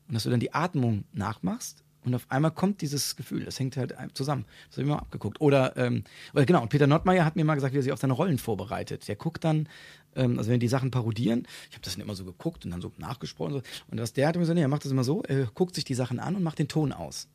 Und 0.08 0.14
dass 0.14 0.24
du 0.24 0.30
dann 0.30 0.40
die 0.40 0.54
Atmung 0.54 1.04
nachmachst 1.12 1.84
und 2.04 2.14
auf 2.14 2.26
einmal 2.30 2.50
kommt 2.50 2.80
dieses 2.80 3.16
Gefühl. 3.16 3.44
Das 3.44 3.58
hängt 3.58 3.76
halt 3.76 3.94
zusammen. 4.14 4.46
Das 4.68 4.76
habe 4.76 4.82
ich 4.82 4.88
mir 4.88 4.94
mal 4.94 5.00
abgeguckt. 5.00 5.40
Oder, 5.40 5.76
ähm, 5.76 6.04
oder 6.32 6.46
genau, 6.46 6.62
und 6.62 6.70
Peter 6.70 6.86
Nottmeier 6.86 7.24
hat 7.24 7.36
mir 7.36 7.44
mal 7.44 7.54
gesagt, 7.54 7.74
wie 7.74 7.78
er 7.78 7.82
sich 7.82 7.92
auf 7.92 8.00
seine 8.00 8.14
Rollen 8.14 8.38
vorbereitet. 8.38 9.06
Der 9.06 9.16
guckt 9.16 9.44
dann, 9.44 9.68
ähm, 10.16 10.38
also 10.38 10.50
wenn 10.50 10.60
die 10.60 10.68
Sachen 10.68 10.90
parodieren, 10.90 11.46
ich 11.68 11.74
habe 11.74 11.84
das 11.84 11.94
dann 11.94 12.02
immer 12.02 12.14
so 12.14 12.24
geguckt 12.24 12.64
und 12.64 12.70
dann 12.70 12.80
so 12.80 12.92
nachgesprochen. 12.96 13.52
So, 13.52 13.62
und 13.90 14.00
was 14.00 14.12
der 14.14 14.28
hat 14.28 14.36
mir 14.36 14.46
so, 14.46 14.54
nee, 14.54 14.62
er 14.62 14.68
macht 14.68 14.84
das 14.84 14.92
immer 14.92 15.04
so, 15.04 15.22
er 15.22 15.46
guckt 15.46 15.74
sich 15.74 15.84
die 15.84 15.94
Sachen 15.94 16.18
an 16.18 16.36
und 16.36 16.42
macht 16.42 16.58
den 16.58 16.68
Ton 16.68 16.92
aus. 16.92 17.28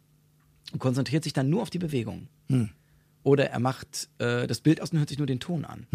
Und 0.71 0.79
konzentriert 0.79 1.23
sich 1.23 1.33
dann 1.33 1.49
nur 1.49 1.61
auf 1.61 1.69
die 1.69 1.79
Bewegung. 1.79 2.27
Oder 3.21 3.49
er 3.49 3.59
macht 3.59 4.09
äh, 4.17 4.47
das 4.47 4.61
Bild 4.61 4.81
aus 4.81 4.91
und 4.91 4.99
hört 4.99 5.09
sich 5.09 5.19
nur 5.19 5.27
den 5.27 5.39
Ton 5.39 5.63
an. 5.65 5.85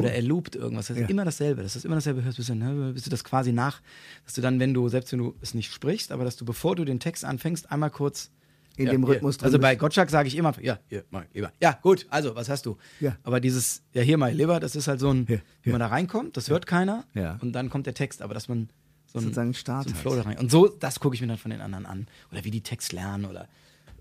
Oder 0.00 0.12
er 0.12 0.22
loopt 0.22 0.56
irgendwas. 0.56 0.86
Das 0.88 0.96
ist 0.96 1.02
Ja. 1.02 1.08
immer 1.08 1.24
dasselbe. 1.24 1.62
Das 1.62 1.76
ist 1.76 1.84
immer 1.84 1.96
dasselbe. 1.96 2.24
Hörst, 2.24 2.38
du, 2.38 2.54
ne, 2.54 2.92
bis 2.92 3.04
du 3.04 3.10
das 3.10 3.24
quasi 3.24 3.52
nach, 3.52 3.80
dass 4.24 4.34
du 4.34 4.40
dann, 4.40 4.58
wenn 4.60 4.72
du, 4.74 4.88
selbst 4.88 5.12
wenn 5.12 5.18
du 5.18 5.34
es 5.40 5.54
nicht 5.54 5.72
sprichst, 5.72 6.12
aber 6.12 6.24
dass 6.24 6.36
du, 6.36 6.44
bevor 6.44 6.76
du 6.76 6.84
den 6.84 6.98
Text 7.00 7.24
anfängst, 7.24 7.70
einmal 7.70 7.90
kurz 7.90 8.30
In 8.76 8.86
ja, 8.86 8.92
dem. 8.92 9.04
Rhythmus 9.04 9.36
drin 9.36 9.46
Also 9.46 9.58
bei 9.58 9.72
bist. 9.72 9.80
Gottschalk 9.80 10.08
sage 10.08 10.28
ich 10.28 10.36
immer, 10.36 10.54
ja, 10.62 10.78
hier, 10.88 11.04
mal, 11.10 11.26
lieber. 11.34 11.52
Ja, 11.60 11.78
gut, 11.82 12.06
also, 12.08 12.34
was 12.34 12.48
hast 12.48 12.64
du? 12.64 12.78
Ja. 13.00 13.18
Aber 13.22 13.38
dieses, 13.38 13.82
ja, 13.92 14.00
hier 14.00 14.16
mal, 14.16 14.32
lieber, 14.32 14.60
das 14.60 14.74
ist 14.76 14.88
halt 14.88 14.98
so 14.98 15.10
ein, 15.12 15.26
Hier, 15.26 15.42
wie 15.62 15.70
man 15.70 15.80
da 15.80 15.88
reinkommt, 15.88 16.36
das 16.38 16.48
hört 16.48 16.66
keiner. 16.66 17.04
Ja. 17.12 17.38
Und 17.42 17.52
dann 17.52 17.68
kommt 17.68 17.84
der 17.86 17.92
Text, 17.94 18.22
aber 18.22 18.32
dass 18.32 18.48
man 18.48 18.70
so 19.06 19.18
einen, 19.18 19.26
Sozusagen 19.26 19.52
Start 19.52 19.84
so 19.84 19.90
einen. 19.90 20.00
Flow 20.00 20.16
da 20.16 20.22
rein. 20.22 20.38
Und 20.38 20.50
so, 20.50 20.68
das 20.68 21.00
gucke 21.00 21.14
ich 21.14 21.20
mir 21.20 21.26
dann 21.26 21.36
von 21.36 21.50
den 21.50 21.60
anderen 21.60 21.84
an. 21.84 22.06
Oder 22.30 22.44
wie 22.44 22.50
die 22.50 22.62
Text 22.62 22.92
lernen 22.94 23.26
oder, 23.26 23.46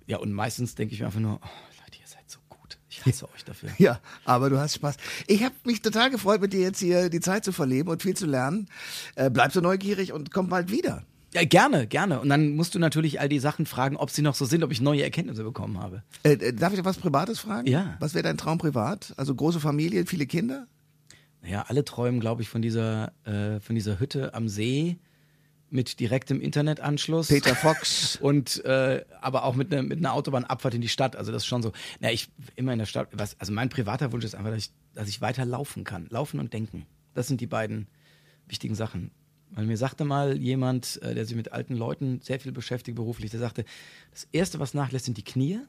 ja, 0.08 0.18
und 0.20 0.32
meistens 0.32 0.74
denke 0.76 0.94
ich 0.94 1.02
mir 1.02 1.08
einfach 1.08 1.20
nur, 1.20 1.34
oh, 1.44 1.50
Leute, 1.84 2.00
ihr 2.00 2.08
seid 2.08 2.30
so 2.30 2.39
gut. 2.48 2.78
Ich 3.06 3.14
hasse 3.14 3.30
euch 3.34 3.43
dafür. 3.45 3.70
Ja, 3.78 3.99
aber 4.26 4.49
du 4.49 4.60
hast 4.60 4.76
Spaß. 4.76 4.97
Ich 5.28 5.43
habe 5.43 5.56
mich 5.64 5.82
total 5.82 6.10
gefreut, 6.10 6.41
mit 6.41 6.54
dir 6.54 6.62
jetzt 6.62 6.80
hier 6.80 7.10
die 7.10 7.20
Zeit 7.20 7.43
zu 7.45 7.52
verleben 7.52 7.89
und 7.89 8.02
viel 8.02 8.16
zu 8.16 8.26
lernen. 8.26 8.68
Äh, 9.16 9.30
bleib 9.30 9.52
so 9.52 9.62
neugierig 9.62 10.14
und 10.14 10.32
komm 10.32 10.49
bald 10.49 10.72
wieder. 10.72 11.04
Ja, 11.34 11.45
gerne, 11.45 11.88
gerne. 11.88 12.20
Und 12.20 12.30
dann 12.30 12.56
musst 12.56 12.76
du 12.76 12.80
natürlich 12.80 13.22
all 13.22 13.30
die 13.30 13.39
Sachen 13.39 13.66
fragen, 13.66 13.95
ob 13.95 14.10
sie 14.10 14.22
noch 14.22 14.36
so 14.36 14.43
sind, 14.43 14.64
ob 14.64 14.72
ich 14.72 14.82
neue 14.82 15.02
Erkenntnisse 15.02 15.43
bekommen 15.43 15.80
habe. 15.80 16.04
Äh, 16.24 16.34
äh, 16.34 16.54
darf 16.54 16.74
ich 16.74 16.84
was 16.84 16.97
Privates 16.97 17.39
fragen? 17.39 17.68
Ja. 17.68 17.95
Was 17.99 18.14
wäre 18.14 18.24
dein 18.24 18.38
Traum 18.38 18.58
privat? 18.58 19.14
Also 19.16 19.34
große 19.34 19.62
Familie, 19.62 20.06
viele 20.06 20.26
Kinder? 20.26 20.68
Ja, 21.45 21.66
alle 21.68 21.86
träumen, 21.86 22.20
glaube 22.20 22.41
ich, 22.41 22.49
von 22.49 22.62
dieser, 22.62 23.14
äh, 23.26 23.60
von 23.62 23.76
dieser 23.76 23.99
Hütte 23.99 24.34
am 24.34 24.49
See 24.49 24.97
mit 25.72 25.99
direktem 25.99 26.41
Internetanschluss. 26.41 27.30
Peter 27.30 27.55
Fox. 27.55 28.15
Und 28.22 28.63
äh, 28.65 29.05
aber 29.22 29.45
auch 29.45 29.55
mit 29.55 29.72
einer 29.72 29.84
mit 29.84 29.99
einer 29.99 30.13
Autobahnabfahrt 30.13 30.74
in 30.74 30.82
die 30.82 30.89
Stadt. 30.89 31.15
Also 31.15 31.32
das 31.32 31.43
ist 31.43 31.47
schon 31.47 31.63
so. 31.63 31.72
Na, 31.99 32.11
ich 32.11 32.30
immer 32.55 32.74
in 32.74 32.80
der 32.80 32.86
Stadt. 32.86 33.07
Was, 33.13 33.39
also 33.39 33.53
mein 33.53 33.69
privater 33.69 34.11
Wunsch 34.11 34.26
ist 34.26 34.36
einfach, 34.36 34.51
dass 34.51 34.65
ich, 34.65 34.72
dass 34.93 35.07
ich 35.07 35.22
weiter 35.22 35.45
laufen 35.45 35.84
kann. 35.84 36.07
Laufen 36.09 36.39
und 36.39 36.53
denken. 36.53 36.86
Das 37.13 37.28
sind 37.28 37.41
die 37.41 37.47
beiden 37.47 37.88
wichtigen 38.47 38.76
Sachen. 38.76 39.11
Weil 39.51 39.65
mir 39.65 39.78
sagte 39.78 40.05
mal 40.05 40.38
jemand, 40.38 41.01
äh, 41.01 41.15
der 41.15 41.26
sich 41.26 41.36
mit 41.36 41.51
alten 41.51 41.76
Leuten 41.76 42.22
sehr 42.22 42.39
viel 42.39 42.51
beschäftigt 42.51 42.95
beruflich, 42.95 43.32
der 43.32 43.39
sagte, 43.39 43.65
das 44.11 44.28
erste, 44.32 44.59
was 44.59 44.74
nachlässt, 44.74 45.05
sind 45.05 45.17
die 45.17 45.24
Knie. 45.24 45.59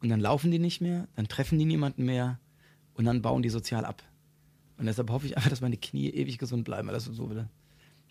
Und 0.00 0.08
dann 0.08 0.20
laufen 0.20 0.50
die 0.50 0.60
nicht 0.60 0.80
mehr, 0.80 1.08
dann 1.16 1.26
treffen 1.26 1.58
die 1.58 1.64
niemanden 1.64 2.04
mehr 2.04 2.38
und 2.94 3.04
dann 3.04 3.22
bauen 3.22 3.42
die 3.42 3.48
sozial 3.48 3.84
ab. 3.84 4.02
Und 4.76 4.86
deshalb 4.86 5.10
hoffe 5.10 5.26
ich 5.26 5.36
einfach, 5.36 5.50
dass 5.50 5.60
meine 5.60 5.76
Knie 5.76 6.10
ewig 6.10 6.38
gesund 6.38 6.64
bleiben. 6.64 6.86
weil 6.86 6.94
Das 6.94 7.04
so 7.04 7.30
wieder. 7.30 7.48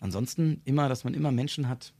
Ansonsten 0.00 0.60
immer, 0.64 0.88
dass 0.88 1.04
man 1.04 1.14
immer 1.14 1.30
Menschen 1.32 1.68
hat. 1.68 1.92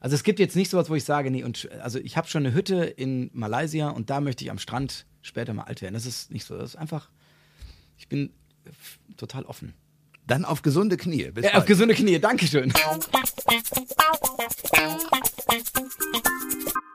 Also 0.00 0.14
es 0.16 0.22
gibt 0.22 0.38
jetzt 0.38 0.56
nicht 0.56 0.70
sowas, 0.70 0.88
wo 0.90 0.94
ich 0.94 1.04
sage, 1.04 1.30
nee, 1.30 1.44
und 1.44 1.68
also 1.82 1.98
ich 1.98 2.16
habe 2.16 2.28
schon 2.28 2.44
eine 2.46 2.54
Hütte 2.54 2.84
in 2.84 3.30
Malaysia 3.34 3.90
und 3.90 4.08
da 4.10 4.20
möchte 4.20 4.44
ich 4.44 4.50
am 4.50 4.58
Strand 4.58 5.06
später 5.22 5.52
mal 5.52 5.64
alt 5.64 5.82
werden. 5.82 5.94
Das 5.94 6.06
ist 6.06 6.30
nicht 6.30 6.44
so. 6.46 6.56
Das 6.56 6.70
ist 6.70 6.76
einfach, 6.76 7.10
ich 7.98 8.08
bin 8.08 8.32
total 9.16 9.44
offen. 9.44 9.74
Dann 10.26 10.44
auf 10.44 10.62
gesunde 10.62 10.96
Knie. 10.96 11.30
Bis 11.32 11.44
Ja, 11.44 11.50
auf 11.50 11.56
bald. 11.58 11.66
gesunde 11.66 11.94
Knie, 11.94 12.18
Dankeschön. 12.18 12.72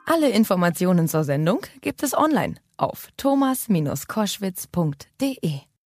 Alle 0.06 0.30
Informationen 0.30 1.08
zur 1.08 1.24
Sendung 1.24 1.62
gibt 1.82 2.02
es 2.04 2.16
online 2.18 2.56
auf 2.78 3.10
thomas-koschwitz.de. 3.18 5.60